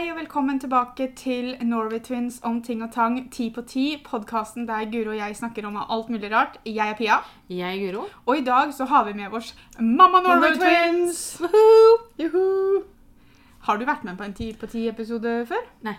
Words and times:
Hei 0.00 0.06
og 0.08 0.16
velkommen 0.16 0.56
tilbake 0.56 1.10
til 1.12 1.50
Norway 1.68 1.98
Twins 2.00 2.38
om 2.48 2.62
ting 2.64 2.80
og 2.80 2.88
tang, 2.94 3.18
ti 3.32 3.50
på 3.52 3.60
ti. 3.68 3.82
Podkasten 4.00 4.64
der 4.64 4.86
Guro 4.88 5.10
og 5.12 5.18
jeg 5.18 5.36
snakker 5.36 5.66
om 5.68 5.76
alt 5.76 6.08
mulig 6.08 6.30
rart. 6.32 6.56
Jeg 6.64 6.88
er 6.88 6.96
Pia. 6.96 7.18
Jeg 7.52 7.68
er 7.68 7.82
Guro. 7.82 8.06
Og 8.24 8.38
i 8.38 8.44
dag 8.46 8.72
så 8.72 8.86
har 8.88 9.04
vi 9.04 9.12
med 9.18 9.28
oss 9.36 9.50
Mamma 9.78 10.22
Norway 10.24 10.54
Norway 10.56 10.56
Twins! 10.56 11.42
Juhu! 12.22 12.80
Har 13.68 13.76
du 13.76 13.84
vært 13.84 14.08
med 14.08 14.16
på 14.16 14.24
en 14.24 14.32
ti 14.40 14.48
på 14.56 14.70
ti-episode 14.72 15.36
før? 15.52 15.68
Nei. 15.84 15.96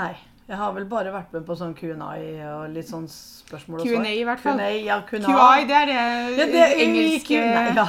Nei, 0.00 0.10
jeg 0.48 0.56
har 0.64 0.72
vel 0.72 0.88
bare 0.88 1.12
vært 1.12 1.36
med 1.36 1.44
på 1.44 1.60
sånn 1.60 1.76
Q&A 1.76 2.10
og 2.54 2.66
litt 2.72 2.88
sånn 2.88 3.04
spørsmål 3.12 3.84
og 3.84 3.86
svar. 3.86 4.00
Q&A 4.00 4.16
i 4.16 4.26
hvert 4.32 4.46
fall. 4.48 4.64
Q&A, 4.64 4.72
ja, 4.88 5.00
Q&A. 5.04 5.24
QI, 5.28 5.68
det 5.68 5.80
er 5.82 5.92
det, 5.92 6.02
Ja, 6.40 6.50
det 6.56 6.66
er 6.70 6.76
engelske 6.88 7.36
Q&A, 7.36 7.68
ja. 7.76 7.88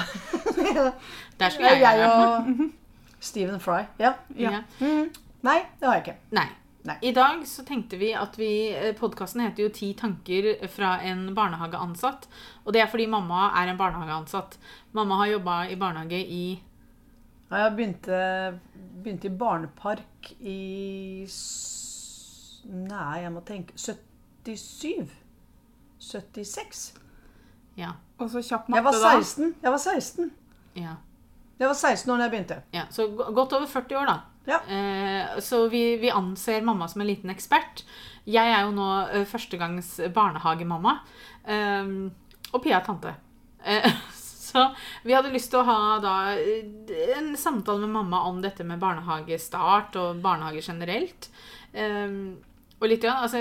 Der 1.39 1.50
skulle 1.55 1.71
jeg, 1.77 1.86
jeg 1.88 2.07
vært 2.07 2.50
med. 2.52 2.66
og 2.68 2.71
Stephen 3.23 3.59
Fry. 3.64 3.86
Ja. 4.00 4.18
Ja. 4.36 4.57
Mhm. 4.82 5.22
Nei, 5.44 5.60
det 5.80 5.88
har 5.88 5.98
jeg 5.98 6.04
ikke. 6.07 6.18
Nei. 6.38 6.48
Nei. 6.84 6.98
I 7.07 7.14
dag 7.16 7.46
så 7.47 7.64
tenkte 7.64 7.96
vi 8.00 8.10
at 8.14 8.36
vi 8.36 8.50
Podkasten 9.00 9.39
heter 9.46 9.64
jo 9.64 9.70
'Ti 9.71 9.93
tanker 10.00 10.68
fra 10.68 10.97
en 11.01 11.29
barnehageansatt'. 11.36 12.28
Og 12.65 12.74
det 12.74 12.82
er 12.82 12.88
fordi 12.92 13.06
mamma 13.07 13.51
er 13.61 13.71
en 13.71 13.78
barnehageansatt. 13.78 14.57
Mamma 14.93 15.15
har 15.21 15.28
jobba 15.32 15.61
i 15.71 15.75
barnehage 15.75 16.20
i 16.28 16.60
Ja, 17.51 17.57
Jeg 17.68 17.75
begynte, 17.75 18.60
begynte 19.04 19.28
i 19.28 19.37
barnepark 19.37 20.32
i 20.42 21.28
Nei, 22.65 23.20
jeg 23.21 23.32
må 23.32 23.42
tenke 23.46 23.73
77? 23.78 25.10
76? 26.00 26.93
Ja. 27.78 27.92
Og 28.20 28.29
så 28.29 28.42
kjapp 28.42 28.70
Jeg 28.70 28.84
var 28.84 28.92
16. 28.93 29.56
Jeg 29.64 29.71
var 29.71 29.78
16 29.78 30.32
ja, 30.75 30.96
Jeg 31.60 31.68
var 31.68 31.73
16 31.73 32.12
år 32.12 32.17
da 32.17 32.23
jeg 32.23 32.31
begynte. 32.31 32.62
ja. 32.73 32.84
Så 32.89 33.08
godt 33.16 33.53
over 33.53 33.66
40 33.67 33.98
år, 33.98 34.06
da. 34.06 34.20
Ja. 34.45 34.59
Eh, 34.67 35.39
så 35.39 35.67
vi, 35.72 35.97
vi 36.02 36.11
anser 36.11 36.66
mamma 36.66 36.88
som 36.88 37.02
en 37.02 37.08
liten 37.08 37.31
ekspert. 37.34 37.86
Jeg 38.23 38.52
er 38.52 38.66
jo 38.66 38.73
nå 38.75 38.89
eh, 39.09 39.28
førstegangs 39.30 39.95
barnehagemamma. 40.16 40.98
Eh, 41.48 41.94
og 42.54 42.64
Pia 42.64 42.80
er 42.80 42.88
tante. 42.88 43.16
Eh, 43.64 43.88
så 44.14 44.70
vi 45.04 45.16
hadde 45.16 45.34
lyst 45.34 45.52
til 45.54 45.64
å 45.64 45.67
ha 45.67 46.00
da 46.04 46.16
eh, 46.38 46.66
en 47.17 47.34
samtale 47.40 47.86
med 47.86 47.95
mamma 47.95 48.23
om 48.30 48.42
dette 48.44 48.66
med 48.67 48.82
barnehagestart 48.84 50.00
og 50.02 50.23
barnehage 50.23 50.66
generelt. 50.66 51.30
Um, 51.73 52.36
og 52.84 52.89
litt, 52.92 53.02
grann, 53.02 53.23
altså, 53.23 53.39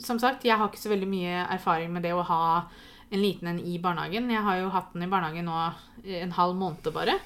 som 0.00 0.18
sagt, 0.18 0.46
jeg 0.48 0.56
har 0.56 0.70
ikke 0.70 0.80
så 0.80 0.90
veldig 0.90 1.06
mye 1.10 1.42
erfaring 1.52 1.92
med 1.92 2.06
det 2.06 2.14
å 2.16 2.24
ha 2.26 2.44
en 3.12 3.20
liten 3.20 3.50
en 3.52 3.60
i 3.60 3.76
barnehagen. 3.82 4.30
Jeg 4.32 4.44
har 4.44 4.62
jo 4.62 4.72
hatt 4.72 4.94
den 4.94 5.04
i 5.04 5.10
barnehagen 5.12 5.46
nå 5.48 5.58
en 6.24 6.32
halv 6.36 6.56
måned 6.56 6.88
bare. 6.94 7.18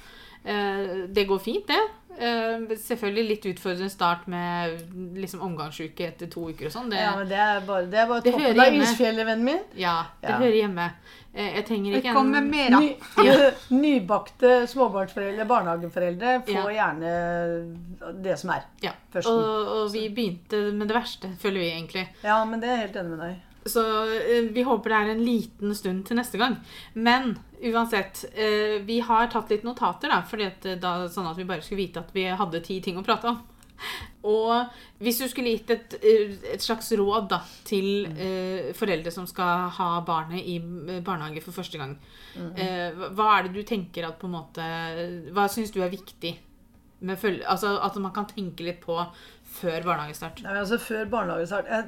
Eh, 0.42 1.06
det 1.08 1.24
går 1.30 1.38
fint, 1.38 1.66
det. 1.70 1.78
Eh, 2.18 2.76
selvfølgelig 2.76 3.24
litt 3.28 3.46
utfordrende 3.54 3.90
start 3.90 4.26
med 4.28 4.82
liksom 5.16 5.40
omgangsuke 5.42 6.06
etter 6.10 6.28
to 6.30 6.50
uker 6.50 6.66
og 6.68 6.72
sånn. 6.74 6.90
Det, 6.92 6.98
Ja, 7.00 7.14
det 7.24 7.38
er 7.40 7.60
bare, 7.66 7.86
det 7.90 7.98
er 7.98 8.06
bare 8.10 8.20
Det 8.22 8.32
toppen 8.34 8.60
av 8.60 8.74
isfjellet, 8.74 9.26
vennen 9.26 9.44
min. 9.44 9.60
ja, 9.74 10.04
det 10.20 10.28
Ja. 10.30 10.38
hører 10.38 10.58
hjemme. 10.60 10.90
Uh, 11.34 11.40
jeg 11.56 11.64
trenger 11.66 11.94
ikke 11.96 12.02
Velkommen 12.12 12.30
med 12.32 12.50
mer, 12.50 12.70
da. 12.70 12.80
Ny, 12.80 12.90
nybakte 13.82 14.50
småbarnsforeldre, 14.68 15.46
barnehageforeldre, 15.48 16.42
får 16.44 16.72
Ja. 16.72 16.92
gjerne 16.92 18.22
det 18.22 18.38
som 18.38 18.50
er. 18.50 18.62
Ja. 18.82 18.92
Førsten. 19.14 19.32
Og, 19.32 19.68
og 19.78 19.92
vi 19.92 20.08
begynte 20.10 20.72
med 20.74 20.88
det 20.88 20.96
verste, 20.96 21.30
føler 21.40 21.60
vi 21.64 21.70
egentlig. 21.72 22.08
Ja, 22.22 22.44
men 22.44 22.60
det 22.60 22.68
er 22.68 22.76
jeg 22.76 22.86
helt 22.88 22.96
enig 23.02 23.16
med 23.16 23.24
deg. 23.24 23.40
Så 23.72 23.80
uh, 23.80 24.52
vi 24.52 24.62
håper 24.66 24.90
det 24.90 24.98
er 25.00 25.10
en 25.16 25.24
liten 25.24 25.74
stund 25.74 26.04
til 26.06 26.16
neste 26.16 26.36
gang. 26.38 26.58
Men 26.94 27.38
uansett, 27.70 28.24
eh, 28.34 28.78
vi 28.86 28.98
har 29.00 29.26
tatt 29.32 29.50
litt 29.50 29.64
notater, 29.66 30.08
da, 30.10 30.22
fordi 30.26 30.46
at, 30.46 30.66
eh, 30.66 30.76
da, 30.82 30.96
sånn 31.08 31.30
at 31.30 31.36
vi 31.38 31.44
bare 31.48 31.62
skulle 31.62 31.82
vite 31.84 32.00
at 32.02 32.12
vi 32.14 32.24
hadde 32.24 32.60
ti 32.64 32.80
ting 32.84 32.96
å 32.98 33.04
prate 33.06 33.28
om. 33.30 33.40
Og 34.24 34.68
hvis 35.02 35.18
du 35.18 35.24
skulle 35.30 35.50
gitt 35.56 35.70
et, 35.74 35.94
eh, 36.06 36.36
et 36.54 36.62
slags 36.62 36.92
råd 36.98 37.28
da, 37.32 37.40
til 37.66 38.06
eh, 38.14 38.70
foreldre 38.78 39.10
som 39.14 39.26
skal 39.26 39.68
ha 39.74 39.88
barnet 40.06 40.38
i 40.46 40.56
eh, 40.60 41.00
barnehage 41.02 41.42
for 41.42 41.52
første 41.56 41.80
gang, 41.80 41.96
eh, 42.54 42.92
hva- 43.10 43.38
er 43.40 43.48
det 43.48 43.54
du 43.56 43.62
tenker 43.66 44.06
at 44.06 44.18
på 44.20 44.28
en 44.30 44.36
måte 44.36 44.66
Hva 45.34 45.48
syns 45.50 45.72
du 45.74 45.80
er 45.82 45.90
viktig? 45.92 46.36
Med 47.02 47.18
følge, 47.18 47.42
altså 47.50 47.72
At 47.82 47.96
man 47.98 48.12
kan 48.14 48.28
tenke 48.30 48.62
litt 48.62 48.78
på 48.84 48.94
før 49.52 49.82
barnehagestart. 49.82 50.38
Nei, 50.46 50.52
altså 50.60 50.78
Før 50.78 51.08
barnehagestart 51.10 51.66
eh, 51.66 51.82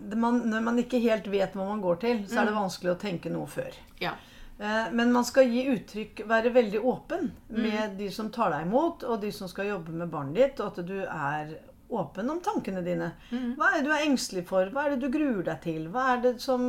det 0.00 0.16
man, 0.18 0.40
Når 0.48 0.64
man 0.64 0.78
ikke 0.80 1.02
helt 1.04 1.28
vet 1.30 1.52
hva 1.54 1.68
man 1.68 1.82
går 1.84 2.00
til, 2.00 2.24
så 2.26 2.40
er 2.40 2.48
det 2.48 2.56
vanskelig 2.56 2.94
å 2.94 2.98
tenke 3.04 3.30
noe 3.30 3.46
før. 3.52 3.76
Ja. 4.00 4.14
Eh, 4.58 4.90
Men 4.92 5.12
man 5.12 5.24
skal 5.24 5.48
gi 5.52 5.66
uttrykk, 5.74 6.22
være 6.28 6.52
veldig 6.54 6.80
åpen 6.84 7.30
med 7.48 7.96
de 7.98 8.10
som 8.10 8.30
tar 8.32 8.50
deg 8.54 8.66
imot, 8.66 9.04
og 9.04 9.20
de 9.20 9.30
som 9.32 9.48
skal 9.48 9.66
jobbe 9.74 9.92
med 9.92 10.08
barnet 10.10 10.34
ditt, 10.36 10.60
og 10.60 10.72
at 10.78 10.86
du 10.86 11.00
er 11.04 11.56
åpen 11.90 12.30
om 12.32 12.40
tankene 12.42 12.80
dine. 12.82 13.12
Hva 13.30 13.68
er 13.70 13.76
det 13.82 13.84
du 13.86 13.92
er 13.94 14.06
engstelig 14.08 14.46
for? 14.48 14.66
Hva 14.74 14.86
er 14.86 14.96
det 14.96 15.04
du 15.04 15.10
gruer 15.18 15.44
deg 15.46 15.60
til? 15.62 15.84
Hva 15.94 16.06
er 16.16 16.22
det, 16.24 16.32
som, 16.42 16.64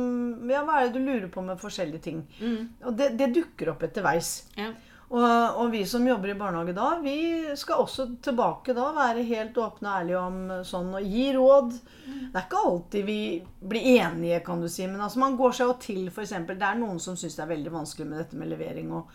ja, 0.48 0.60
hva 0.64 0.76
er 0.82 0.88
det 0.92 1.00
du 1.00 1.08
lurer 1.08 1.28
på 1.32 1.42
med 1.42 1.58
forskjellige 1.58 2.00
ting? 2.04 2.20
Og 2.84 2.94
det, 2.96 3.16
det 3.18 3.32
dukker 3.34 3.72
opp 3.72 3.82
etterveis. 3.82 4.44
Ja. 4.56 4.68
Og, 5.08 5.22
og 5.62 5.70
vi 5.72 5.80
som 5.88 6.04
jobber 6.04 6.34
i 6.34 6.36
barnehage 6.36 6.74
da, 6.76 6.88
vi 7.00 7.14
skal 7.56 7.80
også 7.80 8.04
tilbake 8.20 8.74
da 8.76 8.90
være 8.92 9.22
helt 9.24 9.56
åpne 9.56 9.88
og 9.88 10.00
ærlige 10.02 10.18
om 10.20 10.36
sånn 10.68 10.90
og 10.98 11.06
gi 11.08 11.22
råd. 11.32 11.70
Det 12.04 12.36
er 12.36 12.42
ikke 12.44 12.60
alltid 12.68 13.06
vi 13.08 13.16
blir 13.72 13.86
enige, 14.02 14.42
kan 14.44 14.60
du 14.60 14.68
si, 14.68 14.84
men 14.86 15.00
altså 15.00 15.22
man 15.22 15.38
går 15.40 15.56
seg 15.56 15.70
jo 15.70 15.76
til 15.80 16.02
f.eks. 16.12 16.34
Det 16.50 16.58
er 16.68 16.76
noen 16.82 17.00
som 17.00 17.16
syns 17.16 17.38
det 17.38 17.46
er 17.46 17.52
veldig 17.54 17.72
vanskelig 17.72 18.08
med 18.10 18.20
dette 18.20 18.36
med 18.36 18.52
levering 18.52 18.92
og, 19.00 19.08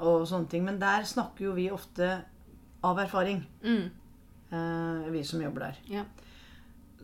og 0.00 0.24
sånne 0.30 0.48
ting, 0.54 0.64
men 0.64 0.80
der 0.80 1.04
snakker 1.12 1.50
jo 1.50 1.52
vi 1.60 1.68
ofte 1.76 2.08
av 2.84 2.98
erfaring, 3.04 3.44
Mm. 3.64 3.84
eh, 4.50 5.10
vi 5.12 5.22
som 5.28 5.44
jobber 5.44 5.68
der. 5.68 5.78
Ja. 5.92 6.06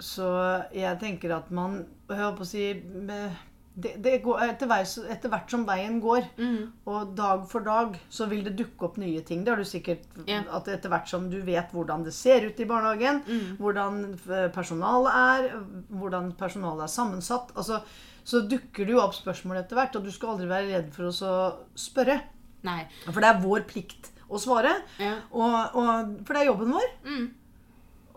Så 0.00 0.24
jeg 0.72 0.96
tenker 1.00 1.36
at 1.36 1.50
man 1.52 1.82
Jeg 2.08 2.32
på 2.36 2.44
å 2.44 2.48
si 2.48 2.64
med, 2.80 3.36
det, 3.76 3.92
det 4.03 4.16
går 4.25 4.41
etter, 4.48 4.66
vei, 4.69 4.81
etter 4.82 5.31
hvert 5.31 5.50
som 5.50 5.62
veien 5.64 6.00
går, 6.03 6.25
Mm. 6.36 6.72
og 6.91 7.14
dag 7.16 7.44
for 7.48 7.60
dag, 7.64 7.94
så 8.10 8.26
vil 8.28 8.42
det 8.44 8.56
dukke 8.58 8.82
opp 8.88 8.97
nye 8.98 9.20
ting. 9.22 9.44
Det 9.44 9.53
har 9.54 9.56
du 9.62 9.64
sikkert 9.64 10.03
yeah. 10.26 10.44
at 10.53 10.69
etter 10.69 10.91
hvert 10.91 11.08
som 11.08 11.28
du 11.31 11.38
vet 11.47 11.70
hvordan 11.72 12.04
det 12.04 12.12
ser 12.14 12.44
ut 12.48 12.60
i 12.60 12.66
barnehagen, 12.69 13.22
Mm. 13.26 13.56
hvordan 13.59 14.00
eh, 14.28 14.48
personalet 14.50 15.12
er, 15.14 15.50
hvordan 15.91 16.32
personalet 16.36 16.82
er 16.88 16.92
sammensatt, 16.92 17.53
altså, 17.56 17.80
så 18.25 18.42
dukker 18.47 18.84
det 18.86 18.92
jo 18.92 19.00
opp 19.00 19.14
spørsmål 19.14 19.62
etter 19.62 19.78
hvert, 19.78 19.97
og 19.97 20.04
du 20.04 20.10
skal 20.12 20.34
aldri 20.34 20.48
være 20.50 20.72
redd 20.75 20.92
for 20.92 21.09
å 21.09 21.53
spørre. 21.78 22.20
Nei. 22.62 22.82
For 23.06 23.20
det 23.22 23.30
er 23.30 23.41
vår 23.41 23.62
plikt 23.70 24.10
å 24.28 24.38
svare, 24.38 24.75
Ja. 25.00 25.14
og, 25.32 25.75
og, 25.75 26.19
for 26.26 26.34
det 26.34 26.42
er 26.42 26.50
jobben 26.53 26.70
vår. 26.75 26.91
Mm. 27.06 27.30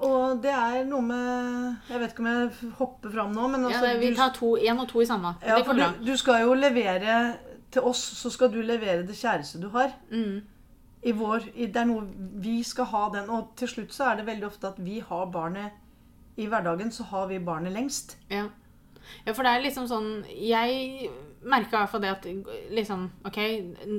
Og 0.03 0.41
det 0.43 0.51
er 0.51 0.83
noe 0.87 1.01
med 1.05 1.89
Jeg 1.89 2.01
vet 2.01 2.13
ikke 2.13 2.23
om 2.23 2.29
jeg 2.31 2.71
hopper 2.79 3.13
fram 3.13 3.33
nå, 3.35 3.47
men 3.53 3.67
Ja, 3.67 3.71
altså 3.71 3.89
det, 3.89 3.99
vi 4.01 4.15
tar 4.17 4.33
to, 4.35 4.53
en 4.57 4.79
og 4.83 4.87
to 4.89 5.01
i 5.01 5.09
samme. 5.09 5.35
ja, 5.41 5.57
det 5.57 5.65
for 5.67 5.79
du, 5.79 6.05
du 6.05 6.17
skal 6.19 6.43
jo 6.43 6.55
levere 6.57 7.19
til 7.73 7.81
oss, 7.89 8.01
så 8.19 8.29
skal 8.29 8.51
du 8.53 8.61
levere 8.61 9.05
det 9.07 9.15
kjæreste 9.17 9.61
du 9.61 9.69
har. 9.73 9.95
Mm. 10.11 10.41
I 11.03 11.11
vår, 11.11 11.47
i, 11.55 11.67
det 11.67 11.81
er 11.81 11.87
noe 11.89 12.05
vi 12.43 12.61
skal 12.63 12.87
ha 12.93 13.07
den. 13.15 13.29
Og 13.33 13.53
til 13.59 13.71
slutt 13.71 13.95
så 13.95 14.11
er 14.11 14.21
det 14.21 14.27
veldig 14.29 14.47
ofte 14.47 14.69
at 14.69 14.79
vi 14.83 15.01
har 15.03 15.25
barnet 15.33 15.79
I 16.39 16.47
hverdagen 16.49 16.91
så 16.91 17.03
har 17.11 17.27
vi 17.27 17.39
barnet 17.43 17.73
lengst. 17.75 18.17
Ja. 18.31 18.47
ja, 19.25 19.33
for 19.33 19.43
det 19.43 19.51
er 19.51 19.65
liksom 19.65 19.85
sånn 19.89 20.23
Jeg 20.31 21.09
merka 21.43 21.75
i 21.75 21.79
hvert 21.81 21.91
fall 21.91 22.01
det 22.05 22.13
at 22.13 22.25
liksom 22.71 23.09
OK, 23.27 23.39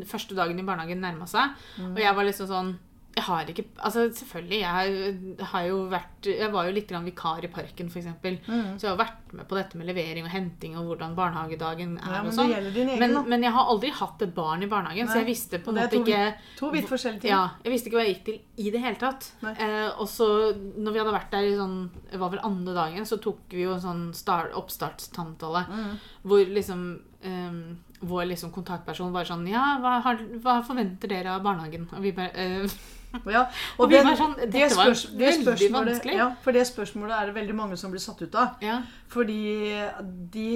første 0.09 0.34
dagen 0.34 0.59
i 0.59 0.64
barnehagen 0.64 1.03
nærma 1.04 1.26
seg, 1.28 1.53
og 1.91 2.00
jeg 2.00 2.16
var 2.16 2.25
liksom 2.25 2.48
sånn 2.48 2.70
jeg 3.14 3.22
har 3.28 3.50
ikke 3.50 3.64
Altså 3.86 4.08
selvfølgelig, 4.10 4.58
jeg 4.60 5.44
har 5.52 5.66
jo 5.69 5.76
vært 5.92 6.26
Jeg 6.26 6.48
var 6.50 6.66
jo 6.66 6.72
litt 6.75 6.88
grann 6.91 7.04
vikar 7.06 7.44
i 7.47 7.50
parken, 7.52 7.86
f.eks. 7.92 8.08
Mm. 8.16 8.75
Så 8.78 8.86
jeg 8.86 8.91
har 8.91 8.98
vært 8.98 9.34
med 9.38 9.47
på 9.50 9.58
dette 9.58 9.78
med 9.78 9.86
levering 9.86 10.26
og 10.26 10.32
henting 10.32 10.75
og 10.78 10.88
hvordan 10.88 11.14
barnehagedagen 11.19 11.97
er. 12.00 12.16
Ja, 12.16 12.22
men 12.25 12.32
og 12.32 12.34
sånn. 12.34 12.98
men, 13.02 13.14
men 13.30 13.47
jeg 13.47 13.54
har 13.54 13.70
aldri 13.70 13.92
hatt 13.94 14.25
et 14.26 14.34
barn 14.34 14.62
i 14.66 14.70
barnehagen, 14.70 15.06
så 15.10 15.20
jeg 15.20 15.28
visste 15.30 15.58
på 15.62 15.70
en 15.72 15.78
måte 15.80 16.00
ikke 16.00 16.20
To 16.58 16.70
vidt 16.75 16.91
forskjellige 16.91 17.25
ting. 17.26 17.32
Ja, 17.34 17.44
jeg 17.64 17.75
visste 17.75 17.91
ikke 17.91 18.00
hva 18.00 18.06
jeg 18.06 18.16
gikk 18.16 18.25
til 18.28 18.66
i 18.66 18.70
det 18.75 18.82
hele 18.82 19.00
tatt. 19.00 19.31
Eh, 19.52 19.88
og 19.98 20.06
så, 20.10 20.28
når 20.54 20.94
vi 20.94 21.02
hadde 21.02 21.14
vært 21.14 21.32
der 21.34 21.48
i 21.50 21.56
sånn, 21.58 21.78
det 22.12 22.20
var 22.22 22.34
vel 22.34 22.43
andre 22.46 22.75
dagen, 22.78 23.06
så 23.06 23.19
tok 23.22 23.46
vi 23.55 23.64
jo 23.66 23.75
en 23.76 23.84
sånn 23.84 24.05
start, 24.14 24.55
oppstartstantale 24.58 25.64
Mm. 25.75 25.94
hvor 26.26 26.44
liksom 26.50 26.81
eh, 27.22 27.58
vår 28.05 28.26
liksom 28.31 28.50
kontaktperson 28.52 29.12
var 29.14 29.25
sånn 29.25 29.46
Ja, 29.49 29.78
hva, 29.81 29.96
har, 30.05 30.19
hva 30.44 30.58
forventer 30.66 31.08
dere 31.08 31.34
av 31.34 31.43
barnehagen? 31.46 31.88
Og 31.94 32.02
vi 32.05 32.12
bare 32.12 32.31
eh, 32.34 32.75
Ja, 33.31 33.44
Og 33.78 33.84
og 33.87 33.90
den- 33.90 34.06
var 34.06 34.16
sånn, 34.19 34.34
det, 34.50 34.64
spørs, 34.72 35.05
det 35.19 35.34
spørsmålet, 35.40 36.05
ja, 36.14 36.31
for 36.43 36.52
det 36.56 36.66
spørsmålet 36.66 37.14
er 37.20 37.26
det 37.31 37.34
veldig 37.38 37.55
mange 37.55 37.76
som 37.81 37.90
blir 37.94 38.02
satt 38.02 38.22
ut 38.22 38.34
av. 38.34 38.56
Ja. 38.64 38.81
Fordi 39.08 39.40
de, 40.34 40.49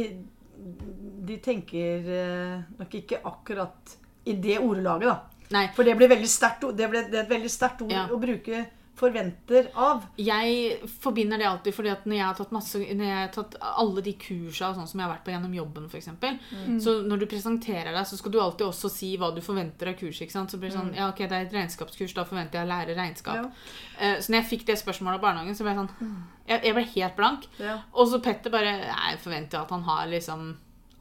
de 1.28 1.37
tenker 1.44 2.08
eh, 2.19 2.55
nok 2.78 2.94
ikke 3.00 3.20
akkurat 3.25 3.96
i 4.28 4.34
det 4.34 4.58
ordelaget, 4.58 5.08
da. 5.08 5.19
Nei. 5.55 5.66
For 5.72 5.87
det 5.87 5.94
blir 5.96 6.10
veldig 6.10 6.28
sterkt. 6.28 6.66
Det, 6.76 6.88
ble, 6.93 7.06
det 7.08 7.22
er 7.22 7.25
et 7.25 7.31
veldig 7.31 7.50
sterkt 7.50 7.81
ord 7.87 7.93
Ja. 7.94 8.02
å 8.12 8.19
bruke 8.20 8.66
forventer 8.98 9.68
av. 9.78 10.04
Jeg 10.18 10.80
forbinder 11.02 11.38
det 11.40 11.46
alltid 11.48 11.74
fordi 11.76 11.90
at 11.92 12.04
når 12.08 12.16
jeg 12.18 12.26
har 12.26 12.34
tatt, 12.38 12.52
masse, 12.54 12.78
når 12.82 13.06
jeg 13.08 13.18
har 13.20 13.32
tatt 13.34 13.56
alle 13.62 14.02
de 14.04 14.12
kursa 14.20 14.72
sånn 14.76 14.88
som 14.90 15.00
jeg 15.00 15.06
har 15.06 15.14
vært 15.14 15.24
på 15.26 15.32
gjennom 15.34 15.54
jobben, 15.54 15.86
f.eks., 15.90 16.08
Mm. 16.18 16.78
så 16.82 16.96
når 17.06 17.18
du 17.22 17.26
presenterer 17.30 17.92
deg, 17.94 18.06
så 18.06 18.16
skal 18.18 18.32
du 18.32 18.40
alltid 18.40 18.66
også 18.66 18.90
si 18.90 19.16
hva 19.16 19.30
du 19.34 19.40
forventer 19.40 19.88
av 19.92 19.94
kurset. 20.00 20.22
ikke 20.26 20.32
sant? 20.32 20.50
Så 20.50 20.58
blir 20.58 20.70
det 20.70 20.76
sånn, 20.78 20.94
ja 20.96 21.08
ok, 21.08 21.18
det 21.28 21.32
er 21.32 21.46
et 21.46 21.52
regnskapskurs, 21.54 22.14
da 22.14 22.24
forventer 22.24 22.58
jeg 22.60 22.66
å 22.66 22.72
lære 22.72 22.96
regnskap. 22.98 23.36
Mm. 23.36 23.44
Ja. 23.44 23.50
Mm. 23.50 24.16
Eh, 24.16 24.20
så 24.20 24.30
når 24.32 24.40
jeg 24.42 24.50
fikk 24.52 24.66
det 24.66 24.78
spørsmålet 24.82 25.14
av 25.18 25.20
barnehagen, 25.26 25.54
så 25.54 25.64
ble 25.64 25.74
jeg 25.74 25.82
sånn 25.86 26.24
Jeg, 26.48 26.62
jeg 26.64 26.74
ble 26.74 26.84
helt 26.94 27.16
blank. 27.16 27.42
Ja. 27.60 27.74
Og 27.92 28.08
så 28.08 28.22
Petter 28.24 28.50
bare 28.50 28.70
jeg 28.88 29.18
forventer 29.20 29.60
at 29.60 29.70
han 29.70 29.82
har 29.84 30.06
liksom 30.08 30.56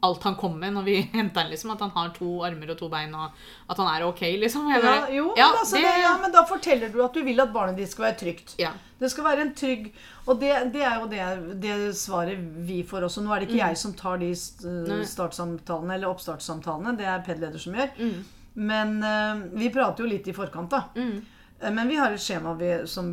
alt 0.06 0.22
han 0.22 0.36
kommer 0.38 0.58
med 0.62 0.74
når 0.76 0.84
vi 0.86 0.96
henter 1.12 1.40
han, 1.42 1.50
liksom. 1.50 1.70
At 1.74 1.80
han 1.80 1.90
har 1.90 2.10
to 2.14 2.42
armer 2.46 2.70
og 2.70 2.78
to 2.78 2.88
bein, 2.92 3.14
og 3.14 3.30
at 3.70 3.76
han 3.82 3.88
er 3.92 4.04
ok, 4.06 4.20
liksom. 4.38 4.68
Jeg 4.70 4.82
Ja, 4.84 5.06
jo, 5.10 5.32
ja, 5.36 5.48
men, 5.50 5.58
altså, 5.62 5.76
det- 5.82 6.00
ja, 6.02 6.12
men 6.22 6.32
da 6.32 6.44
forteller 6.46 6.92
du 6.92 7.00
at 7.04 7.12
du 7.14 7.22
vil 7.26 7.40
at 7.40 7.52
barnet 7.52 7.76
ditt 7.76 7.90
skal 7.90 8.04
være 8.10 8.18
trygt. 8.20 8.54
Ja. 8.58 8.70
Det 8.98 9.10
skal 9.12 9.24
være 9.24 9.40
en 9.46 9.52
trygg 9.54 9.92
Og 10.26 10.40
det, 10.40 10.72
det 10.74 10.82
er 10.82 10.96
jo 11.00 11.06
det, 11.08 11.60
det 11.62 11.94
svaret 11.96 12.36
vi 12.66 12.82
får 12.84 13.06
også. 13.06 13.22
Nå 13.24 13.32
er 13.32 13.40
det 13.40 13.48
ikke 13.48 13.62
jeg 13.62 13.76
som 13.78 13.94
tar 13.94 14.18
de 14.18 14.28
Mm. 14.34 14.84
Nei. 14.88 15.04
startsamtalene 15.04 15.94
eller 15.94 16.08
oppstartssamtalene, 16.12 16.96
det 16.98 17.06
er 17.06 17.22
PED-leder 17.24 17.58
som 17.58 17.72
gjør. 17.78 17.90
Mm. 17.98 18.24
Men 18.58 19.02
uh, 19.02 19.42
vi 19.56 19.70
prater 19.70 20.02
jo 20.04 20.10
litt 20.10 20.28
i 20.28 20.34
forkant, 20.36 20.68
da. 20.70 20.82
Mm. 20.96 21.22
Eh, 21.62 21.70
Men 21.72 21.88
vi 21.88 21.96
har 21.96 22.12
et 22.12 22.20
skjema 22.20 22.52
vi, 22.58 22.86
som 22.86 23.08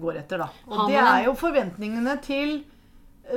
går 0.00 0.16
etter, 0.24 0.38
da. 0.42 0.48
Og 0.66 0.88
det 0.90 0.96
er 0.98 1.24
jo 1.28 1.34
forventningene 1.38 2.16
til 2.24 2.56
eh, 2.56 2.81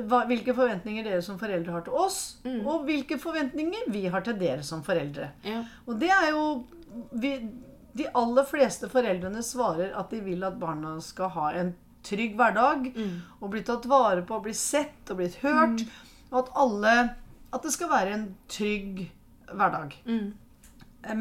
hva, 0.10 0.24
hvilke 0.28 0.54
forventninger 0.58 1.04
dere 1.06 1.22
som 1.22 1.38
foreldre 1.40 1.72
har 1.72 1.82
til 1.86 1.94
oss, 1.94 2.38
Mm. 2.46 2.66
og 2.68 2.86
hvilke 2.88 3.18
forventninger 3.22 3.90
vi 3.94 4.06
har 4.08 4.22
til 4.22 4.34
dere 4.40 4.64
som 4.64 4.82
foreldre. 4.84 5.32
Ja. 5.44 5.64
Og 5.88 6.00
det 6.00 6.10
er 6.10 6.30
jo 6.32 6.66
vi, 7.14 7.50
De 7.96 8.06
aller 8.14 8.44
fleste 8.44 8.90
foreldrene 8.92 9.40
svarer 9.44 9.94
at 9.96 10.10
de 10.12 10.20
vil 10.20 10.44
at 10.44 10.58
barna 10.60 10.98
skal 11.00 11.30
ha 11.30 11.50
en 11.56 11.70
trygg 12.04 12.34
hverdag. 12.36 12.90
Mm. 12.96 13.22
Og 13.42 13.50
bli 13.54 13.62
tatt 13.64 13.86
vare 13.88 14.22
på, 14.28 14.42
bli 14.44 14.52
sett 14.54 15.10
og 15.10 15.18
blitt 15.22 15.36
hørt. 15.42 15.86
Og 16.32 16.40
at 16.44 16.50
alle 16.56 17.16
At 17.54 17.64
det 17.64 17.72
skal 17.72 17.88
være 17.90 18.12
en 18.14 18.36
trygg 18.52 19.06
hverdag. 19.48 19.94
Mm. 20.06 20.34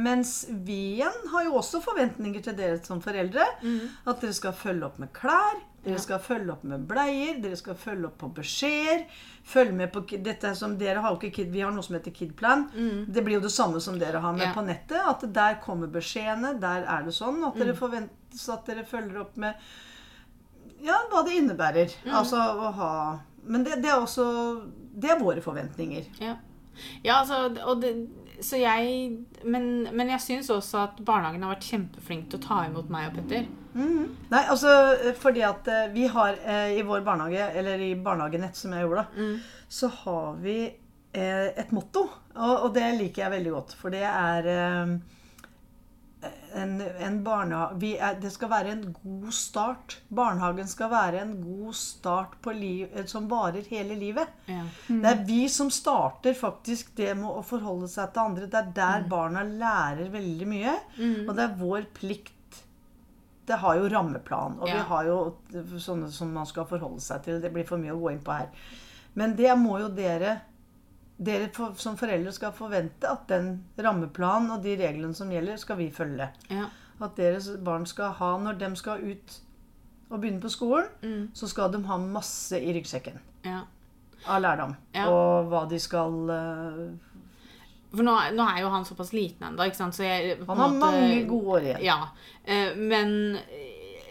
Mens 0.02 0.46
vi 0.50 0.96
igjen 0.96 1.28
har 1.30 1.44
jo 1.44 1.58
også 1.60 1.78
forventninger 1.84 2.42
til 2.42 2.56
dere 2.56 2.80
som 2.82 3.00
foreldre. 3.04 3.44
At 4.06 4.20
dere 4.20 4.32
skal 4.34 4.52
følge 4.56 4.86
opp 4.88 4.98
med 4.98 5.12
klær, 5.12 5.60
dere 5.84 6.00
skal 6.00 6.18
følge 6.24 6.52
opp 6.54 6.62
med 6.64 6.86
bleier, 6.88 7.38
dere 7.42 7.56
skal 7.60 7.76
følge 7.78 8.08
opp 8.08 8.18
på 8.22 8.28
beskjeder. 8.38 9.04
Følge 9.44 9.72
med 9.76 9.90
på 9.92 10.00
dette 10.24 10.54
som 10.56 10.78
Dere 10.80 11.02
har 11.04 11.16
ikke 11.18 11.30
Kid, 11.36 11.50
vi 11.52 11.60
har 11.60 11.72
noe 11.74 11.84
som 11.84 11.96
heter 11.98 12.14
Kidplan. 12.16 12.66
Det 13.12 13.24
blir 13.24 13.36
jo 13.36 13.44
det 13.44 13.52
samme 13.52 13.80
som 13.84 13.98
dere 14.00 14.22
har 14.24 14.32
med 14.32 14.46
Ja. 14.48 14.52
på 14.54 14.64
nettet. 14.64 14.96
At 15.04 15.20
der 15.34 15.60
kommer 15.60 15.86
beskjedene, 15.92 16.54
der 16.60 16.86
er 16.88 17.02
det 17.04 17.12
sånn. 17.12 17.44
At 17.44 17.58
dere 17.60 17.74
forventes 17.76 18.48
at 18.48 18.64
dere 18.66 18.84
følger 18.88 19.20
opp 19.20 19.36
med 19.36 19.54
ja, 20.84 20.96
hva 21.12 21.22
det 21.24 21.36
innebærer. 21.38 21.92
Altså 22.08 22.36
å 22.36 22.72
ha 22.72 22.90
Men 23.46 23.64
det, 23.64 23.82
det 23.82 23.90
er 23.92 24.00
også 24.00 24.24
Det 24.96 25.10
er 25.10 25.20
våre 25.20 25.42
forventninger. 25.44 26.06
Ja, 26.20 26.36
ja 27.02 27.20
altså, 27.20 27.52
og 27.66 27.80
det, 27.82 27.94
så 28.40 28.56
jeg 28.58 29.18
Men, 29.44 29.88
men 29.92 30.08
jeg 30.14 30.20
syns 30.24 30.50
også 30.50 30.78
at 30.82 31.00
barnehagen 31.04 31.42
har 31.44 31.52
vært 31.54 31.66
kjempeflink 31.68 32.30
til 32.30 32.38
å 32.40 32.44
ta 32.46 32.62
imot 32.66 32.88
meg 32.90 33.10
og 33.10 33.18
Petter. 33.18 33.44
Nei, 34.30 34.40
altså 34.50 34.70
fordi 35.20 35.42
at 35.44 35.66
eh, 35.68 35.88
vi 35.94 36.06
har 36.06 36.38
eh, 36.44 36.78
i 36.78 36.82
vår 36.86 37.02
barnehage, 37.06 37.48
eller 37.58 37.80
i 37.82 37.94
Barnehagenett 37.94 38.56
som 38.56 38.72
jeg 38.72 38.86
gjorde, 38.86 39.02
da, 39.04 39.24
så 39.68 39.90
har 40.04 40.36
vi 40.42 40.58
eh, 40.64 41.48
et 41.58 41.72
motto. 41.74 42.06
Og, 42.34 42.54
og 42.68 42.70
det 42.74 42.86
liker 43.00 43.24
jeg 43.26 43.34
veldig 43.36 43.52
godt. 43.56 43.74
For 43.80 43.90
det 43.94 44.04
er 44.06 44.48
eh, 44.54 44.94
en, 46.54 46.80
en 46.80 47.16
barnehage 47.24 47.90
er, 47.98 48.14
Det 48.22 48.30
skal 48.32 48.50
være 48.50 48.72
en 48.72 48.84
god 49.02 49.32
start. 49.34 49.96
Barnehagen 50.14 50.68
skal 50.70 50.90
være 50.92 51.20
en 51.24 51.32
god 51.42 51.74
start 51.74 52.36
på 52.44 52.52
liv, 52.56 52.88
eh, 52.94 53.04
som 53.10 53.26
varer 53.30 53.66
hele 53.70 53.96
livet. 53.98 54.28
Ja. 54.46 54.62
Det 54.88 55.10
er 55.10 55.24
vi 55.26 55.40
som 55.48 55.70
starter 55.74 56.34
faktisk 56.38 56.94
det 56.96 57.16
med 57.18 57.28
å 57.30 57.42
forholde 57.44 57.88
seg 57.90 58.12
til 58.14 58.22
andre. 58.28 58.46
Det 58.46 58.60
er 58.62 58.70
der 58.76 59.08
barna 59.10 59.42
lærer 59.42 60.08
veldig 60.14 60.48
mye. 60.48 60.76
Og 61.28 61.34
det 61.36 61.44
er 61.48 61.58
vår 61.60 61.90
plikt 61.94 62.30
Det 63.46 63.58
har 63.60 63.76
jo 63.76 63.88
rammeplan, 63.92 64.54
og 64.58 64.68
Ja. 64.70 64.74
vi 64.78 64.80
har 64.88 65.04
jo 65.04 65.16
sånne 65.76 66.06
som 66.10 66.30
man 66.32 66.46
skal 66.48 66.64
forholde 66.64 67.00
seg 67.04 67.22
til. 67.26 67.40
Det 67.42 67.50
blir 67.52 67.66
for 67.68 67.76
mye 67.76 67.92
å 67.92 68.00
gå 68.00 68.12
inn 68.14 68.22
på 68.24 68.32
her. 68.32 68.48
Men 69.14 69.34
det 69.36 69.52
må 69.60 69.78
jo 69.82 69.88
dere 69.92 70.40
dere 71.18 71.48
for, 71.54 71.74
som 71.78 71.96
foreldre 71.96 72.32
skal 72.34 72.52
forvente 72.52 73.06
at 73.10 73.28
den 73.30 73.64
rammeplanen 73.78 74.50
og 74.56 74.62
de 74.64 74.74
reglene 74.80 75.14
som 75.14 75.30
gjelder, 75.30 75.56
skal 75.62 75.76
vi 75.78 75.90
følge. 75.94 76.26
Ja. 76.50 76.66
At 77.02 77.16
deres 77.16 77.48
barn 77.64 77.86
skal 77.86 78.12
ha 78.18 78.32
Når 78.38 78.58
de 78.58 78.68
skal 78.78 79.02
ut 79.02 79.40
og 80.10 80.20
begynne 80.20 80.40
på 80.42 80.50
skolen, 80.52 81.30
så 81.34 81.48
skal 81.50 81.72
de 81.72 81.80
ha 81.88 81.96
masse 81.98 82.54
i 82.60 82.72
ryggsekken 82.76 83.16
ja. 83.44 83.62
av 84.30 84.42
lærdom. 84.44 84.76
Ja. 84.94 85.08
Og 85.10 85.48
hva 85.50 85.64
de 85.70 85.78
skal 85.82 86.30
eh, 86.30 86.84
For 87.94 88.02
nå, 88.06 88.14
nå 88.36 88.46
er 88.46 88.60
jo 88.62 88.70
han 88.70 88.84
såpass 88.86 89.12
liten 89.14 89.48
ennå, 89.48 89.66
Han 90.46 90.58
har 90.58 90.68
måte- 90.68 90.80
mange 90.80 91.24
gode 91.26 91.46
år 91.56 91.66
igjen. 91.68 91.82
Ja. 91.82 91.98
eh, 92.44 92.76
Men 92.76 93.38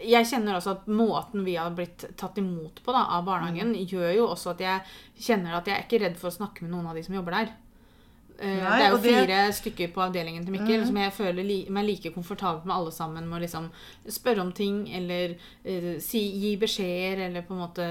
jeg 0.06 0.26
kjenner 0.26 0.56
også 0.58 0.70
at 0.76 0.86
måten 0.86 1.44
vi 1.44 1.54
har 1.56 1.70
blitt 1.70 2.04
tatt 2.16 2.36
imot 2.38 2.80
på 2.84 2.92
da, 2.92 3.04
av 3.18 3.24
barnehagen, 3.26 3.72
Mm. 3.74 3.86
gjør 3.88 4.14
jo 4.16 4.28
også 4.28 4.50
at 4.54 4.60
jeg 4.60 4.80
kjenner 5.20 5.54
at 5.56 5.66
jeg 5.66 5.76
er 5.78 5.84
ikke 5.86 6.00
redd 6.04 6.16
for 6.16 6.28
å 6.30 6.36
snakke 6.38 6.62
med 6.62 6.70
noen 6.70 6.86
av 6.86 6.94
de 6.94 7.02
som 7.02 7.14
jobber 7.14 7.32
der. 7.32 7.52
Eh, 8.38 8.56
Nei, 8.62 8.78
det 8.78 8.86
er 8.86 8.90
jo 8.90 8.98
fire 8.98 9.26
det- 9.26 9.46
Mm. 9.46 9.52
stykker 9.60 9.92
på 9.94 10.02
avdelingen 10.10 10.44
til 10.44 10.52
Mikkel 10.56 10.84
som 10.86 10.96
jeg 10.96 11.12
føler 11.12 11.44
li 11.46 11.66
meg 11.70 11.86
like 11.86 12.10
komfortabel 12.12 12.64
med 12.66 12.74
alle 12.74 12.90
sammen 12.90 13.28
med 13.28 13.38
å 13.38 13.42
liksom 13.44 13.70
spørre 14.08 14.40
om 14.40 14.50
ting 14.52 14.88
eller 14.92 15.36
uh, 15.64 15.98
si, 16.00 16.18
gi 16.40 16.56
beskjeder 16.56 17.26
eller 17.28 17.42
på 17.42 17.52
en 17.54 17.60
måte 17.60 17.86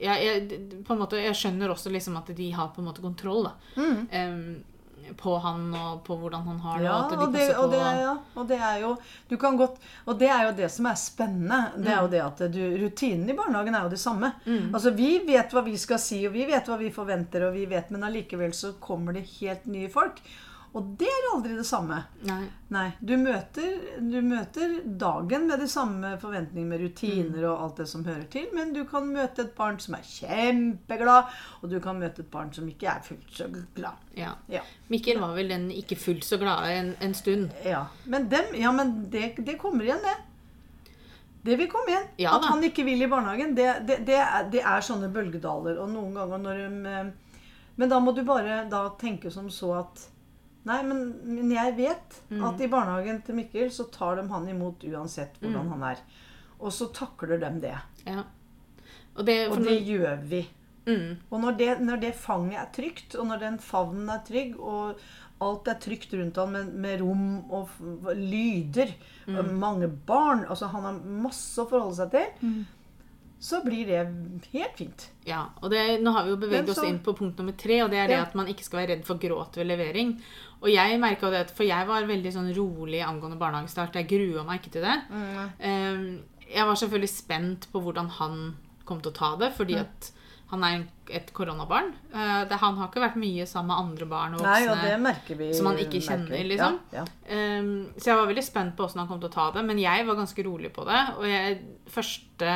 jeg, 0.00 0.22
jeg, 0.24 0.82
på 0.86 0.92
en 0.94 1.00
måte, 1.02 1.18
jeg 1.20 1.34
skjønner 1.34 1.72
også 1.74 1.90
liksom 1.92 2.16
at 2.20 2.30
de 2.36 2.50
har 2.54 2.68
på 2.74 2.78
en 2.82 2.86
måte 2.88 3.02
kontroll 3.02 3.44
da, 3.48 3.52
em, 4.10 4.64
på 5.16 5.38
han 5.40 5.74
og 5.74 6.02
på 6.04 6.16
hvordan 6.20 6.42
han 6.46 6.58
har 6.60 6.78
det. 6.78 6.84
Mm. 6.84 6.88
Ja, 6.88 6.96
og 6.98 7.22
og 7.26 7.32
det, 7.32 7.44
og, 7.56 7.70
det, 7.72 7.78
ja, 7.78 8.14
og 8.34 8.48
det 8.48 8.58
er 8.58 8.80
jo 8.82 8.96
Du 9.30 9.36
kan 9.36 9.56
godt 9.56 9.76
Og 10.06 10.18
det 10.18 10.28
er 10.28 10.44
jo 10.48 10.52
det 10.56 10.70
som 10.70 10.86
er 10.86 10.94
spennende. 10.94 11.60
Det 11.76 11.84
Mm. 11.86 11.92
er 11.94 12.00
jo 12.02 12.08
det 12.08 12.20
at 12.24 12.52
du, 12.52 12.60
Rutinen 12.84 13.30
i 13.30 13.36
barnehagen 13.36 13.74
er 13.74 13.82
jo 13.82 13.88
det 13.90 14.00
samme. 14.00 14.32
Altså 14.72 14.90
Vi 14.94 15.18
vet 15.26 15.50
hva 15.52 15.62
vi 15.64 15.76
skal 15.76 15.98
si, 15.98 16.26
og 16.26 16.32
vi 16.32 16.44
vet 16.46 16.66
hva 16.66 16.76
vi 16.78 16.90
forventer, 16.90 17.46
og 17.48 17.54
vi 17.54 17.66
vet, 17.66 17.90
men 17.90 18.02
allikevel 18.04 18.52
så 18.52 18.72
kommer 18.80 19.12
det 19.12 19.26
helt 19.40 19.66
nye 19.66 19.88
folk. 19.88 20.20
Og 20.76 20.90
det 21.00 21.08
er 21.08 21.26
aldri 21.32 21.54
det 21.56 21.64
samme. 21.66 21.96
Nei. 22.28 22.42
Nei, 22.74 22.86
du 23.00 23.14
møter, 23.16 23.78
du 24.04 24.18
møter 24.22 24.74
dagen 25.00 25.46
med 25.48 25.62
de 25.62 25.68
samme 25.72 26.10
forventningene, 26.20 26.68
med 26.74 26.82
rutiner 26.84 27.38
Mm. 27.38 27.46
og 27.48 27.62
alt 27.64 27.76
det 27.80 27.86
som 27.88 28.04
hører 28.04 28.26
til, 28.30 28.46
men 28.54 28.74
du 28.74 28.82
kan 28.84 29.06
møte 29.08 29.42
et 29.46 29.54
barn 29.56 29.78
som 29.80 29.94
er 29.96 30.04
kjempeglad, 30.04 31.24
og 31.62 31.70
du 31.70 31.78
kan 31.80 31.98
møte 31.98 32.20
et 32.22 32.30
barn 32.30 32.52
som 32.52 32.68
ikke 32.68 32.86
er 32.92 33.00
fullt 33.02 33.32
så 33.32 33.48
glad. 33.74 33.96
Ja. 34.16 34.34
Ja. 34.52 34.60
Mikkel 34.92 35.18
var 35.20 35.34
vel 35.34 35.48
den 35.48 35.70
ikke 35.72 35.96
fullt 35.96 36.24
så 36.28 36.36
glade 36.38 36.68
en, 36.76 36.92
en 37.00 37.14
stund. 37.14 37.48
Ja, 37.64 37.86
men, 38.04 38.28
dem, 38.28 38.52
ja, 38.54 38.72
men 38.72 39.08
det, 39.10 39.36
det 39.46 39.56
kommer 39.58 39.84
igjen, 39.88 40.04
det. 40.04 40.16
Det 41.48 41.56
vil 41.56 41.68
komme 41.70 41.88
igjen. 41.92 42.06
Ja 42.18 42.34
At 42.36 42.44
han 42.50 42.62
ikke 42.66 42.84
vil 42.84 43.00
i 43.02 43.08
barnehagen, 43.08 43.54
det, 43.56 43.86
det, 43.88 44.00
det, 44.06 44.16
er, 44.20 44.48
det 44.52 44.60
er 44.60 44.84
sånne 44.84 45.08
bølgedaler. 45.14 45.78
Og 45.80 45.88
noen 45.88 46.12
ganger 46.18 46.38
når 46.42 46.58
de 46.64 46.92
eh, 46.92 47.10
Men 47.78 47.88
da 47.92 48.00
må 48.02 48.12
du 48.12 48.24
bare 48.26 48.64
da 48.68 48.88
tenke 49.00 49.30
som 49.30 49.46
så 49.54 49.70
at 49.78 50.02
Nei, 50.64 50.82
men, 50.82 51.20
men 51.24 51.50
jeg 51.50 51.76
vet 51.76 52.20
Mm. 52.30 52.44
at 52.44 52.60
i 52.60 52.66
barnehagen 52.68 53.22
til 53.24 53.34
Mikkel 53.34 53.70
så 53.70 53.90
tar 53.90 54.16
de 54.16 54.28
han 54.28 54.48
imot 54.48 54.82
uansett 54.84 55.38
hvordan 55.40 55.64
Mm. 55.64 55.70
han 55.72 55.82
er. 55.92 55.98
Og 56.60 56.72
så 56.72 56.92
takler 56.92 57.38
de 57.38 57.60
det. 57.60 57.76
Ja. 58.06 58.24
Og 59.16 59.24
det, 59.26 59.48
Og 59.50 59.56
det 59.58 59.64
når- 59.64 59.86
gjør 59.86 60.22
vi. 60.28 60.48
mm, 60.86 61.16
Og 61.32 61.40
når 61.40 61.56
det, 61.58 61.80
når 61.80 62.00
det 62.00 62.14
fanget 62.14 62.58
er 62.58 62.68
trygt, 62.72 63.14
og 63.14 63.26
når 63.26 63.38
den 63.40 63.58
favnen 63.58 64.08
er 64.10 64.20
trygg, 64.26 64.58
og 64.60 64.96
alt 65.40 65.68
er 65.68 65.74
trygt 65.74 66.12
rundt 66.12 66.36
han 66.36 66.52
med, 66.52 66.74
med 66.74 67.00
rom 67.00 67.50
og 67.50 67.68
f- 67.68 68.14
lyder, 68.14 68.92
og 69.28 69.44
mange 69.54 69.88
barn 69.88 70.44
Altså 70.50 70.66
han 70.68 70.82
har 70.82 70.92
masse 71.04 71.58
å 71.62 71.68
forholde 71.68 71.94
seg 71.96 72.10
til. 72.10 72.64
Så 73.40 73.60
blir 73.62 73.86
det 73.86 74.00
helt 74.52 74.78
fint. 74.78 75.08
ja. 75.24 75.44
Og 75.62 75.70
det, 75.70 76.00
nå 76.02 76.10
har 76.10 76.26
vi 76.26 76.32
jo 76.32 76.40
beveget 76.42 76.72
oss 76.72 76.82
inn 76.82 76.98
på 77.04 77.14
punkt 77.14 77.38
nummer 77.38 77.54
tre, 77.54 77.82
og 77.84 77.92
det 77.92 78.00
er 78.02 78.10
det 78.10 78.16
det 78.16 78.24
at 78.26 78.34
man 78.38 78.50
ikke 78.50 78.66
skal 78.66 78.80
være 78.80 78.96
redd 78.96 79.04
for 79.06 79.22
gråt 79.22 79.60
ved 79.60 79.68
levering. 79.70 80.16
Og 80.58 80.70
jeg 80.72 80.98
merka 80.98 81.30
det, 81.30 81.44
for 81.54 81.68
jeg 81.68 81.86
var 81.86 82.08
veldig 82.08 82.32
sånn 82.34 82.50
rolig 82.56 83.04
angående 83.06 83.38
barnehagestart. 83.38 83.94
Jeg 83.94 84.10
grua 84.10 84.42
meg 84.48 84.58
ikke 84.58 84.74
til 84.74 84.86
det. 84.88 84.96
Mm. 85.12 86.18
Jeg 86.48 86.66
var 86.66 86.80
selvfølgelig 86.80 87.12
spent 87.12 87.68
på 87.70 87.82
hvordan 87.84 88.10
han 88.18 88.38
kom 88.88 89.02
til 89.04 89.12
å 89.12 89.18
ta 89.18 89.34
det, 89.38 89.52
fordi 89.54 89.76
at 89.78 90.12
han 90.48 90.64
er 90.64 90.84
et 91.12 91.28
koronabarn. 91.36 91.90
Eh, 92.08 92.56
han 92.60 92.76
har 92.78 92.88
ikke 92.88 93.02
vært 93.02 93.18
mye 93.20 93.44
sammen 93.48 93.68
med 93.68 93.82
andre 93.82 94.06
barn 94.08 94.36
og 94.38 94.44
Nei, 94.46 94.62
og 94.64 94.70
voksne. 94.72 95.36
vi. 95.36 95.48
som 95.54 95.68
han 95.68 95.80
ikke 95.82 96.00
kjenner, 96.04 96.44
liksom. 96.48 96.78
Ja, 96.94 97.02
ja. 97.02 97.04
Ehm, 97.28 97.72
så 97.98 98.10
jeg 98.12 98.20
var 98.20 98.30
veldig 98.30 98.44
spent 98.46 98.76
på 98.76 98.86
hvordan 98.86 99.02
han 99.04 99.10
kom 99.10 99.20
til 99.20 99.28
å 99.28 99.34
ta 99.34 99.50
det, 99.58 99.64
men 99.68 99.82
jeg 99.82 100.06
var 100.08 100.16
ganske 100.16 100.46
rolig 100.46 100.72
på 100.72 100.86
det. 100.88 101.02
Og 101.18 101.28
jeg, 101.28 101.58
første, 101.92 102.54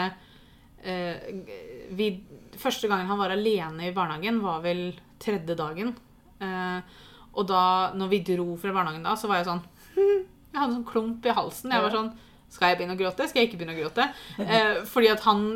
vi, 0.82 2.06
første 2.58 2.88
gangen 2.90 3.06
han 3.06 3.20
var 3.20 3.34
alene 3.34 3.88
i 3.88 3.94
barnehagen, 3.94 4.40
var 4.42 4.64
vel 4.64 4.90
tredje 5.22 5.56
dagen. 5.58 5.94
Eh, 6.42 7.00
og 7.32 7.48
da 7.48 7.62
når 7.96 8.10
vi 8.12 8.24
dro 8.32 8.50
fra 8.60 8.74
barnehagen 8.74 9.06
da, 9.06 9.14
så 9.16 9.30
var 9.30 9.40
jeg 9.40 9.50
sånn 9.50 9.62
Jeg 10.52 10.58
hadde 10.58 10.68
en 10.68 10.76
sånn 10.80 10.88
klump 10.88 11.24
i 11.24 11.32
halsen. 11.32 11.72
Jeg 11.72 11.84
var 11.84 11.94
sånn 11.94 12.10
Skal 12.52 12.72
jeg 12.72 12.80
begynne 12.80 12.96
å 12.98 13.00
gråte? 13.00 13.28
Skal 13.28 13.40
jeg 13.40 13.48
ikke 13.48 13.62
begynne 13.62 13.76
å 13.76 13.80
gråte? 13.80 14.08
Eh, 14.42 14.82
fordi 14.88 15.08
at 15.08 15.22
han, 15.24 15.46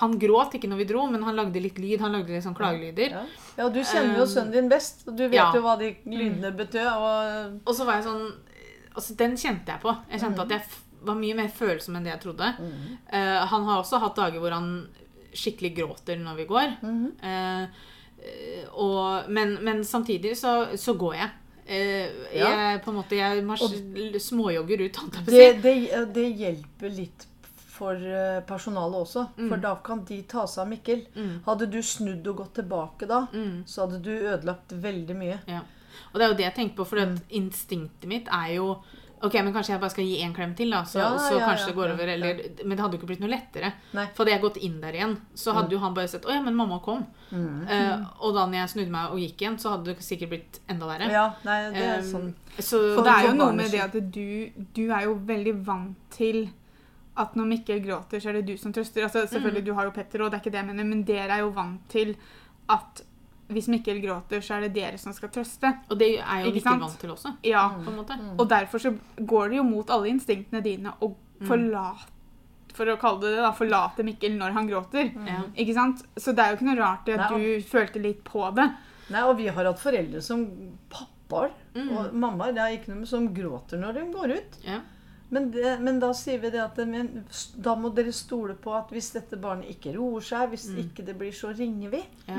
han 0.00 0.16
gråt 0.22 0.56
ikke 0.56 0.70
når 0.72 0.80
vi 0.80 0.88
dro, 0.88 1.02
men 1.12 1.26
han 1.26 1.36
lagde 1.36 1.60
litt 1.60 1.76
lyd. 1.82 2.00
Han 2.00 2.16
lagde 2.16 2.32
litt 2.32 2.46
sånn 2.46 2.56
klagelyder. 2.56 3.18
Ja. 3.18 3.26
ja, 3.58 3.68
du 3.68 3.82
kjenner 3.82 4.22
jo 4.22 4.24
sønnen 4.30 4.54
din 4.54 4.72
best, 4.72 5.04
og 5.04 5.18
du 5.18 5.26
vet 5.26 5.36
ja. 5.36 5.50
jo 5.52 5.60
hva 5.66 5.76
de 5.82 5.92
lydene 6.08 6.54
betød. 6.56 6.88
Og 6.88 7.60
Og 7.66 7.76
så 7.76 7.88
var 7.88 8.00
jeg 8.00 8.08
sånn 8.08 8.26
altså 8.96 9.18
Den 9.20 9.36
kjente 9.36 9.74
jeg 9.74 9.82
på. 9.82 9.92
Jeg 10.08 10.22
kjente 10.24 10.46
at 10.46 10.56
jeg 10.56 10.64
var 11.06 11.18
mye 11.20 11.34
mer 11.38 11.48
følsom 11.48 11.96
enn 11.96 12.04
det 12.06 12.12
jeg 12.14 12.22
trodde. 12.26 12.48
Eh, 13.12 13.46
han 13.52 13.64
har 13.68 13.80
også 13.82 14.00
hatt 14.02 14.16
dager 14.18 14.40
hvor 14.42 14.54
han 14.56 14.70
skikkelig 15.36 15.74
gråter 15.76 16.18
når 16.22 16.36
vi 16.42 16.46
går. 16.48 16.76
Eh, 17.22 17.62
eh, 18.26 18.68
og, 18.72 19.28
men, 19.30 19.56
men 19.64 19.84
samtidig 19.84 20.36
så, 20.40 20.66
så 20.76 20.94
går 20.98 21.14
jeg. 21.20 21.30
Eh, 21.66 22.10
Ja. 22.36 22.50
Jeg 22.50 22.82
på 22.84 22.90
en 22.92 22.96
måte, 23.00 23.16
jeg 23.18 24.20
småjogger 24.22 24.84
ut, 24.86 24.98
det, 25.26 25.46
det, 25.62 25.74
det 26.14 26.26
hjelper 26.38 26.92
litt 26.94 27.26
for 27.76 28.00
personalet 28.48 29.02
også, 29.04 29.22
for 29.36 29.60
da 29.60 29.74
kan 29.84 30.00
de 30.08 30.22
ta 30.24 30.46
seg 30.48 30.62
av 30.62 30.68
Mikkel. 30.70 31.02
Mm. 31.12 31.32
Hadde 31.44 31.66
du 31.68 31.82
snudd 31.84 32.24
og 32.30 32.38
gått 32.38 32.54
tilbake 32.62 33.04
da, 33.10 33.26
Mm. 33.34 33.64
så 33.68 33.84
hadde 33.84 33.98
du 34.06 34.12
ødelagt 34.14 34.72
veldig 34.72 35.16
mye. 35.18 35.36
Ja. 35.50 35.60
Og 36.12 36.16
det 36.16 36.24
er 36.24 36.30
jo 36.32 36.36
det 36.38 36.46
jeg 36.46 36.54
tenker 36.56 36.76
på, 36.78 36.86
for 36.88 37.02
Mm. 37.04 37.18
instinktet 37.36 38.08
mitt 38.08 38.28
er 38.32 38.54
jo 38.54 38.70
Ok, 39.26 39.36
men 39.42 39.52
kanskje 39.54 39.74
jeg 39.74 39.82
bare 39.82 39.94
skal 39.94 40.08
gi 40.08 40.16
en 40.24 40.34
klem 40.36 40.54
til, 40.58 40.72
da, 40.74 40.82
så, 40.88 41.00
Ja, 41.02 41.10
så 41.20 41.36
ja, 41.36 41.46
kanskje 41.50 41.66
ja, 41.66 41.70
det 41.72 41.76
går 41.78 41.92
over. 41.94 42.12
Eller, 42.14 42.42
Men 42.62 42.74
det 42.76 42.84
hadde 42.84 42.96
jo 42.96 43.00
ikke 43.02 43.10
blitt 43.12 43.22
noe 43.24 43.32
lettere. 43.32 43.72
Nei. 43.96 44.06
Mm. 44.06 44.12
For 44.16 44.24
hadde 44.24 44.34
jeg 44.36 44.44
gått 44.46 44.60
inn 44.68 44.76
der 44.82 44.98
igjen, 44.98 45.16
så 45.34 45.54
hadde 45.56 45.76
jo 45.76 45.80
han 45.82 45.96
bare 45.96 46.10
sett 46.12 46.28
Å 46.28 46.34
ja, 46.36 46.42
men 46.44 46.58
mamma 46.58 46.78
kom. 46.84 47.06
Eh, 47.32 47.94
og 48.20 48.36
da 48.36 48.46
når 48.46 48.60
jeg 48.62 48.74
snudde 48.76 48.94
meg 48.94 49.14
og 49.14 49.22
gikk 49.24 49.42
igjen, 49.44 49.58
så 49.62 49.74
hadde 49.74 49.92
det 49.92 50.06
sikkert 50.06 50.32
blitt 50.34 50.60
enda 50.70 50.90
verre. 50.90 51.10
Ja, 51.12 51.26
nei, 51.48 51.58
det 51.74 51.86
er 51.86 51.94
Um, 51.96 52.10
sånn 52.10 52.26
så 52.58 52.78
for, 52.94 53.04
det 53.04 53.12
er 53.12 53.26
jo 53.28 53.32
noe 53.36 53.54
med 53.56 53.72
det 53.72 53.80
at 53.84 53.94
du, 54.12 54.28
du 54.76 54.84
er 54.86 55.06
jo 55.06 55.16
veldig 55.28 55.52
vant 55.66 55.96
til 56.14 56.46
at 57.20 57.36
når 57.36 57.48
Mikkel 57.50 57.82
gråter, 57.84 58.20
så 58.20 58.30
er 58.30 58.38
det 58.38 58.46
du 58.50 58.56
som 58.60 58.72
trøster. 58.76 59.04
Altså, 59.06 59.24
selvfølgelig, 59.30 59.64
Du 59.64 59.74
har 59.76 59.88
jo 59.88 59.92
Petter, 59.96 60.22
og 60.22 60.30
det 60.30 60.38
er 60.38 60.44
ikke 60.44 60.52
det 60.54 60.60
jeg 60.60 60.68
mener, 60.68 60.88
men 60.88 61.04
dere 61.08 61.38
er 61.38 61.44
jo 61.44 61.52
vant 61.56 61.84
til 61.92 62.14
at 62.72 63.02
hvis 63.48 63.68
Mikkel 63.68 64.00
gråter, 64.02 64.40
så 64.42 64.56
er 64.56 64.60
det 64.66 64.72
dere 64.74 64.98
som 64.98 65.12
skal 65.12 65.28
trøste. 65.30 65.70
Og 65.90 65.98
det 65.98 66.18
er 66.18 66.42
jo 66.42 66.50
Ikke 66.50 66.54
Mikkel 66.54 66.62
sant? 66.70 66.82
vant 66.82 66.98
til 67.00 67.10
også, 67.14 67.34
Ja, 67.46 67.68
på 67.78 67.90
en 67.92 67.96
måte. 68.00 68.16
Og 68.38 68.48
derfor 68.50 68.78
så 68.82 68.94
går 69.18 69.48
det 69.50 69.56
jo 69.56 69.62
mot 69.64 69.90
alle 69.90 70.08
instinktene 70.10 70.62
dine 70.64 70.92
å 71.00 71.12
forlate 71.46 72.12
for 72.76 72.84
å 72.92 72.96
kalle 73.00 73.20
det 73.22 73.30
det 73.36 73.44
da, 73.44 73.52
forlate 73.56 74.04
Mikkel 74.04 74.34
når 74.36 74.52
han 74.52 74.66
gråter. 74.68 75.12
Mm. 75.16 75.52
Ikke 75.56 75.74
sant? 75.74 76.02
Så 76.16 76.34
det 76.36 76.42
er 76.44 76.50
jo 76.52 76.56
ikke 76.58 76.66
noe 76.68 76.80
rart 76.82 77.08
i 77.08 77.14
at 77.16 77.30
Nei, 77.30 77.38
du 77.38 77.62
følte 77.70 78.02
litt 78.02 78.24
på 78.24 78.50
det. 78.54 78.66
Nei, 79.14 79.22
og 79.22 79.36
vi 79.38 79.46
har 79.48 79.64
hatt 79.64 79.78
foreldre 79.80 80.20
som 80.22 80.44
pappaer 80.90 81.52
Mm. 81.76 81.88
og 81.98 82.12
mammaer, 82.14 82.52
det 82.54 82.62
er 82.62 82.76
ikke 82.78 82.94
noe 82.94 83.04
som 83.06 83.26
gråter 83.34 83.76
når 83.78 83.92
de 83.98 84.04
går 84.12 84.30
ut. 84.38 84.54
Ja. 84.64 84.78
Men, 85.30 85.50
det, 85.50 85.80
men 85.82 85.98
da 86.00 86.12
sier 86.14 86.38
vi 86.40 86.48
det 86.50 86.60
at 86.62 86.76
men, 86.86 87.24
da 87.58 87.74
må 87.76 87.90
dere 87.94 88.12
stole 88.14 88.54
på 88.54 88.72
at 88.78 88.88
hvis 88.94 89.10
dette 89.12 89.36
barnet 89.36 89.68
ikke 89.74 89.92
roer 89.96 90.20
seg, 90.24 90.50
hvis 90.52 90.68
Mm. 90.70 90.78
ikke 90.84 91.04
det 91.04 91.16
blir, 91.18 91.32
så 91.32 91.50
ringer 91.56 91.90
vi. 91.90 92.00
Ja. 92.28 92.36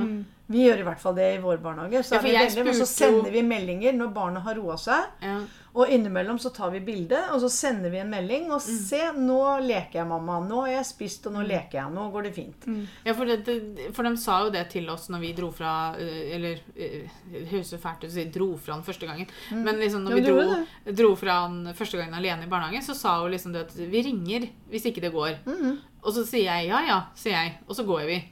Mm. 0.48 0.54
Vi 0.56 0.66
gjør 0.68 0.80
i 0.80 0.84
hvert 0.88 1.00
fall 1.00 1.16
det 1.16 1.36
i 1.36 1.42
vår 1.44 1.58
barnehage. 1.62 2.04
Så, 2.04 2.16
Ja, 2.16 2.20
er 2.20 2.48
veldig, 2.48 2.66
men 2.66 2.74
så 2.74 2.86
sender 2.88 3.32
vi 3.32 3.42
meldinger 3.44 3.94
når 3.94 4.14
barnet 4.14 4.44
har 4.44 4.56
roa 4.56 4.76
seg. 4.78 5.04
Ja. 5.22 5.40
Og 5.78 5.90
innimellom 5.94 6.40
så 6.40 6.50
tar 6.56 6.72
vi 6.72 6.80
bilde, 6.80 7.20
og 7.34 7.42
så 7.44 7.50
sender 7.54 7.92
vi 7.92 7.98
en 8.00 8.10
melding. 8.10 8.46
Og 8.50 8.62
Mm. 8.62 8.78
se, 8.88 9.02
nå 9.14 9.60
leker 9.68 10.00
jeg, 10.00 10.08
mamma. 10.08 10.40
Nå 10.48 10.62
har 10.66 10.72
jeg 10.78 10.86
spist, 10.86 11.28
og 11.28 11.34
nå 11.34 11.44
leker 11.46 11.74
jeg. 11.82 11.92
Nå 11.94 12.12
går 12.12 12.24
det 12.24 12.34
fint. 12.34 12.66
Ja, 13.06 13.14
for, 13.14 13.26
det, 13.26 13.94
for 13.94 14.04
de 14.04 14.16
sa 14.18 14.40
jo 14.46 14.50
det 14.50 14.70
til 14.72 14.90
oss 14.90 15.10
når 15.10 15.20
vi 15.20 15.34
dro 15.34 15.52
fra 15.52 15.94
eh, 16.00 16.36
Eller 16.36 16.60
eh, 16.76 17.10
det 17.32 17.48
høres 17.52 17.70
så 17.74 17.78
fælt 17.78 18.04
ut 18.06 18.10
å 18.10 18.14
si 18.14 18.26
'dro 18.26 18.58
fra 18.58 18.74
han 18.74 18.84
første 18.84 19.06
gangen'. 19.06 19.28
Men 19.52 19.76
liksom 19.78 20.04
når 20.04 20.16
vi 20.16 20.22
dro, 20.22 20.66
dro 20.94 21.16
fra 21.16 21.42
han 21.48 21.74
første 21.76 21.98
gangen 21.98 22.14
alene 22.16 22.44
i 22.44 22.48
barnehagen, 22.50 22.82
så 22.82 22.96
sa 22.96 23.22
hun 23.22 23.32
liksom 23.32 23.54
det 23.54 23.62
at 23.68 23.76
'vi 23.76 24.02
ringer 24.02 24.50
hvis 24.72 24.86
ikke 24.86 25.02
det 25.02 25.14
går'. 25.14 25.38
Mhm. 25.46 25.78
Og 26.04 26.14
så 26.14 26.26
sier 26.26 26.46
jeg 26.46 26.68
'ja 26.70 26.82
ja', 26.88 27.04
sier 27.16 27.34
jeg. 27.34 27.58
Og 27.68 27.76
så 27.76 27.86
går 27.86 28.06
vi. 28.08 28.24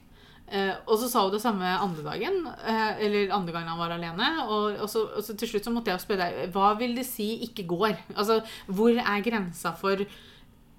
Eh, 0.48 0.74
og 0.86 1.00
så 1.02 1.08
sa 1.10 1.24
hun 1.26 1.32
det 1.34 1.42
samme 1.42 1.66
andre 1.66 2.04
dagen, 2.06 2.36
eh, 2.66 3.00
eller 3.06 3.32
andre 3.34 3.52
gangen 3.56 3.68
han 3.74 3.80
var 3.80 3.90
alene. 3.96 4.28
Og, 4.46 4.76
og, 4.84 4.90
så, 4.90 5.08
og 5.18 5.24
så 5.26 5.34
til 5.38 5.50
slutt 5.50 5.66
så 5.66 5.74
måtte 5.74 5.90
jeg 5.90 6.04
spørre 6.04 6.28
deg 6.30 6.52
hva 6.54 6.74
vil 6.78 6.94
det 6.96 7.06
si 7.06 7.32
'ikke 7.48 7.66
går'? 7.68 7.98
Altså, 8.16 8.42
hvor 8.68 8.90
er 8.94 9.22
grensa 9.26 9.72
for 9.76 9.98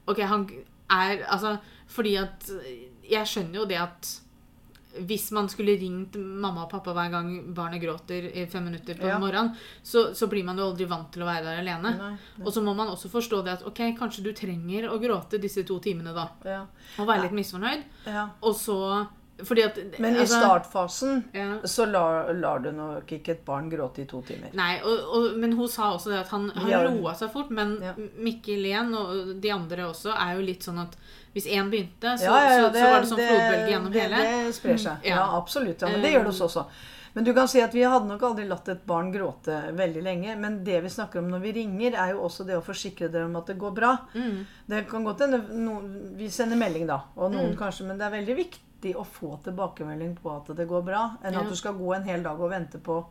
Ok, 0.08 0.20
han 0.22 0.46
er 0.88 1.24
Altså, 1.28 1.58
fordi 1.88 2.14
at 2.16 2.46
Jeg 3.10 3.26
skjønner 3.26 3.54
jo 3.60 3.64
det 3.66 3.76
at 3.82 4.20
hvis 5.06 5.30
man 5.32 5.46
skulle 5.48 5.76
ringt 5.76 6.14
mamma 6.16 6.62
og 6.64 6.70
pappa 6.70 6.92
hver 6.94 7.10
gang 7.10 7.52
barnet 7.54 7.82
gråter 7.82 8.30
i 8.34 8.46
fem 8.46 8.64
minutter 8.64 8.94
på 8.94 9.06
Ja. 9.06 9.18
morgenen, 9.18 9.50
så, 9.82 10.14
så 10.14 10.26
blir 10.26 10.42
man 10.44 10.56
jo 10.56 10.70
aldri 10.70 10.86
vant 10.88 11.12
til 11.12 11.20
å 11.22 11.26
være 11.26 11.44
der 11.44 11.58
alene. 11.60 11.90
Nei, 11.98 12.16
Og 12.46 12.50
så 12.54 12.62
må 12.62 12.72
man 12.74 12.88
også 12.88 13.10
forstå 13.10 13.42
det 13.44 13.52
at 13.58 13.66
ok, 13.66 13.92
kanskje 13.98 14.22
du 14.24 14.32
trenger 14.32 14.88
å 14.88 14.96
gråte 14.98 15.38
disse 15.38 15.62
to 15.68 15.78
timene, 15.80 16.14
da. 16.14 16.28
Ja, 16.46 16.66
Og 16.98 17.06
være 17.06 17.22
litt 17.24 17.32
misfornøyd. 17.36 17.82
ja. 18.06 18.30
Og 18.40 18.54
så 18.56 19.06
at 19.38 20.00
Men 20.00 20.16
i 20.16 20.20
altså, 20.20 20.38
startfasen 20.40 21.24
ja. 21.32 21.58
så 21.64 21.84
lar, 21.90 22.32
lar 22.34 22.58
du 22.64 22.70
nok 22.72 23.10
ikke 23.18 23.34
et 23.34 23.44
barn 23.44 23.68
gråte 23.70 24.02
i 24.02 24.06
to 24.08 24.22
timer. 24.22 24.48
Nei, 24.56 24.78
og, 24.82 24.98
og, 25.12 25.36
men 25.38 25.52
hun 25.58 25.68
sa 25.68 25.92
også 25.94 26.10
det 26.14 26.18
at 26.24 26.28
han, 26.32 26.48
han 26.56 26.70
Ja. 26.70 26.82
roa 26.88 27.12
seg 27.14 27.30
fort. 27.34 27.50
Men 27.50 27.76
Ja. 27.82 27.92
Mikkel 28.16 28.64
igjen, 28.64 28.94
og 28.96 29.36
de 29.40 29.50
andre 29.52 29.90
også, 29.90 30.14
er 30.16 30.36
jo 30.36 30.42
litt 30.46 30.62
sånn 30.64 30.80
at 30.82 30.96
hvis 31.36 31.46
én 31.52 31.68
begynte, 31.70 32.16
så, 32.18 32.24
Ja, 32.24 32.42
ja, 32.48 32.58
så, 32.64 32.72
så 32.72 32.90
var 32.90 33.00
det 33.00 33.08
sånn 33.12 33.24
flodbølge 33.28 33.70
gjennom 33.74 33.92
det, 33.92 34.00
hele. 34.06 34.16
Det 34.46 34.54
sprer 34.56 34.78
seg. 34.78 35.04
Ja. 35.04 35.16
Ja, 35.20 35.24
absolutt. 35.36 35.82
Ja, 35.82 35.88
men 35.92 36.00
det 36.00 36.12
gjør 36.14 36.24
det 36.24 36.32
hos 36.32 36.40
oss 36.40 36.56
også. 36.56 36.68
Men 37.16 37.24
du 37.24 37.30
kan 37.32 37.48
si 37.48 37.60
at 37.64 37.72
vi 37.72 37.80
hadde 37.80 38.04
nok 38.10 38.20
aldri 38.28 38.44
latt 38.44 38.66
et 38.68 38.82
barn 38.84 39.06
gråte 39.12 39.54
veldig 39.72 40.02
lenge. 40.04 40.34
Men 40.36 40.58
det 40.64 40.82
vi 40.84 40.88
snakker 40.92 41.18
om 41.22 41.30
når 41.32 41.40
vi 41.46 41.52
ringer, 41.62 41.94
er 41.96 42.10
jo 42.12 42.20
også 42.26 42.44
det 42.44 42.56
å 42.58 42.64
forsikre 42.64 43.08
dere 43.08 43.24
om 43.24 43.36
at 43.40 43.46
det 43.48 43.56
går 43.56 43.72
bra. 43.72 43.94
Mm. 44.12 44.42
Det 44.68 44.82
kan 44.90 45.04
godt 45.04 45.20
hende 45.24 45.40
no, 45.56 45.78
Vi 46.16 46.28
sender 46.28 46.56
melding, 46.60 46.86
da. 46.86 46.98
Og 47.16 47.32
noen 47.32 47.54
Mm. 47.54 47.56
kanskje, 47.56 47.86
men 47.88 47.96
det 47.96 48.04
er 48.04 48.16
veldig 48.18 48.36
viktig 48.36 48.60
å 48.82 49.04
få 49.06 49.42
tilbakemelding 49.42 50.16
på 50.22 50.30
at 50.36 50.56
det 50.56 50.68
går 50.68 50.82
bra, 50.84 51.16
enn 51.24 51.32
Ja. 51.32 51.40
at 51.40 51.48
du 51.48 51.54
skal 51.56 51.74
gå 51.74 51.94
en 51.96 52.04
hel 52.04 52.22
dag 52.22 52.40
og 52.40 52.50
vente 52.50 52.78
på 52.78 53.04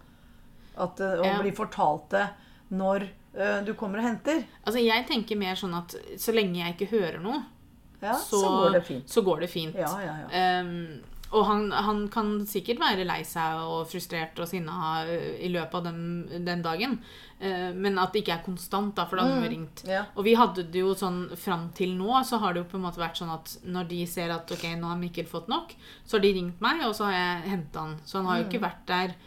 at, 0.78 0.96
det- 0.98 1.20
og 1.20 1.26
Ja. 1.26 1.42
bli 1.42 1.52
fortalt 1.52 2.10
det 2.10 2.30
når 2.72 3.10
eh, 3.38 3.62
du 3.64 3.74
kommer 3.74 3.98
og 4.00 4.04
henter. 4.06 4.44
Altså, 4.66 4.80
jeg 4.86 5.06
tenker 5.08 5.36
mer 5.38 5.56
sånn 5.56 5.74
at 5.78 5.96
så 6.18 6.32
lenge 6.34 6.56
jeg 6.56 6.78
ikke 6.78 6.90
hører 7.00 7.20
noe, 7.22 7.44
Ja, 8.02 8.14
så, 8.14 8.40
så, 8.40 8.48
går 8.48 8.72
det 8.74 8.84
fint. 8.86 9.08
så 9.10 9.22
går 9.24 9.40
det 9.42 9.50
fint. 9.50 9.76
Ja, 9.76 10.00
ja, 10.00 10.18
ja. 10.22 10.28
Ehm, 10.32 11.02
og 11.36 11.44
han, 11.50 11.66
han 11.76 12.06
kan 12.14 12.30
sikkert 12.48 12.80
være 12.80 13.04
lei 13.08 13.20
seg 13.28 13.60
og 13.68 13.90
frustrert 13.92 14.40
og 14.40 14.48
sinna 14.48 15.04
eh, 15.04 15.34
i 15.44 15.50
løpet 15.52 15.76
av 15.82 15.88
den, 15.90 16.46
den 16.48 16.62
dagen. 16.64 16.98
Eh, 17.40 17.74
men 17.76 18.00
at 18.00 18.14
det 18.16 18.22
ikke 18.24 18.38
er 18.38 18.46
konstant, 18.46 18.94
da, 18.96 19.04
for 19.10 19.20
da 19.20 19.26
hadde 19.28 19.42
vi 19.44 19.52
ringt. 19.58 19.84
ja. 19.90 20.06
Og 20.16 20.24
vi 20.28 20.36
hadde 20.40 20.64
det 20.72 20.80
jo 20.86 20.94
sånn 20.96 21.26
fram 21.36 21.68
til 21.76 21.96
nå, 22.00 22.12
så 22.24 22.40
har 22.40 22.56
det 22.56 22.64
jo 22.64 22.70
på 22.72 22.80
en 22.80 22.86
måte 22.88 23.02
vært 23.02 23.20
sånn 23.20 23.34
at 23.34 23.58
når 23.68 23.90
de 23.92 24.02
ser 24.08 24.32
at 24.32 24.52
ok, 24.56 24.64
nå 24.80 24.88
har 24.94 25.00
Mikkel 25.02 25.28
fått 25.28 25.50
nok, 25.52 25.76
så 26.06 26.16
har 26.18 26.24
de 26.24 26.36
ringt 26.38 26.62
meg, 26.64 26.86
og 26.88 26.96
så 26.96 27.10
har 27.10 27.18
jeg 27.18 27.50
henta 27.56 27.84
han. 27.84 27.98
Så 28.08 28.22
han 28.22 28.30
har 28.32 28.40
jo 28.40 28.48
ikke 28.48 28.64
vært 28.64 28.86
der 28.92 29.18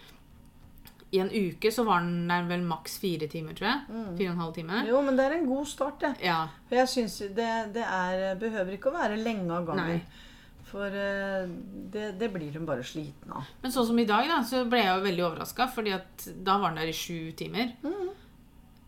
I 1.12 1.20
en 1.22 1.30
uke 1.32 1.70
så 1.72 1.84
var 1.88 2.02
han 2.02 2.28
der 2.28 2.48
vel 2.50 2.64
maks 2.68 2.98
fire 3.00 3.28
timer, 3.32 3.54
tror 3.56 3.68
jeg. 3.70 3.84
Fire 4.18 4.30
og 4.30 4.34
en 4.34 4.42
halv 4.42 4.56
time. 4.56 4.80
Jo, 4.88 4.98
men 5.04 5.16
det 5.16 5.24
er 5.24 5.36
en 5.38 5.46
god 5.48 5.68
start, 5.70 6.00
det. 6.02 6.10
Ja. 6.24 6.40
For 6.68 6.76
jeg 6.80 6.90
syns 6.92 7.18
det, 7.36 7.52
det 7.76 7.84
er, 7.84 8.34
behøver 8.40 8.74
ikke 8.76 8.90
å 8.90 8.96
være 8.96 9.16
lenge 9.20 9.48
av 9.56 9.68
gangen. 9.70 9.94
Nei. 10.00 10.24
For 10.68 10.92
eh, 10.92 11.48
det, 11.92 12.12
det 12.20 12.28
blir 12.34 12.52
hun 12.58 12.68
bare 12.68 12.84
sliten 12.87 13.32
av. 13.32 13.48
Men 13.62 13.72
sånn 13.75 13.88
som 13.88 13.98
i 14.00 14.06
dag, 14.08 14.28
da, 14.28 14.42
så 14.46 14.64
ble 14.68 14.82
jeg 14.82 14.92
jo 14.92 15.04
veldig 15.06 15.26
overraska, 15.30 15.68
fordi 15.72 15.94
at 15.96 16.28
da 16.44 16.58
var 16.58 16.72
han 16.72 16.80
der 16.82 16.90
i 16.90 16.96
sju 16.96 17.32
timer. 17.38 17.72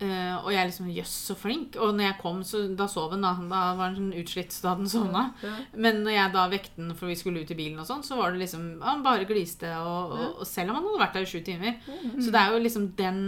Eh, 0.01 0.37
og 0.41 0.49
jeg 0.55 0.71
liksom 0.71 0.89
Jøss, 0.97 1.13
så 1.29 1.35
flink. 1.37 1.77
Og 1.77 1.93
når 1.93 2.07
jeg 2.07 2.19
kom, 2.23 2.41
så 2.47 2.63
da 2.77 2.87
sov 2.89 3.13
han. 3.13 3.25
Da 3.25 3.35
Da 3.37 3.63
var 3.77 3.91
han 3.91 3.99
sånn 3.99 4.15
utslitt, 4.17 4.55
så 4.55 4.65
da 4.65 4.73
hadde 4.73 4.87
han 4.87 4.93
sovna. 4.95 5.25
Ja. 5.45 5.57
Men 5.77 6.01
når 6.07 6.17
jeg 6.17 6.35
da 6.37 6.47
vekte 6.53 6.81
han 6.81 6.97
for 6.97 7.13
vi 7.13 7.19
skulle 7.21 7.45
ut 7.45 7.53
i 7.53 7.59
bilen, 7.59 7.81
og 7.83 7.89
sånn, 7.89 8.05
så 8.07 8.17
var 8.21 8.33
det 8.33 8.41
liksom 8.45 8.81
Han 8.85 9.05
bare 9.05 9.29
gliste. 9.29 9.69
Og, 9.77 10.17
og, 10.17 10.41
og 10.41 10.49
selv 10.49 10.73
om 10.73 10.81
han 10.81 10.89
hadde 10.89 11.05
vært 11.05 11.19
der 11.19 11.29
i 11.29 11.33
sju 11.35 11.41
timer. 11.45 11.77
Så 12.17 12.33
det 12.33 12.41
er 12.41 12.55
jo 12.55 12.65
liksom 12.65 12.91
den 12.97 13.23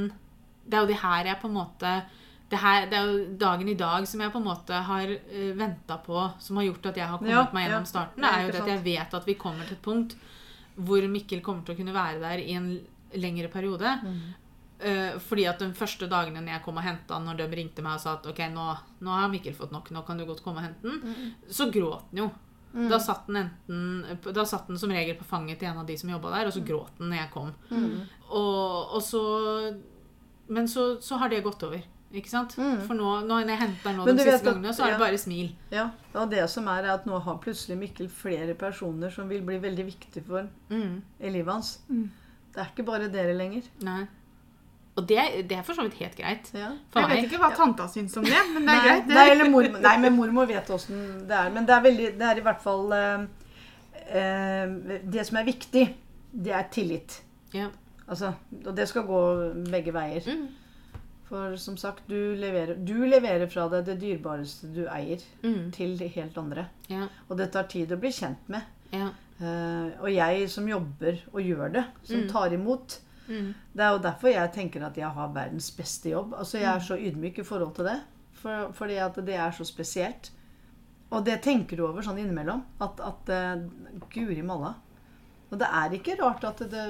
Det 0.64 0.78
er 0.78 0.84
jo 0.84 0.92
det 0.92 1.02
her 1.02 1.28
jeg 1.32 1.40
på 1.42 1.50
en 1.50 1.58
måte 1.60 1.92
det, 2.52 2.60
her, 2.60 2.84
det 2.90 2.98
er 2.98 3.08
jo 3.08 3.24
dagen 3.40 3.70
i 3.72 3.78
dag 3.78 4.04
som 4.08 4.20
jeg 4.20 4.32
på 4.34 4.40
en 4.42 4.46
måte 4.50 4.82
har 4.90 5.08
uh, 5.08 5.52
venta 5.56 5.96
på, 6.04 6.26
som 6.44 6.60
har 6.60 6.68
gjort 6.68 6.92
at 6.92 7.00
jeg 7.00 7.08
har 7.08 7.18
kommet 7.22 7.32
Ja, 7.32 7.46
meg 7.56 7.66
gjennom 7.66 7.86
ja. 7.86 7.92
starten. 7.94 8.22
Det 8.24 8.30
er 8.30 8.44
jo 8.44 8.52
det 8.52 8.62
at 8.62 8.70
jeg 8.74 8.84
vet 8.86 9.18
at 9.18 9.28
vi 9.28 9.38
kommer 9.40 9.68
til 9.68 9.78
et 9.78 9.84
punkt 9.84 10.16
hvor 10.76 11.04
Mikkel 11.08 11.42
kommer 11.44 11.66
til 11.66 11.74
å 11.74 11.80
kunne 11.82 11.96
være 11.96 12.20
der 12.22 12.40
i 12.40 12.54
en 12.56 12.70
lengre 13.20 13.50
periode. 13.52 13.90
Eh, 14.82 15.18
fordi 15.22 15.44
at 15.46 15.60
de 15.60 15.68
første 15.76 16.08
dagene 16.10 16.40
når 16.40 16.56
jeg 16.56 16.64
kom 16.64 16.78
og 16.80 16.86
henta 16.86 17.18
han, 17.18 17.26
når 17.28 17.42
de 17.42 17.58
ringte 17.60 17.84
meg 17.84 17.98
og 17.98 18.02
sa 18.02 18.16
at 18.16 18.24
ok, 18.26 18.40
nå, 18.50 18.64
nå 19.04 19.12
har 19.14 19.28
Mikkel 19.30 19.54
fått 19.54 19.74
nok, 19.74 19.92
nå 19.94 20.02
kan 20.06 20.18
du 20.18 20.24
godt 20.26 20.40
komme 20.42 20.62
og 20.62 20.66
hente 20.66 20.88
den, 20.88 21.34
så 21.48 21.68
gråt 21.70 22.08
han 22.10 22.24
jo. 22.24 22.30
Da 22.72 22.96
satt 23.04 23.26
den 23.28 23.36
enten 23.36 24.30
Da 24.32 24.46
satt 24.48 24.70
den 24.70 24.78
som 24.80 24.88
regel 24.88 25.18
på 25.18 25.26
fanget 25.28 25.58
til 25.60 25.68
en 25.68 25.82
av 25.82 25.84
de 25.86 25.92
som 26.00 26.08
jobba 26.08 26.30
der, 26.32 26.48
og 26.48 26.54
så 26.56 26.62
gråt 26.64 26.96
den 26.96 27.10
når 27.12 27.18
jeg 27.20 27.32
kom. 27.34 27.50
Og, 28.32 28.94
og 28.96 29.02
så 29.04 29.24
Men 30.48 30.68
så, 30.68 30.96
så 31.00 31.20
har 31.20 31.28
det 31.28 31.42
gått 31.44 31.62
over. 31.68 31.84
Ikke 32.12 32.28
sant? 32.28 32.52
For 32.58 32.92
nå, 32.94 33.10
nå 33.24 33.38
når 33.40 33.48
jeg 33.48 33.58
henter 33.62 33.94
nå 33.96 34.04
de 34.04 34.16
siste 34.20 34.44
gangene, 34.44 34.72
så 34.76 34.84
er 34.84 34.90
det 34.94 34.98
bare 35.00 35.18
smil. 35.18 35.52
Ja, 35.72 35.86
og 36.14 36.30
det 36.30 36.42
som 36.52 36.66
er, 36.68 36.84
er 36.84 36.94
at 36.98 37.06
nå 37.08 37.18
har 37.24 37.38
plutselig 37.40 37.78
Mikkel 37.80 38.08
flere 38.12 38.52
personer 38.54 39.10
som 39.14 39.30
vil 39.32 39.40
bli 39.46 39.56
veldig 39.62 39.86
viktige 39.86 40.24
for 40.26 40.48
Mm. 40.68 40.98
i 41.20 41.30
livet 41.30 41.52
hans. 41.54 41.78
Det 41.88 42.60
er 42.60 42.66
ikke 42.74 42.84
bare 42.84 43.08
dere 43.08 43.32
lenger. 43.38 43.62
Nei. 43.80 44.02
Og 44.96 45.06
det, 45.08 45.22
det 45.48 45.56
er 45.56 45.62
for 45.64 45.72
så 45.72 45.86
vidt 45.86 45.94
helt 46.02 46.16
greit. 46.18 46.50
Ja. 46.52 46.68
Jeg 46.98 47.08
vet 47.08 47.24
ikke 47.30 47.38
hva 47.40 47.48
tanta 47.56 47.86
syns 47.88 48.14
om 48.20 48.24
det, 48.28 48.36
men 48.52 48.66
det 48.68 48.74
er 48.74 48.82
Nei, 48.82 48.88
greit. 48.90 49.06
nei, 49.08 49.28
eller 49.32 49.48
mormor, 49.48 49.80
nei, 49.80 49.96
men 50.02 50.12
mormor 50.18 50.46
vet 50.50 50.68
åssen 50.74 50.98
det 51.30 51.32
er. 51.38 51.48
Men 51.54 51.64
det 51.64 51.72
er, 51.78 51.80
veldig, 51.86 52.08
det 52.20 52.26
er 52.28 52.36
i 52.36 52.44
hvert 52.44 52.60
fall 52.60 52.92
eh, 52.92 53.24
eh, 54.20 54.74
Det 55.16 55.24
som 55.26 55.38
er 55.40 55.46
viktig, 55.48 55.86
det 56.44 56.52
er 56.52 56.68
tillit. 56.72 57.22
Ja. 57.56 57.70
Altså, 58.06 58.34
og 58.66 58.76
det 58.76 58.84
skal 58.90 59.06
gå 59.08 59.22
begge 59.70 59.94
veier. 59.96 60.28
Mm. 60.28 60.48
For 61.32 61.56
som 61.56 61.78
sagt, 61.80 62.02
du 62.12 62.34
leverer, 62.36 62.74
du 62.84 63.06
leverer 63.08 63.48
fra 63.48 63.64
deg 63.72 63.86
det 63.86 63.94
dyrebareste 64.02 64.68
du 64.74 64.82
eier, 64.92 65.22
Mm. 65.42 65.70
til 65.72 65.96
helt 66.12 66.36
andre. 66.36 66.66
Ja. 66.92 67.06
Og 67.30 67.38
det 67.40 67.46
tar 67.54 67.64
tid 67.72 67.88
å 67.94 67.96
bli 68.02 68.10
kjent 68.12 68.48
med. 68.52 68.62
Ja. 68.92 69.08
Uh, 69.40 69.88
og 70.04 70.10
jeg 70.12 70.50
som 70.52 70.68
jobber 70.68 71.16
og 71.32 71.40
gjør 71.40 71.72
det, 71.72 71.84
som 72.04 72.20
Mm. 72.20 72.28
tar 72.28 72.52
imot 72.52 72.98
Mm. 73.28 73.54
Det 73.72 73.80
er 73.80 73.92
jo 73.94 73.98
derfor 74.02 74.28
jeg 74.32 74.52
tenker 74.52 74.82
at 74.84 74.96
jeg 74.98 75.08
har 75.08 75.28
verdens 75.32 75.70
beste 75.70 76.10
jobb. 76.10 76.34
Altså 76.34 76.58
Jeg 76.58 76.74
er 76.74 76.80
så 76.80 76.96
ydmyk 76.98 77.38
i 77.38 77.42
forhold 77.46 77.74
til 77.76 77.84
det. 77.84 78.00
For, 78.34 78.72
fordi 78.72 78.96
at 78.98 79.14
det 79.24 79.34
er 79.36 79.50
så 79.52 79.64
spesielt. 79.64 80.30
Og 81.12 81.24
det 81.24 81.40
tenker 81.42 81.76
du 81.76 81.86
over 81.86 82.02
sånn 82.02 82.18
innimellom. 82.18 82.64
At, 82.80 83.00
at 83.00 83.30
uh, 83.30 83.62
Guri 84.10 84.42
malla. 84.42 84.74
Og 85.52 85.58
det 85.58 85.68
er 85.70 85.90
ikke 85.96 86.18
rart 86.20 86.44
at 86.44 86.58
det, 86.68 86.84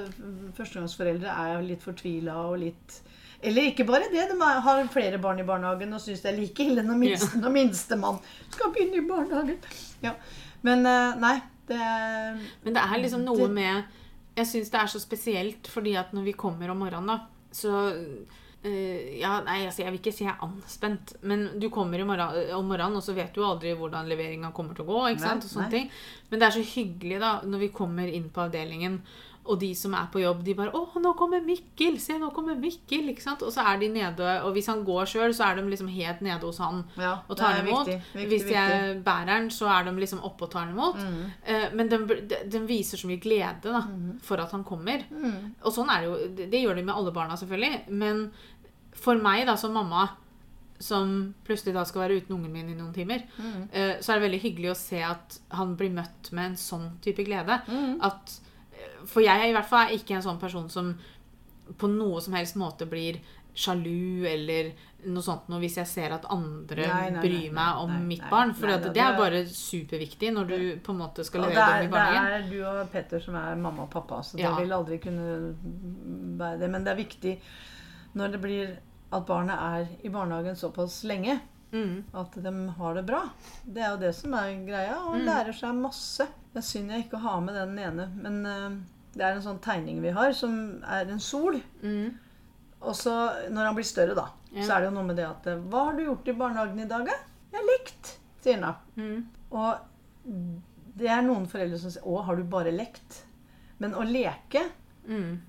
førstegangsforeldre 0.57 1.27
er 1.29 1.61
litt 1.61 1.83
fortvila 1.83 2.35
og 2.49 2.59
litt 2.63 3.01
Eller 3.43 3.69
ikke 3.69 3.85
bare 3.87 4.07
det, 4.11 4.27
de 4.31 4.51
har 4.67 4.83
flere 4.93 5.19
barn 5.21 5.41
i 5.41 5.47
barnehagen 5.47 5.95
og 5.95 6.01
syns 6.01 6.23
det 6.23 6.31
er 6.31 6.39
like 6.39 6.63
ille 6.63 6.83
når, 6.85 6.99
minste, 6.99 7.39
ja. 7.41 7.51
minstemann 7.51 8.21
skal 8.53 8.71
begynne 8.75 9.01
i 9.01 9.07
barnehagen. 9.07 9.59
Ja. 10.03 10.15
Men 10.63 10.85
eh, 10.87 11.17
nei, 11.19 11.35
det 11.67 11.81
Men 12.63 12.75
det 12.75 12.83
er 12.83 12.99
liksom 12.99 13.23
noe 13.23 13.47
med 13.51 13.99
Jeg 14.35 14.49
syns 14.49 14.71
det 14.71 14.79
er 14.79 14.91
så 14.91 14.99
spesielt 14.99 15.67
fordi 15.71 15.95
at 15.99 16.15
når 16.15 16.25
vi 16.31 16.37
kommer 16.39 16.71
om 16.71 16.81
morgenen, 16.83 17.11
da, 17.11 17.51
så 17.53 17.73
eh, 18.63 19.19
ja, 19.19 19.37
nei, 19.45 19.59
altså 19.67 19.83
Jeg 19.83 19.93
vil 19.93 20.01
ikke 20.01 20.15
si 20.15 20.25
jeg 20.25 20.33
er 20.33 20.47
anspent, 20.47 21.15
men 21.21 21.45
du 21.59 21.69
kommer 21.73 22.03
morgen, 22.07 22.39
om 22.57 22.71
morgenen, 22.71 22.97
og 22.97 23.05
så 23.05 23.15
vet 23.17 23.35
du 23.35 23.43
aldri 23.45 23.75
hvordan 23.77 24.09
leveringa 24.09 24.53
kommer 24.55 24.75
til 24.75 24.87
å 24.87 24.89
gå. 24.89 25.03
Nei. 25.59 25.83
Men 26.31 26.41
det 26.41 26.47
er 26.47 26.57
så 26.57 26.65
hyggelig 26.73 27.21
da, 27.21 27.35
når 27.45 27.67
vi 27.67 27.75
kommer 27.75 28.09
inn 28.09 28.31
på 28.33 28.47
avdelingen, 28.47 29.01
og 29.45 29.59
de 29.59 29.73
som 29.75 29.93
er 29.93 30.07
på 30.11 30.21
jobb, 30.21 30.43
de 30.45 30.53
bare 30.55 30.71
'Å, 30.71 31.01
nå 31.01 31.13
kommer 31.17 31.41
Mikkel! 31.43 31.97
Se, 31.99 32.13
nå 32.17 32.29
kommer 32.33 32.55
Mikkel!' 32.55 33.09
ikke 33.11 33.21
sant? 33.21 33.41
Og 33.43 33.51
så 33.51 33.59
er 33.65 33.77
de 33.79 33.89
nede, 33.89 34.41
og 34.43 34.53
hvis 34.53 34.67
han 34.67 34.85
går 34.85 35.03
sjøl, 35.05 35.33
så 35.35 35.51
er 35.51 35.55
de 35.55 35.69
liksom 35.69 35.89
helt 35.89 36.21
nede 36.21 36.39
hos 36.41 36.57
han 36.59 36.85
Ja, 36.97 37.17
og 37.27 37.35
tar 37.37 37.59
imot. 37.65 37.85
viktig, 37.87 38.01
viktig, 38.15 38.29
Hvis 38.29 38.49
jeg 38.51 39.03
bærer 39.03 39.25
den, 39.25 39.49
så 39.49 39.67
er 39.67 39.83
de 39.83 39.99
liksom 39.99 40.23
oppe 40.23 40.43
og 40.43 40.51
tar 40.51 40.65
den 40.65 40.75
imot. 40.75 40.95
Mm. 40.95 41.31
Eh, 41.45 41.69
Men 41.73 41.89
den, 41.89 42.07
de- 42.07 42.49
de, 42.49 42.59
viser 42.67 42.97
så 42.97 43.07
mye 43.07 43.19
glede 43.19 43.61
da, 43.63 43.81
for 44.21 44.37
at 44.37 44.51
han 44.51 44.63
kommer. 44.63 45.03
Mm. 45.11 45.55
Og 45.63 45.73
sånn 45.73 45.89
er 45.89 46.01
det 46.01 46.07
jo. 46.09 46.35
Det, 46.35 46.49
det 46.51 46.63
gjør 46.63 46.75
de 46.75 46.83
med 46.83 46.95
alle 46.95 47.11
barna, 47.11 47.33
selvfølgelig. 47.35 47.89
Men 47.89 48.31
for 48.93 49.15
meg 49.15 49.45
da, 49.45 49.55
som 49.55 49.73
mamma, 49.73 50.09
som 50.79 51.33
plutselig 51.45 51.73
da 51.73 51.83
skal 51.83 52.01
være 52.01 52.21
uten 52.21 52.35
ungen 52.35 52.51
min 52.51 52.69
i 52.69 52.75
noen 52.75 52.93
timer, 52.93 53.23
Mm. 53.39 53.69
eh, 53.73 53.97
så 53.99 54.13
er 54.15 54.19
det 54.19 54.31
veldig 54.31 54.41
hyggelig 54.41 54.71
å 54.71 54.75
se 54.77 55.01
at 55.01 55.39
han 55.51 55.75
blir 55.75 55.89
møtt 55.93 56.31
med 56.31 56.45
en 56.51 56.55
sånn 56.55 56.89
type 57.01 57.23
glede. 57.25 57.61
Mm. 57.67 57.99
At, 58.01 58.39
for 59.05 59.21
jeg 59.21 59.49
i 59.49 59.53
hvert 59.53 59.65
fall 59.69 59.87
er 59.87 59.97
ikke 59.97 60.15
en 60.15 60.21
sånn 60.25 60.39
person 60.39 60.69
som 60.69 60.93
på 61.77 61.87
noe 61.89 62.19
som 62.21 62.33
helst 62.33 62.55
måte 62.59 62.85
blir 62.89 63.19
sjalu 63.55 64.25
eller 64.27 64.71
noe 65.05 65.21
sånt 65.21 65.47
noe 65.51 65.59
hvis 65.61 65.75
jeg 65.77 65.87
ser 65.87 66.13
at 66.15 66.25
andre 66.31 66.87
Nei, 66.87 67.09
nei, 67.09 67.09
nei, 67.11 67.21
bryr 67.21 67.51
meg 67.53 67.77
om 67.83 67.91
nei, 67.91 67.99
mitt 68.15 68.23
barn. 68.31 68.53
For 68.55 68.67
nei, 68.67 68.77
da, 68.81 68.89
det 68.95 69.01
er 69.03 69.17
bare 69.17 69.41
superviktig 69.51 70.31
når 70.33 70.47
du 70.47 70.55
på 70.83 70.91
en 70.95 71.01
måte 71.03 71.23
skal 71.27 71.41
levere 71.45 71.81
dem 71.83 71.89
i 71.89 71.91
barnehagen. 71.91 72.29
det 72.31 72.39
er 72.39 72.49
du 72.49 72.65
og 72.81 72.91
Petter 72.91 73.19
som 73.21 73.35
er 73.35 73.55
mamma 73.59 73.83
og 73.83 73.91
pappa, 73.91 74.21
så 74.23 74.39
Ja. 74.39 74.55
det 74.55 74.63
vil 74.63 74.73
aldri 74.73 74.97
kunne 75.03 75.55
være 76.39 76.59
det. 76.59 76.69
Men 76.71 76.83
det 76.83 76.91
er 76.93 77.03
viktig 77.03 77.35
når 78.15 78.31
det 78.31 78.41
blir 78.41 78.75
at 79.13 79.25
barnet 79.27 79.59
er 79.59 79.87
i 80.03 80.09
barnehagen 80.09 80.55
såpass 80.55 81.03
lenge, 81.03 81.39
Mm. 81.73 82.03
at 82.13 82.31
de 82.43 82.51
har 82.77 82.93
det 82.93 83.05
bra. 83.07 83.23
Det 83.65 83.81
er 83.81 83.89
jo 83.95 83.97
det 83.97 84.13
som 84.15 84.33
er 84.35 84.51
greia, 84.65 84.95
og 85.07 85.15
Mm. 85.15 85.25
lærer 85.25 85.53
seg 85.53 85.73
masse. 85.73 86.19
Det 86.53 86.57
er 86.57 86.61
synd 86.61 86.91
jeg 86.91 87.05
ikke 87.09 87.17
har 87.19 87.41
med 87.41 87.55
den 87.55 87.79
ene, 87.79 88.09
men 88.21 88.45
eh, 88.45 88.69
det 89.13 89.21
er 89.21 89.35
en 89.35 89.41
sånn 89.45 89.59
tegning 89.61 90.01
vi 90.01 90.09
har, 90.15 90.31
som 90.33 90.81
er 90.83 91.09
en 91.13 91.19
sol. 91.21 91.59
Mm. 91.83 92.13
Og 92.81 92.95
så, 92.99 93.13
når 93.53 93.65
han 93.69 93.75
blir 93.77 93.85
større, 93.87 94.15
da, 94.17 94.27
Ja. 94.53 94.63
så 94.65 94.75
er 94.75 94.79
det 94.81 94.89
jo 94.89 94.95
noe 94.97 95.07
med 95.07 95.15
det 95.17 95.25
at 95.27 95.45
Hva 95.69 95.85
har 95.85 95.93
du 95.97 96.03
gjort 96.05 96.27
i 96.27 96.33
barnehagen 96.37 96.79
i 96.79 96.87
dag, 96.89 97.05
da? 97.05 97.13
Jeg 97.53 97.59
har 97.61 97.67
lekt, 97.69 98.17
sier 98.41 98.59
han 98.59 98.61
da. 98.61 98.75
Mm. 98.97 99.27
Og 99.51 99.77
det 100.97 101.07
er 101.09 101.21
noen 101.25 101.47
foreldre 101.47 101.79
som 101.79 101.89
sier 101.91 102.03
'Å, 102.03 102.23
har 102.25 102.35
du 102.35 102.43
bare 102.43 102.71
lekt?' 102.71 103.23
Men 103.79 103.93
å 103.93 104.03
leke, 104.05 104.69
Mm. 105.07 105.39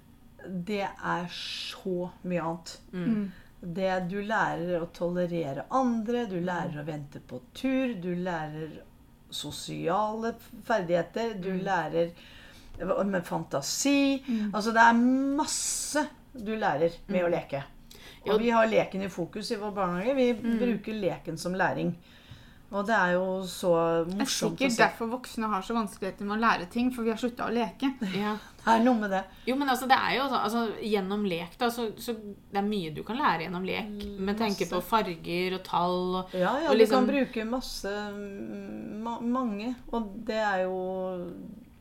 det 0.64 0.82
er 0.82 1.26
så 1.30 2.10
mye 2.24 2.40
annet. 2.42 2.78
Mm. 2.92 3.32
Det 3.62 4.08
Du 4.10 4.20
lærer 4.22 4.80
å 4.82 4.88
tolerere 4.92 5.64
andre, 5.70 6.26
du 6.26 6.40
lærer 6.40 6.80
å 6.82 6.84
vente 6.84 7.18
på 7.20 7.40
tur, 7.54 7.94
du 7.94 8.14
lærer 8.14 8.80
sosiale 9.30 10.34
ferdigheter, 10.64 11.34
du 11.40 11.52
lærer 11.64 12.10
med 12.80 13.24
fantasi. 13.26 14.22
Altså 14.52 14.72
det 14.74 14.82
er 14.82 14.98
masse 15.38 16.06
du 16.34 16.54
lærer 16.58 16.90
med 17.08 17.24
å 17.24 17.30
leke. 17.30 17.62
Og 18.24 18.40
vi 18.40 18.50
har 18.50 18.66
leken 18.66 19.02
i 19.04 19.08
fokus 19.12 19.50
i 19.52 19.60
vår 19.60 19.72
barnehage. 19.76 20.14
Vi 20.16 20.32
bruker 20.58 20.96
leken 20.96 21.36
som 21.38 21.54
læring. 21.54 21.94
Og 22.74 22.82
det 22.88 22.94
er 22.96 23.12
jo 23.14 23.26
så 23.46 23.70
Det 24.08 24.14
er 24.16 24.18
morsomt 24.18 24.58
sikkert 24.58 24.78
derfor 24.80 25.10
voksne 25.12 25.46
har 25.52 25.62
så 25.62 25.76
vanskeligheter 25.76 26.26
med 26.26 26.34
å 26.38 26.40
lære 26.42 26.66
ting, 26.72 26.88
for 26.90 27.06
vi 27.06 27.12
har 27.12 27.20
slutta 27.20 27.46
å 27.46 27.54
leke. 27.54 27.92
Ja. 28.24 28.34
Det 28.64 28.72
er 28.72 28.80
noe 28.80 28.96
med 28.96 29.10
det. 29.12 29.20
Jo, 29.44 29.58
men 29.60 29.68
altså, 29.68 29.84
det 29.86 29.96
er 30.00 30.14
jo 30.16 30.22
sånn 30.24 30.40
altså, 30.40 30.60
Gjennom 30.80 31.26
lek, 31.28 31.52
da, 31.60 31.66
så, 31.68 31.90
så 32.00 32.14
det 32.16 32.56
er 32.56 32.64
mye 32.64 32.94
du 32.96 33.02
kan 33.04 33.18
lære 33.20 33.44
gjennom 33.44 33.66
lek. 33.68 33.90
Med 34.24 34.38
tenke 34.40 34.66
på 34.70 34.80
farger 34.82 35.58
og 35.58 35.62
tall 35.68 35.98
og 36.22 36.32
Ja, 36.32 36.54
ja, 36.62 36.70
Og 36.70 36.72
du 36.72 36.80
liksom- 36.80 37.04
kan 37.04 37.10
bruke 37.12 37.44
masse 37.44 37.92
ma 39.04 39.18
mange. 39.20 39.74
Og 39.92 40.08
det 40.24 40.40
er 40.40 40.64
jo 40.64 40.80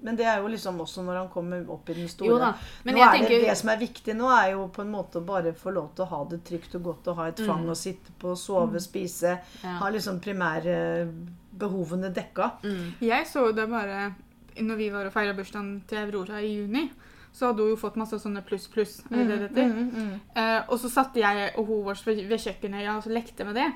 Men 0.03 0.17
det 0.19 0.25
er 0.27 0.41
jo 0.43 0.49
liksom 0.51 0.79
også 0.83 1.03
når 1.07 1.17
han 1.21 1.29
kommer 1.31 1.69
opp 1.71 1.89
i 1.89 1.93
den 1.95 2.09
store. 2.11 2.27
Jo 2.33 2.39
da, 2.41 2.49
men 2.83 2.95
nå 2.95 2.99
jeg 2.99 3.07
er 3.07 3.13
det, 3.13 3.19
tenker- 3.21 3.45
det 3.47 3.57
som 3.57 3.69
er 3.71 3.77
viktig 3.79 4.15
nå, 4.19 4.27
er 4.35 4.49
jo 4.51 4.65
på 4.75 4.83
en 4.83 4.91
måte 4.91 5.21
å 5.21 5.25
bare 5.25 5.53
få 5.55 5.71
lov 5.71 5.93
til 5.95 6.03
å 6.03 6.09
ha 6.11 6.19
det 6.33 6.41
trygt 6.49 6.75
og 6.75 6.83
godt 6.89 7.07
og 7.07 7.15
ha 7.21 7.27
et 7.31 7.39
fang 7.47 7.63
å 7.71 7.75
sitte 7.77 8.11
på, 8.19 8.35
sove, 8.35 8.81
spise. 8.83 9.37
Mm. 9.39 9.63
Ja. 9.63 9.77
Ha 9.79 9.89
liksom 9.95 10.19
primærbehovene 10.19 12.11
dekka. 12.13 12.51
mm. 12.63 12.85
Jeg 13.01 13.27
så 13.31 13.47
jo 13.47 13.55
det 13.55 13.69
bare 13.71 14.13
når 14.59 14.77
vi 14.77 14.89
var 14.93 15.07
og 15.07 15.13
feira 15.15 15.33
bursdagen 15.33 15.81
til 15.87 15.97
Aurora 16.03 16.41
i 16.43 16.53
juni. 16.57 16.89
Så 17.33 17.47
hadde 17.47 17.63
hun 17.63 17.71
jo 17.73 17.77
fått 17.81 17.95
masse 17.97 18.19
sånne 18.21 18.43
pluss-pluss. 18.45 18.99
det 19.09 19.49
det? 19.55 19.63
Mm, 19.65 19.89
mm. 19.89 20.19
Eh, 20.35 20.59
og 20.69 20.77
så 20.77 20.89
satte 20.91 21.17
jeg 21.19 21.53
og 21.57 21.65
hun 21.65 21.83
vår 21.87 22.03
ved 22.05 22.83
ja, 22.83 22.97
og 22.97 23.03
så 23.03 23.09
lekte 23.09 23.43
med 23.45 23.55
det. 23.55 23.71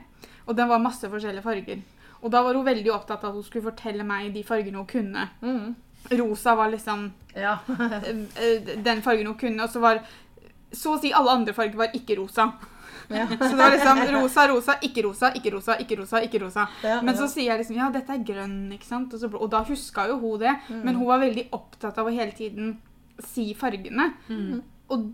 Og 0.45 0.55
det 0.55 0.67
var 0.67 0.77
masse 0.79 1.09
forskjellige 1.09 1.41
farger. 1.41 1.81
Og 2.21 2.31
da 2.31 2.43
var 2.43 2.53
hun 2.53 2.65
veldig 2.65 2.91
opptatt 2.93 3.23
av 3.23 3.29
at 3.29 3.35
hun 3.35 3.43
skulle 3.43 3.71
fortelle 3.71 4.03
meg 4.03 4.33
de 4.33 4.43
fargene 4.43 4.77
hun 4.77 4.85
kunne. 4.85 5.29
Mm. 5.41 5.75
Rosa 6.11 6.55
var 6.55 6.69
liksom 6.71 7.11
Ja. 7.35 7.57
eh, 7.67 8.07
eh, 8.43 8.77
den 8.83 9.01
fargen 9.01 9.27
hun 9.27 9.37
kunne, 9.37 9.63
og 9.63 9.69
så 9.69 9.79
var 9.83 10.01
så 10.71 10.95
å 10.97 10.99
si 11.01 11.13
alle 11.15 11.31
andre 11.31 11.53
farger 11.55 11.77
var 11.79 11.93
ikke 11.95 12.17
rosa. 12.19 12.51
ja. 13.09 13.25
Så 13.27 13.49
det 13.53 13.57
var 13.59 13.71
liksom 13.71 14.01
rosa, 14.21 14.47
rosa, 14.51 14.73
ikke 14.83 15.03
rosa, 15.05 15.29
ikke 15.33 15.51
rosa, 15.53 15.77
ikke 15.79 15.97
rosa. 16.01 16.21
ikke 16.25 16.41
rosa. 16.43 16.65
Ja, 16.83 17.01
Men 17.01 17.15
så 17.15 17.23
ja. 17.23 17.27
sier 17.27 17.51
jeg 17.53 17.59
liksom 17.61 17.77
ja, 17.79 17.89
dette 17.93 18.11
er 18.17 18.23
grønn, 18.27 18.57
ikke 18.75 18.85
sant? 18.89 19.13
Og, 19.13 19.19
så, 19.21 19.29
og 19.31 19.49
da 19.53 19.61
huska 19.63 20.07
jo 20.09 20.17
hun 20.19 20.39
det. 20.39 20.55
Mm. 20.69 20.81
Men 20.83 20.95
hun 20.99 21.07
var 21.07 21.19
veldig 21.23 21.45
opptatt 21.55 21.97
av 21.97 22.09
å 22.09 22.11
hele 22.15 22.31
tiden 22.35 22.73
si 23.23 23.53
fargene. 23.57 24.09
Mm. 24.27 24.59
Og 24.89 25.07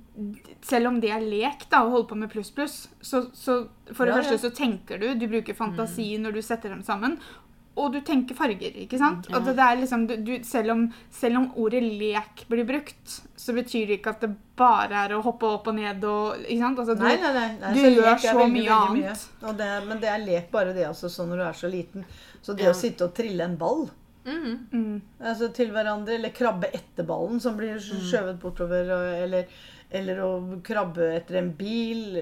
selv 0.61 0.87
om 0.91 0.99
det 1.01 1.09
er 1.13 1.21
lek 1.25 1.63
da, 1.69 1.83
å 1.85 1.89
holde 1.93 2.09
på 2.09 2.17
med 2.17 2.29
pluss 2.33 2.51
pluss, 2.53 2.75
så, 3.01 3.23
så 3.33 3.67
for 3.93 4.05
det 4.05 4.13
Ja, 4.13 4.17
første 4.21 4.35
ja. 4.37 4.41
så 4.43 4.51
tenker 4.53 4.99
du, 5.01 5.07
du 5.17 5.27
bruker 5.31 5.53
fantasi 5.57 6.11
når 6.21 6.33
du 6.33 6.41
setter 6.45 6.69
dem 6.73 6.83
sammen. 6.85 7.15
Og 7.75 7.87
du 7.93 8.01
tenker 8.05 8.35
farger, 8.37 8.75
ikke 8.83 8.99
sant? 9.01 9.25
Og 9.33 9.45
det, 9.47 9.55
det 9.57 9.63
er 9.65 9.79
liksom, 9.79 10.03
du, 10.05 10.11
du, 10.21 10.33
selv, 10.45 10.71
om, 10.75 10.81
selv 11.09 11.39
om 11.39 11.47
ordet 11.57 11.79
lek 11.81 12.43
blir 12.51 12.67
brukt, 12.69 13.15
så 13.35 13.55
betyr 13.57 13.87
det 13.89 13.95
ikke 13.97 14.11
at 14.13 14.21
det 14.27 14.29
bare 14.59 14.99
er 15.07 15.15
å 15.17 15.23
hoppe 15.25 15.49
opp 15.49 15.71
og 15.71 15.79
ned 15.79 16.05
og 16.05 16.43
ikke 16.43 16.59
sant? 16.61 16.83
Altså, 16.83 16.93
du, 16.99 17.01
Nei, 17.07 17.15
nei, 17.23 17.31
nei. 17.33 17.47
nei 17.63 17.71
du 17.73 17.79
så 17.81 17.89
gjør 17.95 18.21
så 18.21 18.35
veldig, 18.37 18.53
mye 18.59 18.77
annet. 18.77 19.25
Og 19.41 19.57
det, 19.57 19.71
men 19.89 20.03
det 20.05 20.11
er 20.13 20.21
lek 20.27 20.51
bare 20.53 20.75
det, 20.77 20.85
altså, 20.91 21.09
sånn 21.09 21.33
når 21.33 21.41
du 21.41 21.45
er 21.47 21.59
så 21.63 21.71
liten. 21.73 22.05
Så 22.45 22.53
det 22.59 22.67
Ja. 22.67 22.75
å 22.75 22.77
sitte 22.77 23.09
og 23.09 23.15
trille 23.17 23.43
en 23.49 23.57
ball 23.57 23.87
Mm. 24.23 24.67
Mm. 24.71 25.01
altså, 25.19 25.49
til 25.51 25.67
hverandre, 25.75 26.13
eller 26.15 26.31
krabbe 26.31 26.69
etter 26.71 27.03
ballen 27.03 27.41
som 27.43 27.57
blir 27.57 27.75
skjøvet 27.83 28.37
bortover, 28.39 28.87
eller, 29.19 29.49
eller 29.93 30.19
å 30.25 30.29
krabbe 30.65 31.11
etter 31.19 31.37
en 31.39 31.51
bil, 31.57 32.17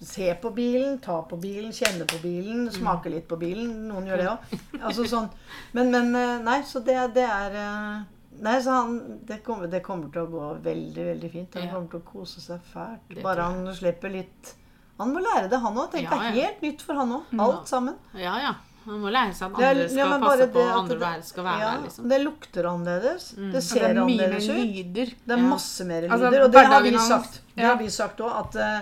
se 0.00 0.28
på 0.40 0.52
bilen, 0.54 1.00
ta 1.02 1.18
på 1.26 1.38
bilen, 1.42 1.72
kjenne 1.74 2.06
på 2.08 2.20
bilen, 2.22 2.68
smake 2.72 3.10
litt 3.12 3.26
på 3.30 3.38
bilen. 3.40 3.72
Noen 3.88 4.06
gjør 4.06 4.22
det 4.22 4.28
òg. 4.30 4.54
Altså 4.78 5.06
sånn. 5.10 5.26
Men, 5.74 5.90
men 5.90 6.14
eh, 6.14 6.38
nei, 6.46 6.60
så 6.66 6.82
det, 6.86 6.96
det 7.18 7.26
er 7.26 7.60
eh, 7.64 8.00
Nei, 8.40 8.54
så 8.62 8.72
han 8.72 8.94
det 9.28 9.42
kommer, 9.44 9.68
det 9.68 9.82
kommer 9.84 10.08
til 10.14 10.22
å 10.22 10.30
gå 10.30 10.46
veldig, 10.64 11.02
veldig 11.10 11.30
fint. 11.32 11.58
Han 11.58 11.68
kommer 11.74 11.90
til 11.92 12.00
å 12.00 12.06
kose 12.08 12.40
seg 12.40 12.62
fælt. 12.70 13.18
Bare 13.26 13.50
han 13.50 13.66
slipper 13.76 14.14
litt 14.14 14.54
Han 15.00 15.10
må 15.12 15.20
lære 15.20 15.50
det, 15.50 15.58
han 15.60 15.76
òg. 15.76 15.90
Tenk, 15.92 16.08
det 16.08 16.30
er 16.30 16.38
helt 16.38 16.62
nytt 16.64 16.84
for 16.86 16.96
han 17.02 17.12
òg. 17.18 17.34
Alt 17.42 17.68
sammen. 17.68 17.98
Ja, 18.16 18.38
ja. 18.40 18.54
Man 18.90 19.00
må 19.04 19.10
lære 19.14 19.34
seg 19.38 19.46
at 19.46 19.60
andre 19.60 19.84
er- 19.84 19.88
skal 19.92 20.20
passe 20.24 20.46
på, 20.54 20.62
og 20.66 20.78
andre 20.80 20.96
det- 20.98 21.24
skal 21.30 21.44
være 21.46 21.60
ja, 21.60 21.68
der, 21.76 21.82
liksom. 21.84 22.08
Det 22.10 22.20
lukter 22.24 22.66
annerledes. 22.72 23.28
Mm. 23.36 23.44
Det 23.44 23.52
Det 23.52 23.62
ser 23.62 23.80
det 23.80 23.90
annerledes 24.02 24.48
ut. 24.48 24.56
lyder. 24.56 25.12
Det 25.26 25.36
er 25.38 25.42
masse 25.46 25.84
mer 25.86 26.00
lyder. 26.00 26.12
Altså, 26.12 26.44
og 26.44 26.52
det 26.52 26.66
har 26.66 26.82
vi 26.82 26.96
sagt. 26.98 27.40
Det 27.56 27.64
har 27.64 27.76
vi 27.76 27.88
sagt 27.90 28.20
òg, 28.20 28.32
at 28.40 28.56
uh, 28.56 28.80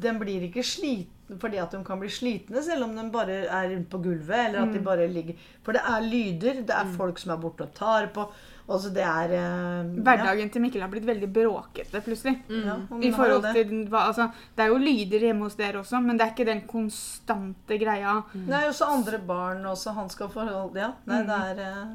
den 0.00 0.18
blir 0.18 0.42
ikke 0.48 0.62
sliten 0.64 1.14
fordi 1.40 1.58
at 1.60 1.70
de 1.70 1.84
kan 1.84 1.98
bli 2.00 2.08
slitne, 2.08 2.62
selv 2.64 2.84
om 2.84 2.94
de 2.96 3.02
bare 3.12 3.34
er 3.52 3.68
rundt 3.74 3.90
på 3.90 3.98
gulvet. 4.02 4.30
eller 4.48 4.62
at 4.62 4.68
Mm. 4.68 4.72
de 4.72 4.78
bare 4.80 5.08
ligger... 5.08 5.34
For 5.62 5.72
det 5.72 5.82
er 5.84 6.00
lyder. 6.00 6.62
Det 6.64 6.70
er 6.70 6.86
folk 6.96 7.18
som 7.18 7.32
er 7.32 7.36
borte 7.36 7.62
og 7.66 7.74
tar 7.74 8.06
på. 8.14 8.30
Altså, 8.68 8.90
det 8.92 9.00
er 9.00 9.32
eh, 9.32 9.86
Hverdagen 10.04 10.50
til 10.52 10.60
Mikkel 10.60 10.82
har 10.84 10.90
blitt 10.92 11.06
veldig 11.08 11.28
bråkete 11.32 12.02
plutselig. 12.04 12.34
Mm. 12.50 12.64
ja, 12.66 12.74
Mm. 12.90 13.02
I 13.02 13.12
forhold 13.16 13.42
det. 13.46 13.52
til 13.56 13.86
hva, 13.88 14.02
altså, 14.10 14.28
Det 14.56 14.64
er 14.64 14.68
jo 14.68 14.78
lyder 14.82 15.24
hjemme 15.24 15.46
hos 15.48 15.56
dere 15.56 15.80
også, 15.80 16.00
men 16.04 16.18
det 16.18 16.26
er 16.26 16.34
ikke 16.34 16.44
den 16.50 16.60
konstante 16.68 17.78
greia. 17.80 18.18
Det 18.34 18.54
er 18.54 18.66
jo 18.66 18.74
også 18.74 18.90
andre 18.92 19.18
barn 19.18 19.64
også 19.66 19.94
han 19.96 20.10
skal 20.10 20.28
forholde 20.28 20.80
Ja. 20.80 20.90
Nei, 21.06 21.22
det 21.22 21.38
er 21.46 21.62
eh, 21.64 21.86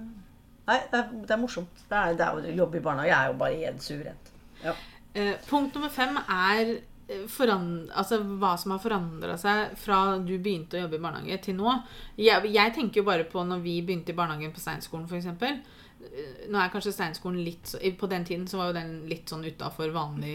Nei, 0.67 0.79
det 0.91 0.99
er, 0.99 1.11
det 1.27 1.31
er 1.31 1.41
morsomt. 1.41 1.83
Det 1.89 1.97
er, 1.97 2.13
det 2.17 2.25
er 2.25 2.39
jo 2.39 2.55
jobb 2.63 2.75
i 2.75 2.79
barnehage. 2.79 3.11
Jeg 3.11 3.19
er 3.19 3.27
jo 3.33 3.37
bare 3.37 3.61
helt 3.65 3.83
suverent. 3.83 4.31
Ja. 4.63 4.73
Eh, 5.13 5.33
punkt 5.49 5.75
nummer 5.75 5.89
fem 5.89 6.17
er 6.17 6.71
eh, 7.09 7.93
altså, 7.93 8.21
hva 8.23 8.55
som 8.57 8.71
har 8.71 8.79
forandra 8.79 9.37
seg 9.37 9.75
fra 9.77 10.17
du 10.17 10.37
begynte 10.39 10.79
å 10.79 10.85
jobbe 10.85 10.97
i 10.97 11.03
barnehage 11.03 11.41
til 11.43 11.59
nå. 11.59 11.75
Jeg, 12.17 12.47
jeg 12.49 12.73
tenker 12.73 13.01
jo 13.01 13.05
bare 13.11 13.27
på 13.29 13.43
når 13.43 13.61
vi 13.61 13.81
begynte 13.81 14.13
i 14.13 14.17
barnehagen 14.17 14.55
på 14.55 14.63
Steinskolen 14.63 15.05
f.eks. 15.05 15.27
Nå 16.49 16.59
er 16.59 16.69
kanskje 16.69 16.91
Steinskolen 16.93 17.43
litt 17.43 17.65
så- 17.65 17.79
På 17.97 18.07
den 18.09 18.23
tiden 18.25 18.45
så 18.47 18.57
var 18.57 18.67
jo 18.67 18.73
den 18.73 19.07
litt 19.09 19.25
sånn 19.29 19.43
utafor 19.45 19.91
vanlig 19.91 20.33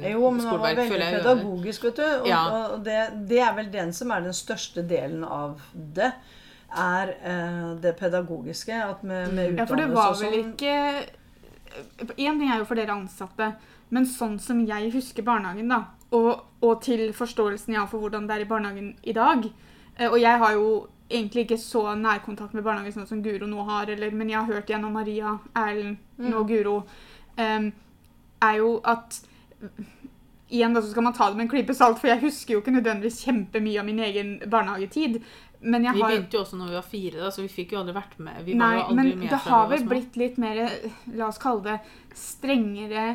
skoleverk. 0.00 0.12
Jo, 0.12 0.30
men 0.30 0.40
den 0.40 0.50
var 0.50 0.74
veldig 0.74 0.88
pedagogisk, 1.22 1.82
vet 1.84 1.96
du. 1.96 2.02
Og, 2.20 2.26
Ja. 2.28 2.42
og 2.72 2.84
det, 2.84 3.28
det 3.28 3.38
er 3.40 3.52
vel 3.54 3.70
den 3.70 3.92
som 3.92 4.10
er 4.10 4.20
den 4.20 4.32
største 4.32 4.86
delen 4.88 5.24
av 5.24 5.60
det. 5.74 6.12
Er 6.74 7.08
eh, 7.22 7.74
det 7.82 7.96
pedagogiske. 7.98 8.72
At 8.72 9.02
med, 9.04 9.32
med 9.34 9.50
Mm. 9.52 9.58
Ja, 9.58 9.64
for 9.66 9.76
det 9.76 9.90
var 9.92 10.14
vel 10.14 10.32
sånn. 10.32 10.54
ikke 10.54 11.06
Én 12.18 12.38
ting 12.38 12.50
er 12.50 12.58
jo 12.58 12.64
for 12.64 12.74
dere 12.74 12.92
ansatte, 12.92 13.54
men 13.90 14.04
sånn 14.04 14.38
som 14.40 14.66
jeg 14.66 14.90
husker 14.92 15.22
barnehagen, 15.24 15.68
da, 15.68 15.84
og, 16.12 16.42
og 16.62 16.82
til 16.82 17.12
forståelsen 17.12 17.68
jeg 17.72 17.78
har 17.80 17.86
for 17.88 17.98
hvordan 18.00 18.26
det 18.28 18.36
er 18.36 18.40
i 18.44 18.48
barnehagen 18.48 18.90
i 19.02 19.12
dag 19.16 19.46
eh, 19.98 20.08
Og 20.10 20.18
jeg 20.20 20.38
har 20.38 20.52
jo 20.52 20.86
egentlig 21.12 21.46
ikke 21.46 21.60
så 21.60 21.84
nærkontakt 21.98 22.56
med 22.56 22.64
barnehagen 22.66 22.94
sånn 22.96 23.08
som 23.08 23.22
Guro 23.24 23.48
nå 23.48 23.64
har, 23.68 23.90
eller, 23.92 24.14
men 24.16 24.32
jeg 24.32 24.40
har 24.40 24.58
hørt 24.58 24.72
gjennom 24.72 24.94
Maria, 24.96 25.36
Erlend, 25.58 26.00
nå 26.22 26.44
Guro, 26.48 26.82
um, 27.38 27.72
er 28.42 28.60
jo 28.60 28.76
at 28.84 29.22
Igjen 30.52 30.74
da 30.76 30.82
så 30.84 30.90
skal 30.90 31.06
man 31.06 31.14
ta 31.16 31.30
det 31.30 31.38
med 31.38 31.46
en 31.46 31.48
klype 31.48 31.72
salt, 31.72 31.96
for 31.96 32.10
jeg 32.10 32.20
husker 32.26 32.52
jo 32.52 32.60
ikke 32.60 32.74
nødvendigvis 32.74 33.22
kjempemye 33.24 33.78
av 33.80 33.86
min 33.88 34.02
egen 34.04 34.34
barnehagetid. 34.52 35.14
Men 35.64 35.86
jeg 35.86 35.94
Vi 35.96 36.02
begynte 36.02 36.36
jo 36.36 36.42
også 36.42 36.58
når 36.58 36.68
vi 36.68 36.76
var 36.76 36.88
fire, 36.90 37.20
da, 37.22 37.30
så 37.32 37.40
vi 37.40 37.48
fikk 37.48 37.72
jo 37.72 37.78
aldri 37.80 37.94
vært 37.96 38.18
med. 38.18 38.42
Vi 38.44 38.56
var 38.58 38.74
jo 38.74 38.82
aldri 38.82 38.96
men 38.98 39.10
med 39.22 39.30
det 39.32 39.38
har 39.46 39.70
vel 39.70 39.86
blitt 39.88 40.18
litt 40.20 40.40
mer, 40.42 40.60
la 41.14 41.30
oss 41.30 41.40
kalle 41.40 41.64
det, 41.70 41.78
strengere 42.18 43.06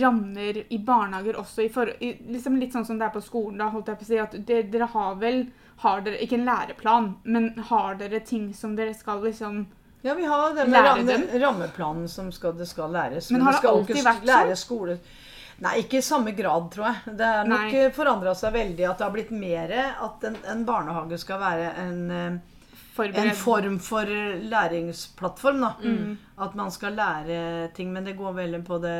rammer 0.00 0.62
i 0.72 0.78
barnehager 0.78 1.38
også. 1.40 1.66
I 1.66 1.68
for, 1.74 1.90
i, 2.00 2.14
liksom 2.30 2.58
litt 2.60 2.72
sånn 2.72 2.86
som 2.86 2.98
det 3.00 3.08
er 3.08 3.14
på 3.14 3.24
skolen. 3.24 3.58
da, 3.58 3.70
holdt 3.74 3.90
jeg 3.90 4.00
på 4.00 4.06
å 4.06 4.10
si, 4.10 4.20
at 4.22 4.36
det, 4.46 4.62
Dere 4.72 4.88
har 4.92 5.18
vel 5.20 5.44
har 5.80 6.00
dere, 6.04 6.20
Ikke 6.20 6.36
en 6.36 6.44
læreplan, 6.44 7.14
men 7.24 7.50
har 7.70 7.96
dere 8.00 8.20
ting 8.20 8.50
som 8.54 8.76
dere 8.76 8.94
skal 8.96 9.22
liksom 9.24 9.66
Ja, 10.02 10.14
vi 10.14 10.24
har 10.24 10.54
den 10.56 10.70
Lære 10.72 10.94
ram, 10.96 11.26
rammeplanen 11.42 12.08
som 12.08 12.30
skal, 12.32 12.54
det 12.56 12.68
skal 12.68 12.92
læres. 12.92 13.30
Men 13.30 13.42
har 13.44 13.52
det 13.52 13.58
skal 13.58 13.80
alltid 13.80 14.04
vært 14.04 14.24
lære 14.28 14.56
skole. 14.56 14.96
Nei, 15.60 15.74
ikke 15.82 15.98
i 16.00 16.04
samme 16.04 16.32
grad, 16.32 16.70
tror 16.72 16.86
jeg. 16.88 17.16
Det 17.20 17.26
har 17.28 17.48
nok 17.48 17.74
forandra 17.92 18.32
seg 18.36 18.54
veldig. 18.54 18.86
At 18.88 18.96
det 18.96 19.04
har 19.04 19.12
blitt 19.12 19.34
mer 19.36 19.74
at 19.76 20.24
en, 20.24 20.38
en 20.48 20.62
barnehage 20.64 21.18
skal 21.20 21.40
være 21.42 21.66
en, 21.82 21.98
eh, 22.16 23.10
en 23.10 23.34
form 23.36 23.76
for 23.84 24.08
læringsplattform. 24.54 25.60
da. 25.60 25.74
Mm. 25.84 26.16
At 26.46 26.56
man 26.56 26.72
skal 26.72 26.96
lære 26.96 27.68
ting. 27.76 27.92
Men 27.92 28.08
det 28.08 28.16
går 28.16 28.32
veldig 28.40 28.62
på 28.64 28.80
det, 28.80 28.96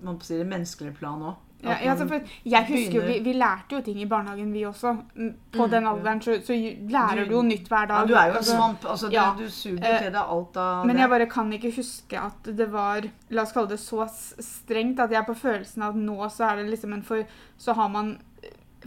man 0.00 0.20
si 0.24 0.40
det 0.40 0.48
menneskelige 0.48 0.96
plan 0.96 1.28
òg. 1.28 1.36
Ja, 1.62 1.76
ja, 1.84 1.90
altså, 1.92 2.20
Jeg 2.44 2.66
husker 2.68 2.94
jo, 2.94 3.02
vi, 3.06 3.18
vi 3.24 3.32
lærte 3.32 3.76
jo 3.76 3.80
ting 3.80 4.00
i 4.02 4.06
barnehagen, 4.06 4.52
vi 4.52 4.62
også. 4.66 4.96
Mm, 5.14 5.34
På 5.52 5.66
den 5.70 5.86
alderen 5.86 6.20
så, 6.22 6.40
så 6.44 6.52
lærer 6.90 7.24
Du- 7.24 7.30
du 7.30 7.34
jo 7.36 7.42
nytt 7.42 7.68
hver 7.68 7.86
dag. 7.86 8.00
Ja, 8.00 8.06
du 8.06 8.14
er 8.14 8.24
jo 8.26 8.30
en 8.30 8.36
Altså, 8.36 8.56
svamp. 8.56 8.84
Altså, 8.84 9.10
ja. 9.12 9.34
Du 9.38 9.48
suger 9.50 9.84
Eh, 9.94 9.98
til 10.02 10.12
deg 10.12 10.22
alt 10.36 10.56
av 10.56 10.86
Men 10.86 10.98
jeg 10.98 11.08
bare 11.08 11.26
kan 11.26 11.52
ikke 11.52 11.72
huske 11.76 12.18
at 12.18 12.42
det 12.56 12.70
var 12.72 13.02
La 13.30 13.42
oss 13.42 13.52
kalle 13.52 13.68
det 13.68 13.78
så 13.80 14.06
strengt 14.40 15.00
at 15.00 15.10
jeg 15.10 15.18
er 15.20 15.24
på 15.32 15.34
følelsen 15.38 15.82
av 15.82 15.88
at 15.94 15.96
nå 16.02 16.28
så 16.30 16.50
er 16.50 16.56
det 16.62 16.70
liksom 16.70 16.92
en 16.94 17.02
for 17.02 17.22
Så 17.58 17.72
har 17.74 17.88
man 17.88 18.18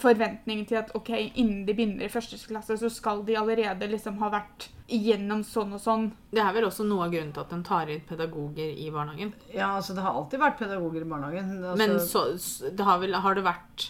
forventning 0.01 0.65
til 0.67 0.77
at 0.81 0.89
ok, 0.95 1.09
innen 1.35 1.65
de 1.67 1.73
begynner 1.73 2.05
i 2.05 2.11
første 2.11 2.37
klasse, 2.47 2.77
så 2.77 2.89
skal 2.91 3.23
de 3.27 3.35
allerede 3.39 3.87
liksom 3.91 4.17
ha 4.19 4.29
vært 4.33 4.69
igjennom 4.91 5.41
sånn 5.47 5.73
og 5.73 5.81
sånn. 5.81 6.11
Det 6.31 6.41
er 6.43 6.53
vel 6.53 6.67
også 6.67 6.85
noe 6.85 7.05
av 7.07 7.11
grunnen 7.13 7.31
til 7.33 7.41
at 7.45 7.49
de 7.55 7.59
tar 7.65 7.89
inn 7.93 8.01
pedagoger 8.09 8.73
i 8.77 8.89
barnehagen. 8.93 9.33
Ja, 9.53 9.71
altså 9.77 9.95
Det 9.95 10.03
har 10.05 10.13
alltid 10.19 10.39
vært 10.43 10.59
pedagoger 10.59 11.01
i 11.01 11.09
barnehagen. 11.09 11.53
Altså, 11.63 11.77
Men 11.77 11.99
så, 11.99 12.69
det 12.75 12.85
har 12.85 12.99
vel 12.99 13.13
har 13.15 13.35
det 13.35 13.43
vært 13.47 13.89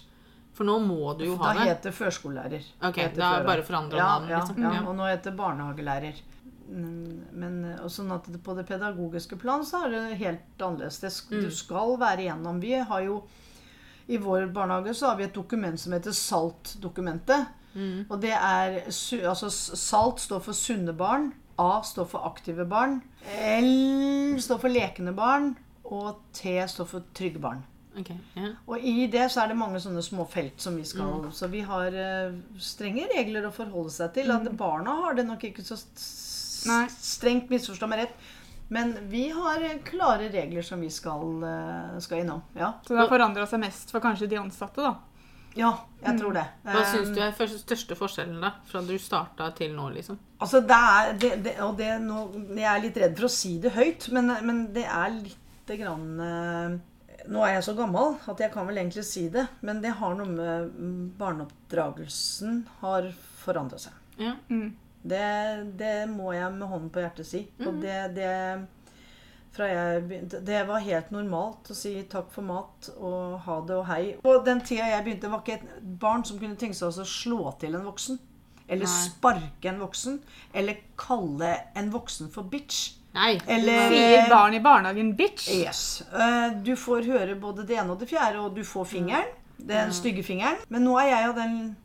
For 0.56 0.64
nå 0.64 0.78
må 0.80 1.18
du 1.20 1.26
jo 1.26 1.36
ha 1.42 1.50
det. 1.52 1.58
Da 1.60 1.64
det. 1.66 1.72
heter 1.74 1.92
førskolelærer. 1.92 2.64
Ok, 2.88 2.96
Heter 3.02 3.18
da 3.20 3.32
før, 3.34 3.46
bare 3.50 3.64
forandrer 3.68 3.98
ja, 4.00 4.06
navn, 4.14 4.30
liksom. 4.32 4.62
Ja, 4.64 4.72
Ja. 4.78 4.84
og 4.88 4.96
nå 4.96 5.04
heter 5.10 5.32
det 5.32 5.38
barnehagelærer. 5.42 6.22
Men 7.36 7.58
og 7.84 7.90
sånn 7.94 8.14
at 8.16 8.26
det, 8.32 8.40
på 8.44 8.56
det 8.58 8.64
pedagogiske 8.70 9.38
plan 9.42 9.66
så 9.68 9.84
er 9.86 9.92
det 9.94 10.04
helt 10.22 10.64
annerledes. 10.64 11.00
Det, 11.04 11.12
Mm. 11.36 11.42
Du 11.44 11.52
skal 11.52 11.98
være 12.00 12.24
igjennom. 12.24 12.62
Vi 12.62 12.72
har 12.74 13.02
jo 13.04 13.24
I 14.08 14.18
vår 14.22 14.48
barnehage 14.54 14.94
så 14.94 15.10
har 15.10 15.20
vi 15.20 15.26
et 15.26 15.36
dokument 15.36 15.80
som 15.80 15.94
heter 15.96 16.14
SALT-dokumentet. 16.14 17.48
Mm. 17.76 18.06
Og 18.10 18.22
det 18.22 18.32
er 18.32 18.80
altså 18.86 19.50
SALT 19.50 20.22
står 20.24 20.44
for 20.46 20.58
sunne 20.58 20.94
barn. 20.96 21.32
A 21.60 21.82
står 21.84 22.08
for 22.12 22.28
aktive 22.28 22.66
barn. 22.68 23.00
L 23.40 24.36
står 24.44 24.60
for 24.62 24.72
lekende 24.72 25.16
barn. 25.16 25.56
Og 25.86 26.20
T 26.34 26.58
står 26.68 26.90
for 26.90 27.08
trygge 27.18 27.42
barn. 27.42 27.64
Okay, 27.96 28.18
yeah. 28.36 28.56
Og 28.68 28.82
i 28.84 29.06
det 29.08 29.30
så 29.32 29.46
er 29.46 29.54
det 29.54 29.58
mange 29.58 29.80
sånne 29.80 30.02
små 30.04 30.26
felt 30.28 30.60
som 30.60 30.76
vi 30.76 30.84
skal 30.84 31.06
Mm. 31.06 31.32
Så 31.32 31.48
vi 31.48 31.62
har 31.64 31.94
eh, 31.96 32.34
strenge 32.60 33.08
regler 33.08 33.48
å 33.48 33.54
forholde 33.56 33.94
seg 33.94 34.12
til. 34.18 34.32
At 34.32 34.50
barna 34.58 34.98
har 35.06 35.16
det 35.16 35.26
nok 35.28 35.44
ikke 35.48 35.64
så 35.64 35.78
strengt, 35.80 37.50
misforstå 37.50 37.88
meg 37.88 38.04
rett. 38.04 38.18
Men 38.68 38.96
vi 39.10 39.30
har 39.30 39.62
klare 39.86 40.30
regler 40.34 40.62
som 40.66 40.82
vi 40.82 40.90
skal, 40.90 41.44
eh, 41.44 42.00
skal 42.00 42.24
innom. 42.24 42.42
Ja. 42.54 42.74
Så 42.88 42.94
det 42.94 43.04
har 43.04 43.12
forandra 43.12 43.46
seg 43.48 43.62
mest 43.62 43.92
for 43.94 44.02
kanskje 44.02 44.30
de 44.30 44.40
ansatte, 44.42 44.82
da. 44.82 44.96
ja, 45.56 45.70
jeg 46.04 46.20
tror 46.20 46.34
det. 46.34 46.46
Hva 46.66 46.82
Eh, 46.82 46.90
syns 46.92 47.14
du 47.14 47.22
er 47.22 47.32
den 47.32 47.60
største 47.60 47.96
forskjellen 47.96 48.42
da, 48.42 48.52
fra 48.66 48.82
du 48.82 48.98
starta 49.00 49.52
til 49.56 49.76
nå, 49.76 49.90
liksom? 49.94 50.18
Altså, 50.40 50.60
det 50.62 50.76
er 50.76 51.14
det, 51.14 51.32
det, 51.44 51.54
Og 51.64 51.78
det 51.78 52.02
nå 52.02 52.26
Jeg 52.58 52.68
er 52.68 52.82
litt 52.84 52.98
redd 52.98 53.16
for 53.16 53.30
å 53.30 53.32
si 53.32 53.58
det 53.60 53.72
høyt, 53.72 54.10
men, 54.12 54.34
men 54.44 54.74
det 54.74 54.84
er 54.84 55.14
lite 55.16 55.78
grann 55.80 56.20
eh, 56.20 56.76
Nå 57.32 57.46
er 57.46 57.56
jeg 57.56 57.64
så 57.70 57.74
gammel 57.78 58.18
at 58.28 58.42
jeg 58.44 58.52
kan 58.54 58.68
vel 58.68 58.78
egentlig 58.78 59.06
si 59.08 59.30
det, 59.34 59.48
men 59.66 59.80
det 59.82 59.96
har 59.98 60.14
noe 60.18 60.28
med 60.30 60.76
mm, 60.76 61.06
barneoppdragelsen 61.18 62.60
har 62.84 63.08
forandra 63.42 63.80
seg. 63.82 63.94
Ja. 64.22 64.36
Mm. 64.50 64.76
Det, 65.06 65.78
det 65.78 66.10
må 66.10 66.32
jeg 66.34 66.52
med 66.56 66.68
hånden 66.68 66.90
på 66.90 67.04
hjertet 67.04 67.28
si. 67.30 67.44
Og 67.62 67.78
det, 67.84 67.98
det 68.16 68.32
fra 69.56 69.68
jeg 69.70 70.02
begynte, 70.10 70.40
Det 70.46 70.64
var 70.68 70.82
helt 70.84 71.12
normalt 71.16 71.70
å 71.72 71.76
si 71.78 71.94
takk 72.12 72.32
for 72.34 72.44
mat 72.48 72.90
og 72.98 73.38
ha 73.46 73.60
det 73.68 73.76
og 73.78 73.86
hei. 73.88 74.16
På 74.24 74.34
den 74.44 74.60
tida 74.66 74.90
jeg 74.92 75.06
begynte, 75.06 75.30
var 75.32 75.44
ikke 75.46 75.60
et 75.60 75.84
barn 76.02 76.26
som 76.28 76.40
kunne 76.42 76.58
tenke 76.60 76.76
seg 76.76 76.90
å 76.92 77.06
slå 77.08 77.54
til 77.62 77.78
en 77.78 77.86
voksen. 77.88 78.20
Eller 78.68 78.90
Nei. 78.90 78.98
sparke 79.06 79.70
en 79.70 79.80
voksen. 79.84 80.20
Eller 80.58 80.82
kalle 80.98 81.54
en 81.78 81.92
voksen 81.94 82.32
for 82.34 82.50
bitch. 82.50 82.96
Nei. 83.16 83.38
Eller- 83.48 83.94
Sier 83.94 84.28
barn 84.30 84.54
i 84.58 84.60
barnehagen 84.60 85.16
'bitch'? 85.16 85.48
Yes. 85.54 86.04
Eh, 86.12 86.50
Du 86.64 86.76
får 86.76 87.06
høre 87.06 87.36
både 87.40 87.66
det 87.68 87.78
ene 87.78 87.92
og 87.92 88.00
det 88.00 88.10
fjerde, 88.10 88.40
og 88.40 88.56
du 88.56 88.64
får 88.64 88.86
fingeren. 88.86 89.32
Den 89.58 89.94
stygge 89.94 90.24
fingeren. 90.24 90.58
Men 90.70 90.84
nå 90.84 90.98
er 91.00 91.08
jeg 91.14 91.30
av 91.30 91.36
den 91.36 91.76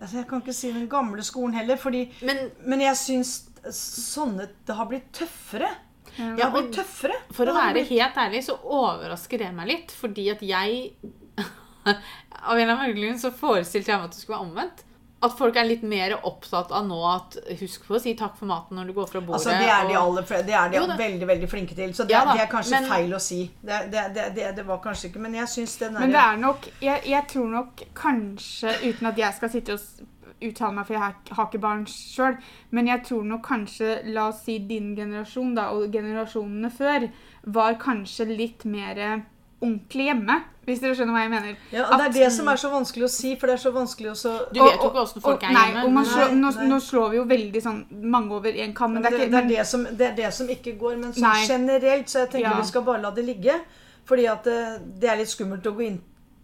altså 0.00 0.16
Jeg 0.16 0.26
kan 0.28 0.40
ikke 0.42 0.54
si 0.56 0.72
den 0.72 0.88
gamle 0.88 1.22
skolen 1.22 1.54
heller, 1.54 1.76
fordi 1.76 2.06
Men 2.22 2.50
Men 2.66 2.80
jeg 2.80 2.96
syns 2.96 3.34
sånne 3.70 4.48
Det 4.66 4.74
har 4.76 4.86
blitt 4.88 5.10
tøffere. 5.12 5.68
Det 6.16 6.38
Ja, 6.38 6.48
har 6.48 6.54
blitt 6.56 6.70
og 6.72 6.74
tøffere. 6.80 7.14
for 7.32 7.46
å 7.46 7.54
være 7.54 7.74
blitt- 7.76 7.88
helt 7.94 8.14
ærlig 8.16 8.42
så 8.44 8.56
overrasker 8.64 9.38
det 9.38 9.52
meg 9.54 9.68
litt, 9.68 9.90
fordi 9.92 10.30
at 10.32 10.40
jeg 10.42 10.92
Av 11.86 12.56
en 12.56 12.60
eller 12.68 12.74
annen 12.76 12.96
grunn 12.96 13.18
så 13.20 13.30
forestilte 13.32 13.88
jeg 13.92 13.98
meg 14.00 14.08
at 14.08 14.12
det 14.16 14.20
skulle 14.22 14.38
være 14.38 14.48
omvendt. 14.50 14.82
At 15.22 15.34
folk 15.36 15.56
er 15.60 15.66
litt 15.68 15.82
mer 15.84 16.14
opptatt 16.24 16.70
av 16.72 16.86
nå 16.88 16.98
at 17.10 17.34
Husk 17.60 17.82
på 17.86 17.98
å 17.98 18.00
si 18.00 18.14
takk 18.16 18.38
for 18.38 18.48
maten 18.48 18.78
når 18.80 18.86
du 18.88 18.92
går 18.96 19.08
fra 19.10 19.20
bordet. 19.20 19.40
Altså, 19.42 19.50
det 19.60 19.68
er 19.68 19.88
de 19.90 19.96
alle, 20.00 20.22
det 20.46 20.54
er 20.56 20.70
de 20.72 20.76
Jo 20.78 20.86
det. 20.88 20.96
veldig 20.98 21.26
veldig 21.28 21.48
flinke 21.52 21.74
til. 21.76 21.90
Så 21.94 22.06
det, 22.08 22.14
Ja 22.16 22.22
det 22.32 22.40
er 22.40 22.46
kanskje 22.48 22.80
men- 22.80 22.88
feil 22.88 23.12
å 23.12 23.20
si. 23.20 23.40
Det, 23.60 23.80
det, 23.92 24.04
det, 24.14 24.28
det, 24.38 24.46
det 24.56 24.64
var 24.66 24.78
kanskje 24.80 25.10
ikke 25.10 25.20
Men 25.20 25.34
jeg 25.34 25.48
syns 25.48 25.76
den 25.82 25.92
Men 25.98 26.10
det 26.16 26.22
er 26.24 26.36
nok 26.40 26.70
jeg, 26.80 27.02
jeg 27.12 27.26
tror 27.28 27.50
nok 27.52 27.82
kanskje, 27.94 28.72
uten 28.88 29.06
at 29.12 29.18
jeg 29.20 29.34
skal 29.36 29.50
sitte 29.52 29.76
og 29.76 30.06
uttale 30.40 30.72
meg, 30.72 30.86
for 30.88 30.94
jeg 30.96 31.02
har, 31.02 31.14
har 31.36 31.48
ikke 31.50 31.60
barn 31.60 31.82
sjøl, 31.84 32.38
men 32.72 32.86
jeg 32.88 33.02
tror 33.04 33.26
nok 33.28 33.42
kanskje, 33.44 33.90
la 34.14 34.28
oss 34.30 34.38
si 34.46 34.54
din 34.70 34.94
generasjon 34.96 35.50
da, 35.58 35.66
og 35.76 35.92
generasjonene 35.92 36.70
før, 36.72 37.10
var 37.44 37.76
kanskje 37.82 38.24
litt 38.30 38.64
mer 38.64 39.20
ordentlig 39.60 40.06
hjemme. 40.10 40.36
Hvis 40.66 40.80
dere 40.80 40.94
skjønner 40.94 41.14
hva 41.16 41.22
jeg 41.24 41.30
mener. 41.32 41.54
Ja, 41.72 41.84
og 41.88 41.98
Det 41.98 42.06
At- 42.06 42.16
er 42.16 42.18
det 42.20 42.32
som 42.32 42.48
er 42.48 42.56
så 42.60 42.70
vanskelig 42.70 43.04
å 43.04 43.08
si, 43.10 43.34
for 43.36 43.46
det 43.48 43.54
er 43.54 43.62
så 43.62 43.72
vanskelig 43.74 44.10
å 44.10 44.16
så 44.16 44.32
Du 44.52 44.60
vet 44.62 44.76
jo 44.76 44.88
ikke 44.90 45.02
åssen 45.02 45.22
folk 45.22 45.42
er 45.42 45.52
nei, 45.52 45.64
hjemme. 45.72 45.92
Nei, 45.92 46.04
slår, 46.04 46.34
nå, 46.36 46.50
nei. 46.56 46.66
nå 46.68 46.78
slår 46.80 47.10
vi 47.10 47.16
jo 47.16 47.24
veldig 47.24 47.62
sånn 47.64 47.80
mange 48.02 48.30
over 48.36 48.52
én 48.52 48.74
kam, 48.74 48.92
men 48.92 49.02
Men 49.02 49.12
det 49.12 49.20
er 49.20 49.24
det, 49.24 49.26
ikke 49.26 49.48
det, 49.48 49.56
er 49.56 49.58
det, 49.58 49.66
som, 49.66 49.84
det 49.84 50.06
er 50.06 50.14
det 50.16 50.32
som 50.34 50.46
ikke 50.48 50.78
går. 50.78 50.96
Men 51.00 51.12
sånn 51.12 51.22
Nei. 51.22 51.46
generelt 51.46 52.06
så 52.06 52.18
jeg 52.20 52.30
tenker 52.30 52.50
Ja. 52.50 52.60
vi 52.60 52.66
skal 52.66 52.82
bare 52.82 53.02
la 53.02 53.10
det 53.10 53.24
ligge. 53.24 53.60
Fordi 54.06 54.26
at 54.26 54.44
det, 54.44 55.00
det 55.00 55.08
er 55.10 55.16
litt 55.16 55.28
skummelt 55.28 55.62
å 55.66 55.74
gå 55.76 55.86
inn 55.86 56.00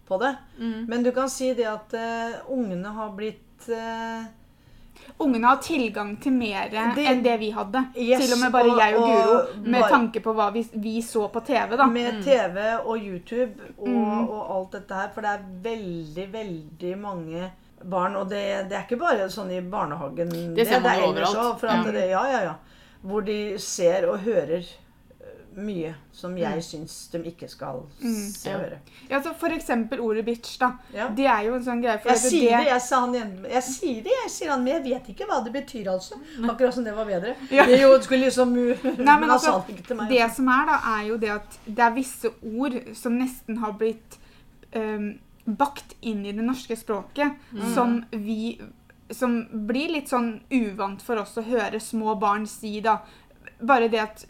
på 0.07 0.19
det. 0.19 0.37
Mm. 0.59 0.87
Men 0.87 1.03
du 1.03 1.11
kan 1.11 1.29
si 1.29 1.53
det 1.53 1.65
at 1.65 1.93
uh, 1.93 2.51
ungene 2.51 2.93
har 2.93 3.09
blitt 3.11 3.69
eh, 3.69 4.23
Ungene 5.19 5.47
har 5.47 5.57
tilgang 5.57 6.15
til 6.21 6.31
mer 6.33 6.69
enn 6.73 7.23
det 7.23 7.39
vi 7.39 7.49
hadde. 7.51 7.81
Yes, 7.97 8.19
til 8.25 8.33
og 8.33 8.39
med 8.43 8.51
bare 8.51 8.69
og- 8.71 8.77
jeg 8.79 8.95
og 8.97 9.07
Guro, 9.07 9.61
med 9.63 9.81
bare- 9.81 9.89
tanke 9.89 10.19
på 10.21 10.33
hva 10.35 10.51
vi, 10.53 10.61
vi 10.73 11.01
så 11.01 11.27
på 11.31 11.39
TV. 11.45 11.75
da. 11.77 11.85
Med 11.87 12.23
TV 12.23 12.57
og 12.85 12.97
YouTube 12.97 13.53
og, 13.79 13.87
Mm. 13.87 14.29
og 14.29 14.55
alt 14.57 14.71
dette 14.71 14.93
her. 14.93 15.09
For 15.13 15.21
det 15.21 15.29
er 15.29 15.43
veldig, 15.63 16.27
veldig 16.33 16.97
mange 16.97 17.51
barn. 17.89 18.15
Og 18.15 18.29
det, 18.29 18.69
det 18.69 18.77
er 18.77 18.83
ikke 18.87 18.99
bare 18.99 19.29
sånn 19.29 19.51
i 19.51 19.61
barnehagen. 19.61 20.29
Det 20.55 20.67
ser 20.67 20.79
man 20.81 20.91
det, 20.91 20.99
jo 20.99 21.05
er 21.05 21.13
overalt. 21.13 21.35
også, 21.37 21.59
For 21.59 21.67
at 21.67 21.85
Ja. 21.85 21.91
det, 21.91 22.09
ja, 22.09 22.23
ja, 22.31 22.41
ja. 22.43 22.53
Hvor 23.05 23.21
de 23.25 23.57
ser 23.59 24.07
og 24.09 24.19
hører 24.19 24.63
mye 25.57 25.95
som 26.13 26.31
Mm. 26.31 26.37
jeg 26.37 26.63
syns 26.63 26.95
de 27.11 27.19
ikke 27.31 27.47
skal 27.49 27.79
se 27.99 28.53
og 28.53 28.59
høre. 28.61 28.77
Ja, 29.09 29.19
så 29.21 29.33
For 29.35 29.49
eksempel 29.49 29.99
ordet 29.99 30.23
bitch. 30.25 30.57
da. 30.59 30.71
Ja. 30.93 31.07
Det 31.09 31.25
er 31.25 31.41
jo 31.47 31.55
en 31.55 31.63
sånn 31.63 31.81
greie. 31.81 31.97
For 31.99 32.09
Jeg 32.09 32.17
at 32.17 32.23
sier 32.29 32.57
det, 32.57 32.67
jeg 32.67 32.81
sa 32.81 32.99
han 33.01 33.13
igjen. 33.15 33.45
Jeg 33.49 33.63
sier 33.63 34.03
det, 34.03 34.11
jeg 34.23 34.29
sier 34.31 34.49
han, 34.51 34.63
men 34.63 34.73
jeg 34.73 34.83
vet 34.93 35.09
ikke 35.15 35.27
hva 35.27 35.43
det 35.43 35.53
betyr, 35.53 35.87
altså. 35.91 36.19
Akkurat 36.47 36.73
som 36.73 36.83
det 36.83 36.93
var 36.95 37.05
bedre. 37.05 37.35
Ja. 37.51 37.65
Det 37.65 37.79
jo 37.81 37.99
skulle 38.01 38.25
liksom 38.29 38.53
Nei, 38.55 39.17
Men 39.19 39.29
altså, 39.31 39.63
meg. 39.67 40.09
Det 40.09 40.21
altså. 40.21 40.35
som 40.35 40.47
er, 40.47 40.65
da, 40.65 40.79
er 40.99 41.07
jo 41.07 41.17
det 41.17 41.29
at 41.29 41.57
det 41.65 41.79
er 41.79 41.91
visse 41.95 42.31
ord 42.43 42.73
som 42.95 43.17
nesten 43.17 43.57
har 43.57 43.73
blitt 43.73 44.17
um, 44.75 45.17
bakt 45.47 45.95
inn 46.01 46.25
i 46.25 46.31
det 46.33 46.43
norske 46.43 46.75
språket, 46.77 47.33
Mm. 47.53 47.73
som 47.73 48.05
vi 48.11 48.59
Som 49.09 49.47
blir 49.67 49.87
litt 49.89 50.09
sånn 50.09 50.41
uvant 50.51 51.01
for 51.01 51.15
oss 51.21 51.37
å 51.37 51.41
høre 51.41 51.79
små 51.79 52.19
barn 52.19 52.45
si, 52.45 52.81
da. 52.81 52.97
Bare 53.63 53.87
det 53.87 53.99
at 54.01 54.25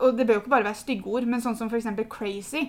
Og 0.00 0.16
det 0.18 0.26
bør 0.26 0.34
jo 0.34 0.40
ikke 0.40 0.50
bare 0.50 0.64
være 0.68 0.74
stygge 0.78 1.06
ord, 1.06 1.26
men 1.26 1.40
sånn 1.42 1.56
som 1.58 1.68
eksempel 1.74 2.06
crazy. 2.10 2.68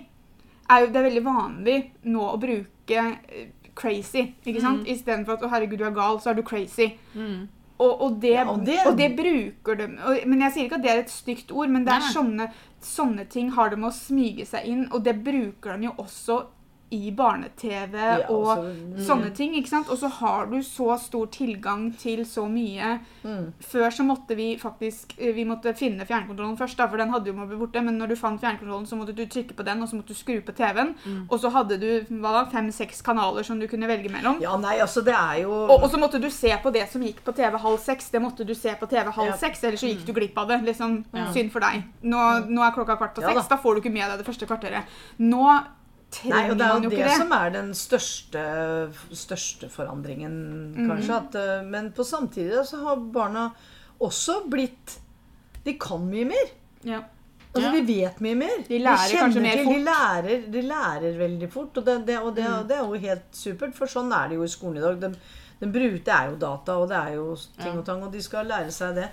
Er 0.70 0.80
jo, 0.84 0.86
det 0.90 0.96
er 0.96 1.06
veldig 1.08 1.24
vanlig 1.24 1.78
nå 2.04 2.26
å 2.32 2.36
bruke 2.40 2.98
eh, 3.28 3.48
crazy, 3.74 4.34
ikke 4.44 4.60
sant? 4.60 4.86
Istedenfor 4.86 5.32
at 5.38 5.42
'å, 5.42 5.50
herregud, 5.50 5.78
du 5.78 5.84
er 5.84 5.94
gal', 5.94 6.20
så 6.20 6.30
er 6.30 6.34
du 6.34 6.42
crazy. 6.42 6.92
Mm. 7.14 7.48
Og, 7.80 8.02
og, 8.02 8.20
det, 8.22 8.32
Ja, 8.34 8.44
og, 8.44 8.58
og 8.60 8.66
det, 8.66 8.78
det- 8.98 9.16
bruker 9.16 9.74
de. 9.76 9.86
Og, 10.04 10.26
men 10.28 10.40
jeg 10.42 10.52
sier 10.52 10.64
ikke 10.68 10.76
at 10.76 10.82
det 10.82 10.90
er 10.90 10.98
et 11.00 11.10
stygt 11.10 11.50
ord, 11.52 11.68
men 11.70 11.84
det 11.86 11.94
er 11.94 12.00
sånne, 12.12 12.50
sånne 12.80 13.24
ting 13.28 13.50
har 13.56 13.70
de 13.70 13.76
med 13.76 13.88
å 13.88 13.94
smyge 13.96 14.44
seg 14.46 14.66
inn, 14.66 14.88
og 14.92 15.02
det 15.04 15.14
bruker 15.24 15.78
de 15.78 15.86
jo 15.88 15.94
også 15.96 16.42
i 16.90 17.10
barne-TV 17.14 17.94
Ja, 17.94 18.26
og 18.34 18.48
altså, 18.50 19.04
sånne 19.06 19.30
ting. 19.36 19.52
ikke 19.54 19.68
sant? 19.70 19.88
Og 19.88 19.98
så 20.00 20.08
har 20.10 20.46
du 20.50 20.56
så 20.66 20.96
stor 20.98 21.26
tilgang 21.30 21.92
til 21.98 22.24
så 22.26 22.48
mye. 22.50 22.98
Mm. 23.22 23.52
Før 23.62 23.90
så 23.94 24.02
måtte 24.06 24.34
vi 24.36 24.56
faktisk 24.58 25.14
eh, 25.18 25.32
vi 25.36 25.44
måtte 25.46 25.72
finne 25.78 26.02
fjernkontrollen 26.08 26.56
først, 26.58 26.76
da, 26.80 26.88
for 26.90 26.98
den 26.98 27.10
hadde 27.14 27.30
jo 27.30 27.34
måttet 27.36 27.52
bli 27.54 27.60
borte. 27.60 27.82
Men 27.86 27.98
når 28.00 28.08
du 28.08 28.16
fant 28.16 28.40
fjernkontrollen, 28.42 28.86
så 28.90 28.98
måtte 28.98 29.14
du 29.14 29.22
trykke 29.26 29.54
på 29.54 29.62
den, 29.66 29.82
og 29.82 29.88
så 29.88 29.96
måtte 30.00 30.08
du 30.14 30.18
skru 30.18 30.40
på 30.42 30.52
TV-en. 30.58 30.94
Og 31.30 31.36
så 31.40 31.50
hadde 31.54 31.78
du 31.78 31.88
hva 32.20 32.32
da, 32.40 32.44
fem-seks 32.50 33.02
kanaler 33.06 33.46
som 33.46 33.60
du 33.60 33.68
kunne 33.70 33.86
velge 33.90 34.10
mellom. 34.10 34.40
Ja, 34.42 34.56
nei, 34.58 34.78
altså, 34.82 35.04
det 35.06 35.14
er 35.14 35.42
jo 35.44 35.52
Og, 35.52 35.82
og 35.84 35.90
så 35.90 35.98
måtte 36.02 36.18
du 36.20 36.28
se 36.30 36.50
på 36.62 36.72
det 36.74 36.88
som 36.90 37.02
gikk 37.02 37.22
på 37.24 37.32
TV 37.36 37.56
halv 37.58 37.78
seks. 37.78 38.10
Det 38.10 38.20
måtte 38.22 38.44
du 38.46 38.54
se 38.54 38.74
på 38.80 38.88
TV 38.90 39.10
halv 39.10 39.30
Ja. 39.30 39.36
seks, 39.36 39.62
ellers 39.64 39.80
så 39.80 39.86
gikk 39.94 40.06
du 40.06 40.12
glipp 40.12 40.36
av 40.38 40.48
det. 40.48 40.60
liksom, 40.64 41.04
Ja. 41.14 41.30
Synd 41.32 41.52
for 41.52 41.60
deg. 41.60 41.84
Nå, 42.02 42.18
nå 42.50 42.62
er 42.66 42.72
klokka 42.74 42.96
kvart 42.98 43.14
på 43.14 43.22
Ja 43.22 43.28
seks. 43.30 43.46
da. 43.48 43.56
da. 43.56 43.62
får 43.62 43.74
du 43.74 43.80
ikke 43.82 43.92
med 43.92 44.10
deg 44.10 44.18
det 44.18 44.26
første 44.26 44.46
kvarteret. 44.46 44.84
Nå 45.18 45.60
Nei, 46.26 46.42
og 46.50 46.56
det 46.58 46.66
er 46.66 46.74
jo 46.74 46.88
det, 46.90 46.98
det. 47.04 47.10
som 47.16 47.32
er 47.36 47.50
den 47.54 47.68
største, 47.78 48.40
største 49.14 49.68
forandringen, 49.70 50.34
kanskje. 50.74 50.88
kanskje. 50.88 51.18
At, 51.20 51.38
eh, 51.38 51.62
men 51.70 51.92
på 51.94 52.04
samtidig 52.04 52.64
så 52.66 52.80
har 52.84 52.96
barna 53.14 53.50
også 54.00 54.40
blitt 54.50 54.98
De 55.64 55.74
kan 55.78 56.00
mye 56.08 56.24
mer. 56.24 56.48
Ja. 56.88 57.02
Altså, 57.52 57.66
Ja. 57.66 57.72
De 57.74 57.82
vet 57.86 58.20
mye 58.20 58.34
mer. 58.38 58.62
De 58.68 58.78
lærer 58.78 59.10
de 59.10 59.16
kanskje 59.18 59.42
mer 59.42 59.56
til, 59.58 59.64
fort. 59.64 59.74
De 59.74 59.84
lærer, 59.84 60.44
de 60.52 60.62
lærer 60.62 61.18
veldig 61.18 61.50
fort, 61.52 61.76
og 61.76 61.84
det, 61.84 61.96
det, 62.06 62.18
og, 62.18 62.34
det, 62.36 62.46
og 62.46 62.68
det 62.68 62.76
er 62.78 62.84
jo 62.86 63.00
helt 63.02 63.28
supert. 63.36 63.74
For 63.76 63.86
sånn 63.90 64.12
er 64.12 64.28
det 64.30 64.36
jo 64.38 64.44
i 64.46 64.48
skolen 64.48 64.78
i 64.78 64.84
dag. 64.86 65.00
De, 65.00 65.10
de 65.60 65.66
brute 65.74 66.08
er 66.16 66.30
jo 66.30 66.36
data, 66.40 66.76
og 66.80 66.88
det 66.88 66.96
er 66.96 67.14
jo 67.18 67.36
ting 67.58 67.74
Ja. 67.74 67.78
og 67.78 67.84
tang, 67.86 68.02
og 68.06 68.12
de 68.12 68.22
skal 68.22 68.46
lære 68.48 68.70
seg 68.72 68.94
det. 68.96 69.08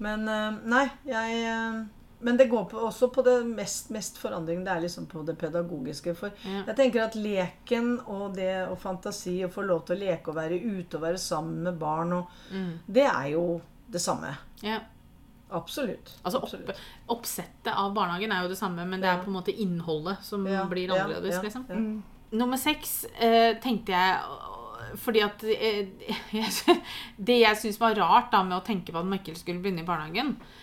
Men 0.00 0.26
eh, 0.28 0.50
nei, 0.72 0.86
jeg 1.06 1.42
eh, 1.44 1.80
Men 2.22 2.36
det 2.36 2.48
går 2.50 2.64
på, 2.68 2.76
også 2.84 3.08
på 3.14 3.22
det 3.24 3.46
mest, 3.48 3.90
mest 3.90 4.18
forandringen. 4.20 4.64
Det 4.64 4.72
er 4.74 4.80
liksom 4.84 5.06
på 5.08 5.22
det 5.24 5.38
pedagogiske. 5.38 6.14
For 6.16 6.30
Ja. 6.44 6.64
jeg 6.66 6.76
tenker 6.76 7.04
at 7.06 7.14
leken 7.16 8.00
og 8.06 8.34
det 8.36 8.68
og 8.68 8.78
fantasi, 8.78 9.38
å 9.44 9.48
få 9.50 9.64
lov 9.66 9.86
til 9.86 9.96
å 9.96 10.00
leke 10.00 10.28
og 10.28 10.36
være 10.36 10.60
ute 10.60 10.94
og 10.96 11.02
være 11.02 11.18
sammen 11.18 11.62
med 11.62 11.78
barn, 11.78 12.12
og, 12.12 12.26
Mm. 12.52 12.78
det 12.86 13.06
er 13.06 13.30
jo 13.32 13.60
det 13.90 14.00
samme. 14.00 14.36
Ja. 14.62 14.80
Absolutt. 15.52 16.12
Altså 16.24 16.38
opp, 16.42 16.76
Oppsettet 17.08 17.72
av 17.74 17.92
barnehagen 17.94 18.30
er 18.32 18.42
jo 18.42 18.48
det 18.48 18.58
samme, 18.58 18.84
men 18.86 19.00
det 19.00 19.08
er 19.08 19.18
på 19.24 19.26
en 19.26 19.32
måte 19.42 19.56
innholdet 19.58 20.22
som 20.22 20.46
Ja, 20.46 20.64
blir 20.64 20.88
annerledes. 20.90 21.34
ja, 21.34 21.40
liksom. 21.42 21.64
ja. 21.68 21.74
Mm. 21.74 22.02
Nummer 22.32 22.56
seks 22.56 23.06
eh, 23.18 23.54
tenkte 23.60 23.88
jeg 23.90 24.18
Fordi 24.96 25.20
at 25.22 25.42
eh, 25.44 25.86
Det 27.18 27.40
jeg 27.40 27.56
syns 27.56 27.78
var 27.80 27.94
rart 27.94 28.30
da 28.32 28.42
med 28.42 28.58
å 28.58 28.64
tenke 28.64 28.92
på 28.92 28.98
at 28.98 29.06
Mikkel 29.06 29.36
skulle 29.36 29.60
begynne 29.62 29.80
i 29.82 29.86
barnehagen, 29.86 30.36
eh, 30.36 30.59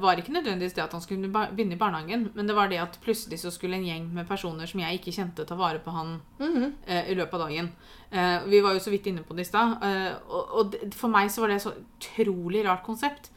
var 0.00 0.16
ikke 0.16 0.30
nødvendigvis 0.32 0.72
det 0.74 0.84
at 0.84 0.92
han 0.92 1.00
skulle 1.00 1.28
begynne 1.28 1.72
i 1.74 1.78
barnehagen, 1.80 2.30
men 2.34 2.46
det 2.46 2.54
var 2.54 2.68
det 2.68 2.78
at 2.78 2.98
plutselig 3.02 3.38
så 3.40 3.50
skulle 3.50 3.74
en 3.76 3.84
gjeng 3.84 4.04
med 4.14 4.28
personer 4.28 4.66
som 4.66 4.80
jeg 4.80 5.00
ikke 5.00 5.12
kjente, 5.16 5.44
ta 5.46 5.54
vare 5.58 5.78
på 5.82 5.90
han 5.90 6.20
Mhm. 6.38 6.72
eh, 6.86 7.10
i 7.10 7.14
løpet 7.14 7.34
av 7.34 7.40
dagen. 7.48 7.72
Eh, 8.12 8.44
vi 8.46 8.60
var 8.60 8.72
jo 8.74 8.78
så 8.78 8.90
vidt 8.90 9.06
inne 9.06 9.24
på 9.24 9.34
det 9.34 9.40
i 9.46 9.50
stad. 9.50 9.82
eh, 9.82 10.14
og, 10.30 10.54
og 10.54 10.70
det- 10.72 10.94
for 10.94 11.08
meg 11.08 11.28
så 11.28 11.40
var 11.40 11.48
det 11.48 11.56
et 11.56 11.62
så 11.62 11.74
utrolig 12.00 12.64
rart 12.64 12.84
konsept. 12.84 13.30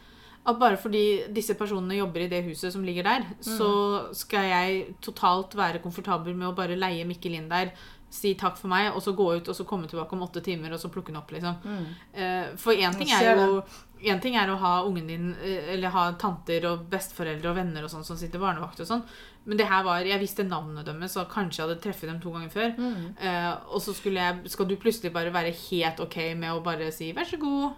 At 0.45 0.59
bare 0.59 0.77
fordi 0.77 1.31
disse 1.33 1.53
personene 1.53 1.97
jobber 1.97 2.21
i 2.21 2.27
det 2.27 2.43
huset 2.45 2.71
som 2.73 2.83
ligger 2.83 3.03
der, 3.03 3.25
så 3.41 4.13
skal 4.15 4.43
jeg 4.45 4.95
totalt 5.01 5.53
være 5.55 5.79
komfortabel 5.81 6.33
med 6.35 6.47
å 6.49 6.55
bare 6.55 6.75
leie 6.75 7.03
Mikkel 7.05 7.33
inn 7.35 7.49
der, 7.49 7.71
si 8.09 8.33
takk 8.35 8.57
for 8.57 8.67
meg, 8.67 8.91
og 8.93 9.01
så 9.01 9.13
gå 9.15 9.37
ut 9.37 9.47
og 9.47 9.55
så 9.55 9.63
komme 9.65 9.87
tilbake 9.87 10.11
om 10.13 10.21
åtte 10.21 10.41
timer 10.43 10.73
og 10.73 10.79
så 10.79 10.89
plukke 10.91 11.07
den 11.07 11.17
opp, 11.17 11.29
liksom. 11.31 11.55
Mm. 11.63 12.57
for 12.57 12.73
én 12.73 12.91
ting, 12.97 13.07
er 13.11 13.35
jo- 13.37 13.63
en 14.03 14.19
ting 14.19 14.35
er 14.35 14.47
å 14.49 14.57
ha 14.57 14.83
ungen 14.85 15.07
din, 15.07 15.35
eh, 15.43 15.73
eller 15.73 15.89
ha 15.89 16.11
tanter 16.13 16.65
og 16.65 16.87
besteforeldre 16.89 17.49
og 17.49 17.55
venner 17.55 17.83
og 17.83 17.89
sånn 17.89 18.03
som 18.05 18.17
sitter 18.17 18.39
barnevakt 18.39 18.79
og 18.79 18.87
sånn, 18.87 19.03
men 19.45 19.57
det 19.57 19.65
her 19.67 19.83
var 19.83 19.99
Jeg 20.05 20.19
visste 20.19 20.43
navnet 20.43 20.85
deres, 20.85 21.13
så 21.13 21.25
kanskje 21.25 21.57
jeg 21.61 21.67
hadde 21.69 21.81
treffet 21.81 22.09
dem 22.09 22.19
to 22.21 22.31
ganger 22.31 22.49
før. 22.49 22.75
Mm. 22.77 23.15
Eh, 23.19 23.53
og 23.73 23.81
så 23.81 23.93
skulle 23.93 24.19
jeg, 24.19 24.49
skal 24.51 24.65
du 24.67 24.75
plutselig 24.75 25.11
bare 25.13 25.31
være 25.33 25.51
helt 25.69 25.99
ok 25.99 26.17
med 26.37 26.51
å 26.51 26.63
bare 26.63 26.91
si 26.91 27.11
'vær 27.13 27.25
så 27.25 27.39
god, 27.39 27.71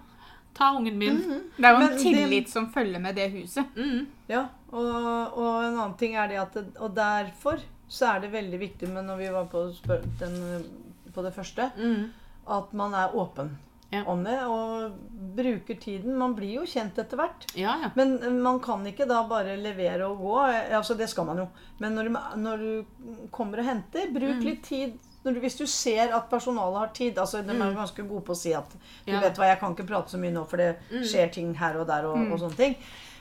ta 0.53 0.73
ungen 0.75 0.97
min'. 0.99 1.21
Det 1.57 1.65
er 1.65 1.71
jo 1.71 1.79
Men 1.79 1.87
en 1.91 1.97
det- 1.97 2.03
tillit 2.03 2.49
som 2.49 2.71
følger 2.71 2.99
med 2.99 3.15
det 3.15 3.31
huset. 3.31 3.65
Mm. 3.75 4.07
Ja, 4.29 4.47
og, 4.71 5.37
og 5.37 5.63
en 5.63 5.77
annen 5.79 5.97
ting 5.97 6.15
er 6.15 6.27
det 6.27 6.37
at 6.37 6.53
det, 6.53 6.65
Og 6.79 6.93
derfor 6.95 7.59
så 7.89 8.15
er 8.15 8.19
det 8.21 8.31
veldig 8.31 8.59
viktig, 8.59 8.89
men 8.89 9.05
når 9.07 9.17
vi 9.17 9.27
var 9.31 9.45
på, 9.45 9.73
den, 10.19 10.65
på 11.13 11.21
det 11.23 11.33
første, 11.33 11.71
Mm. 11.77 12.09
at 12.49 12.73
man 12.73 12.93
er 12.93 13.09
åpen 13.15 13.57
Ja. 13.93 14.03
om 14.09 14.23
det 14.25 14.35
og 14.49 14.97
bruker 15.37 15.75
tiden. 15.79 16.15
Man 16.17 16.33
blir 16.35 16.55
jo 16.59 16.65
kjent 16.65 16.97
etter 16.97 17.17
hvert. 17.19 17.45
Ja, 17.55 17.75
ja. 17.83 17.89
Men 17.95 18.15
eh, 18.23 18.29
man 18.33 18.59
kan 18.59 18.83
ikke 18.89 19.05
da 19.09 19.21
bare 19.29 19.55
levere 19.57 20.07
og 20.09 20.19
gå. 20.23 20.35
Eh, 20.49 20.75
Altså, 20.77 20.97
det 20.97 21.09
skal 21.09 21.25
man 21.29 21.37
jo. 21.43 21.47
Men 21.79 21.95
når 21.95 22.03
du, 22.09 22.17
når 22.41 22.57
du 22.57 23.27
kommer 23.31 23.59
og 23.59 23.65
henter, 23.65 24.11
bruk 24.13 24.35
Mm. 24.39 24.43
litt 24.45 24.63
tid. 24.63 24.93
Når 25.23 25.33
du, 25.35 25.39
hvis 25.39 25.55
du 25.57 25.65
ser 25.65 26.11
at 26.13 26.25
personalet 26.29 26.79
har 26.79 26.87
tid 26.93 27.15
altså 27.17 27.41
De 27.45 27.49
er 27.53 27.69
Mm. 27.71 27.75
ganske 27.77 28.03
gode 28.09 28.25
på 28.25 28.33
å 28.33 28.35
si 28.35 28.51
at 28.53 28.69
du 29.05 29.11
vet 29.13 29.37
hva, 29.37 29.45
jeg 29.47 29.59
kan 29.59 29.73
ikke 29.75 29.87
prate 29.87 30.09
så 30.11 30.17
mye 30.19 30.33
nå, 30.33 30.45
for 30.49 30.57
det 30.57 30.75
Mm. 30.91 31.03
skjer 31.03 31.31
ting 31.31 31.53
her 31.55 31.77
og 31.79 31.87
der 31.87 32.05
og, 32.05 32.17
og 32.31 32.39
sånne 32.39 32.57
ting. 32.57 32.75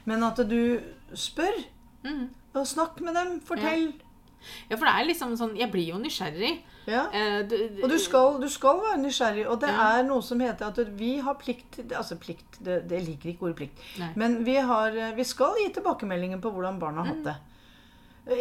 Men 0.04 0.22
at 0.24 0.36
du 0.48 0.80
spør. 1.14 1.64
Mm. 2.04 2.28
Og 2.56 2.66
snakk 2.66 3.00
med 3.00 3.14
dem. 3.14 3.40
Fortell. 3.40 3.92
ja, 3.92 4.08
for 4.70 4.84
det 4.86 4.94
er 4.94 5.06
liksom 5.08 5.36
sånn 5.36 5.56
Jeg 5.58 5.70
blir 5.72 5.88
jo 5.92 5.98
nysgjerrig. 6.02 6.52
Ja. 6.86 7.04
Eh, 7.14 7.44
Og 7.82 7.88
du 7.90 7.98
skal, 7.98 8.40
du 8.42 8.48
skal 8.48 8.80
være 8.82 8.98
nysgjerrig. 9.04 9.46
Og 9.48 9.60
det 9.60 9.68
Ja. 9.70 9.98
er 9.98 10.02
noe 10.08 10.20
som 10.22 10.40
heter 10.40 10.66
at 10.66 10.78
vi 10.98 11.18
har 11.20 11.34
plikt 11.34 11.78
Altså 11.92 12.16
plikt, 12.18 12.58
det, 12.60 12.88
det 12.88 13.04
liker 13.06 13.30
ikke 13.34 13.42
ordet 13.48 13.56
plikt. 13.56 13.78
Nei. 13.98 14.10
Men 14.16 14.44
vi, 14.44 14.56
har, 14.56 14.90
vi 15.16 15.24
skal 15.24 15.54
gi 15.62 15.72
tilbakemeldinger 15.72 16.40
på 16.42 16.50
hvordan 16.52 16.78
barna 16.82 17.04
har 17.04 17.14
Mm. 17.14 17.16
hatt 17.16 17.24
det. 17.24 17.36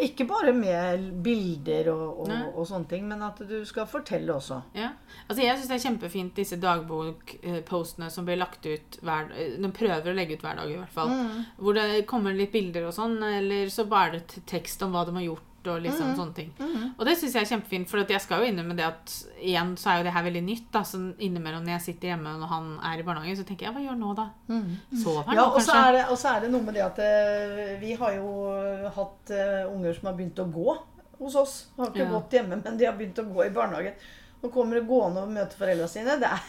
Ikke 0.05 0.27
bare 0.29 0.51
med 0.53 1.23
bilder 1.25 1.87
og, 1.91 2.19
og, 2.29 2.31
og 2.55 2.67
sånne 2.69 2.87
ting, 2.87 3.07
men 3.09 3.21
at 3.25 3.39
du 3.49 3.65
skal 3.65 3.87
fortelle 3.89 4.29
også. 4.29 4.59
Ja. 4.77 4.91
Altså 5.27 5.41
Jeg 5.41 5.57
syns 5.57 5.67
det 5.71 5.77
er 5.79 5.89
kjempefint 5.89 6.35
disse 6.37 6.59
dagbokpostene 6.61 8.09
som 8.13 8.25
blir 8.27 8.37
lagt 8.37 8.65
ut 8.65 8.99
hver 9.01 9.31
De 9.33 9.71
prøver 9.73 10.11
å 10.11 10.15
legge 10.15 10.37
ut 10.37 10.43
hver 10.45 10.55
dag, 10.61 10.69
i 10.69 10.77
hvert 10.77 10.93
fall. 10.93 11.09
Mm. 11.09 11.45
Hvor 11.57 11.73
det 11.77 12.05
kommer 12.09 12.33
litt 12.37 12.51
bilder 12.53 12.85
og 12.89 12.93
sånn, 12.93 13.17
eller 13.25 13.69
så 13.73 13.87
bare 13.89 14.19
det 14.19 14.43
tekst 14.49 14.81
om 14.85 14.93
hva 14.93 15.05
de 15.07 15.15
har 15.17 15.25
gjort. 15.31 15.47
Og 15.67 15.81
liksom 15.83 16.07
Mm. 16.11 16.15
sånne 16.17 16.33
ting. 16.33 16.53
Og 16.97 17.05
det 17.05 17.17
syns 17.17 17.33
jeg 17.33 17.43
er 17.43 17.49
kjempefint, 17.55 17.87
for 17.87 17.97
jeg 18.03 18.21
skal 18.21 18.41
jo 18.41 18.51
innrømme 18.51 18.75
det 18.75 18.83
at 18.85 19.11
igjen 19.41 19.75
så 19.77 19.91
er 19.91 19.97
jo 19.99 20.03
det 20.03 20.13
her 20.13 20.23
veldig 20.23 20.43
nytt. 20.43 20.71
da, 20.71 20.79
så 20.81 20.97
Innimellom 21.19 21.63
når 21.63 21.77
jeg 21.77 21.81
sitter 21.81 22.07
hjemme 22.15 22.41
og 22.41 22.47
han 22.49 22.79
er 22.83 22.99
i 22.99 23.03
barnehagen, 23.03 23.37
så 23.37 23.45
tenker 23.45 23.65
jeg 23.67 23.73
hva 23.75 23.81
gjør 23.81 23.89
han 23.89 23.99
nå, 23.99 24.15
da? 24.15 24.29
Sover 25.03 25.23
han 25.25 25.35
Ja, 25.35 25.41
nå, 25.41 25.55
og 25.55 25.61
så 25.61 25.71
kanskje? 25.71 25.87
er, 25.87 25.91
det- 25.93 26.09
og 26.09 26.17
så 26.17 26.35
er 26.35 26.39
det 26.41 26.51
noe 26.51 26.61
med 26.61 26.73
det 26.73 26.83
at 26.83 26.99
eh, 26.99 27.77
vi 27.79 27.93
har 27.93 28.11
jo 28.13 28.89
hatt 28.95 29.29
eh, 29.31 29.67
unger 29.69 29.93
som 29.93 30.07
har 30.07 30.13
begynt 30.17 30.35
å 30.39 30.51
gå. 30.51 30.77
hos 31.21 31.35
oss. 31.35 31.67
Har 31.77 31.85
ikke 31.91 31.97
Ja. 32.01 32.09
gått 32.09 32.31
hjemme, 32.31 32.63
men 32.63 32.77
de 32.77 32.85
har 32.85 32.93
begynt 32.97 33.13
å 33.21 33.31
gå 33.31 33.45
i 33.45 33.49
barnehagen. 33.53 33.93
Nå 34.41 34.49
kommer 34.51 34.73
det 34.79 34.87
gående 34.87 35.21
og 35.21 35.29
møter 35.29 35.53
foreldrene 35.55 35.87
sine. 35.87 36.17
Det 36.19 36.25
er, 36.25 36.41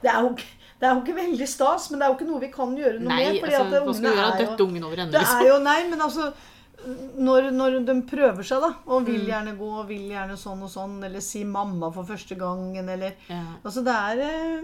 det, 0.00 0.10
er 0.10 0.22
jo, 0.22 0.30
ikke- 0.30 0.56
det 0.80 0.88
er 0.88 0.94
jo 0.94 1.00
ikke 1.02 1.16
veldig 1.18 1.46
stas, 1.48 1.90
men 1.90 1.98
det 2.00 2.06
er 2.06 2.08
jo 2.08 2.16
ikke 2.16 2.30
noe 2.30 2.40
vi 2.40 2.48
kan 2.48 2.74
gjøre 2.74 3.00
noe 3.00 3.08
Nei, 3.12 3.32
med. 3.32 3.40
fordi 3.42 3.52
altså, 3.52 3.76
at 3.76 3.86
ungene 3.86 4.08
er 4.08 4.38
jo- 4.40 4.46
Døtte 4.46 4.64
ungen 4.64 4.82
over 4.84 4.96
ende, 4.96 5.12
det 5.12 5.20
liksom? 5.20 5.40
er 5.42 5.46
jo 5.52 5.58
Nei, 5.62 5.88
men 5.90 5.98
altså 6.00 6.32
når, 7.18 7.50
når 7.54 7.78
de 7.86 7.94
prøver 8.08 8.42
seg, 8.44 8.60
da, 8.60 8.72
og 8.86 9.06
vil 9.06 9.20
Mm. 9.22 9.26
gjerne 9.30 9.56
gå 9.58 9.68
og 9.80 9.88
vil 9.88 10.08
gjerne 10.10 10.36
sånn 10.36 10.62
og 10.62 10.70
sånn, 10.70 11.02
eller 11.04 11.20
si 11.20 11.44
mamma 11.44 11.90
for 11.92 12.04
første 12.04 12.36
gangen, 12.36 12.88
eller 12.88 13.14
Ja. 13.28 13.42
Altså, 13.64 13.84
det 13.84 13.94
er 13.94 14.20
eh, 14.28 14.62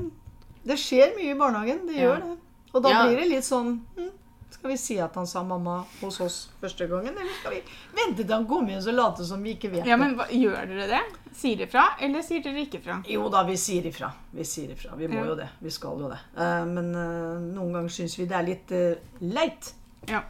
Det 0.67 0.77
skjer 0.77 1.15
mye 1.17 1.31
i 1.35 1.39
barnehagen. 1.39 1.87
Det 1.87 1.97
Ja. 1.97 2.03
gjør 2.11 2.17
det. 2.21 2.39
Og 2.75 2.83
da 2.83 2.89
Ja. 2.91 3.07
blir 3.07 3.17
det 3.17 3.29
litt 3.31 3.45
sånn 3.45 3.81
hm, 3.97 4.11
Skal 4.51 4.71
vi 4.73 4.77
si 4.77 4.99
at 4.99 5.15
han 5.15 5.27
sa 5.27 5.43
mamma 5.45 5.85
hos 6.03 6.21
oss 6.21 6.49
første 6.61 6.87
gangen, 6.91 7.15
eller 7.17 7.33
skal 7.41 7.53
vi 7.53 7.63
vente 7.95 8.25
til 8.27 8.35
han 8.35 8.47
kommer 8.47 8.69
hjem 8.69 8.89
og 8.89 8.95
late 8.95 9.25
som 9.25 9.43
vi 9.43 9.55
ikke 9.55 9.71
vet 9.71 9.87
Ja, 9.87 9.97
men 9.97 10.17
hva, 10.17 10.27
Gjør 10.29 10.67
dere 10.67 10.89
det? 10.89 11.01
Sier 11.33 11.57
dere 11.57 11.69
fra, 11.69 11.85
eller 12.01 12.21
sier 12.21 12.43
dere 12.43 12.67
ikke 12.67 12.83
fra? 12.83 13.03
Jo 13.09 13.29
da, 13.31 13.45
vi 13.45 13.55
sier 13.57 13.83
ifra. 13.87 14.13
Vi 14.35 14.43
sier 14.45 14.69
ifra. 14.75 14.97
Vi 14.97 15.07
må 15.07 15.25
jo 15.25 15.35
det. 15.37 15.49
Vi 15.63 15.71
skal 15.71 15.97
jo 15.99 16.09
det. 16.11 16.19
Uh, 16.37 16.65
men 16.67 16.95
uh, 16.95 17.39
noen 17.41 17.73
ganger 17.73 17.89
syns 17.89 18.17
vi 18.19 18.27
det 18.27 18.37
er 18.37 18.43
litt 18.43 18.73
uh, 18.73 18.95
leit. 19.23 19.73
Ja. 20.09 20.23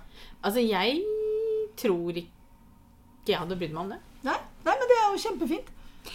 Altså, 0.44 0.60
jeg 0.68 1.02
tror 1.82 2.16
ikke 2.22 2.30
jeg 3.30 3.38
hadde 3.38 3.56
brydd 3.60 3.74
meg 3.76 3.82
om 3.84 3.90
det. 3.94 3.98
Nei, 4.26 4.38
nei, 4.66 4.72
men 4.80 4.88
det 4.90 4.96
er 5.00 5.06
jo 5.12 5.20
kjempefint. 5.28 5.68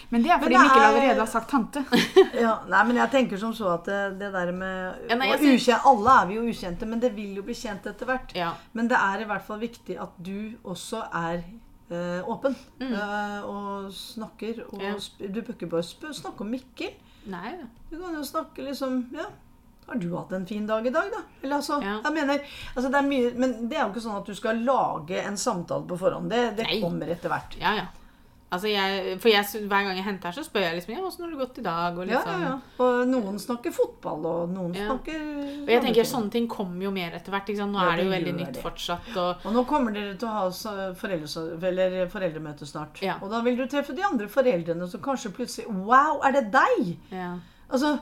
Men 0.09 0.23
det 0.25 0.31
er 0.33 0.39
fordi 0.41 0.55
det 0.55 0.61
Mikkel 0.65 0.81
er- 0.81 0.87
allerede 0.87 1.19
har 1.21 1.29
sagt 1.29 1.49
tante. 1.51 1.83
Ja, 2.45 2.55
nei, 2.67 2.79
men 2.89 2.97
jeg 2.97 3.11
tenker 3.13 3.37
som 3.37 3.53
så 3.55 3.67
at 3.75 3.85
det, 3.85 3.99
det 4.19 4.31
der 4.33 4.51
med 4.51 5.05
Ja, 5.11 5.15
nei, 5.19 5.27
ukjent, 5.37 5.85
Alle 5.85 6.15
er 6.21 6.25
vi 6.31 6.39
jo 6.39 6.47
ukjente, 6.49 6.87
men 6.89 6.99
det 7.03 7.11
vil 7.15 7.35
jo 7.37 7.43
bli 7.45 7.53
kjent 7.55 7.85
etter 7.91 8.09
hvert. 8.09 8.33
Ja. 8.35 8.49
Men 8.73 8.89
det 8.91 8.97
er 8.97 9.21
i 9.21 9.27
hvert 9.29 9.45
fall 9.45 9.61
viktig 9.61 9.99
at 10.01 10.17
du 10.17 10.57
også 10.65 11.03
er 11.13 11.43
øh, 11.91 12.27
åpen. 12.33 12.57
Mm. 12.81 12.91
øh, 12.97 13.45
og 13.53 13.93
snakker. 13.93 14.63
Og 14.73 14.81
Ja. 14.81 14.95
sp 14.99 15.21
du 15.29 15.41
bør 15.41 15.53
ikke 15.53 15.69
bare 15.77 15.83
sp 15.85 16.09
snakke 16.11 16.41
om 16.41 16.47
Mikkel. 16.57 16.91
Nei. 17.29 17.53
Du 17.91 17.95
kan 18.01 18.17
jo 18.17 18.23
snakke 18.25 18.65
liksom 18.65 19.05
Ja, 19.13 19.29
har 19.87 19.95
du 20.01 20.07
hatt 20.15 20.31
en 20.33 20.45
fin 20.49 20.65
dag 20.67 20.85
i 20.87 20.89
dag, 20.93 21.11
da? 21.13 21.21
Eller 21.43 21.55
altså, 21.59 21.81
Ja. 21.83 21.99
jeg 22.03 22.13
mener, 22.13 22.39
altså 22.75 22.89
det 22.91 22.95
er 22.95 23.09
mye, 23.09 23.33
Men 23.35 23.67
det 23.69 23.77
er 23.77 23.83
jo 23.85 23.91
ikke 23.93 24.01
sånn 24.07 24.17
at 24.17 24.25
du 24.25 24.33
skal 24.35 24.63
lage 24.65 25.21
en 25.25 25.37
samtale 25.37 25.85
på 25.87 25.97
forhånd. 25.99 26.29
Det, 26.29 26.55
det 26.57 26.81
kommer 26.81 27.07
etter 27.07 27.29
hvert. 27.29 27.59
Ja, 27.61 27.75
ja. 27.75 27.85
Altså, 28.55 28.69
jeg, 28.69 29.17
for 29.19 29.27
jeg, 29.27 29.43
hver 29.67 29.83
gang 29.83 29.97
jeg 29.97 30.05
henter 30.05 30.29
her, 30.29 30.35
så 30.37 30.43
spør 30.45 30.61
jeg 30.63 30.75
liksom 30.77 30.93
ja, 30.93 31.01
'Åssen 31.03 31.23
har 31.25 31.31
det 31.31 31.39
gått 31.39 31.57
i 31.59 31.63
dag?' 31.65 31.97
Og 31.97 32.05
liksom. 32.07 32.41
ja, 32.41 32.49
ja. 32.49 32.83
Og 32.85 33.07
noen 33.09 33.39
snakker 33.41 33.73
fotball, 33.73 34.25
og 34.25 34.49
noen 34.53 34.71
snakker 34.73 35.19
Og 35.65 35.67
jeg 35.73 35.81
tenker 35.81 36.03
sånne 36.07 36.31
ting 36.31 36.47
kommer 36.47 36.83
jo 36.85 36.91
mer 36.91 37.11
etter 37.17 37.31
hvert. 37.33 37.49
Ikke 37.49 37.57
sant? 37.57 37.73
Nå 37.73 37.81
er 37.81 37.97
det 37.97 38.05
jo 38.05 38.11
veldig 38.11 38.35
nytt 38.37 38.53
det. 38.53 38.61
fortsatt. 38.63 39.09
Og, 39.17 39.45
Og 39.45 39.53
nå 39.53 39.65
kommer 39.65 39.91
dere 39.91 40.15
til 40.15 40.29
å 40.29 40.31
ha 40.31 40.93
foreldre, 40.93 41.57
eller 41.67 42.07
foreldremøte 42.07 42.65
snart. 42.69 43.01
Ja. 43.01 43.17
Og 43.21 43.29
da 43.33 43.41
vil 43.41 43.57
du 43.57 43.65
treffe 43.67 43.95
de 43.97 44.03
andre 44.03 44.27
foreldrene 44.27 44.87
som 44.89 45.01
kanskje 45.01 45.33
plutselig 45.35 45.67
Wow, 45.67 46.21
er 46.23 46.31
det 46.31 46.51
deg? 46.53 46.97
ja. 47.11 47.33
Altså, 47.67 47.99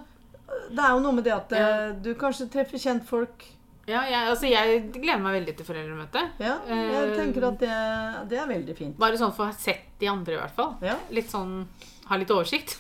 det 0.70 0.84
er 0.86 0.94
jo 0.96 1.00
noe 1.04 1.12
med 1.18 1.24
det 1.28 1.34
at 1.34 1.52
Ja. 1.52 1.68
eh, 1.88 1.92
du 2.02 2.14
kanskje 2.16 2.50
treffer 2.54 2.78
kjentfolk. 2.82 3.46
Ja, 3.86 4.02
jeg, 4.08 4.30
altså, 4.32 4.48
jeg 4.48 4.92
gleder 4.94 5.20
meg 5.20 5.34
veldig 5.42 5.58
til 5.58 5.66
foreldremøte. 5.68 6.22
Ja, 6.40 6.54
jeg 6.70 7.10
Eh, 7.10 7.16
tenker 7.18 7.48
at 7.50 7.58
det, 7.60 8.30
det 8.30 8.38
er 8.40 8.48
veldig 8.48 8.76
fint. 8.78 8.98
Bare 8.98 9.18
sånn 9.20 9.34
for 9.36 9.44
å 9.44 9.52
ha 9.52 9.58
sett 9.60 9.90
de 10.00 10.08
andre, 10.08 10.36
i 10.36 10.40
hvert 10.40 10.56
fall. 10.56 10.76
Ja. 10.82 10.96
Litt 11.12 11.30
sånn 11.30 11.66
Ha 12.08 12.16
litt 12.20 12.32
oversikt. 12.32 12.78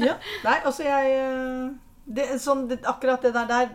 ja. 0.00 0.14
Nei, 0.44 0.60
altså 0.64 0.84
jeg 0.84 1.10
eh, 1.16 1.70
det, 2.06 2.26
sånn, 2.40 2.66
det, 2.68 2.78
Akkurat 2.88 3.20
det 3.22 3.32
der, 3.34 3.46
der 3.46 3.68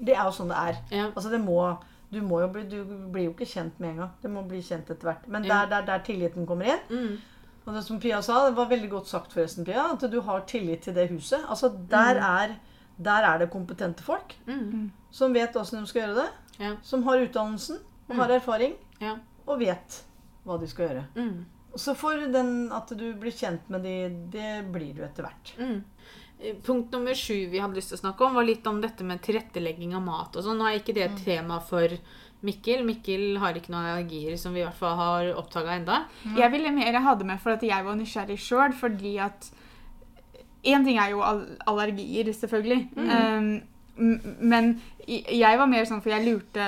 Det 0.00 0.14
er 0.16 0.24
jo 0.24 0.32
sånn 0.34 0.48
det 0.48 0.56
er. 0.56 0.78
Ja. 0.90 1.04
Altså 1.14 1.30
det 1.30 1.40
må 1.40 1.78
du, 2.10 2.20
må 2.26 2.40
jo 2.40 2.48
bli, 2.50 2.64
du 2.66 2.84
blir 3.12 3.28
jo 3.28 3.34
ikke 3.36 3.46
kjent 3.46 3.76
med 3.78 3.90
en 3.92 3.96
gang. 4.02 4.10
Det 4.22 4.30
må 4.30 4.42
bli 4.48 4.58
kjent 4.66 4.88
etter 4.90 5.06
hvert. 5.12 5.28
Men 5.30 5.42
der, 5.46 5.66
der, 5.70 5.82
der 5.86 6.00
tilliten 6.02 6.46
kommer 6.46 6.66
inn 6.66 6.80
Mm. 6.90 7.18
Og 7.66 7.74
det 7.76 7.82
som 7.84 8.00
Pia 8.00 8.22
sa, 8.22 8.46
det 8.48 8.56
var 8.56 8.66
veldig 8.70 8.88
godt 8.90 9.06
sagt 9.10 9.32
forresten, 9.36 9.64
Pia, 9.66 9.84
at 9.92 10.00
du 10.10 10.20
har 10.26 10.40
tillit 10.48 10.82
til 10.82 10.94
det 10.96 11.08
huset. 11.10 11.42
Altså 11.48 11.68
der, 11.90 12.16
er, 12.16 12.56
der 12.98 13.22
er 13.34 13.38
det 13.38 13.50
kompetente 13.52 14.02
folk 14.02 14.34
Mm. 14.46 14.90
som 15.10 15.32
vet 15.34 15.56
åssen 15.56 15.80
de 15.80 15.86
skal 15.86 16.02
gjøre 16.08 16.22
det. 16.24 16.30
Ja. 16.58 16.76
Som 16.82 17.02
har 17.04 17.18
utdannelsen 17.20 17.78
og 18.08 18.16
har 18.16 18.28
erfaring 18.30 18.74
Ja. 19.00 19.16
og 19.46 19.58
vet 19.60 20.02
hva 20.46 20.58
de 20.60 20.66
skal 20.66 20.88
gjøre. 20.88 21.04
Mm. 21.16 21.44
Så 21.76 21.94
for 21.94 22.16
den 22.32 22.72
at 22.72 22.88
du 22.98 23.12
blir 23.14 23.30
kjent 23.30 23.68
med 23.70 23.82
de, 23.82 24.08
det 24.32 24.72
blir 24.72 24.94
du 24.96 25.02
etter 25.04 25.22
hvert. 25.28 25.52
Mm. 25.58 25.84
Eh, 26.40 26.54
Punkt 26.64 26.90
nummer 26.92 27.14
sju 27.14 27.48
vi 27.50 27.60
hadde 27.60 27.74
lyst 27.76 27.92
til 27.92 27.98
å 27.98 28.02
snakke 28.10 28.26
om, 28.26 28.34
var 28.34 28.44
litt 28.48 28.66
om 28.66 28.80
dette 28.80 29.04
med 29.04 29.20
tilrettelegging 29.22 29.94
av 29.94 30.02
mat. 30.02 30.34
og 30.36 30.42
sånn. 30.42 30.58
Nå 30.58 30.66
er 30.66 30.80
ikke 30.80 30.94
det 30.94 31.04
et 31.10 31.24
tema 31.24 31.60
for 31.60 31.86
Mikkel. 32.46 32.84
Mikkel 32.88 33.38
har 33.42 33.56
ikke 33.58 33.72
noen 33.72 33.88
allergier 33.92 34.36
som 34.40 34.54
vi 34.56 34.62
i 34.62 34.64
hvert 34.64 34.78
fall 34.78 34.96
har 34.96 35.32
oppdaga 35.36 35.74
enda. 35.76 35.98
Jeg 36.36 36.50
ville 36.54 36.72
mer 36.72 37.00
ha 37.04 37.14
det 37.14 37.26
med 37.28 37.40
for 37.42 37.52
at 37.52 37.62
jeg 37.66 37.84
var 37.84 37.98
nysgjerrig 37.98 38.38
sjøl, 38.40 38.72
fordi 38.76 39.18
at 39.20 39.50
Én 40.60 40.84
ting 40.84 40.98
er 41.00 41.14
jo 41.14 41.22
allergier, 41.24 42.28
selvfølgelig. 42.36 42.90
Um, 42.96 43.62
men 44.44 44.66
jeg 45.08 45.56
var 45.58 45.68
mer 45.68 45.86
sånn, 45.88 46.02
for 46.04 46.12
jeg 46.12 46.26
lurte 46.26 46.66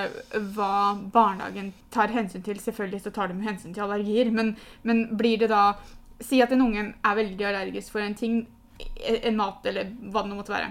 hva 0.54 0.94
barnehagen 1.12 1.74
tar 1.92 2.08
hensyn 2.08 2.40
til. 2.44 2.56
Selvfølgelig 2.60 3.02
så 3.04 3.12
tar 3.12 3.28
de 3.28 3.36
hensyn 3.44 3.74
til 3.76 3.84
allergier, 3.84 4.30
men, 4.32 4.54
men 4.82 5.04
blir 5.16 5.38
det 5.44 5.50
da 5.52 5.74
Si 6.22 6.38
at 6.38 6.52
en 6.54 6.60
unge 6.62 6.82
er 7.02 7.16
veldig 7.18 7.46
allergisk 7.48 7.96
for 7.96 8.00
en 8.04 8.12
ting, 8.14 8.46
e- 8.78 9.16
en 9.26 9.34
mat 9.36 9.64
eller 9.66 9.88
hva 10.12 10.22
det 10.22 10.30
nå 10.30 10.36
måtte 10.38 10.52
være. 10.54 10.68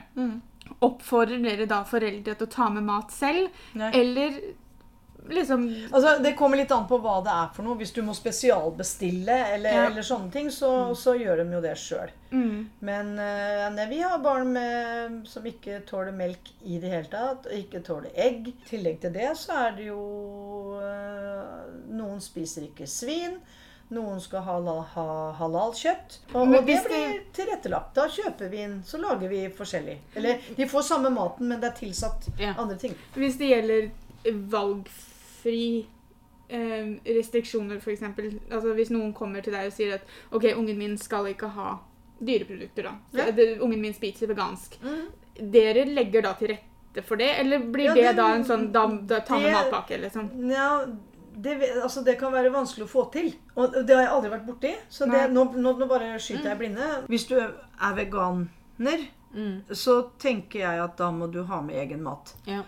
Oppfordrer 0.88 1.42
dere 1.44 1.66
da 1.68 1.82
foreldre 1.84 2.38
til 2.40 2.48
å 2.48 2.52
ta 2.54 2.70
med 2.72 2.86
mat 2.88 3.12
selv, 3.12 3.50
Nei. 3.76 3.90
eller 4.00 4.38
liksom 5.30 5.68
Altså, 5.92 6.22
Det 6.24 6.36
kommer 6.38 6.58
litt 6.58 6.72
an 6.72 6.88
på 6.88 6.98
hva 7.02 7.20
det 7.24 7.32
er 7.32 7.50
for 7.56 7.64
noe. 7.64 7.76
Hvis 7.78 7.94
du 7.94 8.02
må 8.02 8.14
spesialbestille 8.18 9.36
eller, 9.56 9.74
Ja. 9.74 9.86
eller 9.90 10.02
sånne 10.02 10.32
ting, 10.32 10.50
så, 10.52 10.94
så 10.96 11.14
gjør 11.20 11.44
de 11.44 11.54
jo 11.56 11.62
det 11.62 11.76
sjøl. 11.78 12.10
mm, 12.32 12.70
Men 12.82 13.14
eh, 13.20 13.70
nei, 13.76 13.86
vi 13.90 14.02
har 14.02 14.20
barn 14.20 14.52
med, 14.54 15.28
som 15.28 15.44
ikke 15.46 15.82
tåler 15.86 16.12
melk 16.12 16.52
i 16.66 16.80
det 16.80 16.90
hele 16.90 17.10
tatt, 17.12 17.46
og 17.48 17.54
ikke 17.58 17.84
tåler 17.84 18.12
egg. 18.16 18.48
I 18.48 18.56
tillegg 18.70 19.00
til 19.02 19.14
det 19.14 19.32
så 19.38 19.52
er 19.68 19.72
det 19.78 19.86
jo 19.92 20.02
eh, 20.82 21.92
Noen 21.92 22.22
spiser 22.24 22.64
ikke 22.70 22.88
svin. 22.88 23.40
Noen 23.92 24.22
skal 24.24 24.40
ha, 24.46 24.54
ha 24.94 25.06
halalkjøtt. 25.36 26.20
Og, 26.32 26.46
og 26.46 26.54
det 26.66 26.78
blir 26.88 27.18
tilrettelagt. 27.36 27.90
Da 27.98 28.06
kjøper 28.08 28.48
vi 28.54 28.62
inn, 28.64 28.78
så 28.88 28.98
lager 29.02 29.28
vi 29.28 29.42
forskjellig. 29.52 29.98
Eller 30.16 30.40
de 30.56 30.68
får 30.72 30.86
samme 30.88 31.12
maten, 31.12 31.50
men 31.52 31.60
det 31.60 31.74
er 31.74 31.80
tilsatt 31.82 32.30
Ja. 32.40 32.54
andre 32.58 32.78
ting. 32.80 32.96
Hvis 33.20 33.36
det 33.42 33.50
gjelder 33.52 33.90
valgfri 35.42 35.88
eh, 36.50 37.16
restriksjoner, 37.16 37.78
f.eks. 37.80 38.02
Altså 38.52 38.74
hvis 38.76 38.90
noen 38.92 39.14
kommer 39.14 39.42
til 39.44 39.54
deg 39.54 39.68
og 39.68 39.74
sier 39.74 39.96
at 39.96 40.02
OK, 40.32 40.50
ungen 40.58 40.78
min 40.78 40.98
skal 40.98 41.26
ikke 41.32 41.50
ha 41.56 41.78
dyreprodukter, 42.22 42.84
da. 42.84 42.96
Ja. 43.18 43.32
Det, 43.32 43.60
ungen 43.62 43.82
min 43.82 43.94
spiser 43.94 44.28
vegansk. 44.30 44.78
Dere 45.42 45.86
legger 45.90 46.22
da 46.22 46.34
til 46.38 46.54
rette 46.54 47.04
for 47.08 47.18
det, 47.18 47.32
eller 47.40 47.60
blir 47.72 47.86
Ja, 47.90 47.94
det, 47.96 48.04
det- 48.04 48.16
da 48.18 48.28
en 48.36 48.44
sånn 48.46 48.72
da, 48.72 48.86
da 48.88 49.20
ta 49.22 49.40
med 49.40 49.54
matpakke, 49.54 49.98
liksom? 50.04 50.30
Ja, 50.52 50.86
det, 51.34 51.56
altså 51.82 52.04
det 52.04 52.18
kan 52.20 52.32
være 52.34 52.52
vanskelig 52.52 52.86
å 52.86 52.92
få 52.92 53.06
til. 53.12 53.32
Og 53.56 53.72
det 53.88 53.96
har 53.96 54.04
jeg 54.04 54.12
aldri 54.12 54.30
vært 54.34 54.46
borti. 54.46 54.74
Så 54.90 55.08
det, 55.10 55.32
nå, 55.32 55.46
nå, 55.56 55.72
nå 55.80 55.88
bare 55.88 56.18
skyter 56.20 56.52
jeg 56.52 56.58
blinde. 56.60 56.90
Hvis 57.08 57.28
du 57.30 57.38
er 57.40 57.96
veganer, 57.96 59.08
Mm. 59.32 59.62
så 59.72 60.10
tenker 60.20 60.60
jeg 60.60 60.80
at 60.84 60.98
da 60.98 61.10
må 61.10 61.32
du 61.32 61.44
ha 61.48 61.62
med 61.62 61.76
egen 61.80 62.02
mat. 62.04 62.34
Ja. 62.46 62.64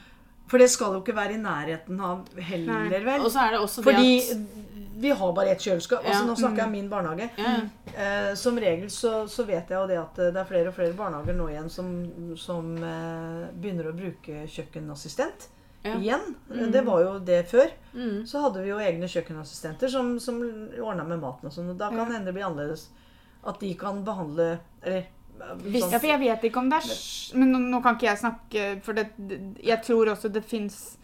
For 0.53 0.61
det 0.61 0.69
skal 0.69 0.93
jo 0.93 0.99
ikke 1.01 1.15
være 1.17 1.33
i 1.33 1.41
nærheten 1.41 1.97
av 2.05 2.27
heller, 2.37 2.83
Nei. 2.91 2.99
vel. 3.07 3.23
Og 3.25 3.31
så 3.33 3.47
er 3.47 3.55
det 3.55 3.59
også 3.63 3.81
Fordi 3.87 4.11
det 4.19 4.35
at 4.37 4.69
vi 5.03 5.09
har 5.09 5.31
bare 5.33 5.49
ett 5.55 5.63
kjøleskap. 5.65 6.03
Altså, 6.05 6.19
Ja. 6.21 6.27
nå 6.29 6.35
snakker 6.37 6.57
jeg 6.61 6.65
om 6.69 6.71
min 6.77 6.89
barnehage. 6.91 7.29
ja, 7.41 7.55
Eh, 7.93 8.33
som 8.35 8.55
regel 8.57 8.87
så, 8.89 9.27
så 9.29 9.43
vet 9.45 9.69
jeg 9.69 9.77
jo 9.77 9.87
det 9.87 9.97
at 9.99 10.17
eh, 10.19 10.29
det 10.33 10.39
er 10.41 10.45
flere 10.49 10.67
og 10.71 10.73
flere 10.73 10.93
barnehager 10.97 11.35
nå 11.37 11.45
igjen 11.51 11.67
som, 11.69 11.89
som 12.37 12.71
eh, 12.77 13.49
begynner 13.53 13.89
å 13.91 13.93
bruke 13.97 14.45
kjøkkenassistent. 14.49 15.47
Ja. 15.83 15.97
Igjen. 15.99 16.35
Det 16.71 16.81
var 16.87 17.01
jo 17.03 17.19
det 17.19 17.41
før. 17.51 17.69
mm. 17.93 18.23
Så 18.29 18.39
hadde 18.41 18.63
vi 18.63 18.69
jo 18.71 18.77
egne 18.79 19.09
kjøkkenassistenter 19.11 19.89
som, 19.91 20.13
som 20.19 20.39
ordna 20.79 21.03
med 21.03 21.19
maten 21.19 21.49
og 21.49 21.53
sånn. 21.53 21.73
Da 21.77 21.89
kan 21.89 21.97
Ja. 22.05 22.05
hende 22.13 22.25
det 22.31 22.33
blir 22.37 22.45
annerledes. 22.47 22.87
At 23.45 23.59
de 23.59 23.73
kan 23.75 24.03
behandle 24.05 24.59
Eller 24.81 25.05
Hvis- 25.63 25.91
Ja, 25.91 25.97
for 25.97 26.07
jeg 26.07 26.19
vet 26.19 26.43
ikke 26.43 26.57
om 26.59 26.69
det 26.69 26.79
er 26.83 27.37
Men 27.37 27.51
nå, 27.51 27.57
nå 27.59 27.81
kan 27.81 27.95
ikke 27.95 28.05
jeg 28.09 28.17
snakke 28.17 28.81
For 28.83 28.93
det, 28.93 29.07
det- 29.17 29.57
jeg 29.63 29.81
tror 29.83 30.05
også 30.15 30.27
det 30.33 30.43
fins 30.45 30.97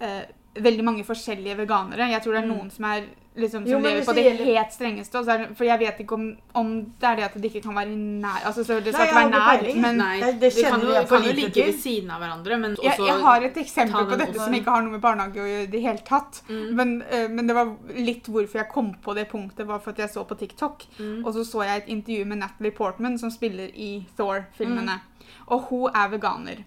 eh, 0.00 0.22
veldig 0.54 0.84
mange 0.84 1.04
forskjellige 1.06 1.56
veganere. 1.56 2.10
Jeg 2.10 2.22
tror 2.22 2.32
det 2.32 2.42
er 2.42 2.48
noen 2.48 2.70
som 2.74 2.84
er 2.90 3.04
liksom, 3.38 3.62
som 3.62 3.70
Jo, 3.70 3.78
lever 3.78 4.02
på 4.04 4.14
det 4.14 4.24
gjelder- 4.24 4.44
helt 4.44 4.72
strengeste. 4.74 5.24
Det- 5.24 5.56
for 5.56 5.64
jeg 5.64 5.78
vet 5.78 5.98
ikke 6.00 6.12
om, 6.12 6.36
om 6.54 6.72
det 6.98 7.08
er 7.08 7.16
det 7.16 7.24
at 7.24 7.34
det 7.34 7.44
ikke 7.52 7.62
kan 7.62 7.74
være 7.74 7.96
nær 7.96 8.40
Altså, 8.44 8.64
så 8.64 8.82
det 8.82 8.92
skal 8.92 9.06
ikke 9.06 9.14
være 9.14 9.30
nær, 9.30 9.80
men 9.80 9.96
Nei, 9.96 10.20
det, 10.20 10.40
det 10.40 10.54
de 10.54 10.62
kan 10.62 10.80
jo, 10.80 11.04
kan 11.06 11.22
jo 11.22 11.32
ligge 11.32 11.66
ved 11.66 11.78
siden 11.78 12.10
av 12.10 12.20
hverandre, 12.20 12.58
men 12.60 12.76
jeg, 12.82 12.92
også 12.92 13.06
jeg 13.06 13.20
har 13.22 13.40
et 13.42 13.56
eksempel 13.56 14.06
på 14.06 14.18
dette 14.18 14.34
også. 14.34 14.44
som 14.44 14.54
ikke 14.54 14.70
har 14.70 14.82
noe 14.82 14.90
med 14.90 15.00
barnehage 15.00 15.36
å 15.38 15.46
gjøre 15.46 15.62
i 15.62 15.66
det 15.70 15.82
hele 15.82 15.98
tatt. 16.04 16.42
Mm. 16.48 16.74
Men, 16.74 17.02
uh, 17.02 17.28
men 17.28 17.46
det 17.46 17.54
var 17.54 17.76
litt 17.94 18.24
hvorfor 18.26 18.58
jeg 18.58 18.68
kom 18.68 18.94
på 18.94 19.14
det 19.14 19.28
punktet, 19.28 19.66
var 19.66 19.78
for 19.78 19.90
at 19.90 19.98
jeg 19.98 20.08
så 20.10 20.26
på 20.26 20.34
TikTok. 20.38 20.84
Mm. 20.98 21.24
Og 21.24 21.32
så 21.34 21.44
så 21.46 21.64
jeg 21.64 21.76
et 21.84 21.88
intervju 21.88 22.26
med 22.26 22.38
Natalie 22.38 22.72
Portman, 22.72 23.18
som 23.18 23.30
spiller 23.30 23.70
i 23.74 24.04
Thor-filmene. 24.16 24.98
Mm. 24.98 25.24
Og 25.48 25.60
hun 25.70 25.90
er 25.94 26.08
veganer. 26.08 26.64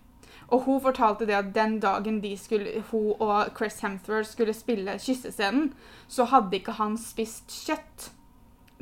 Og 0.48 0.66
hun 0.66 0.82
fortalte 0.82 1.28
det 1.30 1.38
at 1.38 1.54
den 1.56 1.80
dagen 1.80 2.22
de 2.24 2.34
skulle, 2.38 2.84
hun 2.92 3.14
og 3.20 3.54
Chris 3.58 3.80
Hemsworth 3.80 4.30
skulle 4.30 4.54
spille 4.54 4.98
kyssescenen, 5.00 5.74
så 6.08 6.28
hadde 6.30 6.60
ikke 6.60 6.76
han 6.80 6.98
spist 6.98 7.54
kjøtt 7.66 8.12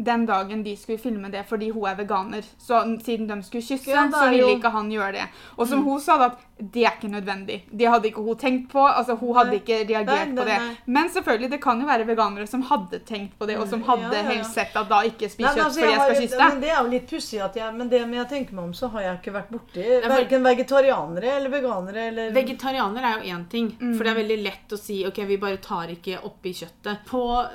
den 0.03 0.25
dagen 0.25 0.63
de 0.63 0.75
skulle 0.75 0.97
filme 0.99 1.29
det 1.31 1.45
fordi 1.47 1.69
hun 1.71 1.85
er 1.89 1.95
veganer. 1.95 2.43
Så 2.57 2.81
siden 3.03 3.27
de 3.27 3.41
skulle 3.43 3.63
kysse, 3.63 3.87
Ja, 3.91 4.07
så 4.11 4.29
ville 4.31 4.55
ikke 4.57 4.71
han 4.71 4.89
gjøre 4.91 5.11
det. 5.13 5.27
Og 5.57 5.67
som 5.67 5.83
hun 5.83 5.99
sa, 5.99 6.17
da, 6.17 6.25
at 6.31 6.37
det 6.73 6.83
er 6.85 6.91
ikke 6.97 7.09
nødvendig. 7.09 7.61
Det 7.71 7.87
hadde 7.89 8.05
ikke 8.11 8.21
hun 8.21 8.35
tenkt 8.37 8.69
på. 8.71 8.79
altså 8.85 9.15
Hun 9.17 9.35
hadde 9.35 9.49
Nei. 9.51 9.59
ikke 9.61 9.77
reagert 9.89 10.27
Nei, 10.29 10.35
på 10.37 10.45
det. 10.45 10.57
nei. 10.61 10.75
Men 10.85 11.09
selvfølgelig, 11.09 11.49
det 11.51 11.61
kan 11.61 11.79
jo 11.81 11.87
være 11.87 12.05
veganere 12.05 12.47
som 12.47 12.61
hadde 12.61 12.99
tenkt 13.05 13.37
på 13.39 13.47
det, 13.47 13.57
og 13.57 13.67
som 13.67 13.79
Mm, 13.81 13.87
hadde 13.87 14.01
ja, 14.03 14.09
ja, 14.11 14.21
ja. 14.21 14.29
helst 14.35 14.53
sett 14.53 14.75
at 14.75 14.87
da 14.89 15.01
ikke 15.01 15.29
spis 15.29 15.45
kjøtt 15.47 15.63
altså, 15.65 15.79
fordi 15.79 15.91
jeg 15.91 15.99
har- 15.99 16.13
skal 16.13 16.21
kysse 16.21 16.37
deg. 16.37 16.49
Men 16.51 16.59
det 16.61 16.69
er 16.69 16.83
jo 16.83 16.89
litt 16.89 17.07
pussig 17.09 17.41
at 17.43 17.55
jeg 17.55 17.73
Men 17.73 17.89
det 17.89 18.07
med 18.07 18.17
jeg 18.19 18.29
tenker 18.29 18.53
meg 18.53 18.63
om, 18.65 18.73
så 18.73 18.89
har 18.91 19.01
jeg 19.01 19.17
ikke 19.21 19.33
vært 19.33 19.49
borti 19.51 20.01
verken 20.07 20.43
vegetarianere 20.43 21.23
eller 21.37 21.49
veganere 21.49 22.07
eller 22.07 22.31
Vegetarianer 22.31 23.03
er 23.03 23.19
jo 23.23 23.35
én 23.37 23.49
ting, 23.49 23.71
Mm. 23.81 23.97
for 23.97 24.03
det 24.03 24.11
er 24.17 24.21
veldig 24.23 24.43
lett 24.43 24.69
å 24.71 24.77
si 24.77 25.05
ok, 25.05 25.25
vi 25.25 25.37
bare 25.37 25.57
tar 25.57 25.87
ikke 25.87 26.21
oppi 26.23 26.53
kjøttet. 26.53 27.05
På 27.05 27.47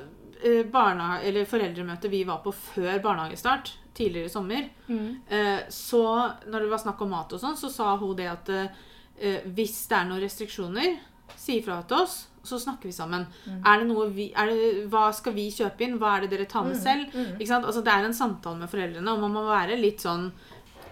eller 0.45 1.45
foreldremøtet 1.49 2.11
vi 2.11 2.25
var 2.25 2.39
på 2.45 2.53
før 2.55 3.01
barnehagestart, 3.03 3.73
tidligere 3.95 4.27
i 4.27 4.29
sommer, 4.29 4.69
Mm. 4.89 5.17
eh, 5.29 5.61
så 5.71 6.33
når 6.47 6.61
det 6.61 6.71
var 6.71 6.79
snakk 6.79 7.01
om 7.01 7.11
mat 7.11 7.33
og 7.33 7.41
sånn, 7.41 7.57
så 7.57 7.71
sa 7.71 7.97
hun 7.97 8.15
det 8.17 8.27
at 8.29 8.49
eh, 8.51 9.41
hvis 9.47 9.89
det 9.89 9.97
er 9.97 10.05
noen 10.05 10.21
restriksjoner, 10.21 10.99
si 11.37 11.61
ifra 11.61 11.83
til 11.89 11.97
oss, 12.03 12.27
så 12.45 12.59
snakker 12.61 12.85
vi 12.87 12.93
sammen. 12.93 13.27
Er 13.65 13.79
det 13.81 13.87
noe 13.89 14.11
vi, 14.11 14.33
er 14.37 14.47
det, 14.47 14.89
hva 14.89 15.13
skal 15.13 15.33
vi 15.35 15.49
kjøpe 15.51 15.81
inn? 15.83 15.99
Hva 15.99 16.17
er 16.17 16.21
det 16.27 16.31
dere 16.39 16.45
tar 16.47 16.63
med 16.65 16.77
selv? 16.77 17.09
Ikke 17.41 17.47
sant? 17.49 17.65
Altså, 17.67 17.83
det 17.83 17.93
er 17.93 18.05
en 18.05 18.15
samtale 18.15 18.59
med 18.61 18.69
foreldrene, 18.71 19.09
og 19.11 19.19
man 19.21 19.33
må 19.33 19.43
være 19.49 19.77
litt 19.81 19.99
sånn 20.01 20.31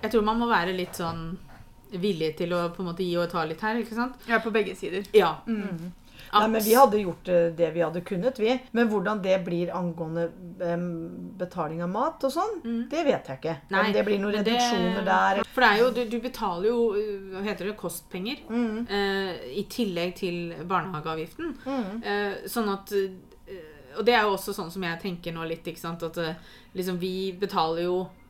Jeg 0.03 0.11
tror 0.11 0.23
man 0.25 0.39
må 0.41 0.49
være 0.49 0.75
litt 0.77 0.93
sånn 0.99 1.39
villig 1.93 2.37
til 2.37 2.51
å 2.53 2.75
på 2.75 2.83
en 2.83 2.89
måte 2.91 3.05
gi 3.07 3.15
og 3.17 3.31
ta 3.31 3.45
litt 3.45 3.61
her, 3.61 3.77
ikke 3.77 3.95
sant? 3.95 4.15
Ja, 4.27 4.39
på 4.41 4.51
begge 4.53 4.75
sider. 4.77 5.05
Ja. 5.15 5.37
Nei, 6.33 6.49
men 6.49 6.63
Vi 6.65 6.75
hadde 6.75 6.99
gjort 7.03 7.29
eh, 7.29 7.51
det 7.57 7.71
vi 7.75 7.81
hadde 7.85 8.01
kunnet, 8.05 8.39
vi. 8.39 8.61
Men 8.73 8.89
hvordan 8.89 9.21
det 9.23 9.37
blir 9.45 9.71
angående 9.75 10.31
betaling 11.39 11.83
av 11.85 11.91
mat 11.93 12.25
og 12.27 12.33
sånn, 12.33 12.57
det 12.91 13.05
vet 13.07 13.29
jeg 13.31 13.39
ikke. 13.41 13.57
Nei, 13.71 13.85
Om 13.87 13.93
det 13.93 14.05
blir 14.07 14.19
noen 14.23 14.35
reduksjoner 14.39 14.97
det- 14.97 15.05
der. 15.05 15.43
For 15.55 15.61
det 15.61 15.71
er 15.71 15.79
jo, 15.83 15.91
du, 15.91 16.05
du 16.11 16.19
betaler 16.21 16.69
jo 16.69 16.81
uh, 16.95 17.31
hva 17.35 17.43
heter 17.47 17.67
det, 17.71 17.77
kostpenger 17.77 18.37
Mm. 18.49 18.87
eh, 18.91 19.59
i 19.61 19.65
tillegg 19.71 20.15
til 20.17 20.55
barnehageavgiften. 20.67 21.55
Mm. 21.65 22.03
Eh, 22.03 22.35
sånn 22.49 22.69
at 22.73 22.93
eh, 22.93 23.11
Og 23.97 24.05
det 24.05 24.15
er 24.15 24.23
jo 24.27 24.33
også 24.35 24.51
sånn 24.53 24.71
som 24.73 24.83
jeg 24.83 24.99
tenker 25.01 25.33
nå 25.33 25.45
litt, 25.47 25.65
ikke 25.71 25.79
sant. 25.79 26.03
At 26.03 26.17
eh, 26.19 26.35
liksom 26.75 26.99
vi 26.99 27.31
betaler 27.39 27.85
jo 27.85 28.01
eh, 28.03 28.24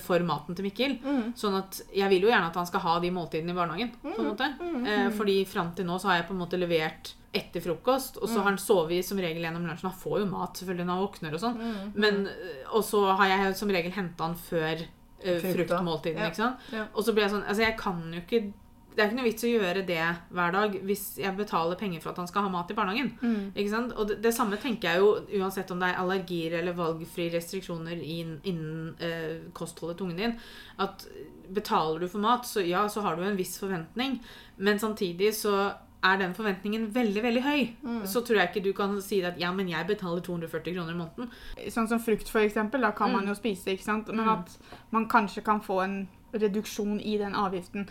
for 0.00 0.18
maten 0.24 0.56
til 0.56 0.64
Mikkel. 0.64 0.94
Mm. 1.04 1.34
Sånn 1.36 1.56
at 1.58 1.82
jeg 1.92 2.08
vil 2.08 2.22
jo 2.26 2.30
gjerne 2.32 2.48
at 2.48 2.56
han 2.56 2.66
skal 2.66 2.80
ha 2.80 2.94
de 3.02 3.10
måltidene 3.12 3.52
i 3.52 3.58
barnehagen. 3.58 3.90
på 4.02 4.14
en 4.22 4.30
måte. 4.30 4.48
Eh, 4.88 5.10
fordi 5.12 5.44
fram 5.46 5.74
til 5.76 5.84
nå 5.88 5.98
så 6.00 6.08
har 6.08 6.16
jeg 6.22 6.28
på 6.30 6.34
en 6.36 6.40
måte 6.44 6.58
levert 6.60 7.12
etter 7.36 7.60
frokost, 7.60 8.16
og 8.22 8.28
så 8.30 8.38
har 8.40 8.46
han 8.48 8.56
sovet 8.58 9.04
som 9.04 9.18
regel 9.20 9.42
gjennom 9.44 9.66
lunsjen. 9.68 9.90
Han 9.90 9.98
får 10.00 10.20
jo 10.22 10.26
mat 10.30 10.56
selvfølgelig 10.56 10.86
når 10.88 10.94
han 10.96 11.04
våkner 11.04 11.34
og 11.36 11.42
sånn, 11.42 11.58
men 11.94 12.22
eh, 12.26 12.62
Og 12.72 12.82
så 12.84 13.02
har 13.18 13.28
jeg 13.34 13.56
som 13.56 13.68
regel 13.68 13.92
henta 13.92 14.24
han 14.24 14.36
før 14.40 14.86
eh, 15.20 15.40
fruktmåltidene, 15.44 16.22
Ja. 16.24 16.30
ikke 16.30 16.40
sant. 16.40 16.56
Ja. 16.72 16.86
Og 16.94 17.04
så 17.04 17.12
blir 17.12 17.26
jeg 17.26 17.34
sånn 17.34 17.44
Altså, 17.44 17.62
jeg 17.66 17.76
kan 17.78 18.00
jo 18.14 18.20
ikke 18.24 18.52
det 18.96 19.02
er 19.04 19.10
ikke 19.10 19.16
noe 19.18 19.28
vits 19.28 19.44
å 19.44 19.50
gjøre 19.52 19.82
det 19.86 20.00
hver 20.32 20.52
dag 20.56 20.76
hvis 20.88 21.04
jeg 21.20 21.36
betaler 21.36 21.76
penger 21.76 22.00
for 22.00 22.10
at 22.14 22.20
han 22.22 22.28
skal 22.30 22.46
ha 22.46 22.48
mat 22.54 22.70
i 22.72 22.76
barnehagen. 22.78 23.10
Mm. 23.20 23.52
Ikke 23.54 23.70
sant? 23.74 23.92
Og 23.92 24.08
det, 24.08 24.16
det 24.24 24.32
samme 24.34 24.56
tenker 24.62 24.88
jeg 24.88 25.02
jo 25.02 25.42
uansett 25.42 25.70
om 25.74 25.80
det 25.84 25.90
er 25.92 26.00
allergier 26.00 26.56
eller 26.62 26.72
valgfrie 26.78 27.30
restriksjoner 27.36 28.00
inn- 28.00 28.38
innen 28.48 28.94
eh, 28.98 29.50
kostholdet 29.52 29.98
til 30.00 30.06
ungen 30.08 30.22
din. 30.24 30.38
At 30.80 31.04
betaler 31.52 32.00
du 32.00 32.08
for 32.08 32.24
mat, 32.24 32.48
så 32.48 32.64
ja, 32.64 32.86
så 32.88 33.04
har 33.04 33.16
du 33.20 33.22
en 33.28 33.36
viss 33.36 33.58
forventning, 33.60 34.16
men 34.56 34.78
samtidig 34.80 35.34
så 35.36 35.74
er 36.06 36.18
den 36.20 36.34
forventningen 36.36 36.88
veldig 36.94 37.22
veldig 37.24 37.40
høy, 37.42 37.62
så 38.06 38.20
tror 38.22 38.38
jeg 38.38 38.50
ikke 38.50 38.62
du 38.62 38.72
kan 38.76 38.92
si 39.02 39.20
at 39.26 39.38
ja, 39.40 39.48
men 39.52 39.68
jeg 39.72 39.86
betaler 39.88 40.20
240 40.22 40.74
kroner 40.76 40.92
i 40.92 40.98
måneden. 41.00 41.30
Sånn 41.72 41.88
som 41.90 41.98
frukt, 42.04 42.28
for 42.30 42.44
eksempel, 42.46 42.80
da 42.84 42.92
kan 42.94 43.10
Mm. 43.10 43.16
man 43.16 43.26
jo 43.28 43.34
spise, 43.34 43.72
ikke 43.74 43.82
sant? 43.86 44.08
Men 44.14 44.28
at 44.28 44.52
man 44.92 45.08
kanskje 45.08 45.42
kan 45.44 45.60
få 45.64 45.80
en 45.84 45.96
reduksjon 46.36 47.00
i 47.00 47.16
den 47.18 47.34
avgiften 47.34 47.88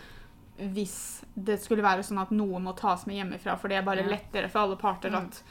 hvis 0.58 1.22
det 1.34 1.58
skulle 1.62 1.84
være 1.84 2.02
sånn 2.06 2.18
at 2.22 2.30
noen 2.32 2.64
må 2.64 2.72
tas 2.78 3.06
med 3.06 3.16
hjemmefra, 3.20 3.56
for 3.60 3.68
det 3.68 3.76
er 3.78 3.86
bare 3.86 4.06
lettere 4.08 4.48
for 4.48 4.62
alle 4.64 4.76
parter 4.80 5.14
at, 5.14 5.42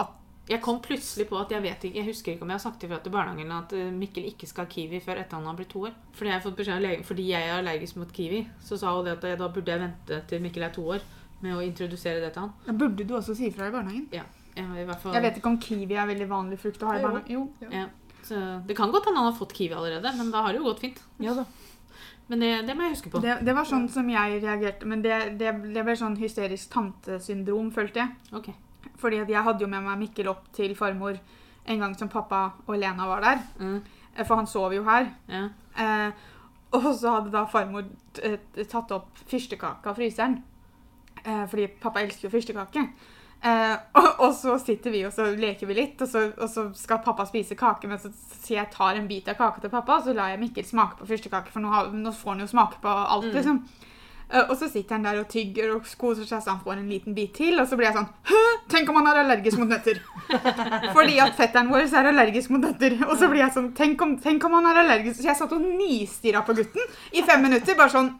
at 0.00 0.20
Jeg 0.46 0.60
kom 0.60 0.76
plutselig 0.84 1.24
på 1.30 1.38
at 1.40 1.48
jeg 1.54 1.62
vet 1.64 1.84
ikke, 1.88 1.96
jeg 1.96 2.04
husker 2.04 2.32
ikke 2.34 2.42
om 2.44 2.50
jeg 2.52 2.58
har 2.58 2.62
sagt 2.66 2.82
ifra 2.84 2.98
til 3.00 3.12
barnehagen 3.14 3.52
at 3.56 3.70
eh, 3.72 3.86
Mikkel 3.90 4.26
ikke 4.28 4.44
skal 4.46 4.66
ha 4.66 4.70
kiwi 4.74 4.98
før 5.00 5.22
etter 5.22 5.38
han 5.38 5.46
har 5.48 5.56
blitt 5.56 5.70
to 5.72 5.86
år. 5.88 5.94
Fordi 6.12 6.28
jeg 6.28 6.36
har 6.36 6.42
fått 6.44 6.58
beskjed 6.58 6.74
av 6.76 6.82
legen, 6.84 7.04
fordi 7.08 7.24
jeg 7.30 7.46
er 7.48 7.54
allergisk 7.62 7.96
mot 7.96 8.12
kiwi, 8.12 8.42
så 8.60 8.76
sa 8.76 8.92
hun 8.92 9.06
det 9.08 9.14
at 9.16 9.24
jeg, 9.24 9.38
da 9.40 9.48
burde 9.48 9.72
jeg 9.72 9.80
vente 9.80 10.18
til 10.28 10.42
Mikkel 10.44 10.66
er 10.68 10.74
to 10.76 10.84
år 10.84 11.06
med 11.40 11.56
å 11.56 11.62
introdusere 11.64 12.20
det 12.20 12.34
til 12.36 12.44
han. 12.44 12.52
Da 12.66 12.76
burde 12.76 13.06
du 13.08 13.14
også 13.16 13.36
si 13.38 13.48
ifra 13.48 13.70
i 13.70 13.72
barnehagen. 13.72 14.04
Ja, 14.12 14.26
jeg, 14.54 14.68
i 14.68 14.86
fall, 15.00 15.16
Jeg 15.16 15.24
vet 15.30 15.40
ikke 15.40 15.52
om 15.54 15.58
kiwi 15.64 15.96
er 15.96 16.12
veldig 16.12 16.28
vanlig 16.28 16.60
frukt 16.60 16.84
å 16.84 16.92
ha 16.92 16.98
i 16.98 17.00
Jo. 17.00 17.06
barnehagen. 17.08 17.32
Jo. 17.32 17.72
Ja, 17.72 17.86
så 18.28 18.44
det 18.68 18.76
kan 18.76 18.92
godt 18.92 19.08
hende 19.08 19.24
han 19.24 19.32
har 19.32 19.38
fått 19.40 19.56
kiwi 19.56 19.74
allerede, 19.80 20.12
men 20.20 20.30
da 20.30 20.44
har 20.44 20.52
det 20.52 20.60
jo 20.60 20.68
gått 20.68 20.84
fint. 20.84 21.00
Ja 21.24 21.32
da. 21.40 21.48
Men 22.28 22.40
det, 22.40 22.50
det 22.66 22.76
må 22.76 22.86
jeg 22.86 22.94
huske 22.94 23.10
på. 23.12 23.20
Det, 23.20 23.34
det 23.44 23.54
var 23.56 23.66
sånn 23.68 23.88
som 23.92 24.06
jeg 24.08 24.38
reagerte, 24.40 24.88
men 24.88 25.02
det, 25.04 25.16
det, 25.40 25.50
ble 25.84 25.96
sånn 25.98 26.16
hysterisk 26.16 26.70
tantesyndrom, 26.72 27.68
følte 27.74 28.00
jeg. 28.00 28.14
Okay. 28.32 28.54
Fordi 29.00 29.20
jeg 29.20 29.44
hadde 29.44 29.64
jo 29.64 29.68
med 29.68 29.84
meg 29.84 30.00
Mikkel 30.00 30.30
opp 30.32 30.46
til 30.56 30.72
farmor 30.78 31.18
en 31.64 31.82
gang 31.84 31.96
som 31.98 32.08
pappa 32.12 32.46
og 32.66 32.78
Lena 32.80 33.08
var 33.08 33.24
der. 33.24 33.44
Mm, 33.60 33.82
Eh, 34.14 34.22
For 34.22 34.38
han 34.38 34.46
sov 34.46 34.72
jo 34.72 34.84
her. 34.86 35.08
ja. 35.28 35.48
Eh, 35.74 36.12
og 36.74 36.94
så 36.98 37.10
hadde 37.10 37.30
da 37.30 37.44
farmor 37.46 37.84
eh, 38.22 38.38
tatt 38.70 38.90
opp 38.94 39.18
fyrstekake 39.30 39.90
av 39.90 39.96
fryseren. 39.98 40.36
Eh, 41.24 41.44
fordi 41.50 41.66
pappa 41.82 42.02
elsker 42.02 42.28
jo 42.28 42.30
fyrstekake. 42.30 42.82
Eh, 43.44 43.76
og, 44.00 44.06
og 44.24 44.30
så 44.38 44.54
sitter 44.62 44.94
vi 44.94 45.02
og 45.04 45.12
så 45.12 45.26
leker 45.36 45.68
vi 45.68 45.74
litt, 45.76 46.00
og 46.00 46.08
så, 46.08 46.22
og 46.32 46.48
så 46.48 46.62
skal 46.78 47.02
pappa 47.04 47.26
spise 47.28 47.56
kake. 47.60 47.88
Men 47.90 48.00
så 48.00 48.08
sier 48.40 48.62
jeg 48.62 48.72
tar 48.72 48.96
en 48.96 49.08
bit 49.10 49.28
av 49.28 49.36
kaka 49.40 49.60
til 49.60 49.72
pappa, 49.74 49.98
og 50.00 50.06
så 50.08 50.14
lar 50.16 50.32
jeg 50.32 50.40
Mikkel 50.46 50.64
smake 50.68 50.96
på 51.00 51.08
fyrstekake. 51.10 51.52
For 51.52 51.60
nå, 51.64 51.72
har, 51.74 51.90
nå 51.92 52.12
får 52.16 52.34
han 52.36 52.46
jo 52.46 52.52
smake 52.54 52.80
på 52.84 52.94
alt, 53.02 53.28
Mm. 53.28 53.34
liksom. 53.36 53.58
Eh, 54.32 54.40
og 54.48 54.56
så 54.56 54.70
sitter 54.72 54.96
han 54.96 55.04
der 55.04 55.18
og 55.20 55.28
tygger 55.28 55.74
og 55.74 55.84
koser 56.00 56.24
seg 56.24 56.40
så 56.40 56.54
han 56.54 56.62
får 56.64 56.78
en 56.80 56.88
liten 56.88 57.14
bit 57.14 57.34
til. 57.36 57.60
Og 57.60 57.68
så 57.68 57.76
blir 57.76 57.90
jeg 57.90 57.98
sånn 57.98 58.08
Hø! 58.30 58.40
Tenk 58.72 58.88
om 58.88 58.96
han 58.96 59.10
er 59.12 59.20
allergisk 59.20 59.60
mot 59.60 59.68
nøtter! 59.68 60.00
Fordi 60.96 61.18
at 61.20 61.36
fetteren 61.36 61.68
vår 61.68 61.84
er 61.84 62.08
allergisk 62.08 62.50
mot 62.54 62.64
nøtter. 62.64 62.96
Og 63.04 63.18
så 63.20 63.28
blir 63.28 63.44
jeg 63.44 63.52
sånn 63.52 63.74
Tenk 63.76 64.00
om, 64.00 64.16
tenk 64.24 64.44
om 64.48 64.56
han 64.56 64.70
er 64.72 64.80
allergisk 64.80 65.20
Så 65.20 65.28
jeg 65.28 65.36
satt 65.36 65.52
og 65.52 65.60
nistirra 65.60 66.40
på 66.48 66.56
gutten 66.56 66.80
i 67.12 67.22
fem 67.28 67.44
minutter. 67.44 67.76
Bare 67.76 67.92
sånn 67.92 68.14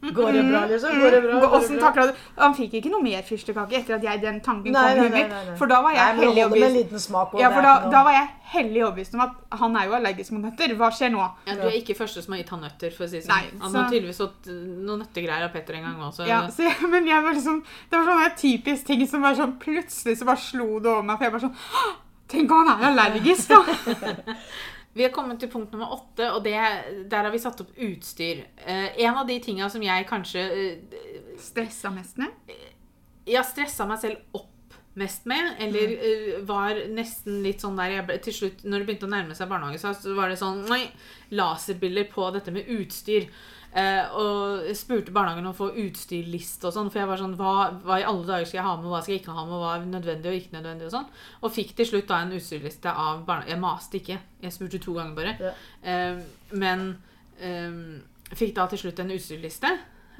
Går 0.00 0.32
det 0.32 0.42
bra, 0.48 0.60
liksom? 0.64 0.94
Går 1.00 1.10
det 1.12 1.18
bra? 1.22 1.40
Gå- 1.40 1.48
Går 1.50 1.60
det 1.68 1.92
bra? 1.92 2.04
du 2.06 2.12
Han 2.40 2.54
fikk 2.56 2.72
ikke 2.78 2.88
noe 2.90 3.02
mer 3.04 3.20
fyrstekake 3.22 3.74
etter 3.82 3.94
at 3.98 4.02
jeg 4.06 4.20
den 4.22 4.38
tanken 4.40 4.72
Nei, 4.72 4.80
kom 4.80 4.90
i 4.90 4.94
nei, 4.96 5.02
huet 5.04 5.12
mitt. 5.12 5.28
nei, 5.28 5.44
nei. 5.50 5.56
For 5.60 5.66
da 5.68 5.80
var 5.84 5.92
jeg 5.92 6.00
det 6.00 6.24
hellig 6.24 6.26
holder 6.26 6.34
med 6.34 6.40
en 6.40 6.62
overbevist. 6.64 6.76
liten 6.84 7.00
smak. 7.04 7.34
og 7.34 7.40
Ja, 7.42 7.50
for 7.52 7.60
da, 7.68 7.74
da 7.92 8.02
var 8.06 8.12
jeg 8.16 8.28
hellig 8.54 8.84
overbevist 8.86 9.14
om 9.14 9.20
at 9.26 9.34
han 9.60 9.76
er 9.76 9.84
jo 9.90 9.92
allergisk 9.98 10.32
mot 10.32 10.42
nøtter. 10.46 10.74
Hva 10.80 10.88
skjer 10.90 11.12
nå? 11.12 11.26
Ja, 11.46 11.54
du 11.60 11.66
er 11.68 11.76
ikke 11.82 11.94
første 12.00 12.22
som 12.24 12.32
har 12.32 12.40
gitt 12.40 12.48
han 12.56 12.60
nøtter, 12.64 12.90
for 12.96 13.04
å 13.04 13.10
si 13.12 13.20
sånn. 13.20 13.28
Nei, 13.28 13.60
Han 13.60 13.74
har 13.76 13.90
tydeligvis 13.92 14.22
fått 14.24 14.48
eh, 14.48 14.56
noen 14.88 15.04
nøttegreier 15.04 15.44
av 15.44 15.52
Petter 15.52 15.74
en 15.76 15.82
gang 15.90 16.00
også. 16.08 16.26
Ja, 16.26 16.40
så 16.48 16.70
men 16.88 17.06
jeg 17.06 17.22
var 17.22 17.32
liksom, 17.36 17.60
Det 17.90 17.98
var 18.00 18.08
sånn 18.08 18.36
typisk 18.40 18.86
ting 18.86 19.06
som 19.06 19.20
var 19.22 19.34
sånn 19.36 19.58
plutselig 19.60 20.16
så 20.16 20.24
bare 20.24 20.40
slo 20.40 20.80
det 20.80 20.88
over 20.96 21.02
meg. 21.02 21.18
For 21.18 21.24
jeg 21.28 21.32
bare 21.36 21.44
sånn 21.50 21.56
Tenk 22.30 22.50
om 22.54 22.66
han 22.66 22.78
er 22.80 22.92
allergisk, 22.94 23.48
da! 23.50 23.60
Vi 24.92 25.04
har 25.06 25.12
kommet 25.14 25.38
til 25.38 25.50
punkt 25.52 25.72
nummer 25.72 25.92
åtte, 25.94 26.26
og 26.34 26.42
det, 26.44 26.56
der 27.10 27.26
har 27.26 27.30
vi 27.30 27.38
satt 27.42 27.60
opp 27.62 27.70
utstyr. 27.78 28.42
Eh, 28.64 29.02
en 29.06 29.20
av 29.20 29.28
de 29.28 29.36
tinga 29.42 29.68
som 29.70 29.82
jeg 29.84 30.08
kanskje 30.10 30.46
eh, 30.50 30.96
Stressa 31.40 31.92
mest 31.94 32.18
med. 32.20 32.50
Ja, 33.30 33.44
stressa 33.46 33.86
meg 33.88 34.00
selv 34.02 34.36
opp 34.36 34.48
mest 34.98 35.28
med, 35.30 35.54
eller 35.62 35.94
eh, 35.94 36.40
var 36.46 36.82
nesten 36.90 37.38
litt 37.44 37.62
sånn 37.62 37.78
der 37.78 37.94
jeg 37.94 38.06
ble, 38.08 38.18
Til 38.26 38.36
slutt, 38.40 38.66
når 38.66 38.82
det 38.82 38.88
begynte 38.88 39.06
å 39.06 39.12
nærme 39.14 39.38
seg 39.38 39.50
barnehage, 39.52 39.78
så 39.78 39.94
så 39.94 40.16
var 40.18 40.32
det 40.32 40.40
sånn 40.40 40.64
Nei, 40.68 40.82
laserbilder 41.38 42.10
på 42.10 42.26
dette 42.34 42.54
med 42.54 42.68
utstyr. 42.74 43.30
Eh, 43.70 44.14
og 44.18 44.64
spurte 44.74 45.12
barnehagen 45.14 45.44
om 45.46 45.52
å 45.52 45.56
få 45.60 45.68
utstyrliste 45.78 46.66
og 46.66 46.72
sånn, 46.74 46.88
for 46.90 46.98
jeg 46.98 47.06
var 47.06 47.20
sånn 47.20 47.36
hva, 47.38 47.52
hva 47.84 48.00
i 48.00 48.06
alle 48.08 48.26
dager 48.26 48.48
skal 48.48 48.58
jeg 48.58 48.66
ha 48.66 48.72
med, 48.80 48.88
hva 48.90 48.98
skal 49.04 49.14
jeg 49.14 49.22
ikke 49.22 49.36
ha 49.36 49.44
med, 49.46 49.60
hva 49.62 49.74
er 49.76 49.84
nødvendig 49.92 50.32
og 50.32 50.38
ikke 50.40 50.56
nødvendig 50.56 50.88
og 50.88 50.94
sånn. 50.96 51.06
Og 51.46 51.54
fikk 51.54 51.76
til 51.78 51.86
slutt 51.86 52.08
da 52.10 52.18
en 52.24 52.34
utstyrliste 52.34 52.90
av 52.90 53.22
barnehagen. 53.28 53.52
Jeg 53.54 53.62
maste 53.62 54.00
ikke, 54.00 54.18
jeg 54.42 54.56
spurte 54.56 54.82
to 54.82 54.96
ganger 54.98 55.14
bare. 55.20 55.36
Ja. 55.38 55.54
Eh, 55.86 56.18
men 56.58 56.84
eh, 57.38 57.78
fikk 58.34 58.56
da 58.58 58.66
til 58.72 58.82
slutt 58.82 59.04
en 59.04 59.14
utstyrliste. 59.14 59.72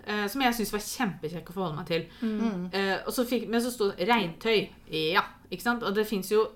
eh, 0.07 0.27
som 0.31 0.41
jeg 0.47 0.55
syntes 0.57 0.73
var 0.73 0.87
kjempekjekk 0.87 1.51
å 1.51 1.59
forholde 1.59 1.77
meg 1.83 1.91
til. 1.91 2.07
Mm. 2.23 2.65
Eh, 2.73 2.97
så 3.13 3.27
fikk, 3.29 3.49
men 3.51 3.61
så 3.67 3.75
sto 3.75 3.91
det 3.91 4.07
regntøy. 4.09 4.69
Ja, 5.11 5.27
ikke 5.51 5.67
sant? 5.67 5.83
Og 5.83 5.95
det 5.99 6.07
fins 6.09 6.31
jo 6.31 6.47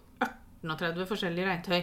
38 0.64 1.04
forskjellige 1.10 1.50
regntøy. 1.50 1.82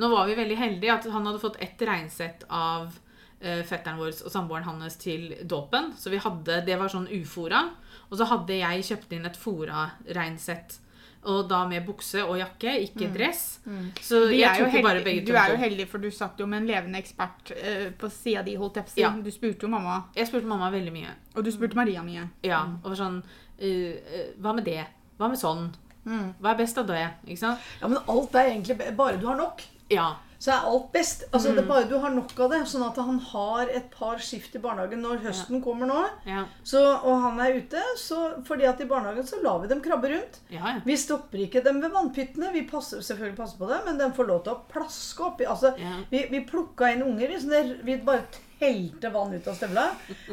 Nå 0.00 0.08
var 0.12 0.28
vi 0.28 0.36
veldig 0.38 0.56
heldige 0.60 0.94
at 0.94 1.08
han 1.12 1.26
hadde 1.26 1.40
fått 1.42 1.58
ett 1.60 1.80
regnsett 1.82 2.44
av 2.48 2.92
fetteren 3.40 3.96
vår 3.96 4.10
og 4.26 4.32
samboeren 4.32 4.66
hans 4.68 4.98
til 5.00 5.30
dåpen. 5.48 5.94
Så 5.96 6.12
vi 6.12 6.20
hadde, 6.20 6.60
det 6.66 6.76
var 6.76 6.92
sånn 6.92 7.08
ufora. 7.08 7.62
Og 8.10 8.18
så 8.20 8.26
hadde 8.28 8.58
jeg 8.58 8.86
kjøpt 8.90 9.14
inn 9.16 9.28
et 9.28 9.38
fora 9.40 9.86
reinsett. 10.16 10.76
Og 11.28 11.44
da 11.50 11.58
med 11.68 11.84
bukse 11.84 12.22
og 12.24 12.38
jakke, 12.40 12.72
ikke 12.86 13.10
dress. 13.12 13.42
Så 14.00 14.22
Vi 14.30 14.38
jeg 14.40 14.62
jo 14.62 14.64
tok 14.64 14.76
jo 14.78 14.84
bare 14.86 15.02
begge 15.04 15.20
begge 15.20 15.34
du 15.34 15.36
er 15.36 15.52
jo 15.52 15.58
heldig, 15.60 15.86
for 15.90 16.00
du 16.00 16.08
satt 16.14 16.40
jo 16.40 16.46
med 16.48 16.62
en 16.62 16.70
levende 16.70 17.00
ekspert 17.02 17.52
uh, 17.52 17.90
på 18.00 18.08
sida 18.14 18.44
di, 18.46 18.54
holdt 18.56 18.80
jeg. 18.80 18.94
Ja. 19.02 19.10
Du 19.12 19.28
spurte 19.34 19.68
jo 19.68 19.72
mamma, 19.72 19.98
Jeg 20.16 20.30
spurte 20.30 20.48
mamma 20.48 20.70
veldig 20.72 20.94
mye. 20.94 21.12
og 21.34 21.44
du 21.44 21.52
spurte 21.52 21.76
Maria 21.76 22.02
mye. 22.02 22.24
Ja, 22.46 22.62
og 22.80 22.88
var 22.88 22.96
sånn 22.96 23.20
eh, 23.58 24.00
eh, 24.00 24.32
Hva 24.40 24.54
med 24.56 24.64
det? 24.64 24.86
Hva 25.20 25.28
med 25.28 25.38
sånn? 25.38 25.68
Mm. 26.08 26.32
Hva 26.40 26.54
er 26.54 26.58
best 26.62 26.80
av 26.80 26.88
det? 26.88 27.04
Ikke 27.28 27.42
sant? 27.42 27.68
Ja, 27.82 27.88
men 27.92 28.00
alt 28.08 28.34
er 28.34 28.48
egentlig 28.54 28.96
bare 28.96 29.20
du 29.20 29.26
har 29.28 29.36
nok. 29.36 29.60
Ja. 29.92 30.14
Så 30.40 30.54
er 30.54 30.66
alt 30.70 30.86
best. 30.94 31.26
Altså, 31.36 31.50
det 31.52 31.60
er 31.62 31.68
bare 31.68 31.84
du 31.90 31.98
har 32.00 32.14
nok 32.14 32.30
av 32.40 32.54
det, 32.54 32.60
sånn 32.70 32.84
at 32.86 32.96
han 32.96 33.18
har 33.30 33.68
et 33.76 33.90
par 33.92 34.16
skift 34.24 34.54
i 34.56 34.62
barnehagen 34.62 35.02
når 35.04 35.18
høsten 35.26 35.60
kommer 35.60 35.90
nå. 35.90 35.98
Ja. 36.24 36.46
Så, 36.64 36.80
og 36.80 37.20
han 37.26 37.40
er 37.44 37.58
ute, 37.60 37.82
så 38.00 38.22
fordi 38.48 38.64
at 38.70 38.80
i 38.80 38.88
barnehagen 38.88 39.28
så 39.28 39.42
lar 39.44 39.60
vi 39.60 39.68
dem 39.68 39.82
krabbe 39.84 40.08
rundt. 40.14 40.40
Ja, 40.48 40.62
ja. 40.64 40.76
Vi 40.86 40.96
stopper 40.96 41.44
ikke 41.44 41.60
dem 41.66 41.82
ved 41.84 41.92
vannpyttene. 41.92 42.54
Vi 42.56 42.64
passer 42.70 43.04
selvfølgelig 43.04 43.36
passer 43.36 43.60
på 43.60 43.68
det, 43.68 43.82
men 43.84 44.00
de 44.00 44.08
får 44.16 44.30
lov 44.32 44.42
til 44.48 44.56
å 44.56 44.62
plaske 44.72 45.28
oppi. 45.28 45.44
Altså, 45.44 45.74
Ja. 45.76 45.98
vi, 46.10 46.24
vi 46.32 46.40
plukka 46.48 46.88
inn 46.94 47.04
unger. 47.04 47.36
Sånn 47.38 47.52
der, 47.58 47.74
vi 47.84 48.00
bare 48.08 48.24
helte 48.60 49.12
vann 49.12 49.32
ut 49.36 49.46
av 49.48 49.54
støvla. 49.60 49.86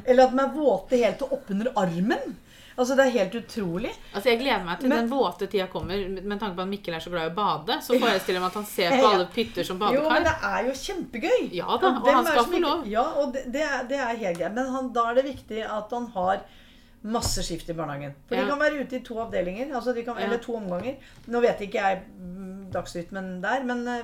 Eller 0.05 0.23
at 0.23 0.33
de 0.35 0.39
er 0.43 0.55
våte 0.55 0.97
helt 1.03 1.19
til 1.21 1.35
oppunder 1.35 1.69
armen. 1.79 2.37
Altså, 2.77 2.95
det 2.95 3.05
er 3.07 3.09
helt 3.15 3.35
utrolig. 3.35 3.89
Altså, 4.13 4.29
Jeg 4.29 4.39
gleder 4.39 4.63
meg 4.65 4.79
til 4.79 4.89
Men- 4.89 4.97
den 4.99 5.09
våte 5.09 5.47
tida 5.49 5.65
kommer, 5.67 5.97
med 6.21 6.39
tanke 6.39 6.55
på 6.55 6.61
at 6.61 6.67
Mikkel 6.67 6.93
er 6.93 6.99
så 6.99 7.09
glad 7.09 7.25
i 7.25 7.31
å 7.31 7.35
bade. 7.35 7.77
Så 7.81 7.97
forestiller 7.99 8.37
jeg 8.37 8.41
meg 8.41 8.51
at 8.51 8.53
han 8.53 8.65
ser 8.65 8.89
på 8.91 9.07
alle 9.13 9.25
pytter 9.33 9.63
som 9.65 9.79
Jo, 9.81 10.03
men 10.09 10.23
det 10.23 10.35
er 10.43 10.65
jo 10.67 10.71
kjempegøy. 10.71 11.49
Ja 11.53 11.65
da, 11.81 11.87
og 11.97 12.07
han 12.13 12.25
skal 12.25 12.45
få 12.45 12.59
lov. 12.61 12.85
Ja, 12.87 13.01
og 13.23 13.33
det, 13.33 13.45
det, 13.51 13.61
er, 13.65 13.83
det 13.89 13.97
er 13.97 14.15
helt 14.15 14.37
greit. 14.37 14.53
Men 14.53 14.67
han, 14.75 14.93
da 14.93 15.09
er 15.09 15.15
det 15.15 15.25
viktig 15.25 15.63
at 15.65 15.89
han 15.91 16.05
har 16.13 16.41
masse 17.03 17.41
skift 17.45 17.69
i 17.69 17.73
barnehagen. 17.73 18.13
For 18.27 18.35
Ja. 18.35 18.41
de 18.43 18.49
kan 18.49 18.59
være 18.59 18.81
ute 18.85 18.95
i 18.95 19.03
to 19.03 19.15
avdelinger, 19.21 19.73
altså 19.75 19.93
de 19.95 20.03
kan, 20.03 20.15
Ja. 20.17 20.25
eller 20.25 20.37
to 20.37 20.55
omganger. 20.55 20.95
Nå 21.27 21.41
vet 21.41 21.59
ikke 21.61 21.81
jeg 21.81 22.01
mm, 22.19 22.71
dagsrytmen 22.73 23.41
der, 23.41 23.63
men 23.63 23.87
eh, 23.87 24.03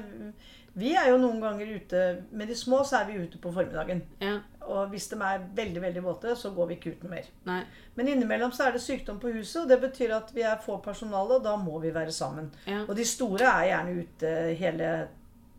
vi 0.76 0.93
er 0.95 1.09
jo 1.09 1.17
noen 1.17 1.39
ganger 1.41 1.67
ute 1.76 2.24
Med 2.32 2.47
de 2.47 2.55
små 2.55 2.80
så 2.84 3.01
er 3.01 3.05
vi 3.11 3.19
ute 3.28 3.38
på 3.38 3.51
formiddagen. 3.53 4.01
Ja. 4.21 4.39
Og 4.68 4.91
hvis 4.93 5.09
de 5.11 5.18
er 5.22 5.47
veldig 5.55 5.82
veldig 5.82 6.03
våte, 6.03 6.36
så 6.39 6.53
går 6.55 6.70
vi 6.70 6.78
ikke 6.78 6.93
ut 6.93 7.03
noe 7.03 7.16
mer. 7.16 7.32
Nei. 7.49 7.61
Men 7.95 8.11
innimellom 8.14 8.53
så 8.55 8.68
er 8.68 8.78
det 8.78 8.84
sykdom 8.84 9.20
på 9.20 9.34
huset, 9.36 9.64
og 9.64 9.72
det 9.72 9.80
betyr 9.82 10.16
at 10.16 10.32
vi 10.36 10.45
er 10.47 10.61
få 10.64 10.78
personale, 10.84 11.39
og 11.39 11.43
da 11.43 11.55
må 11.59 11.80
vi 11.84 11.91
være 11.93 12.11
sammen. 12.16 12.51
Ja. 12.68 12.86
Og 12.88 12.95
de 12.95 13.05
store 13.07 13.49
er 13.49 13.68
gjerne 13.72 13.97
ute 13.99 14.32
hele 14.61 14.93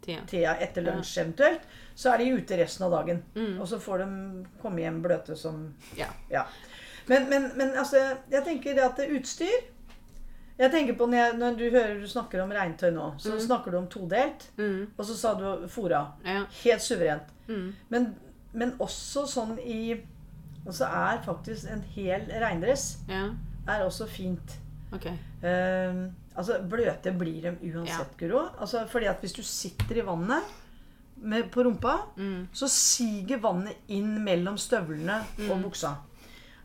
Tida. 0.05 0.57
etter 0.61 0.85
lunsj 0.85 1.19
eventuelt. 1.21 1.61
Så 1.95 2.11
er 2.13 2.19
de 2.19 2.33
ute 2.35 2.57
resten 2.59 2.85
av 2.87 2.93
dagen. 2.93 3.23
Mm. 3.35 3.61
Og 3.61 3.69
så 3.69 3.79
får 3.81 4.03
de 4.05 4.09
komme 4.63 4.83
hjem 4.83 5.03
bløte 5.05 5.37
som 5.37 5.69
Ja. 5.97 6.11
Ja. 6.31 6.45
Men, 7.07 7.29
men, 7.29 7.51
men 7.57 7.77
altså, 7.77 8.01
jeg 8.33 8.45
tenker 8.45 8.75
det 8.75 8.85
at 8.85 8.97
det 8.97 9.05
er 9.05 9.19
utstyr 9.19 9.57
Jeg 10.57 10.71
tenker 10.73 10.95
på 10.97 11.05
når, 11.05 11.19
jeg, 11.19 11.33
når 11.37 11.57
du 11.59 11.65
hører 11.67 11.99
du 12.01 12.07
snakker 12.09 12.41
om 12.41 12.53
regntøy 12.55 12.89
nå, 12.95 13.11
så 13.19 13.35
snakker 13.43 13.75
du 13.75 13.79
om 13.81 13.89
todelt. 13.91 14.47
Mm. 14.57 14.93
Og 14.97 15.05
så 15.05 15.17
sa 15.19 15.35
du 15.35 15.67
fora. 15.69 16.05
Ja. 16.25 16.45
Helt 16.63 16.83
suverent. 16.83 17.33
Mm. 17.49 17.73
Men, 17.91 18.07
men 18.55 18.75
også 18.83 19.27
sånn 19.31 19.57
i 19.61 20.01
Altså 20.65 20.87
er 20.89 21.19
faktisk 21.27 21.67
en 21.69 21.83
hel 21.93 22.23
regndress 22.41 22.85
ja. 23.09 23.27
er 23.69 23.83
også 23.85 24.07
fint. 24.09 24.55
Ok. 24.97 25.05
Uh, 25.43 26.07
altså 26.35 26.57
Bløte 26.71 27.13
blir 27.21 27.43
de 27.43 27.53
uansett, 27.75 28.15
Guro. 28.17 28.47
Altså, 28.59 28.87
fordi 28.89 29.11
at 29.11 29.21
hvis 29.21 29.35
du 29.37 29.43
sitter 29.45 29.99
i 30.01 30.05
vannet 30.07 30.43
med, 31.21 31.51
på 31.53 31.67
rumpa, 31.67 31.99
Mm. 32.17 32.49
så 32.53 32.69
siger 32.73 33.43
vannet 33.45 33.77
inn 33.89 34.25
mellom 34.25 34.57
støvlene 34.57 35.19
Mm. 35.39 35.51
og 35.51 35.63
buksa. 35.67 35.93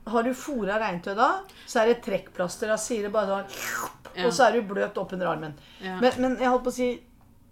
Har 0.07 0.23
du 0.23 0.31
fôra 0.31 0.79
regntøy 0.79 1.15
da, 1.19 1.41
så 1.67 1.81
er 1.81 1.85
det 1.91 2.01
trekkplaster. 2.05 2.67
Da 2.71 2.77
sier 2.77 3.03
det 3.03 3.11
bare 3.11 3.27
sånn 3.43 4.15
Ja. 4.15 4.25
Og 4.27 4.31
så 4.33 4.47
er 4.47 4.53
du 4.61 4.61
bløt 4.73 4.95
oppunder 4.97 5.27
armen. 5.27 5.53
Ja. 5.81 5.99
Men, 5.99 6.11
men 6.21 6.37
jeg 6.39 6.47
holdt 6.49 6.63
på 6.63 6.71
å 6.71 6.73
si 6.73 7.01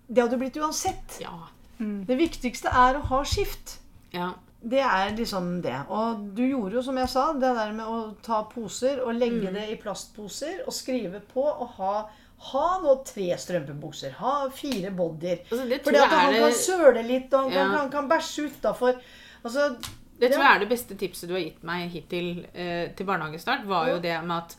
Det 0.09 0.23
hadde 0.23 0.39
blitt 0.39 0.55
uansett. 0.63 1.19
Ja. 1.19 1.35
Det 1.77 2.17
viktigste 2.17 2.69
er 2.71 2.95
å 2.95 3.03
ha 3.11 3.23
skift. 3.27 3.79
Ja. 4.17 4.33
Det 4.67 4.79
er 4.81 5.11
liksom 5.15 5.61
det. 5.61 5.75
Og 5.93 6.23
du 6.35 6.41
gjorde 6.43 6.73
jo, 6.79 6.81
som 6.83 6.97
jeg 6.97 7.09
sa, 7.13 7.27
det 7.33 7.51
der 7.55 7.71
med 7.77 7.85
å 7.85 7.99
ta 8.25 8.41
poser 8.49 8.99
og 9.03 9.13
Mm. 9.13 9.19
legge 9.21 9.51
det 9.53 9.67
i 9.71 9.75
plastposer 9.79 10.63
og 10.65 10.73
skrive 10.73 11.21
på 11.33 11.43
og 11.45 11.67
ha 11.77 12.07
ha 12.51 12.79
nå 12.83 12.91
tre 13.03 13.31
strømpebukser. 13.33 14.11
Ha 14.19 14.49
fire 14.53 14.91
bodyer. 14.93 15.39
Altså, 15.49 15.63
det 15.69 15.79
Fordi 15.83 15.97
at 15.97 16.11
han 16.11 16.33
er 16.35 16.39
kan 16.43 16.51
søle 16.53 17.01
litt, 17.07 17.33
og 17.33 17.39
han 17.47 17.51
kan, 17.51 17.71
Ja. 17.71 17.77
kan, 17.79 17.89
kan 17.91 18.09
bæsje 18.09 18.43
utafor. 18.51 18.93
Altså, 19.43 19.75
Det 20.19 20.31
tror 20.31 20.43
Ja. 20.43 20.49
jeg 20.49 20.55
er 20.55 20.59
det 20.59 20.69
beste 20.69 20.95
tipset 20.97 21.27
du 21.29 21.33
har 21.33 21.41
gitt 21.41 21.63
meg 21.63 21.89
hittil 21.89 22.45
eh, 22.53 22.89
til 22.95 23.05
barnehagestart. 23.07 23.65
Var 23.67 23.87
jo 23.89 23.99
det 23.99 24.23
med 24.23 24.37
at 24.37 24.55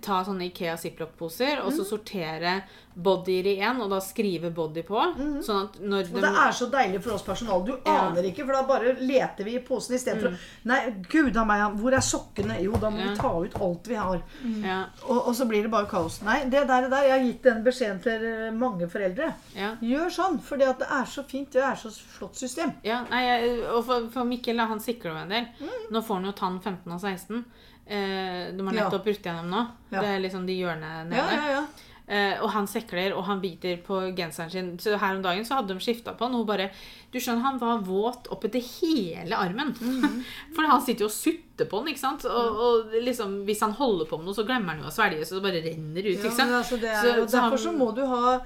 ta 0.00 0.22
sånne 0.24 0.46
Ikea 0.52 0.76
ziplock-poser, 0.78 1.58
og 1.64 1.72
Mm. 1.72 1.76
så 1.78 1.84
sortere 1.84 2.62
bodyer 2.94 3.46
i 3.46 3.56
én, 3.58 3.80
og 3.82 3.90
da 3.90 3.98
skrive 3.98 4.52
body 4.54 4.82
på. 4.86 5.00
Sånn 5.42 5.64
at 5.64 5.80
når 5.82 6.04
Mm. 6.10 6.14
og 6.14 6.20
det 6.22 6.30
er 6.30 6.52
så 6.52 6.70
deilig 6.70 7.02
for 7.02 7.14
oss 7.14 7.22
personal. 7.22 7.64
Du 7.64 7.72
Ja. 7.84 8.08
aner 8.10 8.22
ikke, 8.22 8.44
for 8.46 8.52
da 8.52 8.62
bare 8.62 8.94
leter 9.00 9.42
vi 9.44 9.56
i 9.56 9.58
posen 9.58 9.96
istedenfor 9.96 10.28
mm. 10.30 10.34
å 10.34 10.38
Nei, 10.64 10.90
gud 11.10 11.36
a 11.36 11.44
meg, 11.44 11.76
hvor 11.76 11.92
er 11.92 11.98
sokkene? 12.00 12.62
Jo, 12.62 12.72
da 12.72 12.88
må 12.90 12.98
Ja. 13.00 13.08
vi 13.10 13.16
ta 13.16 13.28
ut 13.42 13.60
alt 13.60 13.86
vi 13.88 13.94
har. 13.94 14.22
Ja, 14.62 14.86
Og, 15.08 15.26
og 15.28 15.34
så 15.34 15.44
blir 15.48 15.62
det 15.62 15.70
bare 15.72 15.86
kaos. 15.86 16.22
Nei, 16.22 16.44
det 16.44 16.66
der, 16.68 16.82
det 16.82 16.90
der. 16.90 17.02
Jeg 17.02 17.10
har 17.10 17.26
gitt 17.32 17.42
den 17.42 17.64
beskjeden 17.64 18.00
til 18.02 18.24
eh, 18.24 18.50
mange 18.52 18.88
foreldre. 18.88 19.34
ja. 19.56 19.74
Gjør 19.82 20.06
sånn, 20.10 20.40
for 20.40 20.56
det 20.56 20.68
er 20.68 21.04
så 21.04 21.24
fint. 21.26 21.50
Det 21.50 21.62
er 21.62 21.74
så 21.74 21.90
flott 21.90 22.36
system. 22.36 22.72
Ja, 22.84 23.02
nei, 23.10 23.22
jeg, 23.24 23.64
og 23.74 23.84
for, 23.84 24.08
for 24.08 24.24
Mikkel, 24.24 24.56
han 24.60 24.78
sikler 24.78 25.10
jo 25.10 25.16
en 25.16 25.28
del. 25.28 25.46
Mm. 25.60 25.90
Nå 25.90 26.00
får 26.04 26.14
han 26.14 26.24
jo 26.26 26.32
tann 26.32 26.60
15 26.60 26.92
og 26.92 27.00
16. 27.00 27.44
Eh, 27.86 28.52
de 28.56 28.60
har 28.66 28.72
nettopp 28.84 29.04
brutt 29.04 29.22
gjennom 29.26 29.50
nå. 29.50 29.66
Det 29.90 30.08
er 30.16 30.20
liksom 30.24 30.46
de 30.46 30.52
hjørnene 30.56 31.08
nede. 31.10 31.16
Ja, 31.16 31.34
ja, 31.36 31.48
ja. 31.60 31.66
Eh, 32.06 32.42
og 32.44 32.50
han 32.52 32.66
sekler, 32.68 33.14
og 33.16 33.24
han 33.24 33.40
biter 33.40 33.78
på 33.80 34.14
genseren 34.16 34.50
sin. 34.52 34.66
Så 34.78 34.98
her 35.00 35.14
om 35.16 35.22
dagen 35.22 35.44
så 35.44 35.54
hadde 35.56 35.72
de 35.72 35.80
skifta 35.80 36.12
på 36.12 36.26
han, 36.26 36.34
og 36.34 36.44
hun 36.44 36.46
bare 36.46 36.70
Du 37.12 37.18
skjønner, 37.18 37.40
han 37.46 37.58
var 37.58 37.78
våt 37.86 38.26
oppetter 38.28 38.60
hele 38.60 39.32
armen. 39.36 39.70
Mhm. 39.80 40.24
For 40.56 40.66
han 40.68 40.82
sitter 40.84 41.04
jo 41.06 41.08
og 41.08 41.14
sutter 41.16 41.64
på 41.70 41.78
den, 41.80 41.94
ikke 41.94 42.00
sant. 42.02 42.24
Og, 42.26 42.56
og 42.66 42.92
liksom, 43.00 43.44
hvis 43.46 43.60
han 43.64 43.72
holder 43.72 44.04
på 44.10 44.18
med 44.18 44.26
noe, 44.26 44.34
så 44.36 44.44
glemmer 44.44 44.74
han 44.74 44.82
jo 44.82 44.88
å 44.90 44.92
svelge, 44.92 45.24
så 45.24 45.38
det 45.38 45.44
bare 45.46 45.62
renner 45.64 46.02
ut. 46.10 46.18
ikke 46.18 46.32
sant? 46.34 46.50
Ja, 46.50 46.58
altså, 46.60 46.76
er, 46.82 47.00
Så- 47.00 47.14
så 47.28 47.36
derfor 47.38 47.56
han- 47.56 47.58
så 47.58 47.72
må 47.78 47.94
du 47.94 48.04
ha 48.06 48.40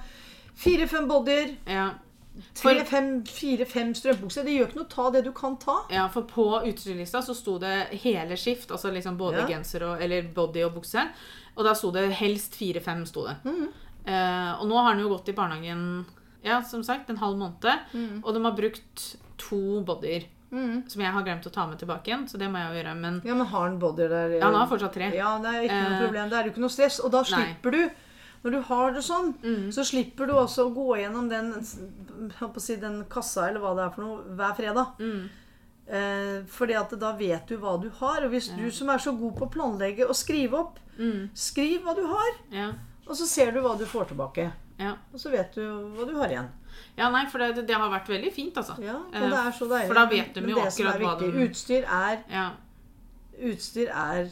fire-fem 0.55 1.09
bodyer, 1.09 1.57
Ja. 1.67 1.91
Fire-fem 2.59 3.93
strømpebukser. 3.97 4.45
Det 4.47 4.55
gjør 4.57 4.69
ikke 4.71 4.81
noe 4.81 4.91
ta 4.93 5.09
det 5.15 5.25
du 5.27 5.33
kan 5.37 5.57
ta. 5.61 5.79
Ja, 5.93 6.07
for 6.13 6.23
på 6.29 6.47
utstyrslista 6.69 7.23
så 7.25 7.35
sto 7.37 7.59
det 7.63 7.75
hele 8.05 8.37
skift, 8.39 8.71
altså 8.75 8.93
liksom 8.95 9.19
både 9.21 9.43
Ja. 9.45 9.47
genser 9.47 9.83
og, 9.89 10.03
eller 10.03 10.23
body 10.35 10.63
og 10.67 10.75
bukse. 10.79 11.05
Og 11.57 11.65
da 11.65 11.75
sto 11.75 11.91
det 11.91 12.11
helst 12.13 12.55
fire-fem, 12.55 13.05
sto 13.07 13.27
det. 13.27 13.37
Mhm. 13.45 13.69
Eh, 14.09 14.53
og 14.61 14.67
nå 14.69 14.79
har 14.83 14.95
den 14.95 15.05
jo 15.05 15.11
gått 15.17 15.29
i 15.29 15.33
barnehagen, 15.37 16.07
ja, 16.43 16.63
som 16.63 16.83
sagt, 16.83 17.11
en 17.11 17.19
halv 17.19 17.37
måned. 17.37 17.79
Mm. 17.93 18.23
Og 18.25 18.33
de 18.35 18.43
har 18.45 18.53
brukt 18.57 19.17
to 19.37 19.83
bodyer, 19.85 20.25
som 20.51 21.03
jeg 21.03 21.13
har 21.13 21.23
glemt 21.27 21.45
å 21.45 21.53
ta 21.53 21.67
med 21.67 21.79
tilbake 21.79 22.07
igjen, 22.09 22.25
så 22.27 22.39
det 22.39 22.49
må 22.49 22.57
jeg 22.57 22.71
jo 22.73 22.79
gjøre. 22.83 22.95
Men 22.97 23.21
Ja, 23.25 23.35
men 23.35 23.47
har 23.47 23.69
han 23.69 23.79
bodyer 23.79 24.09
der? 24.09 24.31
ja, 24.39 24.45
han 24.47 24.55
har 24.55 24.67
fortsatt 24.67 24.95
tre. 24.95 25.11
Ja, 25.15 25.39
det 25.39 25.47
er 25.53 25.63
ikke 25.67 25.83
noe 25.83 25.93
Eh, 25.99 26.05
problem. 26.07 26.31
Det 26.31 26.39
er 26.39 26.45
jo 26.45 26.51
ikke 26.53 26.61
noe 26.65 26.71
stress. 26.73 27.01
Og 27.05 27.11
da 27.13 27.19
nei. 27.21 27.25
slipper 27.29 27.71
du 27.71 27.91
Når 28.45 28.51
du 28.55 28.61
har 28.63 28.93
det 28.93 29.03
sånn, 29.03 29.33
Mm. 29.43 29.69
så 29.75 29.83
slipper 29.85 30.27
du 30.27 30.33
også 30.35 30.67
å 30.69 30.75
gå 30.75 30.97
gjennom 31.01 31.29
den, 31.29 31.53
si, 32.61 32.77
den 32.77 33.05
kassa 33.11 33.49
eller 33.49 33.61
hva 33.61 33.75
det 33.77 33.85
er 33.87 33.91
for 33.97 34.03
noe 34.03 34.37
hver 34.37 34.55
fredag. 34.57 34.93
Mm. 35.01 35.29
Eh, 35.89 36.43
fordi 36.47 36.75
at 36.77 36.91
da 37.01 37.13
vet 37.17 37.47
du 37.49 37.57
hva 37.59 37.81
du 37.81 37.89
har. 37.99 38.23
Og 38.25 38.31
hvis 38.31 38.51
du 38.57 38.71
som 38.71 38.89
er 38.91 38.99
så 38.99 39.13
god 39.19 39.37
på 39.39 39.47
å 39.49 39.51
planlegge 39.53 40.05
og 40.09 40.15
skrive 40.15 40.53
opp, 40.55 40.79
Mm. 40.99 41.31
skriv 41.35 41.83
hva 41.83 41.95
du 41.97 42.05
har. 42.07 42.33
Ja. 42.51 42.73
Og 43.09 43.17
så 43.17 43.27
ser 43.27 43.51
du 43.53 43.61
hva 43.61 43.77
du 43.79 43.85
får 43.87 44.09
tilbake. 44.09 44.53
Ja. 44.79 44.95
Og 45.13 45.19
så 45.19 45.31
vet 45.31 45.55
du 45.55 45.63
hva 45.97 46.07
du 46.07 46.15
har 46.17 46.29
igjen. 46.29 46.49
ja, 46.97 47.09
nei, 47.11 47.25
for 47.27 47.39
det, 47.39 47.67
det 47.67 47.75
har 47.75 47.89
vært 47.91 48.07
veldig 48.09 48.33
fint, 48.33 48.55
altså. 48.55 48.77
Ja, 48.83 48.95
og 48.97 49.15
Eh, 49.15 49.21
det 49.31 49.33
er 49.39 49.51
så 49.53 49.69
deilig. 49.69 49.87
For 49.87 49.95
da 49.95 50.07
vet 50.07 50.35
de 50.35 50.41
Men 50.43 50.51
jo 50.51 50.57
som 50.71 50.87
akkurat 50.87 51.01
hva 51.01 51.19
de 51.19 51.49
Utstyr 51.49 51.85
er, 51.89 52.19
ja. 52.31 52.51
utstyr 53.43 53.89
er, 53.89 54.29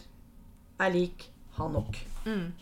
er 0.80 0.90
lik 0.92 1.28
ha 1.56 1.68
nok. 1.68 1.96
Mm. 2.26 2.52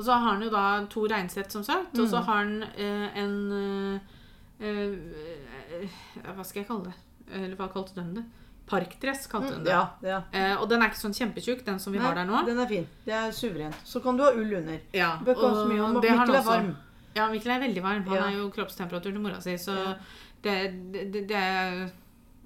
Og 0.00 0.04
så 0.06 0.14
har 0.16 0.30
han 0.32 0.42
jo 0.46 0.48
da 0.52 0.64
to 0.88 1.02
reinsett, 1.12 1.52
som 1.52 1.62
sagt. 1.66 1.92
Og 1.98 2.06
Mm. 2.06 2.10
så 2.10 2.22
har 2.24 2.38
han 2.40 2.62
eh, 2.62 3.18
en 3.20 4.00
eh, 4.60 4.66
eh, 4.66 5.88
Hva 6.24 6.44
skal 6.44 6.62
jeg 6.62 6.68
kalle 6.70 6.88
det? 6.90 6.94
Eller 7.36 7.56
hva 7.58 7.68
kalte 7.72 7.94
de 8.00 8.14
det? 8.20 8.24
Parkdress 8.70 9.26
kalte 9.30 9.52
hun 9.56 9.64
det. 9.66 9.72
Ja, 9.74 9.82
ja. 10.06 10.20
Eh, 10.32 10.54
og 10.60 10.68
den 10.70 10.80
er 10.82 10.88
ikke 10.92 11.00
sånn 11.02 11.14
kjempetjukk, 11.16 11.64
den 11.66 11.78
som 11.82 11.92
vi 11.92 11.98
har 12.02 12.14
der 12.14 12.24
nå. 12.28 12.40
Den 12.46 12.58
er 12.62 12.68
fin. 12.70 12.86
Det 13.04 13.12
er 13.18 13.32
suverent. 13.34 13.76
Så 13.84 14.00
kan 14.02 14.16
du 14.16 14.22
ha 14.24 14.30
ull 14.32 14.52
under. 14.60 14.78
Ja, 14.94 15.16
bør 15.26 15.34
ikke 15.36 15.48
ha 15.50 15.54
så 15.58 15.68
mye 15.68 15.82
om 15.88 16.00
det 16.00 16.10
Mikkel 16.14 16.38
er 16.38 16.46
varm. 16.46 16.76
Ja, 17.16 17.26
Mikkel 17.32 17.50
er 17.56 17.60
veldig 17.66 17.82
varm. 17.82 18.04
Han 18.06 18.16
Ja. 18.16 18.26
er 18.28 18.36
jo 18.38 18.48
kroppstemperatur 18.54 19.10
til 19.12 19.20
mora 19.20 19.40
si, 19.42 19.56
så 19.58 19.74
Ja. 19.76 19.94
det, 20.42 20.56
det, 20.92 21.12
det, 21.12 21.26
det 21.28 21.36
er 21.36 21.90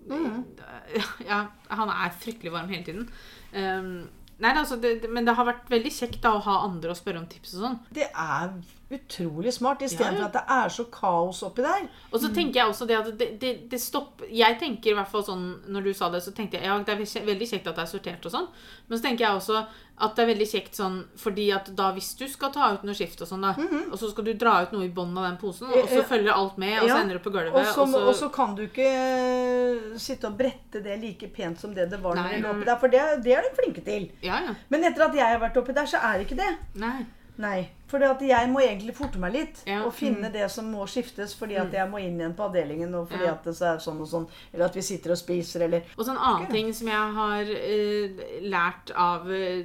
mm. 0.09 0.45
Ja, 1.29 1.47
han 1.69 1.89
er 1.93 2.11
fryktelig 2.19 2.53
varm 2.53 2.69
hele 2.69 2.85
tiden. 2.85 3.09
Um, 3.55 4.09
nei, 4.43 4.55
altså, 4.55 4.79
det, 4.81 4.97
men 5.11 5.27
det 5.27 5.37
har 5.39 5.47
vært 5.49 5.69
veldig 5.71 5.93
kjekt 5.95 6.23
da 6.25 6.35
å 6.37 6.43
ha 6.47 6.61
andre 6.67 6.95
å 6.95 6.99
spørre 6.99 7.23
om 7.23 7.29
tips 7.31 7.57
og 7.59 7.67
sånn. 7.67 7.79
Det 7.95 8.09
er 8.11 8.51
utrolig 8.99 9.53
smart, 9.55 9.83
istedenfor 9.83 10.21
Ja, 10.21 10.29
For 10.29 10.31
at 10.31 10.37
det 10.39 10.45
er 10.57 10.75
så 10.77 10.85
kaos 10.95 11.43
oppi 11.47 11.63
der. 11.67 11.89
Og 12.13 12.21
så 12.21 12.31
tenker 12.35 12.61
jeg 12.61 12.73
også 12.73 12.89
det 12.91 12.99
at 12.99 13.11
det, 13.19 13.29
det, 13.41 13.55
det 13.71 13.81
stopper 13.81 14.31
Jeg 14.33 14.59
tenker 14.61 14.93
i 14.93 14.99
hvert 14.99 15.11
fall 15.11 15.25
sånn 15.27 15.47
Når 15.75 15.89
du 15.89 15.93
sa 15.95 16.11
det, 16.13 16.23
så 16.25 16.33
tenkte 16.37 16.59
jeg 16.61 16.69
ja, 16.69 16.79
det 16.79 16.95
er 16.95 17.27
veldig 17.27 17.49
kjekt 17.51 17.67
at 17.71 17.77
det 17.79 17.85
er 17.87 17.91
sortert 17.91 18.29
og 18.29 18.35
sånn. 18.35 18.49
Men 18.89 18.99
så 18.99 19.07
tenker 19.09 19.27
jeg 19.27 19.41
også 19.41 19.65
at 19.95 20.17
det 20.17 20.25
er 20.25 20.27
veldig 20.33 20.47
kjekt 20.51 20.75
sånn 20.75 20.97
fordi 21.23 21.45
at 21.55 21.69
da 21.79 21.93
hvis 21.95 22.09
du 22.19 22.25
skal 22.27 22.51
ta 22.55 22.73
ut 22.75 22.83
noe 22.83 22.97
skift 22.99 23.21
og 23.23 23.29
sånn, 23.31 23.45
da, 23.47 23.53
og 23.93 23.95
så 24.01 24.09
skal 24.11 24.27
du 24.27 24.33
dra 24.35 24.57
ut 24.65 24.73
noe 24.75 24.89
i 24.89 24.91
bånden 24.91 25.21
av 25.21 25.29
den 25.29 25.37
posen, 25.39 25.71
og 25.71 25.87
så 25.87 26.03
følger 26.09 26.35
alt 26.35 26.57
med, 26.59 26.81
og 26.83 26.91
så 26.91 26.97
ender 26.99 27.21
du 27.21 27.23
på 27.23 27.31
gulvet, 27.31 27.55
Og 27.55 27.69
så, 27.69 27.85
og 27.85 27.93
så 27.93 28.01
og 28.11 28.17
så 28.19 28.29
kan 28.35 28.57
du 28.59 28.65
ikke 28.67 28.89
eh, 28.91 29.95
sitte 30.03 30.27
og 30.27 30.39
brette 30.41 30.83
det 30.83 30.99
like 30.99 31.31
pent 31.35 31.63
som 31.63 31.75
det 31.77 31.87
det 31.93 32.01
var 32.03 32.19
når 32.19 32.27
du 32.27 32.35
det 32.35 32.43
lå 32.43 32.55
oppi 32.57 32.67
der, 32.67 32.81
for 32.83 32.95
det, 32.97 33.05
det 33.23 33.37
er 33.39 33.47
du 33.47 33.55
flinke 33.61 33.85
til. 33.87 34.09
Ja, 34.27 34.41
ja. 34.49 34.57
Men 34.75 34.89
etter 34.91 35.07
at 35.07 35.15
jeg 35.15 35.31
har 35.31 35.43
vært 35.47 35.63
oppi 35.63 35.77
der, 35.79 35.87
så 35.95 36.03
er 36.03 36.19
det 36.19 36.27
ikke 36.27 36.41
det. 36.43 36.51
Nei. 36.83 36.97
Nei. 37.37 37.69
For 37.91 37.99
jeg 37.99 38.49
må 38.51 38.61
egentlig 38.63 38.95
forte 38.95 39.19
meg 39.19 39.33
litt 39.35 39.63
Ja. 39.67 39.81
og 39.85 39.93
finne 39.93 40.31
det 40.33 40.49
som 40.51 40.69
må 40.71 40.85
skiftes 40.87 41.35
fordi 41.35 41.57
at 41.59 41.73
jeg 41.73 41.91
må 41.91 41.99
inn 41.99 42.19
igjen 42.21 42.35
på 42.35 42.45
avdelingen, 42.49 42.95
og 42.95 43.09
fordi 43.11 43.25
Ja. 43.25 43.33
at 43.33 43.43
det 43.45 43.61
er 43.61 43.79
sånn 43.79 44.01
og 44.01 44.07
sånn, 44.07 44.29
eller 44.53 44.67
at 44.67 44.75
vi 44.75 44.81
sitter 44.83 45.11
og 45.11 45.19
spiser, 45.19 45.63
eller 45.65 45.83
Og 45.99 46.05
så 46.07 46.11
en 46.13 46.19
annen 46.19 46.51
ting 46.51 46.73
som 46.73 46.87
jeg 46.87 47.15
har 47.15 47.43
uh, 47.43 48.41
lært 48.43 48.91
av 48.95 49.27
uh, 49.27 49.65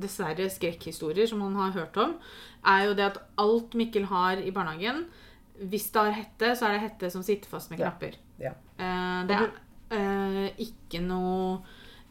dessverre 0.00 0.48
skrekkhistorier 0.50 1.28
som 1.28 1.38
man 1.40 1.54
har 1.56 1.72
hørt 1.72 1.96
om, 1.96 2.16
er 2.64 2.86
jo 2.88 2.94
det 2.94 3.04
at 3.04 3.18
alt 3.38 3.74
Mikkel 3.74 4.04
har 4.06 4.36
i 4.36 4.50
barnehagen 4.50 5.04
Hvis 5.60 5.90
det 5.92 6.00
har 6.02 6.12
hette, 6.12 6.54
så 6.56 6.66
er 6.68 6.72
det 6.78 6.80
hette 6.90 7.10
som 7.10 7.22
sitter 7.22 7.48
fast 7.48 7.70
med 7.70 7.80
Ja. 7.80 7.90
knapper. 7.90 8.14
Ja. 8.38 8.52
Uh, 8.78 9.26
det 9.26 9.36
er 9.90 10.52
ikke 10.58 11.00
noe 11.02 11.60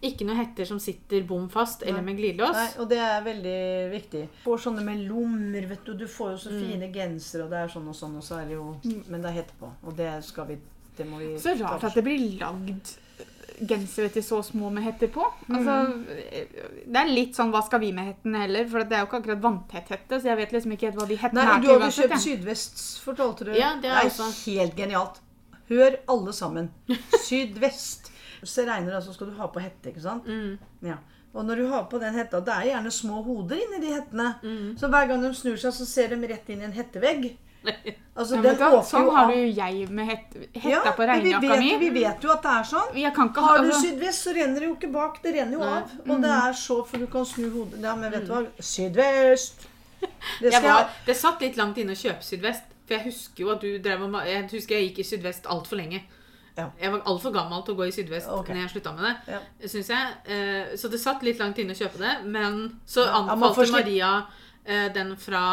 ikke 0.02 0.26
noe 0.28 0.36
hetter 0.38 0.66
som 0.66 0.78
sitter 0.80 1.24
bom 1.26 1.48
fast, 1.50 1.82
eller 1.84 2.02
med 2.06 2.18
glidelås. 2.20 2.54
Nei, 2.54 2.68
og 2.84 2.90
det 2.90 3.00
er 3.02 3.24
veldig 3.26 3.92
viktig. 3.92 4.28
Får 4.44 4.58
sånne 4.68 4.84
med 4.86 5.00
lommer, 5.10 5.66
vet 5.68 5.84
du. 5.86 5.94
Du 5.96 6.06
får 6.08 6.32
jo 6.32 6.38
så 6.38 6.52
Mm. 6.52 6.62
fine 6.68 6.92
gensere, 6.94 7.44
og 7.46 7.50
det 7.50 7.58
er 7.64 7.68
sånn 7.68 7.88
og 7.88 7.96
sånn, 7.96 8.16
og 8.18 8.24
så 8.24 8.40
er 8.42 8.46
det 8.46 8.54
jo 8.54 8.80
Men 9.10 9.22
det 9.22 9.30
er 9.32 9.38
hette 9.42 9.54
på. 9.60 9.72
Og 9.86 9.96
det 9.98 10.24
skal 10.24 10.46
vi 10.48 10.58
Det 10.98 11.06
må 11.08 11.18
vi 11.20 11.36
Så 11.38 11.54
rart 11.60 11.84
at 11.84 11.94
det 11.94 12.04
blir 12.04 12.40
lagd 12.40 12.96
gensere 13.68 14.10
til 14.14 14.22
så 14.22 14.44
små 14.44 14.70
med 14.72 14.84
hetter 14.84 15.08
på. 15.08 15.24
Altså, 15.50 16.06
Det 16.86 16.96
er 16.96 17.06
litt 17.08 17.34
sånn 17.36 17.52
hva 17.52 17.64
skal 17.66 17.80
vi 17.80 17.92
med 17.92 18.06
hettene 18.16 18.42
heller? 18.46 18.68
For 18.70 18.84
det 18.84 18.92
er 18.94 19.00
jo 19.02 19.08
ikke 19.08 19.22
akkurat 19.24 19.42
vanntett 19.42 19.88
hette, 19.90 20.20
så 20.22 20.26
jeg 20.26 20.38
vet 20.38 20.52
liksom 20.52 20.72
ikke 20.74 20.92
helt 20.92 20.96
hva 20.96 21.08
de 21.08 21.16
hettene 21.18 21.44
Nei, 21.44 21.56
er 21.58 21.62
du 21.62 21.68
har 21.68 21.80
jo 21.80 22.08
kjøpt 22.08 22.22
sydvest, 22.22 22.84
fortalte 23.04 23.46
du. 23.46 23.52
Ja, 23.54 23.76
det 23.82 23.86
er 23.90 23.98
er 23.98 24.10
også- 24.10 24.46
helt 24.46 24.76
genialt. 24.76 25.20
Hør 25.70 25.98
alle 26.08 26.32
sammen. 26.34 26.70
Sydvest. 27.28 28.12
Så 28.44 28.66
regner 28.68 28.94
det, 28.94 29.04
så 29.06 29.14
skal 29.16 29.32
du 29.32 29.38
ha 29.40 29.48
på 29.52 29.64
hette, 29.64 29.92
ikke 29.92 30.04
sant? 30.04 30.28
Mm. 30.28 30.58
Ja. 30.86 30.98
Og 31.38 31.46
når 31.46 31.56
du 31.62 31.68
har 31.70 31.84
på 31.92 32.00
den 32.02 32.16
hetta, 32.18 32.40
det 32.42 32.54
er 32.54 32.70
gjerne 32.72 32.92
små 32.94 33.22
hoder 33.26 33.60
inni 33.62 33.82
de 33.84 33.92
hettene. 33.94 34.30
Mm. 34.44 34.78
Så 34.80 34.90
hver 34.90 35.10
gang 35.10 35.22
de 35.26 35.34
snur 35.38 35.60
seg, 35.62 35.76
så 35.76 35.86
ser 35.86 36.14
de 36.16 36.30
rett 36.30 36.50
inn 36.50 36.64
i 36.64 36.70
en 36.70 36.78
hettevegg. 36.78 37.36
Altså, 38.18 38.38
Ja, 38.42 38.54
du 38.58 38.78
sånn 38.88 39.10
har 39.14 39.28
du 39.30 39.36
jo 39.36 39.50
jeg 39.54 39.88
med 39.94 40.08
hette, 40.08 40.48
hetta 40.56 40.70
Ja, 40.72 40.94
på 40.96 41.06
regnjakka 41.06 41.50
vet, 41.52 41.60
mi. 41.62 41.72
vi 41.82 41.90
vet 42.00 42.24
jo 42.24 42.32
at 42.34 42.46
det 42.46 42.54
er 42.54 42.68
sånn. 42.70 42.94
Ikke 42.98 43.26
ha 43.26 43.44
Har 43.46 43.60
du 43.62 43.68
altså, 43.68 43.82
sydvest, 43.84 44.24
så 44.26 44.34
renner 44.38 44.64
det 44.64 44.70
jo 44.70 44.76
ikke 44.78 44.90
bak. 44.94 45.20
Det 45.22 45.34
renner 45.36 45.58
jo 45.58 45.62
Nei. 45.62 45.74
av. 45.76 45.92
Og 46.08 46.24
det 46.24 46.32
er 46.34 46.56
så, 46.58 46.78
for 46.88 47.04
du 47.04 47.10
kan 47.12 47.28
snu 47.28 47.46
hodet 47.54 47.84
Ja, 47.84 47.94
men 48.00 48.14
vet 48.14 48.26
du 48.26 48.34
hva? 48.34 48.46
Sydvest! 48.58 49.68
Det 50.42 50.54
var, 50.62 50.92
det 51.08 51.16
satt 51.18 51.42
litt 51.42 51.56
langt 51.58 51.78
inne 51.82 51.96
å 51.96 51.98
kjøpe 51.98 52.26
sydvest. 52.26 52.74
For 52.88 52.96
jeg 52.96 53.10
husker 53.10 53.44
jo 53.44 53.50
at 53.54 53.64
du 53.66 53.80
drev 53.84 54.04
og 54.06 54.18
Jeg 54.30 54.44
husker 54.52 54.78
jeg 54.78 54.90
gikk 54.90 55.00
i 55.02 55.08
sydvest 55.10 55.50
altfor 55.52 55.82
lenge. 55.82 56.04
Ja. 56.58 56.68
Jeg 56.82 56.92
var 56.92 57.04
altfor 57.12 57.34
gammel 57.36 57.62
til 57.66 57.76
å 57.76 57.78
gå 57.78 57.88
i 57.88 57.94
sydvest 57.94 58.32
okay. 58.34 58.56
når 58.56 58.64
jeg 58.64 58.74
slutta 58.76 58.94
med 58.98 59.06
det. 59.06 59.36
Ja. 59.36 59.42
Synes 59.76 59.92
jeg. 59.94 60.16
Eh, 60.26 60.78
Så 60.78 60.90
det 60.90 61.02
satt 61.02 61.26
litt 61.26 61.42
langt 61.42 61.60
inne 61.62 61.76
å 61.76 61.78
kjøpe 61.78 62.02
det. 62.02 62.16
Men 62.26 62.80
så 62.90 63.06
anbefalte 63.06 63.68
ja, 63.68 63.76
Maria 63.76 64.14
eh, 64.66 64.88
den 64.96 65.14
fra 65.22 65.44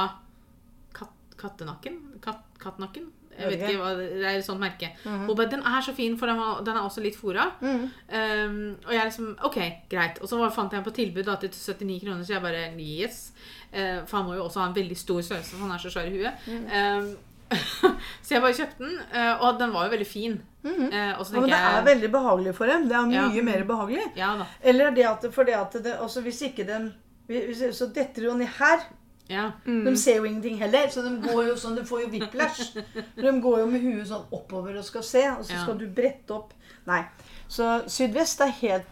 kat, 0.97 1.13
Kattenakken? 1.41 2.01
Kat, 2.25 2.41
kattnakken? 2.63 3.13
Jeg 3.35 3.51
vet 3.51 3.63
ikke 3.67 3.81
hva 3.81 3.93
det 3.99 4.23
er 4.23 4.39
et 4.39 4.47
sånt 4.47 4.63
merke. 4.63 4.93
Hun 5.03 5.35
bare 5.35 5.51
'Den 5.51 5.65
er 5.67 5.81
så 5.83 5.93
fin, 5.95 6.17
for 6.19 6.27
den, 6.27 6.39
var, 6.39 6.63
den 6.65 6.77
er 6.77 6.81
også 6.81 7.03
litt 7.03 7.17
fora'. 7.17 7.51
Mhm. 7.61 7.91
Um, 8.09 8.77
og 8.87 8.93
jeg 8.95 9.05
liksom 9.05 9.39
OK, 9.43 9.59
greit. 9.91 10.19
Og 10.23 10.29
så 10.29 10.39
var, 10.39 10.51
fant 10.51 10.73
jeg 10.73 10.79
den 10.79 10.93
på 10.93 10.95
tilbud 10.95 11.25
da, 11.25 11.35
til 11.37 11.51
79 11.51 12.01
kroner, 12.05 12.25
så 12.25 12.33
jeg 12.33 12.43
bare 12.43 12.71
yes. 12.79 13.33
Uh, 13.73 14.07
for 14.07 14.17
han 14.17 14.27
må 14.27 14.35
jo 14.35 14.45
også 14.45 14.61
ha 14.61 14.69
en 14.69 14.77
veldig 14.77 14.97
stor 14.97 15.21
størrelse, 15.21 15.51
for 15.51 15.67
han 15.67 15.75
er 15.75 15.79
så 15.79 15.91
svær 15.91 16.07
i 16.07 16.15
huet. 16.15 16.33
Um, 16.47 17.17
så 18.25 18.35
jeg 18.35 18.43
bare 18.43 18.57
kjøpte 18.57 18.79
den, 18.85 18.99
eh, 19.13 19.43
og 19.45 19.59
den 19.61 19.73
var 19.75 19.87
jo 19.87 19.91
veldig 19.95 20.07
fin. 20.09 20.37
Eh, 20.65 21.13
og 21.19 21.27
så 21.27 21.35
Ja, 21.35 21.41
men 21.41 21.51
det 21.51 21.59
er 21.61 21.75
jeg 21.79 21.85
veldig 21.91 22.11
behagelig 22.13 22.55
for 22.57 22.67
dem. 22.67 22.89
Det 22.89 22.97
er 22.97 23.11
Ja. 23.13 23.29
mye 23.29 23.43
mer 23.45 23.65
behagelig. 23.69 24.05
Ja 24.17 24.35
da. 24.41 24.47
Eller 24.63 24.91
det 24.97 25.05
at, 25.07 25.27
for 25.35 25.45
det 25.45 25.55
at 25.55 25.73
det, 25.85 25.97
også 26.01 26.23
hvis 26.23 26.43
ikke 26.51 26.67
den 26.67 26.93
hvis, 27.27 27.63
Så 27.77 27.87
detter 27.95 28.23
jo 28.27 28.35
ned 28.37 28.47
her. 28.59 28.81
Ja. 29.29 29.51
De 29.65 29.97
ser 29.97 30.17
jo 30.19 30.25
ingenting 30.29 30.59
heller, 30.61 30.89
så 30.93 31.01
de 31.03 31.15
går 31.25 31.47
jo 31.49 31.55
sånn, 31.57 31.77
de 31.79 31.85
får 31.89 32.03
jo 32.03 32.09
whiplash. 32.13 32.75
De 33.17 33.31
går 33.41 33.59
jo 33.63 33.67
med 33.67 33.81
huet 33.81 34.07
sånn 34.11 34.27
oppover 34.37 34.77
og 34.77 34.85
skal 34.85 35.03
se, 35.03 35.23
og 35.31 35.45
så 35.45 35.55
Ja. 35.55 35.63
skal 35.63 35.79
du 35.79 35.87
brette 35.89 36.31
opp 36.31 36.53
Nei. 36.87 37.03
Så 37.49 37.83
sydvest 37.89 38.41
er 38.45 38.51
helt 38.61 38.85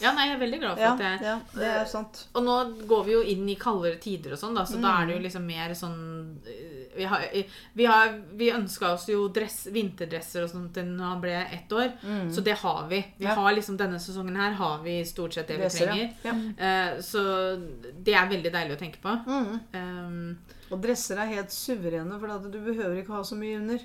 ja, 0.00 0.12
nei, 0.16 0.28
jeg 0.28 0.36
er 0.36 0.40
veldig 0.40 0.58
glad 0.60 0.76
for 0.78 0.82
Ja, 0.82 0.92
at 0.94 1.00
jeg 1.00 1.20
ja 1.22 1.38
det 1.54 1.66
er 1.68 1.84
sant. 1.84 2.26
Og 2.34 2.42
nå 2.44 2.86
går 2.88 3.04
vi 3.04 3.12
jo 3.12 3.20
inn 3.22 3.48
i 3.48 3.54
kaldere 3.60 3.98
tider 4.00 4.32
og 4.32 4.38
sånn, 4.40 4.54
da, 4.54 4.64
så 4.64 4.80
da 4.80 5.02
er 5.02 5.06
det 5.06 5.14
Mm. 5.14 5.18
jo 5.18 5.24
liksom 5.26 5.44
mer 5.46 5.74
sånn 5.74 6.38
eh, 6.46 6.78
Vi, 6.96 7.04
har, 7.04 7.20
eh, 7.32 7.44
vi, 7.74 7.84
har, 7.86 8.08
vi 8.36 8.50
ønska 8.52 8.92
oss 8.92 9.06
jo 9.08 9.28
dress, 9.28 9.66
vinterdresser 9.72 10.42
og 10.44 10.50
sånt 10.50 10.74
til 10.74 10.84
når 10.84 11.04
han 11.08 11.20
ble 11.20 11.34
ett 11.56 11.72
år, 11.72 11.92
så 12.30 12.42
det 12.44 12.56
har 12.58 12.86
vi. 12.88 12.98
Vi 13.18 13.24
Mm. 13.24 13.28
Ja. 13.28 13.34
har 13.34 13.52
liksom 13.52 13.76
Denne 13.78 13.98
sesongen 13.98 14.36
her 14.36 14.52
har 14.52 14.82
vi 14.82 15.02
stort 15.04 15.32
sett 15.34 15.48
det 15.48 15.56
vi 15.56 15.62
Dresser, 15.62 15.86
trenger. 15.86 16.14
ja. 16.24 16.32
Ja. 16.58 16.92
Eh, 16.92 17.00
så 17.00 17.56
det 18.04 18.14
er 18.14 18.28
veldig 18.28 18.52
deilig 18.52 18.76
å 18.76 18.80
tenke 18.80 19.00
på. 19.00 19.24
Mm. 19.26 19.60
Um, 19.74 20.38
Og 20.70 20.80
dresser 20.82 21.18
er 21.18 21.26
helt 21.26 21.50
suverene, 21.52 22.18
for 22.20 22.28
at 22.30 22.50
du 22.50 22.58
behøver 22.60 22.96
ikke 23.02 23.12
ha 23.12 23.22
så 23.22 23.36
mye 23.36 23.56
under. 23.58 23.78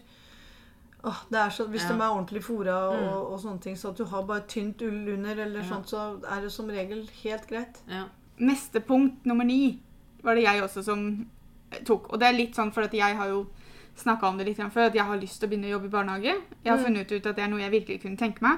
Er 1.03 1.49
så, 1.49 1.67
hvis 1.67 1.83
Ja. 1.83 1.93
Mm. 1.93 1.97
de 1.99 2.03
er 2.03 2.09
ordentlig 2.09 2.43
fora 2.43 2.73
og, 2.89 3.31
og 3.33 3.39
sånne 3.39 3.61
ting, 3.61 3.75
så 3.77 3.89
at 3.89 3.97
du 3.97 4.05
har 4.05 4.23
bare 4.23 4.41
tynt 4.47 4.81
ull 4.81 5.09
under, 5.13 5.31
eller 5.31 5.59
Ja. 5.61 5.65
sånt, 5.69 5.85
så 5.87 6.19
er 6.31 6.41
det 6.41 6.51
som 6.51 6.67
regel 6.67 7.09
helt 7.23 7.47
greit. 7.47 7.81
ja. 7.89 8.03
Neste 8.39 8.79
punkt, 8.81 9.25
nummer 9.25 9.43
ni, 9.45 9.79
var 10.23 10.35
det 10.35 10.43
jeg 10.43 10.61
også 10.61 10.83
som 10.83 11.27
eh, 11.71 11.77
tok. 11.83 12.13
Og 12.13 12.19
det 12.19 12.27
er 12.27 12.33
litt 12.37 12.55
sånn 12.55 12.71
for 12.73 12.81
at 12.81 12.91
jeg 12.93 13.15
har 13.15 13.27
jo 13.27 13.47
snakka 13.95 14.23
om 14.27 14.37
det 14.37 14.45
litt 14.47 14.57
før, 14.57 14.85
at 14.87 14.93
jeg 14.95 15.03
har 15.03 15.17
lyst 15.17 15.39
til 15.39 15.49
å 15.49 15.51
begynne 15.51 15.67
å 15.67 15.71
jobbe 15.79 15.85
i 15.85 15.89
barnehage. 15.89 16.35
Jeg 16.63 16.71
har 16.71 16.77
Mm. 16.77 16.83
funnet 16.85 17.11
ut 17.11 17.25
at 17.25 17.35
det 17.35 17.43
er 17.43 17.47
noe 17.47 17.59
jeg 17.61 17.71
virkelig 17.71 18.01
kunne 18.01 18.17
tenke 18.17 18.41
meg. 18.41 18.57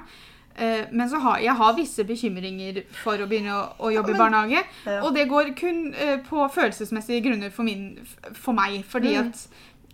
Eh, 0.57 0.85
Men 0.91 1.07
så 1.09 1.19
har 1.21 1.39
jeg 1.39 1.55
har 1.55 1.73
visse 1.73 2.03
bekymringer 2.03 2.83
for 2.91 3.13
å 3.17 3.27
begynne 3.29 3.51
å, 3.53 3.73
å 3.79 3.93
jobbe 3.93 4.07
men- 4.07 4.15
i 4.15 4.19
barnehage. 4.19 4.63
Ja. 4.85 5.01
Og 5.03 5.13
det 5.15 5.29
går 5.29 5.55
kun 5.55 5.93
eh, 5.93 6.17
på 6.17 6.49
følelsesmessige 6.51 7.23
grunner 7.23 7.49
for, 7.51 7.63
min, 7.63 7.99
for 8.33 8.51
meg. 8.53 8.83
Fordi 8.83 9.15
Mm. 9.15 9.27
at 9.29 9.47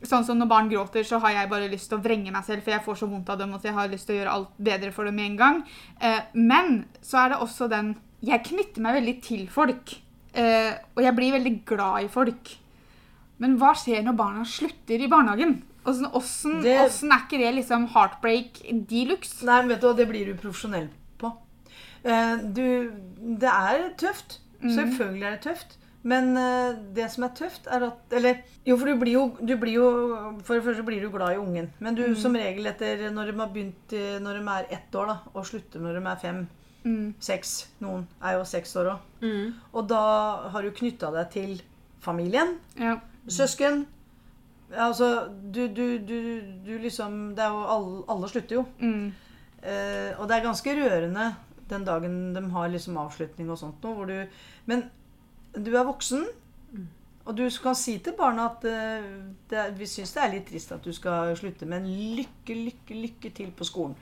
sånn 0.07 0.25
som 0.25 0.37
når 0.39 0.47
barn 0.47 0.69
gråter, 0.69 1.03
så 1.03 1.19
har 1.19 1.31
jeg 1.31 1.49
bare 1.49 1.69
lyst 1.71 1.89
til 1.89 1.97
å 1.99 2.03
vrenge 2.03 2.31
meg 2.31 2.43
selv, 2.47 2.63
for 2.63 2.71
jeg 2.71 2.83
får 2.85 2.95
så 3.01 3.09
vondt 3.09 3.29
av 3.29 3.37
dem, 3.39 3.53
at 3.53 3.63
jeg 3.63 3.73
har 3.73 3.87
lyst 3.91 4.07
til 4.07 4.15
å 4.15 4.19
gjøre 4.19 4.33
alt 4.33 4.49
bedre 4.57 4.91
for 4.95 5.05
dem 5.05 5.15
med 5.15 5.25
en 5.31 5.37
gang. 5.37 5.63
Eh, 6.01 6.19
men 6.33 6.85
så 7.01 7.25
er 7.25 7.29
det 7.35 7.39
også 7.41 7.69
den 7.69 7.95
Jeg 8.25 8.41
knytter 8.47 8.81
meg 8.81 8.95
veldig 8.95 9.21
til 9.21 9.47
folk. 9.47 9.91
Eh, 10.33 10.73
og 10.95 11.03
jeg 11.03 11.15
blir 11.15 11.31
veldig 11.35 11.65
glad 11.65 12.03
i 12.05 12.07
folk. 12.09 12.55
Men 13.37 13.57
hva 13.59 13.73
skjer 13.75 14.01
når 14.03 14.15
barna 14.17 14.45
slutter 14.47 14.99
i 15.03 15.07
barnehagen? 15.11 15.61
Åssen 15.85 16.07
sånn, 16.09 16.63
Det- 16.63 16.79
er 16.79 17.19
ikke 17.19 17.37
det 17.37 17.53
liksom 17.55 17.87
heartbreak 17.93 18.87
de 18.87 19.05
luxe? 19.05 19.43
Nei, 19.45 19.59
men 19.61 19.69
vet 19.69 19.81
du 19.81 19.87
hva, 19.87 19.95
det 19.95 20.07
blir 20.09 20.25
du 20.25 20.33
profesjonell 20.33 20.89
på. 21.19 21.35
Eh, 22.03 22.37
Du, 22.37 22.91
det 23.37 23.43
er 23.51 23.93
tøft. 23.97 24.39
Selvfølgelig 24.63 25.23
er 25.23 25.31
det 25.37 25.41
tøft. 25.41 25.77
Men 26.05 26.35
eh, 26.37 26.75
det 26.93 27.07
som 27.11 27.25
er 27.25 27.31
tøft, 27.37 27.65
er 27.67 27.87
at 27.87 28.13
Eller 28.13 28.43
jo, 28.65 28.75
for 28.77 28.85
du 28.85 28.99
blir 29.01 29.15
jo, 29.15 29.23
du 29.41 29.55
blir 29.57 29.73
jo 29.79 29.87
For 30.45 30.53
det 30.59 30.65
første 30.67 30.85
blir 30.85 31.01
du 31.01 31.09
glad 31.09 31.33
i 31.33 31.39
ungen. 31.41 31.71
Men 31.81 31.97
du 31.97 32.03
som 32.19 32.35
regel 32.37 32.69
etter 32.69 33.07
når 33.09 33.31
de 33.31 33.39
har 33.39 33.49
begynt 33.55 33.95
eh, 33.97 34.19
når 34.21 34.37
de 34.37 34.45
er 34.53 34.69
ett 34.77 34.95
år, 35.01 35.09
da, 35.09 35.17
og 35.33 35.47
slutter 35.49 35.81
når 35.81 35.99
de 35.99 36.05
er 36.13 36.21
fem, 36.21 36.45
Mm. 36.85 37.15
seks 37.17 37.71
Noen 37.81 38.03
er 38.21 38.35
jo 38.35 38.43
seks 38.45 38.75
år 38.77 38.91
òg. 38.91 39.05
Mm. 39.23 39.53
Og 39.73 39.87
da 39.89 40.01
har 40.53 40.61
du 40.61 40.69
knytta 40.69 41.09
deg 41.15 41.31
til 41.33 41.55
familien. 41.99 42.59
Ja. 42.77 42.99
Søsken. 43.25 43.87
Altså, 44.69 45.07
du, 45.49 45.63
du, 45.73 45.97
du, 45.97 46.19
du 46.65 46.71
liksom 46.83 47.33
Det 47.37 47.41
er 47.41 47.49
jo 47.53 47.63
alle, 47.73 48.03
alle 48.13 48.29
slutter 48.29 48.59
jo. 48.59 48.65
Mm. 48.77 49.07
Eh, 49.65 50.11
og 50.19 50.29
det 50.29 50.37
er 50.37 50.45
ganske 50.45 50.75
rørende 50.77 51.25
den 51.69 51.85
dagen 51.87 52.19
de 52.35 52.43
har 52.53 52.69
liksom 52.69 52.97
avslutning 53.01 53.49
og 53.49 53.57
sånt 53.57 53.81
noe, 53.81 53.95
hvor 53.97 54.05
du 54.05 54.37
Men 54.69 54.85
du 55.57 55.71
er 55.75 55.87
voksen, 55.87 56.25
og 57.25 57.37
du 57.37 57.45
kan 57.61 57.77
si 57.77 57.97
til 58.05 58.13
barna 58.17 58.51
at 58.51 58.65
eh, 58.69 59.07
det, 59.49 59.63
vi 59.79 59.87
syns 59.89 60.13
det 60.13 60.21
er 60.21 60.33
litt 60.35 60.45
trist 60.49 60.75
at 60.75 60.85
du 60.85 60.93
skal 60.93 61.33
slutte, 61.37 61.65
men 61.69 61.87
lykke, 61.87 62.53
lykke, 62.53 62.99
lykke 63.07 63.31
til 63.33 63.49
på 63.55 63.65
skolen. 63.65 63.95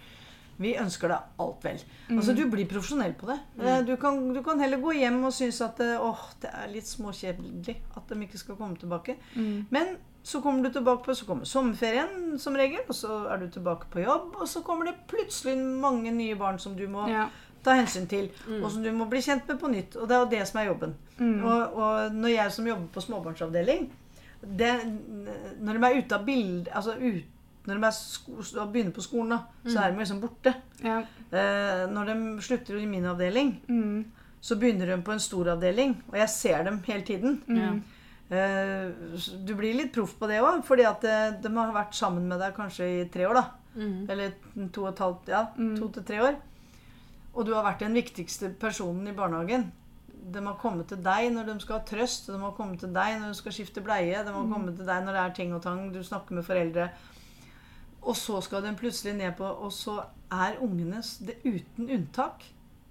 Vi 0.62 0.76
ønsker 0.78 1.10
deg 1.10 1.40
alt 1.42 1.64
vel. 1.66 1.80
Altså, 2.14 2.36
Du 2.38 2.44
blir 2.52 2.68
profesjonell 2.70 3.16
på 3.18 3.26
det. 3.32 3.40
Mm. 3.58 3.86
Du, 3.88 3.96
kan, 3.98 4.20
du 4.36 4.42
kan 4.46 4.60
heller 4.62 4.78
gå 4.84 4.94
hjem 5.00 5.24
og 5.26 5.34
synes 5.34 5.62
at 5.66 5.80
eh, 5.82 5.96
åh, 5.98 6.26
det 6.44 6.52
er 6.52 6.74
litt 6.74 6.90
småkjedelig 6.90 7.78
at 7.98 8.12
de 8.12 8.20
ikke 8.28 8.42
skal 8.42 8.60
komme 8.60 8.78
tilbake. 8.80 9.18
Mm. 9.34 9.66
Men 9.74 9.96
så 10.24 10.40
kommer 10.44 10.64
du 10.64 10.72
tilbake 10.72 11.04
på, 11.04 11.16
så 11.16 11.26
kommer 11.28 11.48
sommerferien 11.48 12.38
som 12.40 12.56
regel, 12.56 12.84
og 12.88 12.96
så 12.96 13.24
er 13.34 13.42
du 13.42 13.50
tilbake 13.52 13.90
på 13.92 14.04
jobb, 14.06 14.38
og 14.40 14.48
så 14.48 14.62
kommer 14.64 14.88
det 14.88 15.02
plutselig 15.12 15.58
mange 15.60 16.14
nye 16.16 16.38
barn 16.40 16.60
som 16.60 16.78
du 16.78 16.86
må 16.88 17.08
Ja. 17.12 17.28
Ta 17.64 17.74
hensyn 17.78 18.08
til, 18.08 18.30
og 18.62 18.70
som 18.72 18.84
du 18.84 18.92
må 18.92 19.06
bli 19.10 19.22
kjent 19.22 19.48
med 19.48 19.60
på 19.60 19.70
nytt. 19.72 19.96
Og 19.96 20.08
det 20.10 20.16
er 20.16 20.20
jo 20.24 20.30
det 20.34 20.48
som 20.48 20.60
er 20.62 20.66
jobben. 20.70 20.96
Mm. 21.20 21.44
Og, 21.46 21.74
og 21.78 22.12
når 22.14 22.30
jeg 22.34 22.52
som 22.52 22.68
jobber 22.68 22.88
på 22.94 23.02
småbarnsavdeling 23.02 23.90
det, 24.44 24.72
Når 25.62 25.74
de 25.80 25.86
er 25.88 26.00
ute 26.02 26.16
av 26.18 26.26
bildet 26.26 26.68
altså 26.76 26.96
ut, 27.00 27.24
Når 27.66 27.78
de 27.80 27.86
er 27.88 27.92
sko, 27.96 28.66
begynner 28.74 28.92
på 28.92 29.02
skolen, 29.06 29.30
da, 29.30 29.38
så 29.72 29.80
er 29.80 29.92
de 29.94 30.00
liksom 30.02 30.20
borte. 30.20 30.52
Ja. 30.84 30.98
Eh, 31.32 31.86
når 31.94 32.10
de 32.12 32.42
slutter 32.44 32.76
i 32.82 32.86
min 32.86 33.06
avdeling, 33.08 33.54
Mm. 33.70 34.04
så 34.42 34.58
begynner 34.60 34.86
de 34.92 34.98
på 35.02 35.14
en 35.14 35.20
stor 35.24 35.48
avdeling, 35.54 35.94
og 36.12 36.18
jeg 36.20 36.30
ser 36.30 36.64
dem 36.64 36.82
hele 36.84 37.02
tiden. 37.08 37.42
Mm. 37.48 37.82
Eh, 38.30 38.92
Du 39.46 39.56
blir 39.56 39.74
litt 39.78 39.94
proff 39.94 40.18
på 40.20 40.28
det 40.28 40.42
òg, 40.42 40.64
fordi 40.66 40.84
at 40.90 41.04
eh, 41.06 41.32
de 41.42 41.50
har 41.56 41.72
vært 41.72 41.94
sammen 41.96 42.28
med 42.28 42.40
deg 42.40 42.54
kanskje 42.56 42.84
i 43.02 43.10
tre 43.10 43.28
år. 43.30 43.34
da. 43.34 43.46
Mm. 43.76 44.10
Eller 44.10 44.34
to 44.74 44.84
og 44.84 44.90
et 44.94 45.00
halvt, 45.00 45.28
ja, 45.30 45.46
Mm. 45.58 45.78
to 45.80 45.88
til 45.90 46.04
tre 46.04 46.20
år. 46.22 46.36
Og 47.34 47.48
du 47.48 47.54
har 47.56 47.66
vært 47.66 47.82
den 47.82 47.98
viktigste 47.98 48.52
personen 48.60 49.08
i 49.10 49.16
barnehagen. 49.18 49.72
de 50.34 50.40
har 50.46 50.56
kommet 50.56 50.88
til 50.88 51.02
deg 51.04 51.34
når 51.34 51.50
de 51.50 51.54
skal 51.60 51.80
ha 51.80 51.86
trøst, 51.88 52.30
de 52.32 52.40
har 52.40 52.54
kommet 52.56 52.80
til 52.80 52.94
deg 52.96 53.18
når 53.20 53.34
de 53.34 53.36
skal 53.36 53.56
skifte 53.56 53.82
bleie, 53.84 54.22
de 54.24 54.32
har 54.32 54.46
kommet 54.52 54.78
til 54.78 54.88
deg 54.88 55.04
når 55.04 55.18
det 55.18 55.24
er 55.24 55.34
ting 55.36 55.52
og 55.54 55.62
tang, 55.66 55.82
du 55.92 56.00
snakker 56.04 56.38
med 56.38 56.46
foreldre. 56.48 56.86
Og 58.04 58.16
så 58.16 58.40
skal 58.42 58.64
de 58.64 58.76
plutselig 58.76 59.14
ned 59.16 59.36
på 59.38 59.44
Og 59.44 59.72
så 59.72 60.04
er 60.32 60.60
ungenes 60.64 61.18
det 61.24 61.38
uten 61.44 61.90
unntak, 61.90 62.44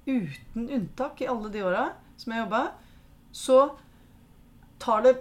uten 0.06 0.68
unntak 0.68 1.20
i 1.20 1.28
alle 1.28 1.52
de 1.52 1.64
åra 1.64 1.86
som 2.16 2.32
jeg 2.32 2.44
jobba, 2.44 2.62
så 3.32 3.58
tar 4.80 5.02
det 5.02 5.16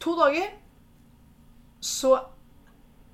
to 0.00 0.14
dager, 0.18 0.52
så 1.80 2.14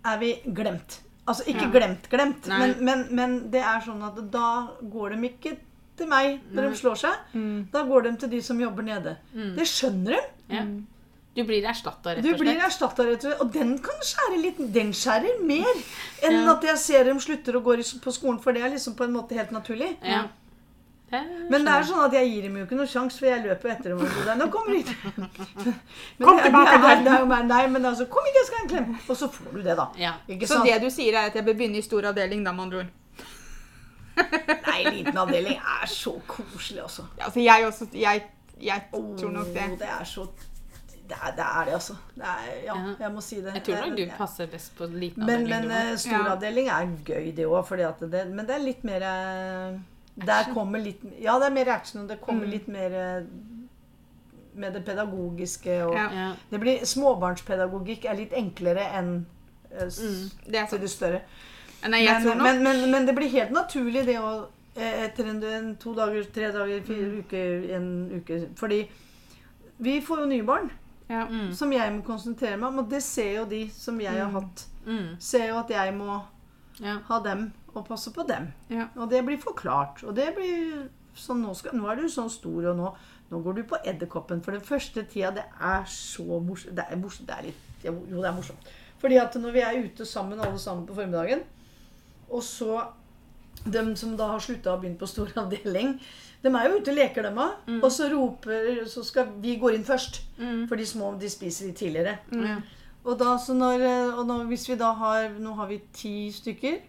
er 0.04 0.18
vi 0.20 0.34
glemt. 0.44 1.03
Altså 1.26 1.44
ikke 1.48 1.62
Ja. 1.64 1.70
glemt, 1.72 2.08
glemt, 2.10 2.46
men, 2.48 2.74
men, 2.84 3.06
men 3.10 3.36
det 3.50 3.62
er 3.64 3.80
sånn 3.80 4.02
at 4.04 4.18
da 4.30 4.48
går 4.82 5.14
de 5.16 5.28
ikke 5.30 5.56
til 5.96 6.06
meg 6.10 6.40
når 6.52 6.62
Nei. 6.66 6.70
de 6.70 6.76
slår 6.76 6.96
seg. 7.00 7.14
Mm. 7.34 7.68
Da 7.72 7.82
går 7.88 8.02
de 8.02 8.16
til 8.16 8.28
de 8.34 8.40
som 8.42 8.58
jobber 8.60 8.82
nede. 8.82 9.16
Mm. 9.34 9.54
Det 9.56 9.64
skjønner 9.70 10.18
de. 10.18 10.20
Ja. 10.56 10.64
Du 11.34 11.42
blir 11.48 11.64
erstatta, 11.66 12.12
rett 12.14 12.22
Du 12.22 12.28
og 12.32 12.38
blir 12.38 12.52
slett. 12.54 12.66
erstatta, 12.68 13.04
rett 13.08 13.24
og 13.24 13.30
slett. 13.30 13.40
Og 13.40 13.52
den 13.52 13.72
kan 13.82 13.96
skjære 14.06 14.36
litt 14.42 14.60
Den 14.72 14.92
skjærer 14.94 15.40
mer 15.42 15.72
enn 16.22 16.36
Ja. 16.44 16.52
at 16.52 16.62
jeg 16.62 16.78
ser 16.78 17.04
dem 17.04 17.18
slutter 17.18 17.56
å 17.58 17.62
gå 17.64 17.74
på 18.04 18.12
skolen, 18.12 18.38
for 18.40 18.52
det 18.52 18.62
er 18.62 18.70
liksom 18.70 18.94
på 18.94 19.04
en 19.04 19.12
måte 19.16 19.32
helt 19.34 19.50
naturlig. 19.50 19.96
Ja. 20.04 20.26
Men 21.12 21.64
det 21.64 21.70
er 21.70 21.84
sånn 21.86 22.00
at 22.06 22.14
jeg 22.16 22.26
gir 22.30 22.42
dem 22.48 22.56
jo 22.58 22.64
ikke 22.64 22.76
noe 22.78 22.88
sjanse, 22.90 23.18
for 23.20 23.28
jeg 23.28 23.42
løper 23.44 23.70
etter 23.70 23.92
dem. 23.92 24.00
og 24.02 24.08
sier, 24.10 24.34
Nå 24.40 24.48
kommer 24.50 24.74
de 24.74 24.82
Kom 26.24 26.40
tilbake 26.42 26.78
her. 26.82 27.02
det 27.04 27.44
Nei, 27.46 27.66
men 27.70 27.84
altså, 27.86 28.06
kom 28.10 28.26
ikke, 28.26 28.40
jeg 28.40 28.46
skal 28.48 28.58
ha 28.58 28.64
en 28.64 28.70
klem. 28.72 28.88
Og 29.08 29.16
så 29.20 29.28
får 29.30 29.52
du 29.52 29.60
det, 29.62 29.76
da. 29.78 29.86
Ja. 30.00 30.12
Ikke 30.28 30.48
Så 30.48 30.54
sant? 30.58 30.66
det 30.66 30.80
du 30.82 30.88
sier, 30.90 31.14
er 31.14 31.28
at 31.30 31.36
jeg 31.38 31.44
bør 31.46 31.54
begynne 31.60 31.78
i 31.78 31.82
stor 31.86 32.08
avdeling, 32.10 32.42
da, 32.46 32.52
med 32.56 32.64
andre 32.66 32.78
ord. 32.82 32.90
Nei, 34.70 34.80
liten 34.90 35.16
avdeling 35.18 35.58
er 35.58 35.86
så 35.90 36.16
koselig, 36.30 36.82
altså. 36.82 37.06
Ja, 37.18 37.24
Altså, 37.28 37.40
jeg 37.44 37.66
også 37.66 37.88
Jeg, 37.98 38.24
jeg 38.62 38.82
tror 38.92 39.30
nok 39.38 39.46
det. 39.54 39.68
Oh, 39.70 39.78
det 39.78 39.88
er 40.00 40.04
så 40.08 40.26
det 41.04 41.16
er, 41.20 41.32
det 41.36 41.44
er 41.44 41.64
det, 41.68 41.72
altså. 41.76 41.94
Det 42.16 42.22
er, 42.24 42.44
ja, 42.64 42.74
Ja. 42.74 42.92
jeg 43.00 43.12
må 43.12 43.20
si 43.20 43.36
det. 43.44 43.52
Jeg 43.54 43.62
tror 43.66 43.86
nok 43.90 43.98
du 43.98 44.04
passer 44.16 44.46
best 44.48 44.70
på 44.78 44.86
liten 44.88 45.22
avdeling. 45.22 45.48
men 45.50 45.68
men 45.68 45.70
også. 45.92 46.08
eh, 46.08 46.14
stor 46.16 46.30
avdeling 46.32 46.68
er 46.68 46.86
gøy, 47.04 47.26
det 47.36 47.44
òg. 47.46 48.30
Men 48.32 48.46
det 48.46 48.54
er 48.54 48.62
litt 48.64 48.84
mer 48.88 49.02
eh, 49.02 49.74
Der 50.16 50.44
kommer 50.54 50.78
litt 50.78 51.00
Ja, 51.20 51.38
det 51.38 51.46
er 51.46 51.50
mer 51.54 51.68
action, 51.74 52.02
og 52.02 52.08
det 52.08 52.20
kommer 52.20 52.44
Mm. 52.46 52.50
litt 52.50 52.68
mer 52.68 52.92
eh, 52.94 53.22
med 54.54 54.72
det 54.74 54.84
pedagogiske 54.84 55.84
og 55.84 55.94
Ja. 55.94 56.34
det 56.50 56.60
blir, 56.60 56.78
Småbarnspedagogikk 56.86 58.04
er 58.04 58.14
litt 58.14 58.32
enklere 58.32 58.84
enn 58.98 59.26
eh, 59.72 59.86
Mm. 59.86 60.30
Det 60.46 60.54
er 60.60 60.66
til 60.66 60.78
det 60.80 60.90
større. 60.90 61.20
Nei, 61.88 62.04
jeg 62.04 62.12
Men, 62.14 62.22
tror 62.22 62.34
nok 62.34 62.42
men, 62.46 62.62
men, 62.62 62.90
men 62.90 63.06
det 63.06 63.14
blir 63.16 63.28
helt 63.28 63.50
naturlig, 63.50 64.06
det 64.06 64.16
å 64.18 64.46
eh, 64.76 65.04
Etter 65.04 65.26
en, 65.30 65.42
en 65.44 65.76
to 65.76 65.94
dager, 65.94 66.24
tre 66.32 66.52
dager, 66.52 66.80
fire 66.82 67.10
Mm. 67.10 67.18
uker, 67.18 67.74
en 67.76 68.10
uke 68.20 68.48
Fordi 68.56 68.88
vi 69.80 70.00
får 70.00 70.18
jo 70.20 70.26
nye 70.26 70.42
barn 70.44 70.70
ja. 71.10 71.26
Mm. 71.26 71.52
som 71.54 71.72
jeg 71.72 71.92
må 71.92 72.02
konsentrere 72.04 72.56
meg 72.56 72.68
om, 72.68 72.78
og 72.78 72.88
det 72.90 73.02
ser 73.02 73.34
jo 73.40 73.44
de 73.44 73.68
som 73.70 73.98
jeg 74.00 74.12
har 74.12 74.28
Mm. 74.30 74.34
hatt. 74.34 74.64
Mm. 74.86 75.16
Ser 75.20 75.48
jo 75.48 75.58
at 75.58 75.68
jeg 75.70 75.94
må 75.94 76.22
Ja. 76.80 76.98
ha 77.08 77.20
dem 77.20 77.52
og 77.80 77.88
passe 77.88 78.12
på 78.14 78.26
dem. 78.28 78.50
Ja. 78.70 78.88
Og 78.96 79.10
det 79.10 79.24
blir 79.26 79.40
forklart. 79.42 80.02
Og 80.04 80.14
det 80.16 80.30
blir 80.36 80.86
sånn 81.18 81.42
nå, 81.44 81.54
skal, 81.54 81.76
nå 81.78 81.88
er 81.90 82.00
du 82.00 82.08
sånn 82.10 82.30
stor, 82.32 82.70
og 82.72 82.78
nå, 82.78 82.90
nå 83.30 83.40
går 83.44 83.58
du 83.58 83.62
på 83.70 83.80
edderkoppen. 83.84 84.42
For 84.44 84.56
den 84.56 84.64
første 84.64 85.04
tida, 85.10 85.32
det 85.36 85.46
er 85.60 85.86
så 85.90 86.40
morsomt. 86.42 86.74
Det 86.76 86.86
er 86.88 87.00
morsomt. 87.00 87.28
Det 87.30 87.38
er 87.38 87.48
litt, 87.50 87.70
jo, 87.86 87.96
det 88.16 88.28
er 88.28 88.36
morsomt. 88.36 88.74
Fordi 89.02 89.20
at 89.20 89.34
når 89.40 89.54
vi 89.54 89.64
er 89.64 89.80
ute 89.84 90.06
sammen, 90.08 90.40
alle 90.40 90.58
sammen 90.58 90.86
på 90.88 90.96
formiddagen, 90.96 91.44
og 92.30 92.42
så 92.42 92.84
dem 93.64 93.94
som 93.96 94.14
da 94.18 94.30
har 94.32 94.42
slutta 94.42 94.74
og 94.74 94.82
begynt 94.82 95.00
på 95.00 95.08
stor 95.08 95.30
avdeling, 95.44 95.98
de 96.44 96.52
er 96.52 96.68
jo 96.68 96.78
ute 96.80 96.92
og 96.92 96.98
leker, 96.98 97.24
dem 97.24 97.40
òg. 97.40 97.68
Og 97.78 97.90
så 97.92 98.08
roper 98.12 98.82
Så 98.90 99.04
skal 99.06 99.30
vi 99.40 99.56
gå 99.60 99.70
inn 99.72 99.84
først. 99.84 100.20
Mm. 100.36 100.66
For 100.68 100.76
de 100.76 100.86
små 100.86 101.14
de 101.20 101.30
spiser 101.32 101.70
litt 101.70 101.78
tidligere. 101.80 102.18
Mm. 102.32 102.64
Og, 103.04 103.14
da, 103.20 103.36
så 103.40 103.56
når, 103.56 103.84
og 104.18 104.26
når, 104.28 104.44
hvis 104.50 104.68
vi 104.68 104.76
da 104.80 104.90
har 104.96 105.30
Nå 105.40 105.54
har 105.56 105.68
vi 105.68 105.80
ti 105.92 106.32
stykker. 106.32 106.82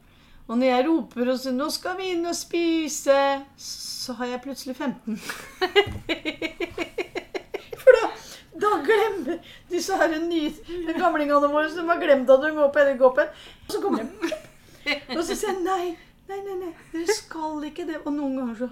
Og 0.48 0.58
når 0.58 0.68
jeg 0.68 0.88
roper 0.88 1.32
og 1.32 1.39
sier 1.41 1.54
'Nå 1.56 1.70
skal 1.74 1.98
vi 1.98 2.12
inn 2.14 2.26
og 2.30 2.36
spise', 2.38 3.41
så 3.58 4.14
har 4.14 4.26
jeg 4.26 4.41
plutselig 4.41 4.76
15. 4.76 5.18
For 7.82 7.91
da, 7.98 8.04
da 8.62 8.70
glemmer 8.86 9.38
disse 9.70 9.98
her 9.98 10.20
nye 10.22 10.54
gamlingene 11.00 11.50
våre 11.50 11.70
som 11.74 11.89
har 11.89 12.02
glemt 12.02 12.30
at 12.30 12.41
de 12.46 12.52
går 12.56 12.70
på 12.74 12.80
edderkoppen. 12.84 13.28
Og 13.66 13.70
så 13.74 13.82
kommer 13.82 14.06
de. 14.06 14.10
Og 15.18 15.24
så 15.24 15.34
sier 15.34 15.50
jeg 15.50 15.58
nei, 15.66 15.98
nei, 16.30 16.39
nei, 16.46 16.56
nei, 16.62 16.74
dere 16.93 17.14
skal 17.18 17.66
ikke 17.66 17.88
det. 17.89 17.98
Og 18.06 18.14
noen 18.14 18.38
ganger 18.38 18.56
så 18.62 18.70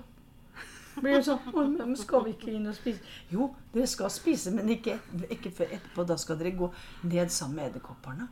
blir 1.01 1.17
det 1.17 1.25
sånn 1.25 1.73
men 1.73 1.97
Skal 1.97 2.21
vi 2.27 2.31
ikke 2.35 2.53
inn 2.53 2.69
og 2.69 2.75
spise? 2.77 3.01
Jo, 3.33 3.49
dere 3.73 3.89
skal 3.89 4.13
spise, 4.13 4.53
men 4.53 4.69
ikke, 4.69 4.99
ikke 5.33 5.49
før 5.57 5.73
etterpå. 5.73 6.05
Da 6.05 6.15
skal 6.21 6.37
dere 6.37 6.53
gå 6.57 6.69
ned 7.09 7.29
sammen 7.33 7.57
med 7.57 7.65
edderkopperne. 7.71 8.25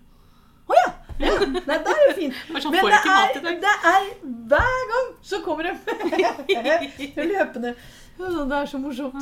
Å 0.69 0.71
ja! 0.77 1.00
Ja. 1.21 1.37
Nei, 1.69 1.77
det 1.85 1.93
er 1.95 2.03
jo 2.07 2.13
fint. 2.17 2.35
Men 2.53 2.61
det 2.91 3.05
er, 3.13 3.39
det 3.63 3.71
er 3.93 4.09
hver 4.51 4.83
gang 4.91 5.09
så 5.31 5.41
kommer 5.45 5.63
de 5.69 5.75
løpende. 7.33 7.75
Det 8.21 8.57
er 8.57 8.65
så 8.69 8.77
morsomt. 8.77 9.15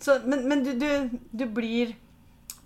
Så, 0.00 0.18
men 0.24 0.44
men 0.48 0.60
du, 0.64 0.72
du, 0.78 1.18
du 1.32 1.46
blir 1.50 1.94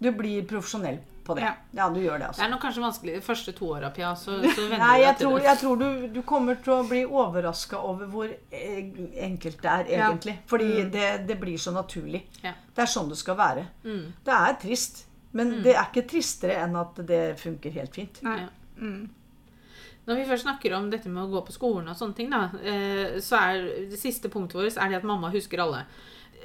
Du 0.02 0.10
blir 0.12 0.42
profesjonell 0.50 0.98
på 1.24 1.36
det. 1.38 1.44
Ja. 1.46 1.52
Ja, 1.78 1.84
du 1.94 2.00
gjør 2.02 2.18
det, 2.18 2.26
altså. 2.26 2.40
Det 2.42 2.46
er 2.48 2.50
nok 2.50 2.62
kanskje 2.64 2.82
vanskelig 2.82 3.12
de 3.14 3.20
første 3.22 3.52
to 3.54 3.68
åra, 3.70 3.90
Pia. 3.94 4.08
Så, 4.18 4.40
så 4.42 4.64
venner 4.66 4.80
Nei, 4.82 4.96
jeg 5.04 5.14
tror, 5.20 5.36
jeg 5.44 5.58
tror 5.60 5.76
du, 5.78 5.84
du 6.16 6.18
kommer 6.26 6.58
til 6.64 6.72
å 6.74 6.80
bli 6.88 7.04
overraska 7.06 7.78
over 7.86 8.08
hvor 8.10 8.32
enkelt 8.50 9.62
det 9.62 9.70
er, 9.70 9.84
Ja. 9.92 10.08
egentlig. 10.10 10.34
Fordi 10.50 10.66
Mm. 10.82 10.90
det, 10.90 11.06
det 11.28 11.36
blir 11.40 11.56
så 11.62 11.70
naturlig. 11.76 12.24
Ja. 12.42 12.52
Det 12.74 12.82
er 12.82 12.90
sånn 12.90 13.08
det 13.12 13.18
skal 13.22 13.38
være. 13.38 13.64
Mm. 13.84 14.02
Det 14.26 14.34
er 14.40 14.58
trist. 14.66 15.04
Men 15.32 15.54
det 15.62 15.76
er 15.76 15.86
ikke 15.86 16.02
tristere 16.10 16.58
enn 16.64 16.74
at 16.76 16.98
det 17.08 17.22
funker 17.40 17.70
helt 17.78 17.94
fint. 17.94 18.18
Nei. 18.26 18.40
Ja. 18.42 18.48
Mm. 18.82 19.02
Når 20.08 20.18
vi 20.18 20.26
først 20.26 20.46
snakker 20.48 20.74
om 20.74 20.88
dette 20.90 21.10
med 21.10 21.22
å 21.22 21.30
gå 21.30 21.44
på 21.46 21.54
skolen 21.54 21.90
og 21.92 21.98
sånne 21.98 22.18
ting, 22.18 22.32
da, 22.32 22.48
eh, 22.58 23.20
så 23.22 23.38
er 23.38 23.68
det 23.92 24.00
siste 24.00 24.30
punktet 24.32 24.58
vårt 24.58 24.80
er 24.80 24.90
det 24.90 24.98
at 24.98 25.06
mamma 25.06 25.30
husker 25.30 25.62
alle. 25.62 25.84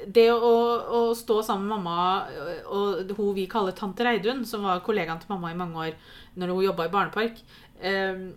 Det 0.06 0.28
å, 0.30 0.54
å 0.94 1.00
stå 1.18 1.40
sammen 1.46 1.66
med 1.66 1.80
mamma 1.80 2.28
eh, 2.30 2.62
og 2.70 3.16
hun 3.18 3.34
vi 3.34 3.48
kaller 3.50 3.74
tante 3.78 4.06
Reidun, 4.06 4.46
som 4.46 4.68
var 4.68 4.84
kollegaen 4.86 5.24
til 5.24 5.34
mamma 5.34 5.52
i 5.54 5.58
mange 5.58 5.88
år 5.88 6.18
når 6.38 6.54
hun 6.54 6.68
jobba 6.68 6.86
i 6.86 6.94
barnepark, 6.94 7.42
eh, 7.82 8.28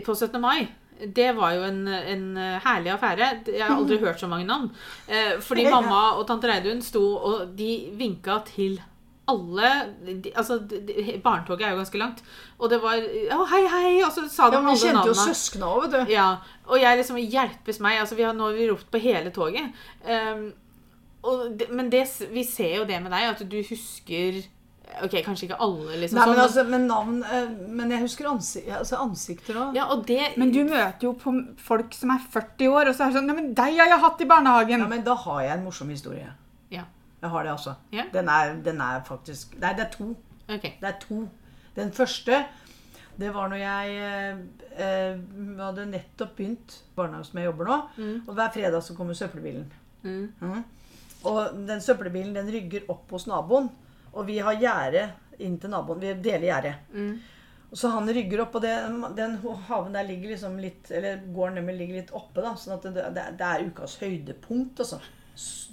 på 0.00 0.16
17. 0.16 0.40
mai 0.40 0.70
det 1.00 1.30
var 1.32 1.54
jo 1.56 1.62
en, 1.64 1.86
en 1.88 2.24
herlig 2.60 2.90
affære. 2.92 3.28
Jeg 3.48 3.62
har 3.64 3.72
aldri 3.72 3.96
hørt 4.04 4.20
så 4.20 4.28
mange 4.28 4.44
navn. 4.48 4.70
Eh, 5.08 5.38
fordi 5.40 5.64
mamma 5.70 6.18
og 6.18 6.26
tante 6.28 6.50
Reidun 6.50 6.82
sto 6.84 7.02
og 7.16 7.54
de 7.56 7.70
vinka 7.96 8.40
til 8.48 8.80
alle 9.30 9.70
de, 10.06 10.32
Altså, 10.34 10.58
de, 10.70 10.80
de, 10.88 11.16
barnetoget 11.24 11.66
er 11.66 11.74
jo 11.74 11.80
ganske 11.80 12.00
langt. 12.02 12.22
Og 12.58 12.70
det 12.72 12.80
var 12.82 13.00
Å, 13.00 13.40
hei, 13.54 13.62
hei! 13.72 13.92
Og 14.06 14.12
så 14.14 14.26
sa 14.28 14.50
de 14.50 14.58
Ja, 14.58 14.62
men 14.64 14.74
Vi 14.74 14.76
alle 14.76 14.86
kjente 14.86 15.10
jo 15.10 15.16
navnene. 15.16 15.34
søskna 15.34 15.72
òg, 15.72 15.82
vet 15.86 15.96
du. 15.96 16.14
Ja, 16.14 16.28
og 16.68 16.80
jeg 16.82 17.00
liksom 17.00 17.20
Hjelpes 17.22 17.80
meg. 17.84 18.00
altså 18.02 18.18
vi 18.18 18.26
har, 18.28 18.36
Nå 18.36 18.50
har 18.50 18.58
vi 18.58 18.70
ropt 18.70 18.90
på 18.92 19.02
hele 19.02 19.32
toget. 19.34 19.72
Um, 20.04 20.48
og 21.22 21.58
det, 21.60 21.68
men 21.70 21.90
det, 21.92 22.06
vi 22.32 22.44
ser 22.48 22.80
jo 22.80 22.88
det 22.88 23.02
med 23.02 23.12
deg, 23.12 23.28
at 23.34 23.44
du 23.50 23.60
husker 23.60 24.40
Ok, 25.04 25.14
kanskje 25.22 25.46
ikke 25.46 25.58
alle, 25.62 25.98
liksom. 26.00 26.18
Nei, 26.18 26.24
sånn, 26.24 26.32
men, 26.34 26.40
altså, 26.42 26.64
men 26.66 26.86
navn 26.90 27.18
eh, 27.22 27.50
Men 27.78 27.92
jeg 27.94 28.02
husker 28.02 28.26
ansik 28.30 28.66
altså, 28.74 28.98
ansikter 29.04 29.58
òg. 29.60 29.76
ja, 29.78 29.86
Men 30.40 30.50
du 30.54 30.64
møter 30.66 31.06
jo 31.06 31.12
på 31.20 31.34
folk 31.62 31.94
som 31.94 32.10
er 32.14 32.24
40 32.32 32.72
år, 32.74 32.90
og 32.90 32.96
så 32.96 33.06
er 33.06 33.12
det 33.12 33.20
sånn 33.20 33.30
Nei, 33.30 33.36
men 33.38 33.52
deg 33.54 33.78
har 33.78 33.92
jeg 33.94 34.02
hatt 34.02 34.24
i 34.24 34.28
barnehagen. 34.30 34.82
Ja, 34.82 34.90
men 34.90 35.04
da 35.06 35.14
har 35.14 35.42
jeg 35.44 35.52
en 35.58 35.66
morsom 35.68 35.92
historie. 35.94 36.32
Jeg 37.20 37.30
har 37.30 37.44
det, 37.44 37.52
altså. 37.52 37.74
Ja. 37.92 38.04
Den, 38.12 38.28
er, 38.28 38.54
den 38.64 38.80
er 38.80 39.04
faktisk 39.04 39.56
Nei, 39.60 39.74
det 39.76 39.86
er 39.86 39.92
to. 39.92 40.08
Okay. 40.48 40.72
Det 40.80 40.88
er 40.88 40.98
to. 41.02 41.22
Den 41.76 41.92
første, 41.92 42.44
det 43.20 43.34
var 43.34 43.50
når 43.52 43.60
jeg 43.60 43.96
eh, 44.00 44.38
eh, 44.80 45.20
hadde 45.60 45.86
nettopp 45.90 46.36
begynt 46.38 46.76
barnehage 46.96 47.30
som 47.30 47.40
jeg 47.40 47.50
jobber 47.50 47.68
nå. 47.68 47.80
Mm. 47.96 48.14
Og 48.26 48.34
hver 48.34 48.54
fredag 48.54 48.82
så 48.82 48.96
kommer 48.96 49.18
søppelbilen. 49.18 49.68
Mm. 50.02 50.32
Mm. 50.40 50.62
Og 51.28 51.60
den 51.68 51.84
søppelbilen 51.84 52.34
den 52.34 52.48
rygger 52.50 52.88
opp 52.92 53.12
hos 53.12 53.28
naboen. 53.28 53.68
Og 54.12 54.26
vi 54.26 54.40
har 54.42 54.56
gjerde 54.58 55.04
inn 55.44 55.60
til 55.60 55.70
naboen. 55.72 56.00
Vi 56.00 56.14
deler 56.24 56.48
gjerde. 56.48 56.74
Mm. 56.94 57.12
Så 57.72 57.88
han 57.94 58.08
rygger 58.10 58.42
opp, 58.42 58.56
og 58.58 58.64
det, 58.64 58.72
den 59.14 59.36
haven 59.68 59.94
der 59.94 60.08
ligger 60.08 60.32
liksom 60.32 60.56
litt 60.58 60.88
Eller 60.90 61.20
gården 61.30 61.60
deres 61.60 61.78
ligger 61.78 62.00
litt 62.00 62.12
oppe, 62.18 62.42
da. 62.42 62.56
Sånn 62.58 62.74
at 62.78 62.88
det, 62.88 63.04
det, 63.14 63.26
det 63.38 63.46
er 63.46 63.66
ukas 63.68 63.94
høydepunkt, 64.00 64.82
altså. 64.82 64.98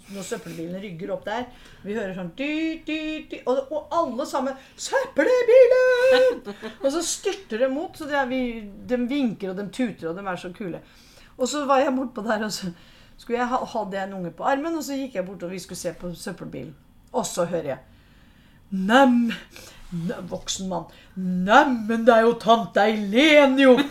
Når 0.08 0.24
søppelbilen 0.24 0.80
rygger 0.80 1.10
opp 1.12 1.26
der. 1.28 1.50
Vi 1.84 1.96
hører 1.98 2.14
sånn 2.16 2.30
dy, 2.40 2.52
dy, 2.88 3.00
dy, 3.28 3.42
og, 3.44 3.58
og 3.76 3.90
alle 3.92 4.26
sammen 4.30 4.54
'Søppelbilen!' 4.80 6.54
og 6.84 6.92
så 6.94 7.02
styrter 7.04 7.58
de 7.66 7.68
mot. 7.74 7.98
Så 7.98 8.08
vi, 8.30 8.40
de 8.88 8.98
vinker, 9.10 9.52
og 9.52 9.58
de 9.60 9.68
tuter, 9.68 10.08
og 10.10 10.16
de 10.16 10.24
er 10.24 10.40
så 10.40 10.54
kule. 10.56 10.80
Og 11.38 11.48
så 11.52 11.66
var 11.68 11.84
jeg 11.84 11.96
bortpå 11.96 12.24
der, 12.24 12.46
og 12.48 12.52
så 12.52 12.72
skulle 13.18 13.40
jeg 13.40 13.48
ha, 13.52 13.58
hadde 13.66 13.98
jeg 13.98 14.08
en 14.08 14.14
unge 14.22 14.32
på 14.32 14.44
armen, 14.48 14.78
og 14.80 14.84
så 14.84 14.96
gikk 14.96 15.16
jeg 15.20 15.26
bort, 15.28 15.44
og 15.44 15.52
vi 15.52 15.60
skulle 15.60 15.80
se 15.80 15.94
på 15.94 16.14
søppelbilen. 16.16 16.76
Og 17.12 17.26
så 17.26 17.46
hører 17.46 17.68
jeg 17.74 17.78
Nem, 18.70 19.32
ne- 19.92 20.22
voksen 20.30 20.68
mann. 20.70 20.84
Neimen, 21.16 22.06
det 22.06 22.14
er 22.16 22.22
jo 22.26 22.34
tante 22.40 22.80
Eileen, 22.84 23.60
jo! 23.60 23.78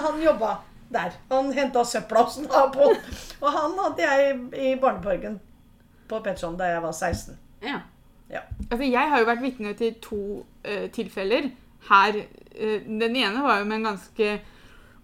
Han 0.00 0.22
jobba 0.22 0.54
der. 0.92 1.14
Han 1.30 1.52
henta 1.54 1.84
søpla 1.84 2.24
hos 2.26 2.38
naboen. 2.42 2.96
på. 2.96 3.16
Og 3.40 3.52
han 3.54 3.78
hadde 3.78 4.06
jeg 4.08 4.36
i 4.58 4.74
barneparken 4.80 5.40
på 6.10 6.20
Petterson 6.20 6.58
da 6.58 6.72
jeg 6.74 6.82
var 6.82 6.92
16. 6.92 7.38
Ja. 7.62 7.80
Altså, 8.70 8.84
jeg 8.84 9.10
har 9.10 9.18
jo 9.18 9.26
vært 9.26 9.42
vitne 9.42 9.74
til 9.78 9.94
to 10.02 10.22
uh, 10.42 10.86
tilfeller 10.94 11.50
her. 11.90 12.22
Uh, 12.54 12.78
den 12.86 13.16
ene 13.16 13.42
var 13.42 13.58
jo 13.58 13.68
med 13.70 13.80
en 13.80 13.90
ganske 13.92 14.40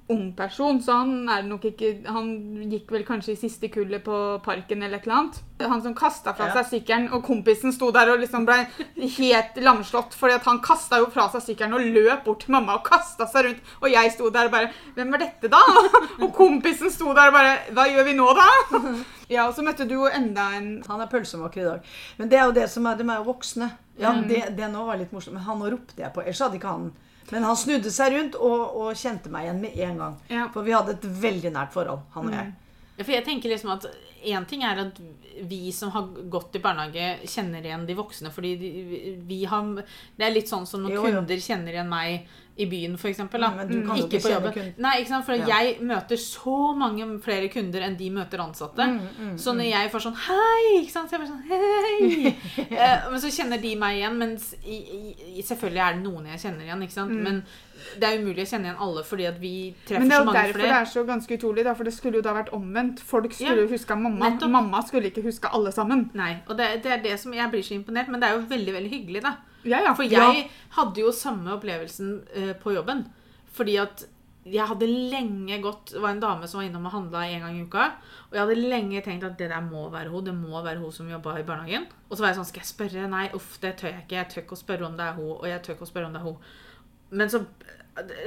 ung 0.08 0.32
person, 0.38 0.78
så 0.80 1.00
han 1.00 1.28
er 1.28 1.42
nok 1.42 1.64
ikke 1.66 1.88
Han 2.06 2.28
gikk 2.70 2.92
vel 2.94 3.02
kanskje 3.04 3.32
i 3.32 3.38
siste 3.40 3.66
kullet 3.74 4.04
på 4.06 4.40
Parken 4.44 4.82
eller 4.86 4.98
et 5.00 5.06
eller 5.08 5.16
annet. 5.16 5.40
Han 5.66 5.82
som 5.82 5.94
kasta 5.98 6.32
fra 6.36 6.46
Ja. 6.46 6.52
seg 6.62 6.66
sykkelen, 6.84 7.08
og 7.12 7.24
kompisen 7.24 7.72
sto 7.74 7.90
der 7.90 8.12
og 8.12 8.20
liksom 8.20 8.44
ble 8.46 8.58
helt 9.16 9.56
lamslått 9.56 10.14
fordi 10.14 10.34
at 10.36 10.44
han 10.44 10.60
kasta 10.62 10.98
jo 11.00 11.06
fra 11.10 11.28
seg 11.32 11.42
sykkelen 11.42 11.74
og 11.74 11.80
løp 11.96 12.24
bort 12.24 12.40
til 12.44 12.52
mamma 12.54 12.76
og 12.78 12.84
kasta 12.86 13.26
seg 13.26 13.44
rundt. 13.48 13.60
Og 13.82 13.88
jeg 13.90 14.12
sto 14.12 14.30
der 14.30 14.46
og 14.46 14.52
bare 14.52 14.70
Hvem 14.94 15.14
er 15.14 15.18
dette, 15.24 15.48
da? 15.50 15.58
Og 16.22 16.32
kompisen 16.36 16.90
sto 16.90 17.12
der 17.16 17.28
og 17.28 17.32
bare 17.36 17.56
Hva 17.72 17.86
gjør 17.90 18.04
vi 18.04 18.14
nå, 18.14 18.28
da? 18.36 18.46
Ja, 19.28 19.48
og 19.48 19.54
så 19.56 19.64
møtte 19.66 19.88
du 19.88 19.94
jo 19.96 20.06
enda 20.06 20.52
en 20.54 20.82
Han 20.86 21.00
er 21.02 21.06
pølsemaker 21.10 21.60
i 21.60 21.64
dag. 21.66 21.80
Men 22.18 22.28
det 22.30 22.38
er 22.38 22.44
jo 22.46 22.52
det 22.52 22.68
som 22.70 22.86
er, 22.86 22.94
de 22.94 23.02
er 23.10 23.18
jo 23.24 23.32
voksne. 23.32 23.72
Ja, 23.98 24.12
Mm. 24.12 24.28
det, 24.28 24.56
det 24.56 24.68
nå 24.70 24.84
var 24.86 24.96
litt 25.00 25.10
morsomt. 25.12 25.34
Men 25.34 25.42
han 25.42 25.58
nå 25.58 25.70
ropte 25.72 25.98
jeg 25.98 26.12
på. 26.14 26.20
Ellers 26.22 26.38
hadde 26.44 26.60
ikke 26.60 26.68
han 26.70 26.92
Men 27.32 27.42
han 27.44 27.56
snudde 27.58 27.90
seg 27.90 28.12
rundt 28.14 28.36
og, 28.38 28.60
og 28.78 28.96
kjente 28.98 29.30
meg 29.32 29.48
igjen 29.48 29.60
med 29.64 29.78
en 29.88 29.96
gang. 30.02 30.16
Ja. 30.30 30.44
For 30.54 30.66
vi 30.66 30.74
hadde 30.76 30.94
et 30.94 31.06
veldig 31.26 31.50
nært 31.56 31.72
forhold, 31.74 32.04
han 32.14 32.28
og 32.30 32.36
jeg. 32.36 32.52
Ja, 32.96 33.04
For 33.04 33.12
jeg 33.12 33.24
tenker 33.26 33.52
liksom 33.52 33.74
at 33.76 33.88
En 34.26 34.46
ting 34.48 34.62
er 34.64 34.78
at 34.80 34.96
vi 35.46 35.70
som 35.70 35.90
har 35.92 36.06
gått 36.32 36.56
i 36.56 36.62
barnehage, 36.64 37.26
kjenner 37.28 37.62
igjen 37.66 37.84
de 37.86 37.94
voksne. 37.94 38.30
Fordi 38.32 38.54
de, 38.58 38.70
vi 39.28 39.42
har 39.44 39.68
Det 40.16 40.24
er 40.24 40.32
litt 40.32 40.48
sånn 40.48 40.64
som 40.66 40.82
når 40.82 40.94
Jo, 40.94 41.02
jo. 41.04 41.12
kunder 41.18 41.42
kjenner 41.44 41.76
igjen 41.76 41.90
meg 41.92 42.26
i 42.56 42.64
byen, 42.70 42.94
f.eks. 42.96 43.18
Kan 43.18 43.96
jo 43.98 44.06
ikke 44.06 44.20
på 44.24 44.30
jobben. 44.32 44.72
Nei, 44.80 44.94
ikke 45.02 45.10
sant? 45.10 45.26
For 45.26 45.34
Ja. 45.36 45.46
jeg 45.58 45.76
møter 45.84 46.16
så 46.16 46.74
mange 46.76 47.04
flere 47.20 47.50
kunder 47.52 47.84
enn 47.84 47.96
de 47.98 48.08
møter 48.10 48.40
ansatte. 48.40 48.86
Mm, 48.86 49.36
så 49.36 49.52
når 49.52 49.68
jeg 49.70 49.90
får 49.92 50.04
sånn 50.06 50.16
Hei! 50.26 50.80
Ikke 50.80 50.92
sant? 50.94 51.10
Så 51.10 51.18
jeg 51.18 51.20
bare 51.20 51.34
sånn 51.34 51.44
Hei! 51.50 52.32
eh, 52.80 53.10
men 53.10 53.20
så 53.20 53.28
kjenner 53.28 53.60
de 53.60 53.74
meg 53.76 53.98
igjen. 54.00 54.16
Mens 54.18 54.54
i, 54.64 54.78
i, 55.36 55.42
selvfølgelig 55.44 55.82
er 55.84 55.98
det 55.98 56.02
noen 56.06 56.30
jeg 56.32 56.40
kjenner 56.46 56.64
igjen. 56.64 56.82
Ikke 56.86 56.96
sant? 56.96 57.12
Men 57.28 57.42
det 58.00 58.08
er 58.08 58.22
umulig 58.22 58.46
å 58.46 58.48
kjenne 58.48 58.70
igjen 58.70 58.80
alle 58.86 59.02
fordi 59.04 59.26
at 59.28 59.36
vi 59.40 59.52
treffer 59.86 60.00
Men 60.00 60.08
det 60.08 60.16
er 60.16 60.16
så 60.16 60.24
flere. 60.24 60.32
mange 60.32 60.46
derfor 60.46 60.64
det 60.64 60.70
er 60.80 60.88
så 60.94 61.02
ganske 61.10 61.36
utrolig, 61.36 61.64
da, 61.68 61.74
for 61.76 61.84
det 61.84 61.92
skulle 61.94 62.16
jo 62.22 62.24
da 62.24 62.32
vært 62.38 62.54
omvendt. 62.56 63.02
Folk 63.04 63.36
skulle 63.36 63.66
Ja, 63.66 63.72
huska 63.74 63.98
mamma. 64.00 64.30
nettopp. 64.30 64.50
Mamma 64.56 64.80
skulle 64.88 65.10
ikke 65.12 65.22
huska 65.28 65.52
alle 65.52 65.72
sammen. 65.76 66.08
Nei, 66.16 66.38
og 66.48 66.56
det, 66.56 66.70
det 66.82 66.92
er 66.96 67.02
det 67.04 67.18
som 67.20 67.36
jeg 67.36 67.50
blir 67.52 67.62
så 67.62 67.76
imponert, 67.76 68.08
men 68.08 68.20
det 68.24 68.30
er 68.30 68.38
jo 68.40 68.46
veldig 68.48 68.74
veldig 68.80 68.90
hyggelig, 68.96 69.22
da. 69.28 69.34
Ja, 69.66 69.82
ja. 69.84 69.94
For 69.98 70.06
jeg 70.08 70.48
hadde 70.76 71.00
jo 71.02 71.12
samme 71.14 71.54
opplevelsen 71.56 72.12
uh, 72.36 72.52
på 72.62 72.74
jobben. 72.76 73.06
Fordi 73.56 73.76
at 73.82 74.06
jeg 74.46 74.62
hadde 74.62 74.86
lenge 74.86 75.56
gått 75.58 75.90
Det 75.90 75.98
var 75.98 76.12
en 76.14 76.20
dame 76.22 76.46
som 76.46 76.60
var 76.60 76.66
innom 76.68 76.84
og 76.86 76.92
handla 76.94 77.24
en 77.26 77.40
gang 77.46 77.56
i 77.58 77.64
uka. 77.66 77.86
Og 78.28 78.36
jeg 78.36 78.42
hadde 78.44 78.68
lenge 78.70 79.00
tenkt 79.02 79.24
at 79.26 79.38
det 79.40 79.48
der 79.50 79.64
må 79.64 79.88
være 79.90 80.12
hun. 80.12 80.24
Det 80.28 80.34
må 80.36 80.62
være 80.62 80.78
hun 80.82 80.92
som 80.94 81.08
jobba 81.10 81.38
i 81.40 81.46
barnehagen. 81.46 81.88
Og 82.08 82.14
så 82.16 82.22
var 82.22 82.30
jeg 82.30 82.38
sånn 82.40 82.50
Skal 82.52 82.62
jeg 82.62 82.70
spørre? 82.70 83.08
Nei, 83.10 83.24
uff, 83.34 83.56
det 83.62 83.74
tør 83.80 83.90
jeg 83.90 84.04
ikke. 84.04 84.20
Jeg 84.20 84.30
tør 84.32 84.44
ikke 84.44 84.58
å 84.58 84.62
spørre 84.62 84.86
om 84.86 84.94
det 84.98 85.08
er 85.08 85.18
hun. 85.18 85.32
Og 85.40 85.48
jeg 85.50 85.64
tør 85.64 85.74
ikke 85.74 85.88
å 85.88 85.90
spørre 85.90 86.10
om 86.10 86.14
det 86.14 86.22
er 86.22 86.28
hun. 86.28 86.38
Men 87.10 87.32
så 87.32 87.42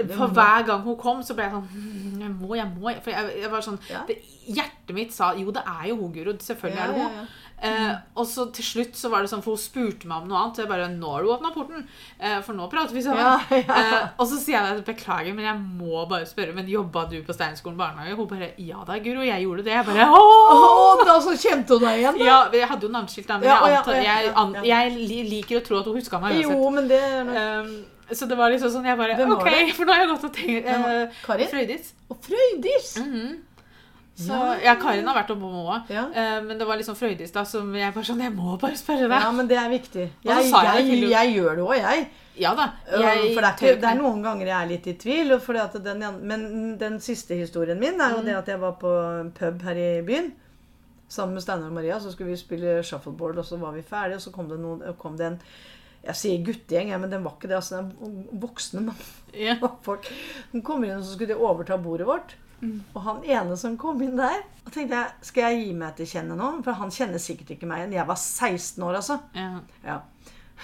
For 0.10 0.32
hver 0.34 0.64
gang 0.66 0.82
hun 0.82 0.96
kom, 0.98 1.20
så 1.24 1.36
ble 1.38 1.46
jeg 1.46 1.54
sånn 1.54 1.68
«Mm, 1.70 2.22
Jeg 2.24 2.32
må, 2.40 2.56
jeg 2.58 2.70
må. 2.74 2.94
For 3.06 3.14
jeg, 3.14 3.36
jeg 3.44 3.52
var 3.54 3.62
sånn 3.62 3.80
Ja. 3.90 4.02
det, 4.10 4.16
Hjertet 4.50 4.96
mitt 4.98 5.14
sa 5.14 5.32
jo, 5.38 5.52
det 5.54 5.62
er 5.62 5.92
jo 5.92 6.00
hun, 6.02 6.12
Guro. 6.16 6.34
Selvfølgelig 6.42 6.82
er 6.84 6.88
det 6.90 6.96
hun. 6.98 7.04
Ja, 7.06 7.10
ja, 7.14 7.22
ja. 7.22 7.28
Eh, 7.62 7.96
og 8.16 8.26
så 8.30 8.46
til 8.56 8.64
slutt 8.64 8.96
så 8.96 9.10
var 9.12 9.22
det 9.26 9.30
sånn, 9.32 9.42
for 9.44 9.56
hun 9.58 9.62
spurte 9.62 10.08
meg 10.08 10.22
om 10.24 10.30
noe 10.32 10.38
annet. 10.42 10.56
Så 10.56 10.64
jeg 10.64 10.70
bare 10.72 10.88
Nå 10.94 11.12
har 11.12 11.26
du 11.26 11.32
åpna 11.34 11.52
porten, 11.54 11.84
eh, 12.20 12.38
for 12.46 12.56
nå 12.56 12.70
prater 12.72 12.96
vi 12.96 13.04
sammen. 13.04 13.20
Ja, 13.20 13.40
ja. 13.52 13.80
Eh, 13.80 14.08
og 14.18 14.28
så 14.32 14.40
sier 14.40 14.58
jeg 14.64 14.86
beklager, 14.88 15.36
men 15.36 15.46
jeg 15.50 15.60
må 15.82 16.06
bare 16.10 16.28
spørre. 16.30 16.56
Men 16.56 16.72
jobba 16.72 17.06
du 17.12 17.18
på 17.28 17.36
Steinskolen 17.36 17.78
barnehage? 17.80 18.16
Hun 18.16 18.28
bare 18.32 18.52
Ja 18.58 18.84
da, 18.88 18.98
Guro, 19.04 19.22
jeg 19.28 19.44
gjorde 19.44 19.64
det. 19.68 19.76
Jeg 19.76 19.86
bare 19.92 20.08
Åh! 20.10 21.06
Da 21.10 21.20
så 21.24 21.36
kjente 21.36 21.76
hun 21.78 21.86
deg 21.88 22.00
igjen, 22.04 22.20
da. 22.20 22.26
Ja, 22.26 22.40
jeg 22.54 22.68
hadde 22.72 22.88
jo 22.88 22.92
navneskilt, 22.96 23.28
da, 23.28 23.38
men 23.40 23.50
Ja, 23.50 23.60
jeg, 23.68 23.78
antar, 23.84 24.02
jeg, 24.08 24.34
an, 24.44 24.58
jeg 24.64 25.30
liker 25.30 25.60
å 25.62 25.64
tro 25.66 25.80
at 25.84 25.88
hun 25.90 26.00
huska 26.00 26.20
meg 26.22 26.38
uansett. 26.40 26.52
Jo, 26.58 26.70
men 26.76 26.88
det 26.92 27.00
er 27.04 27.24
noe 27.28 27.48
Um, 27.50 27.72
så 28.12 28.26
det 28.26 28.36
var 28.40 28.50
liksom 28.50 28.72
sånn 28.74 28.88
Jeg 28.90 28.98
bare 28.98 29.14
OK, 29.36 29.50
for 29.78 29.86
nå 29.86 29.94
har 29.94 30.00
jeg 30.02 30.10
gått 30.10 30.24
og 30.26 30.34
tenkt 30.34 30.70
eh, 30.74 31.20
Karin? 31.26 31.50
Frøydis. 31.52 31.92
Og 32.10 32.18
Frøydis! 32.26 32.88
Mhm. 33.04 33.36
Så 34.20 34.38
Ja. 34.64 34.74
Karin 34.76 35.08
har 35.08 35.16
vært 35.16 35.30
og 35.32 35.38
òg. 35.74 35.90
Ja. 35.94 36.08
men 36.44 36.58
det 36.60 36.68
var 36.68 36.76
liksom 36.80 36.96
Frøydis 37.00 37.32
da 37.32 37.44
som 37.48 37.70
jeg 37.76 37.94
bare 37.96 38.04
sånn 38.04 38.20
Jeg 38.22 38.34
må 38.36 38.58
bare 38.60 38.76
spørre 38.76 39.08
deg. 39.08 39.22
Ja, 39.24 39.32
men 39.32 39.48
det 39.48 39.58
er 39.58 39.70
viktig. 39.72 40.10
Jeg, 40.26 40.50
jeg 40.52 40.52
jeg, 40.52 41.10
jeg 41.10 41.36
gjør 41.38 41.56
det 41.56 41.64
òg, 41.64 41.78
jeg. 41.80 42.10
Ja 42.40 42.52
da. 42.56 42.66
Øh, 42.92 43.00
Jeg 43.04 43.34
for 43.36 43.42
det 43.44 43.50
er, 43.50 43.56
ikke, 43.56 43.82
det 43.82 43.90
er 43.90 43.96
noen 44.00 44.22
ganger 44.24 44.48
jeg 44.48 44.58
er 44.64 44.68
litt 44.68 44.88
i 44.88 44.94
tvil. 44.94 45.34
den, 45.84 46.04
men 46.28 46.78
den 46.80 47.00
siste 47.00 47.36
historien 47.36 47.80
min 47.80 48.00
er 48.02 48.16
jo 48.18 48.22
det 48.24 48.36
at 48.36 48.48
jeg 48.48 48.60
var 48.62 48.78
på 48.80 48.92
pub 49.40 49.62
her 49.64 49.76
i 49.76 50.02
byen. 50.02 50.32
Sammen 51.10 51.34
med 51.34 51.42
Steinar 51.44 51.68
og 51.68 51.74
Maria. 51.74 52.00
Så 52.00 52.12
skulle 52.12 52.30
vi 52.32 52.38
spille 52.38 52.84
shuffleboard, 52.84 53.38
og 53.38 53.46
så 53.46 53.58
var 53.58 53.72
vi 53.74 53.82
ferdige. 53.82 54.16
Og 54.16 54.22
så 54.22 54.32
kom 54.32 54.48
det, 54.50 54.60
noen, 54.60 54.84
kom 54.98 55.18
det 55.18 55.26
en 55.26 55.40
Jeg 56.06 56.16
sier 56.16 56.44
guttegjeng, 56.46 56.94
men 57.02 57.10
den 57.12 57.24
var 57.26 57.34
ikke 57.36 57.50
det. 57.50 57.56
altså 57.58 57.82
den 57.82 58.28
Voksne 58.40 58.94
Ja. 59.36 59.56
folk. 59.88 60.08
Den 60.54 60.62
kommer 60.62 60.88
inn, 60.88 60.98
og 60.98 61.04
så 61.04 61.16
skulle 61.16 61.34
de 61.34 61.40
overta 61.40 61.78
bordet 61.78 62.08
vårt. 62.08 62.36
Og 62.62 63.02
han 63.06 63.22
ene 63.24 63.56
som 63.60 63.78
kom 63.80 64.02
inn 64.04 64.18
der 64.20 64.42
Og 64.66 64.74
tenkte 64.74 64.98
jeg, 64.98 65.12
Skal 65.30 65.46
jeg 65.46 65.62
gi 65.62 65.76
meg 65.80 65.94
til 65.96 66.10
kjenne 66.12 66.36
nå? 66.36 66.50
For 66.66 66.76
han 66.76 66.92
kjenner 66.92 67.22
sikkert 67.24 67.54
ikke 67.56 67.70
meg 67.70 67.84
igjen. 67.84 67.96
Jeg 67.96 68.10
var 68.10 68.20
16 68.20 68.84
år, 68.84 68.98
altså. 69.00 69.20
Ja. 69.36 69.62
Ja. 69.86 70.00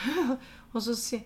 og 0.73 0.81
så 0.83 0.95
sier 0.99 1.23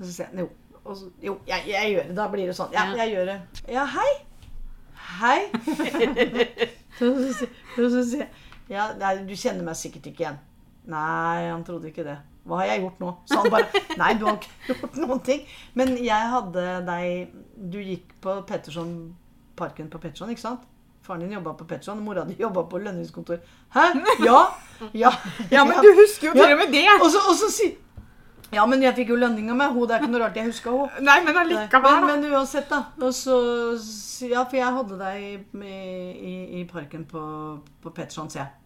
si 0.00 0.12
så 0.16 0.24
jeg 0.24 0.40
jo, 0.40 0.48
og 0.80 0.96
så, 0.96 1.10
jo 1.22 1.36
jeg, 1.46 1.64
jeg 1.68 1.92
gjør 1.92 2.08
det. 2.08 2.16
Da 2.16 2.26
blir 2.32 2.50
det 2.50 2.56
sånn. 2.56 2.74
Ja, 2.74 2.86
jeg 2.96 3.14
gjør 3.14 3.30
det. 3.30 3.38
Ja, 3.68 3.84
hei. 3.94 4.10
Hei. 5.20 5.38
så, 6.98 7.10
så, 7.76 8.02
sier 8.02 8.24
jeg 8.24 8.30
ja, 8.70 8.84
nei, 8.94 9.16
du 9.26 9.32
kjenner 9.34 9.66
meg 9.66 9.78
sikkert 9.78 10.04
ikke 10.06 10.22
igjen. 10.24 10.36
Nei, 10.90 11.48
han 11.50 11.64
trodde 11.66 11.90
ikke 11.90 12.04
det. 12.06 12.16
Hva 12.46 12.60
har 12.62 12.70
jeg 12.70 12.84
gjort 12.84 13.00
nå? 13.02 13.08
Så 13.28 13.40
han 13.40 13.52
bare 13.52 13.82
Nei, 14.00 14.12
du 14.18 14.24
har 14.28 14.38
ikke 14.38 14.76
gjort 14.76 15.00
noen 15.02 15.24
ting. 15.26 15.42
Men 15.78 15.96
jeg 15.98 16.28
hadde 16.34 16.66
deg 16.86 17.34
Du 17.70 17.80
gikk 17.82 18.14
på 18.22 18.36
Petterson 18.48 18.94
Parken 19.60 19.90
på 19.92 20.00
Petron, 20.02 20.32
ikke 20.32 20.42
sant? 20.46 20.64
Faren 21.04 21.22
din 21.24 21.32
jobba 21.32 21.54
på 21.56 21.66
Petron, 21.68 22.00
og 22.00 22.04
mora 22.04 22.24
di 22.28 22.36
jobba 22.40 22.64
på 22.68 22.80
lønningskontor. 22.80 23.38
Hæ? 23.76 23.86
Ja? 24.24 24.40
Ja, 24.92 25.12
Ja, 25.54 25.64
men 25.64 25.78
du 25.84 25.88
husker 26.00 26.28
jo 26.30 26.34
til 26.36 26.52
og 26.52 26.58
med 26.60 26.72
det! 26.74 26.84
og 26.98 27.08
så, 27.12 27.22
og 27.30 27.36
så 27.38 27.48
si 27.52 27.70
Ja, 28.52 28.64
men 28.66 28.82
jeg 28.82 28.96
fikk 28.96 29.12
jo 29.12 29.16
lønninga 29.20 29.54
med 29.54 29.68
henne. 29.70 29.86
Det 29.86 29.94
er 29.94 30.00
ikke 30.02 30.12
noe 30.12 30.22
rart 30.24 30.38
jeg 30.40 30.48
huska 30.50 30.72
henne. 30.74 31.04
Nei, 31.06 31.18
Men, 31.24 31.36
allikevel. 31.44 32.00
Men, 32.06 32.24
men 32.24 32.32
uansett, 32.34 32.66
da. 32.70 32.80
Og 33.00 33.12
så, 33.14 33.36
ja, 34.26 34.42
for 34.42 34.58
jeg 34.58 34.76
hadde 34.78 34.98
deg 34.98 35.20
i, 35.22 35.68
i, 36.32 36.34
i 36.60 36.64
parken 36.72 37.04
på, 37.06 37.22
på 37.82 37.92
Petterson, 37.94 38.32
sier 38.32 38.42
jeg. 38.42 38.56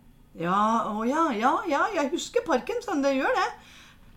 Ja, 0.46 0.88
å 0.90 1.04
ja, 1.06 1.28
ja, 1.36 1.52
ja, 1.70 1.84
jeg 1.94 2.10
husker 2.16 2.42
parken, 2.46 2.80
sånn, 2.82 3.04
det 3.04 3.12
gjør 3.14 3.36
det. 3.36 3.50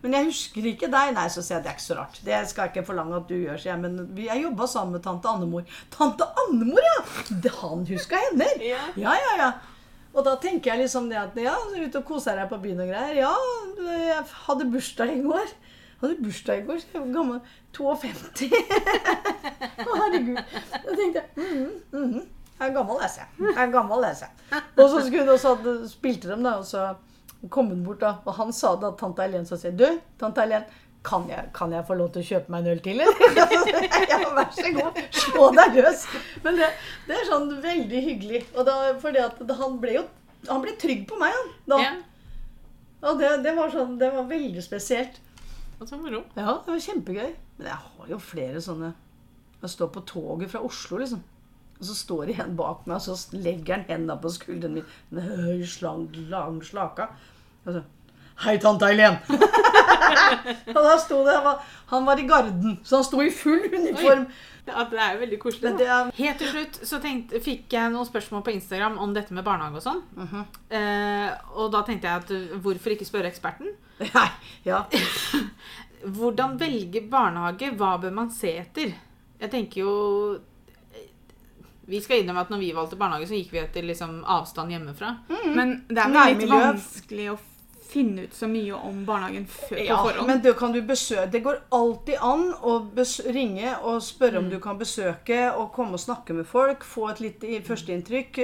Men 0.02 0.14
jeg 0.14 0.28
husker 0.28 0.66
ikke 0.70 0.90
deg. 0.92 1.14
Nei, 1.16 1.26
så 1.32 1.42
sier 1.42 1.56
jeg 1.56 1.64
det 1.64 1.70
er 1.72 1.78
ikke 1.78 1.86
så 1.88 1.96
rart. 1.98 2.20
Det 2.26 2.42
skal 2.50 2.66
jeg 2.66 2.74
ikke 2.74 2.86
forlange 2.92 3.16
at 3.18 3.30
du 3.30 3.34
gjør, 3.34 3.58
sier 3.58 3.72
jeg. 3.72 3.80
Men 3.82 4.20
jeg 4.22 4.44
jobba 4.44 4.68
sammen 4.70 4.98
med 4.98 5.02
tante 5.06 5.32
Annemor. 5.32 5.80
Tante 5.94 6.28
Annemor, 6.44 6.84
ja! 6.86 7.00
Han 7.64 7.82
huska 7.88 8.20
henne! 8.28 8.46
Ja. 8.62 8.84
Ja, 9.00 9.16
ja, 9.18 9.34
ja. 9.42 9.50
Og 10.14 10.24
da 10.26 10.36
tenker 10.40 10.72
jeg 10.72 10.86
liksom 10.86 11.08
det 11.10 11.18
at 11.20 11.36
ja, 11.38 11.54
ut 11.54 11.78
ute 11.78 12.00
og 12.00 12.06
koser 12.08 12.38
deg 12.38 12.48
på 12.50 12.60
byen 12.62 12.84
og 12.84 12.90
greier. 12.90 13.18
Ja, 13.18 13.32
jeg 13.90 14.22
hadde 14.46 14.68
bursdag 14.72 15.12
i 15.14 15.20
går. 15.26 15.50
Hadde 16.00 16.16
bursdag 16.22 16.62
i 16.62 16.66
går, 16.68 16.80
så 16.82 16.94
jeg 16.94 17.02
var 17.02 17.12
gammel. 17.18 17.42
52. 17.76 18.48
Å, 19.88 19.98
herregud. 19.98 20.40
Da 20.72 20.94
tenkte 20.94 21.20
jeg 21.20 21.28
mm, 21.36 21.74
mm, 21.92 22.14
Jeg 22.22 22.70
er 22.70 22.74
gammel, 22.74 23.02
jeg, 23.02 23.12
jeg. 23.18 23.50
Jeg 23.50 23.60
er 23.66 23.74
gammel, 23.74 24.08
sier 24.14 24.30
jeg. 24.30 24.64
Og 24.78 24.86
så 24.94 25.04
skulle, 25.06 25.34
også, 25.34 25.54
hadde, 25.58 25.76
spilte 25.90 26.30
de, 26.30 26.38
da, 26.46 26.56
og 26.62 26.66
så 26.66 26.86
kom 27.54 27.70
hun 27.70 27.86
bort, 27.86 28.02
da. 28.02 28.18
Og 28.26 28.36
han 28.40 28.52
sa 28.52 28.74
da 28.80 28.92
tante 28.98 29.24
Helen 29.24 29.46
så 29.46 29.58
sier 29.60 29.74
Du, 29.78 29.86
tante 30.20 30.42
Helen, 30.42 30.66
kan 31.06 31.28
jeg, 31.30 31.48
kan 31.54 31.72
jeg 31.72 31.86
få 31.86 31.94
lov 31.96 32.10
til 32.12 32.24
å 32.24 32.26
kjøpe 32.26 32.52
meg 32.52 32.66
en 32.66 32.72
øl 32.72 32.80
til, 32.84 33.00
eller? 33.00 33.20
ja, 34.10 34.18
vær 34.34 34.50
så 34.52 34.72
god. 34.74 34.98
Slå 35.14 35.46
deg 35.56 35.78
løs. 35.78 36.02
Men 36.44 36.58
det, 36.58 36.68
det 37.06 37.16
er 37.16 37.28
sånn 37.30 37.52
veldig 37.62 38.02
hyggelig. 38.08 38.42
Og 38.56 38.66
da, 38.66 38.74
fordi 39.00 39.22
at 39.22 39.38
han 39.62 39.78
ble 39.82 40.00
jo 40.00 40.04
han 40.46 40.62
ble 40.62 40.74
trygg 40.78 41.06
på 41.08 41.18
meg, 41.20 41.34
han. 41.34 41.50
Da. 41.70 41.80
ja. 41.82 41.94
Og 43.08 43.18
det, 43.20 43.30
det 43.46 43.54
var 43.56 43.72
sånn, 43.72 43.96
det 43.98 44.10
var 44.14 44.26
veldig 44.30 44.62
spesielt. 44.64 45.18
Og 45.78 45.86
så 45.86 45.98
moro. 45.98 46.24
Ja, 46.38 46.58
det 46.64 46.72
var 46.72 46.84
kjempegøy. 46.84 47.32
Men 47.58 47.70
jeg 47.70 47.80
har 47.84 48.10
jo 48.12 48.18
flere 48.22 48.60
sånne 48.62 48.92
Jeg 49.58 49.70
står 49.72 49.88
på 49.90 50.04
toget 50.06 50.52
fra 50.52 50.62
Oslo, 50.66 51.00
liksom. 51.02 51.22
Og 51.78 51.86
så 51.86 51.94
står 51.94 52.26
det 52.26 52.38
en 52.42 52.56
bak 52.58 52.86
meg, 52.86 52.98
og 52.98 53.18
så 53.18 53.38
legger 53.38 53.76
han 53.76 53.86
hendene 53.88 54.18
på 54.22 54.32
skulderen 54.34 54.80
min. 54.80 54.90
En 55.12 55.22
høy, 55.22 55.62
slang, 55.66 56.08
lang 56.30 56.58
slaka. 56.66 57.12
Og 57.66 57.78
så 57.78 57.84
Hei, 58.38 58.52
tante 58.62 58.86
Eileen! 58.86 59.16
og 60.76 60.76
da 60.78 60.92
sto 61.02 61.24
det 61.26 61.32
han 61.34 61.42
var, 61.42 61.64
han 61.90 62.04
var 62.06 62.20
i 62.22 62.26
garden, 62.28 62.76
så 62.86 63.00
han 63.00 63.06
sto 63.08 63.18
i 63.24 63.32
full 63.34 63.64
uniform. 63.66 64.28
Ja, 64.68 64.84
det 64.90 65.00
er 65.00 65.16
jo 65.16 65.22
veldig 65.24 65.38
koselig. 65.42 65.72
Det 65.80 65.88
er 65.88 66.12
Helt 66.14 66.38
til 66.38 66.52
slutt 66.52 66.78
så 66.86 67.00
tenkte, 67.02 67.40
fikk 67.42 67.74
jeg 67.74 67.90
noen 67.90 68.06
spørsmål 68.06 68.44
på 68.46 68.54
Instagram 68.54 69.00
om 69.02 69.16
dette 69.16 69.34
med 69.34 69.46
barnehage 69.46 69.80
og 69.80 69.84
sånn. 69.88 70.04
Mhm. 70.14 70.44
eh, 70.70 71.32
og 71.56 71.72
da 71.74 71.82
tenkte 71.86 72.10
jeg 72.10 72.22
at 72.22 72.32
uh, 72.36 72.56
hvorfor 72.62 72.94
ikke 72.94 73.08
spørre 73.08 73.32
eksperten? 73.32 73.74
Nei, 74.18 74.28
ja. 74.68 74.84
Hvordan 76.18 76.58
velge 76.60 77.02
barnehage? 77.10 77.72
Hva 77.74 77.96
bør 77.98 78.14
man 78.20 78.30
se 78.30 78.54
etter? 78.60 78.94
Jeg 79.40 79.50
tenker 79.50 79.82
jo 79.82 79.96
Vi 81.88 82.00
skal 82.04 82.20
innrømme 82.22 82.42
at 82.44 82.50
når 82.52 82.60
vi 82.60 82.72
valgte 82.76 82.98
barnehage, 83.00 83.30
så 83.30 83.38
gikk 83.38 83.54
vi 83.54 83.62
etter 83.62 83.86
liksom 83.88 84.18
avstand 84.28 84.74
hjemmefra. 84.74 85.14
Men 85.56 85.78
det 85.88 86.04
er 86.04 86.34
jo 86.34 86.42
litt 86.42 86.52
vanskelig 86.52 87.30
å 87.32 87.38
finne 87.88 88.22
ut 88.26 88.34
så 88.34 88.46
mye 88.48 88.72
om 88.74 89.04
barnehagen 89.06 89.46
før, 89.48 89.78
Ja, 89.86 89.96
på 89.96 90.10
forhånd. 90.10 90.26
men 90.26 90.42
det 90.42 90.56
kan 90.58 90.72
du 90.72 90.82
besøke 90.82 91.30
Det 91.30 91.42
går 91.42 91.58
alltid 91.72 92.16
an 92.20 92.52
å 92.62 92.74
ringe 93.32 93.76
og 93.82 94.02
spørre 94.02 94.38
Mm. 94.38 94.44
om 94.44 94.50
du 94.50 94.58
kan 94.60 94.78
besøke 94.78 95.54
og 95.56 95.72
komme 95.72 95.92
og 95.94 96.00
snakke 96.00 96.34
med 96.34 96.46
folk. 96.46 96.84
Få 96.84 97.10
et 97.10 97.20
lite 97.20 97.46
i- 97.48 97.60
førsteinntrykk. 97.60 98.38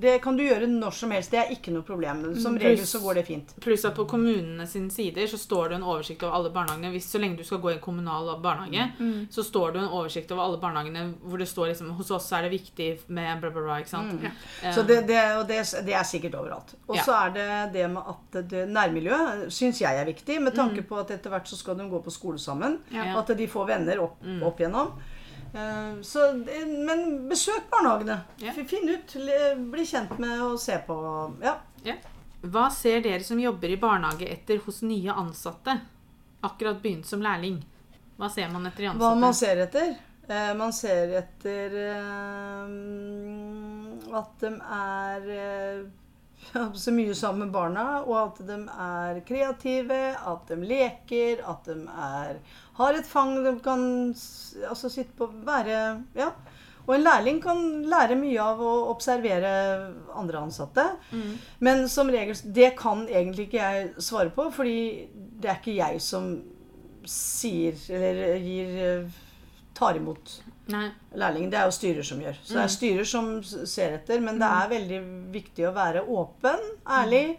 Det 0.00 0.20
kan 0.22 0.36
du 0.36 0.44
gjøre 0.44 0.66
når 0.70 0.90
som 0.94 1.10
helst. 1.10 1.30
Det 1.30 1.38
er 1.40 1.50
ikke 1.54 1.72
noe 1.74 1.82
problem. 1.82 2.34
Som 2.40 2.54
Mm, 2.54 2.58
regel 2.62 2.78
pluss- 2.78 2.92
så 2.96 3.00
går 3.02 3.14
det 3.14 3.26
fint. 3.26 3.54
Pluss 3.60 3.84
at 3.84 3.94
på 3.96 4.04
kommunene 4.08 4.66
sine 4.66 4.90
sider 4.90 5.26
så 5.26 5.36
står 5.38 5.68
det 5.68 5.74
en 5.76 5.82
oversikt 5.82 6.22
over 6.22 6.32
alle 6.34 6.50
barnehagene. 6.50 6.92
Hvis, 6.92 7.06
så 7.10 7.18
lenge 7.20 7.36
du 7.38 7.44
skal 7.44 7.58
gå 7.58 7.70
i 7.70 7.74
en 7.74 7.80
kommunal 7.80 8.40
barnehage, 8.40 8.92
Mm. 9.00 9.26
så 9.30 9.42
står 9.44 9.72
det 9.72 9.82
en 9.82 9.88
oversikt 9.88 10.30
over 10.32 10.42
alle 10.42 10.58
barnehagene 10.58 11.14
hvor 11.24 11.38
det 11.38 11.48
står 11.48 11.68
liksom 11.68 11.88
Hos 11.98 12.10
oss 12.10 12.32
er 12.32 12.42
det 12.42 12.50
viktig 12.60 12.98
med 13.08 13.40
bla, 13.40 13.50
bla, 13.50 13.60
bla. 13.62 13.78
Ikke 13.80 13.88
sant? 13.88 14.22
Ja. 14.22 14.30
Eh, 14.62 14.72
Så 14.74 14.82
det, 14.86 15.06
det, 15.06 15.46
det, 15.48 15.84
det 15.86 15.94
er 15.94 16.04
sikkert 16.04 16.34
overalt. 16.34 16.74
Og 16.88 16.96
Ja. 16.96 17.02
så 17.02 17.12
er 17.26 17.30
det 17.30 17.72
det 17.72 17.90
med 17.90 18.02
at 18.06 18.27
nærmiljøet 18.32 19.52
syns 19.52 19.80
jeg 19.80 19.96
er 19.98 20.04
viktig, 20.04 20.40
med 20.42 20.54
tanke 20.54 20.82
Mm. 20.82 20.86
på 20.88 20.98
at 21.00 21.10
etter 21.10 21.30
hvert 21.30 21.46
så 21.48 21.56
skal 21.56 21.76
de 21.76 21.88
gå 21.88 22.02
på 22.04 22.10
skole 22.12 22.38
sammen. 22.38 22.78
Ja. 22.90 23.18
At 23.18 23.26
de 23.36 23.46
får 23.46 23.66
venner 23.66 23.98
opp, 24.02 24.22
Mm. 24.22 24.42
opp 24.42 24.58
igjennom. 24.60 24.92
Eh, 25.54 26.00
Så, 26.02 26.44
men 26.86 27.28
besøk 27.28 27.70
barnehagene. 27.70 28.20
Ja. 28.38 28.52
Finn 28.52 28.88
ut. 28.88 29.06
Bli 29.70 29.84
kjent 29.84 30.18
med 30.18 30.40
og 30.40 30.58
se 30.60 30.78
på. 30.86 31.34
Ja. 31.42 31.56
Hva 32.42 32.70
ser 32.70 33.00
dere 33.02 33.20
som 33.24 33.38
jobber 33.38 33.68
i 33.70 33.76
barnehage 33.76 34.28
etter 34.30 34.58
hos 34.60 34.82
nye 34.82 35.10
ansatte? 35.12 35.80
Akkurat 36.44 36.80
begynt 36.82 37.04
som 37.06 37.20
lærling. 37.20 37.62
Hva 38.18 38.30
ser 38.30 38.48
man 38.50 38.66
etter 38.66 38.82
i 38.82 38.86
ansatte? 38.86 39.00
Hva 39.00 39.18
man 39.20 39.34
ser 39.34 39.56
etter? 39.66 39.96
Eh, 40.28 40.54
man 40.54 40.72
ser 40.72 41.08
etter 41.22 41.70
eh, 41.74 42.68
at 44.18 44.38
de 44.40 44.50
er 44.60 45.28
eh, 45.34 45.82
så 46.82 46.94
mye 46.94 47.14
sammen 47.16 47.46
med 47.46 47.54
barna, 47.54 47.86
og 48.04 48.16
at 48.20 48.40
de 48.48 48.58
er 48.84 49.20
kreative, 49.28 50.00
at 50.16 50.50
de 50.50 50.58
leker, 50.68 51.42
at 51.48 51.68
de 51.68 51.76
er, 51.88 52.38
har 52.78 52.98
et 52.98 53.08
fang 53.08 53.36
de 53.44 53.54
kan 53.64 53.84
altså 54.68 54.92
sitte 54.92 55.16
på 55.18 55.30
være 55.46 56.04
Ja. 56.18 56.32
Og 56.88 56.94
en 56.94 57.02
lærling 57.04 57.42
kan 57.44 57.58
lære 57.84 58.16
mye 58.16 58.40
av 58.40 58.60
å 58.64 58.70
observere 58.88 59.50
andre 60.16 60.40
ansatte. 60.40 60.86
Mm. 61.12 61.34
Men 61.60 61.82
som 61.92 62.08
regel 62.08 62.32
Det 62.54 62.70
kan 62.78 63.02
egentlig 63.04 63.50
ikke 63.50 63.58
jeg 63.60 63.90
svare 64.00 64.32
på, 64.32 64.46
fordi 64.56 65.08
det 65.12 65.50
er 65.50 65.60
ikke 65.60 65.76
jeg 65.76 66.00
som 66.00 66.30
sier 67.04 67.76
eller 67.92 68.40
gir 68.40 69.04
tar 69.76 70.00
imot 70.00 70.40
Nei. 70.68 70.90
lærlingen. 71.16 71.50
Det 71.50 71.58
er 71.58 71.64
jo 71.70 71.76
styrer 71.76 72.02
som 72.04 72.20
gjør. 72.20 72.36
Så 72.44 72.54
det 72.54 72.62
er 72.64 72.72
styrer 72.74 73.04
som 73.08 73.30
ser 73.42 73.94
etter. 73.98 74.20
Men 74.20 74.38
det 74.38 74.48
er 74.48 74.68
veldig 74.74 74.98
viktig 75.32 75.64
å 75.68 75.72
være 75.76 76.02
åpen, 76.06 76.66
ærlig. 76.86 77.38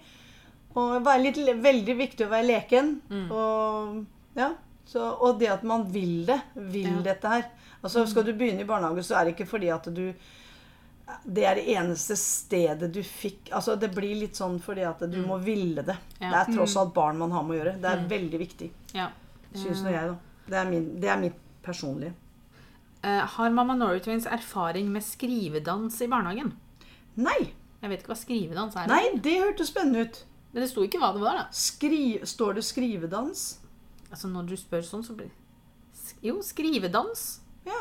Og 0.75 1.03
være 1.05 1.21
litt, 1.27 1.37
veldig 1.63 1.95
viktig 1.97 2.25
å 2.25 2.29
være 2.31 2.47
leken. 2.47 2.91
Og, 3.29 4.03
ja, 4.37 4.51
så, 4.89 5.11
og 5.21 5.39
det 5.39 5.49
at 5.53 5.63
man 5.63 5.85
vil 5.93 6.25
det. 6.25 6.39
Vil 6.55 6.89
Ja. 6.95 7.01
dette 7.11 7.27
her. 7.35 7.45
Altså 7.83 8.05
Skal 8.09 8.23
du 8.25 8.33
begynne 8.33 8.61
i 8.61 8.67
barnehage, 8.67 9.03
så 9.05 9.15
er 9.19 9.25
det 9.25 9.35
ikke 9.37 9.47
fordi 9.49 9.69
at 9.73 9.85
du 9.93 10.13
det 11.25 11.43
er 11.43 11.55
det 11.55 11.63
eneste 11.73 12.13
stedet 12.15 12.91
du 12.93 12.99
fikk 13.01 13.47
Altså 13.57 13.73
Det 13.81 13.87
blir 13.95 14.13
litt 14.19 14.35
sånn 14.37 14.59
fordi 14.61 14.83
at 14.85 14.99
du 15.09 15.17
må 15.25 15.39
ville 15.41 15.81
det. 15.81 15.95
Ja. 16.21 16.29
Det 16.29 16.37
er 16.41 16.53
tross 16.57 16.75
alt 16.77 16.93
barn 16.93 17.17
man 17.17 17.31
har 17.31 17.41
med 17.43 17.55
å 17.55 17.59
gjøre. 17.63 17.81
Det 17.81 17.89
er 17.89 18.03
veldig 18.11 18.39
viktig. 18.39 18.69
Ja. 18.93 19.07
Syns 19.55 19.81
nå 19.81 19.89
jeg, 19.89 20.11
da. 20.11 20.17
Det 20.49 20.57
er, 20.59 20.69
min, 20.69 20.85
det 21.01 21.09
er 21.09 21.17
mitt 21.17 21.39
personlige. 21.65 22.13
Eh, 23.03 23.25
har 23.35 23.49
Mamma 23.55 23.75
Norway 23.79 23.99
Twins 24.03 24.25
erfaring 24.27 24.89
med 24.91 25.03
skrivedans 25.05 26.01
i 26.03 26.07
barnehagen? 26.11 26.51
Nei! 27.15 27.53
Jeg 27.79 27.89
vet 27.93 28.01
ikke 28.03 28.11
hva 28.11 28.19
skrivedans 28.19 28.75
er. 28.75 28.89
Nei, 28.91 29.05
det 29.23 29.37
hørtes 29.39 29.69
spennende 29.71 30.01
ut. 30.03 30.17
Men 30.51 30.63
det 30.65 30.69
sto 30.71 30.83
ikke 30.83 30.99
hva 30.99 31.13
det 31.15 31.21
var, 31.23 31.37
da. 31.39 31.45
Skri, 31.55 32.19
står 32.27 32.57
det 32.57 32.63
skrivedans? 32.67 33.43
Altså 34.09 34.27
Når 34.27 34.49
du 34.49 34.55
spør 34.59 34.81
sånn, 34.83 35.03
så 35.05 35.13
blir 35.15 35.29
Sk- 35.95 36.17
Jo, 36.25 36.39
skrivedans. 36.43 37.39
Ja. 37.69 37.79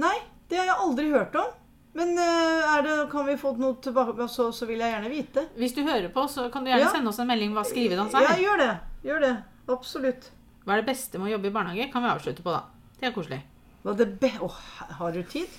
Nei, 0.00 0.16
det 0.48 0.60
har 0.60 0.70
jeg 0.70 0.78
aldri 0.86 1.10
hørt 1.12 1.34
om. 1.36 1.50
Men 1.98 2.14
eh, 2.22 2.74
det, 2.86 2.96
kan 3.10 3.26
vi 3.26 3.34
få 3.36 3.50
noe 3.58 3.76
tilbake, 3.82 4.28
så, 4.30 4.48
så 4.54 4.64
vil 4.68 4.78
jeg 4.80 4.94
gjerne 4.94 5.10
vite. 5.12 5.44
Hvis 5.58 5.74
du 5.76 5.82
hører 5.84 6.08
på, 6.14 6.24
så 6.30 6.46
kan 6.54 6.64
du 6.64 6.70
gjerne 6.70 6.86
Ja. 6.86 6.92
sende 6.94 7.10
oss 7.10 7.18
en 7.20 7.28
melding 7.28 7.52
hva 7.56 7.64
skrivedans 7.66 8.14
er. 8.14 8.28
Ja, 8.28 8.36
gjør 8.38 8.62
det. 8.62 8.70
Gjør 9.10 9.24
det. 9.26 9.32
Absolutt. 9.68 10.30
Hva 10.64 10.76
er 10.76 10.82
det 10.84 10.88
beste 10.92 11.18
med 11.18 11.28
å 11.28 11.34
jobbe 11.34 11.50
i 11.50 11.54
barnehage? 11.56 11.90
Kan 11.92 12.04
vi 12.06 12.12
avslutte 12.14 12.44
på, 12.46 12.54
da. 12.54 12.62
Det 13.00 13.10
er 13.10 13.16
koselig. 13.16 13.40
Åh, 13.84 14.56
har 14.98 15.12
du 15.12 15.22
tid? 15.22 15.58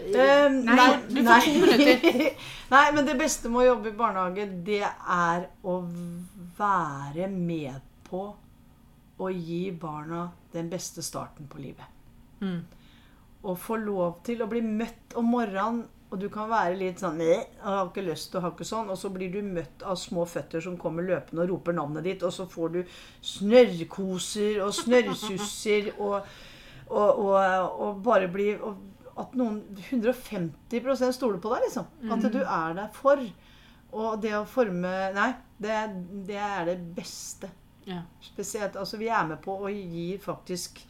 Uh, 0.00 0.48
nei, 0.64 0.98
du 1.08 1.22
får 1.26 1.44
to 1.44 1.54
minutter. 1.60 2.36
nei, 2.74 2.84
men 2.94 3.06
det 3.08 3.16
beste 3.20 3.50
med 3.52 3.64
å 3.64 3.68
jobbe 3.72 3.90
i 3.90 3.96
barnehage, 3.98 4.46
det 4.64 4.84
er 4.86 5.48
å 5.66 5.80
være 6.58 7.28
med 7.32 7.82
på 8.06 8.22
å 9.20 9.30
gi 9.34 9.64
barna 9.76 10.30
den 10.54 10.70
beste 10.72 11.04
starten 11.04 11.48
på 11.50 11.60
livet. 11.60 11.98
Mm. 12.40 12.62
Å 13.42 13.56
få 13.56 13.76
lov 13.80 14.20
til 14.24 14.40
å 14.42 14.48
bli 14.48 14.62
møtt 14.64 15.16
om 15.20 15.28
morgenen, 15.34 15.84
og 16.10 16.18
du 16.18 16.26
kan 16.32 16.48
være 16.50 16.74
litt 16.74 16.98
sånn 16.98 17.20
«Nei, 17.20 17.36
har 17.62 17.84
ikke 17.86 18.02
lyst 18.02 18.32
til 18.32 18.40
å 18.40 18.42
ha 18.42 18.50
ikke 18.50 18.66
sånn, 18.66 18.88
og 18.90 18.98
så 18.98 19.12
blir 19.14 19.30
du 19.30 19.44
møtt 19.46 19.84
av 19.86 19.98
små 20.00 20.24
føtter 20.26 20.62
som 20.64 20.78
kommer 20.80 21.06
løpende 21.06 21.44
og 21.44 21.52
roper 21.52 21.76
navnet 21.76 22.08
ditt, 22.08 22.24
og 22.26 22.34
så 22.34 22.48
får 22.50 22.72
du 22.74 22.80
snørrkoser 23.30 24.58
og 24.64 24.74
snørrsusser 24.74 25.92
og, 25.98 26.26
og, 26.90 27.20
og, 27.24 27.80
og 27.86 28.02
bare 28.04 28.28
bli 28.32 28.52
og 28.58 28.86
At 29.20 29.34
noen 29.36 29.58
150% 29.76 31.12
stoler 31.12 31.40
på 31.42 31.50
deg, 31.52 31.64
liksom. 31.66 31.88
At 32.14 32.22
du 32.32 32.38
er 32.40 32.76
der 32.78 32.86
for. 32.94 33.20
Og 33.92 34.20
det 34.22 34.30
å 34.38 34.44
forme 34.48 34.92
Nei, 35.16 35.32
det, 35.60 35.80
det 36.28 36.38
er 36.40 36.70
det 36.70 36.76
beste. 36.96 37.50
Ja. 37.84 38.02
Spesielt, 38.22 38.76
altså 38.80 38.96
Vi 39.00 39.10
er 39.10 39.26
med 39.28 39.42
på 39.44 39.58
å 39.66 39.68
gi 39.68 40.14
faktisk 40.22 40.80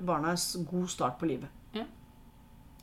barna 0.00 0.32
en 0.32 0.66
god 0.66 0.88
start 0.90 1.18
på 1.20 1.28
livet. 1.28 1.52
Ja. 1.76 1.84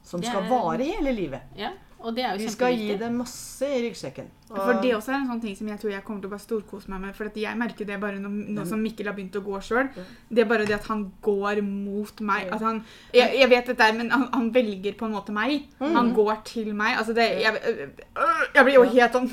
Som 0.06 0.24
skal 0.24 0.48
vare 0.48 0.86
hele 0.88 1.12
livet. 1.18 1.52
ja. 1.58 1.74
Og 2.00 2.14
det 2.16 2.24
er 2.24 2.34
jo 2.36 2.38
Vi 2.44 2.50
skal 2.54 2.76
gi 2.78 2.96
dem 3.00 3.16
masse 3.18 3.66
i 3.66 3.80
ryggsekken. 3.88 4.28
Og- 4.52 4.58
For 4.58 4.82
det 4.82 4.92
også 4.96 5.10
er 5.12 5.16
en 5.16 5.28
sånn 5.28 5.42
ting 5.42 5.56
som 5.58 5.68
jeg 5.68 5.80
tror 5.80 5.92
jeg 5.92 6.04
kommer 6.06 6.22
til 6.22 6.30
å 6.30 6.32
bare 6.32 6.40
storkose 6.44 6.90
meg 6.90 7.02
med. 7.02 7.16
For 7.16 7.26
at 7.26 7.36
jeg 7.36 7.58
merker 7.58 7.86
det 7.86 8.00
bare 8.00 8.20
nå, 8.20 8.30
nå 8.30 8.66
som 8.68 8.80
Mikkel 8.84 9.08
har 9.08 9.16
begynt 9.18 9.36
å 9.36 9.42
gå 9.44 9.58
sjøl. 9.66 9.90
Det 10.30 10.40
er 10.44 10.46
bare 10.46 10.66
det 10.66 10.76
at 10.76 10.86
han 10.88 11.12
går 11.22 11.62
mot 11.66 12.22
meg. 12.22 12.48
At 12.54 12.62
han, 12.62 12.84
jeg, 13.14 13.34
jeg 13.40 13.50
vet 13.50 13.66
dette, 13.66 13.90
men 13.98 14.10
han, 14.12 14.28
han 14.32 14.52
velger 14.54 14.94
på 14.96 15.06
en 15.06 15.14
måte 15.18 15.34
meg. 15.34 15.66
Han 15.80 16.14
går 16.14 16.44
til 16.46 16.74
meg. 16.74 16.98
Altså 16.98 17.14
det, 17.18 17.28
jeg, 17.42 17.54
øh, 17.66 18.46
jeg 18.56 18.64
blir 18.66 18.74
jo 18.74 18.84
helt 18.84 19.12
sånn 19.14 19.32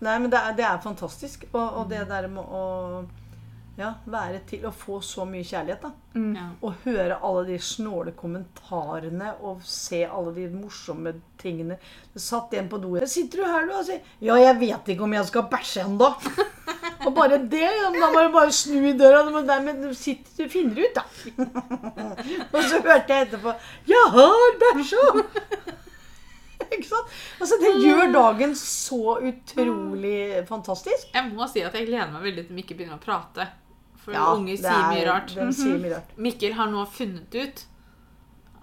Nei, 0.00 0.18
men 0.18 0.30
det 0.30 0.38
er, 0.38 0.52
det 0.52 0.64
er 0.64 0.78
fantastisk. 0.84 1.44
Og, 1.52 1.72
og 1.80 1.88
det 1.88 2.06
der 2.08 2.28
med 2.28 2.44
å 2.44 3.06
ja, 3.78 3.94
være 4.04 4.42
til 4.48 4.66
å 4.68 4.72
få 4.76 4.98
så 5.04 5.24
mye 5.24 5.44
kjærlighet, 5.48 5.80
da. 5.80 6.20
Ja. 6.36 6.48
Og 6.60 6.82
høre 6.84 7.16
alle 7.24 7.44
de 7.48 7.56
snåle 7.62 8.12
kommentarene 8.16 9.30
og 9.40 9.62
se 9.64 10.02
alle 10.04 10.34
de 10.36 10.44
morsomme 10.52 11.14
tingene. 11.40 11.78
Det 12.12 12.20
satt 12.20 12.52
en 12.58 12.68
på 12.68 12.80
do 12.82 12.98
Sitter 13.08 13.40
du 13.40 13.46
her, 13.48 13.64
du? 13.64 13.72
Og 13.78 13.86
sier 13.88 14.02
Ja, 14.20 14.36
jeg 14.36 14.58
vet 14.60 14.92
ikke 14.92 15.06
om 15.06 15.16
jeg 15.16 15.30
skal 15.30 15.48
bæsje 15.54 15.86
ennå. 15.86 16.10
og 17.06 17.14
bare 17.16 17.40
det. 17.40 17.64
ja, 17.64 17.88
Da 17.96 18.10
må 18.12 18.26
du 18.26 18.32
bare 18.36 18.52
snu 18.52 18.76
i 18.90 18.92
døra. 18.98 19.24
Men, 19.30 19.48
dermed 19.48 19.80
du, 19.86 19.94
sitter, 19.96 20.36
du 20.36 20.52
finner 20.52 20.84
ut, 20.84 21.00
da. 21.00 21.06
og 22.52 22.60
så 22.60 22.82
hørte 22.82 23.14
jeg 23.14 23.30
etterpå 23.30 23.56
Jeg 23.88 24.12
har 24.18 24.58
bæsja! 24.66 25.06
ikke 26.72 26.88
sant? 26.88 27.16
Altså, 27.40 27.58
det 27.60 27.72
gjør 27.82 28.12
dagen 28.14 28.54
så 28.58 29.16
utrolig 29.18 30.44
fantastisk. 30.48 31.08
Jeg 31.14 31.32
må 31.32 31.48
si 31.50 31.64
at 31.64 31.74
jeg 31.76 31.88
gleder 31.88 32.12
meg 32.12 32.28
veldig 32.28 32.46
til 32.48 32.62
ikke 32.62 32.76
begynner 32.78 33.00
å 33.00 33.02
prate. 33.02 33.48
For 34.02 34.12
Ja, 34.16 34.32
unge 34.34 34.56
sier 34.58 34.70
er- 34.72 34.90
mye 34.90 35.06
rart. 35.06 35.30
Sier 35.54 35.78
mye 35.78 35.94
rart. 35.96 36.12
Mikkel 36.26 36.52
har 36.58 36.70
nå 36.72 36.84
funnet 36.90 37.34
ut 37.38 37.64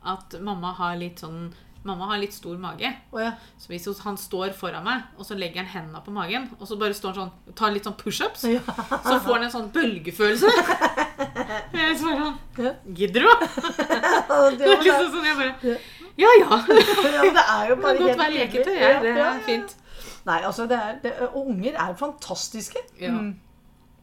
at 0.10 0.36
mamma 0.42 0.74
har 0.78 0.96
litt 1.00 1.20
sånn 1.26 1.50
Mamma 1.88 2.10
har 2.10 2.18
litt 2.20 2.34
stor 2.36 2.58
mage. 2.60 2.90
Oh, 3.16 3.22
ja. 3.24 3.30
Så 3.58 3.70
hvis 3.72 3.86
han 4.04 4.18
står 4.20 4.52
foran 4.52 4.84
meg, 4.84 5.06
og 5.16 5.24
så 5.24 5.38
legger 5.40 5.64
han 5.64 5.70
hendene 5.72 6.02
på 6.04 6.12
magen, 6.12 6.50
og 6.60 6.68
så 6.68 6.76
bare 6.78 6.92
står 6.94 7.16
han 7.16 7.30
sånn 7.32 7.56
tar 7.56 7.72
litt 7.72 7.88
sånn 7.88 7.96
pushups, 7.96 8.44
Ja. 8.52 8.60
så 9.00 9.16
får 9.24 9.38
han 9.38 9.46
en 9.48 9.54
sånn 9.54 9.70
bølgefølelse. 9.72 10.52
Jeg 11.80 11.96
svarer 12.02 12.20
sånn 12.20 12.96
Gidder 13.00 13.24
du? 13.24 13.32
Liksom 14.84 15.08
sånn 15.14 15.26
jeg 15.30 15.38
bare 15.40 15.78
Ja 16.20 16.34
ja. 16.42 16.60
Ja, 16.68 17.24
det 17.24 17.46
er 17.46 17.70
jo 17.72 17.76
bare 17.80 17.96
kan 17.96 18.06
godt 18.10 18.22
være 18.26 18.36
leketøy. 18.36 18.76
Ja, 18.76 18.92
det 19.08 19.14
er 19.16 19.40
fint. 19.48 19.76
Nei, 20.28 20.42
altså, 20.44 20.66
det 20.68 20.78
er, 20.84 20.98
det, 21.04 21.14
unger 21.32 21.80
er 21.80 21.96
fantastiske. 22.00 22.84
Ja. 23.00 23.14
Mm. 23.16 23.38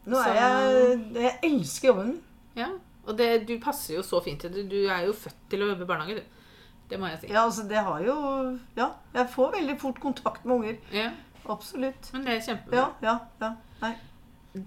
Nå 0.07 0.19
er 0.23 0.37
jeg 0.39 0.99
Jeg 1.17 1.33
elsker 1.49 1.89
jobben 1.91 2.07
min. 2.13 2.21
ja. 2.55 2.69
Og 3.07 3.15
det, 3.17 3.27
du 3.47 3.53
passer 3.63 3.95
jo 3.95 4.01
så 4.03 4.19
fint 4.23 4.41
til 4.43 4.51
det. 4.51 4.65
Du 4.71 4.75
er 4.91 5.05
jo 5.05 5.13
født 5.15 5.35
til 5.49 5.61
å 5.63 5.67
jobbe 5.69 5.85
i 5.85 5.87
barnehage, 5.87 6.15
du. 6.19 6.33
Det 6.89 6.97
må 6.99 7.07
jeg 7.07 7.21
si. 7.21 7.27
Ja, 7.31 7.45
altså, 7.45 7.63
det 7.69 7.79
har 7.85 8.01
jo 8.03 8.15
Ja, 8.75 8.89
jeg 9.13 9.29
får 9.31 9.53
veldig 9.53 9.75
fort 9.79 10.01
kontakt 10.03 10.43
med 10.45 10.55
unger. 10.57 10.75
Ja. 10.91 11.09
Absolutt. 11.47 12.09
Men 12.13 12.25
det 12.27 12.33
er 12.33 12.41
kjempebra. 12.49 12.83
Ja, 13.01 13.13
ja, 13.39 13.45
ja. 13.45 13.53
Nei. 13.85 13.93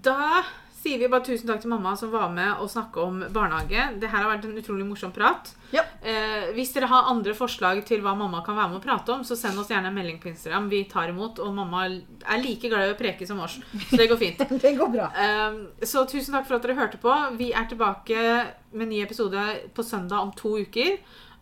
Da 0.07 0.43
sier 0.81 0.99
vi 1.01 1.09
bare 1.12 1.24
tusen 1.26 1.49
takk 1.51 1.61
til 1.62 1.70
mamma 1.72 1.93
som 1.99 2.12
var 2.12 2.31
med 2.33 2.62
og 2.62 2.70
snakke 2.72 3.03
om 3.05 3.18
barnehage. 3.35 3.83
Det 4.01 4.09
her 4.09 4.24
har 4.24 4.31
vært 4.31 4.47
en 4.49 4.57
utrolig 4.61 4.87
morsom 4.89 5.12
prat. 5.12 5.51
Ja. 5.74 5.83
Eh, 6.01 6.51
hvis 6.57 6.72
dere 6.74 6.89
har 6.91 7.11
andre 7.11 7.35
forslag 7.37 7.83
til 7.89 8.01
hva 8.05 8.14
mamma 8.16 8.41
kan 8.47 8.57
være 8.57 8.72
med 8.72 8.81
å 8.81 8.85
prate 8.85 9.12
om, 9.12 9.24
så 9.26 9.37
send 9.39 9.61
oss 9.61 9.68
gjerne 9.72 9.91
en 9.93 9.99
melding 9.99 10.20
på 10.22 10.31
Instagram. 10.33 10.70
Vi 10.72 10.85
tar 10.91 11.12
imot, 11.12 11.43
og 11.45 11.53
mamma 11.55 11.85
er 11.87 12.41
like 12.43 12.70
glad 12.72 12.89
i 12.89 12.95
å 12.95 12.99
preke 12.99 13.28
som 13.28 13.43
oss. 13.45 13.59
Så 13.91 14.01
det 14.01 14.09
går 14.11 14.20
fint. 14.20 14.45
Det 14.64 14.72
går 14.78 14.93
bra. 14.93 15.11
Eh, 15.16 15.59
så 15.87 16.07
tusen 16.09 16.37
takk 16.37 16.49
for 16.49 16.57
at 16.57 16.64
dere 16.64 16.78
hørte 16.81 17.01
på. 17.03 17.12
Vi 17.37 17.53
er 17.53 17.68
tilbake 17.68 18.24
med 18.72 18.89
ny 18.93 19.03
episode 19.05 19.45
på 19.76 19.85
søndag 19.85 20.24
om 20.24 20.33
to 20.37 20.57
uker. 20.64 20.97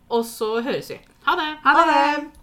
Og 0.09 0.25
så 0.25 0.57
høres 0.65 0.91
vi. 0.91 0.99
Ha 1.27 1.37
det! 1.37 1.49
Ha 1.63 1.77
Ha 1.77 1.85
det! 1.85 1.95
det! 2.27 2.38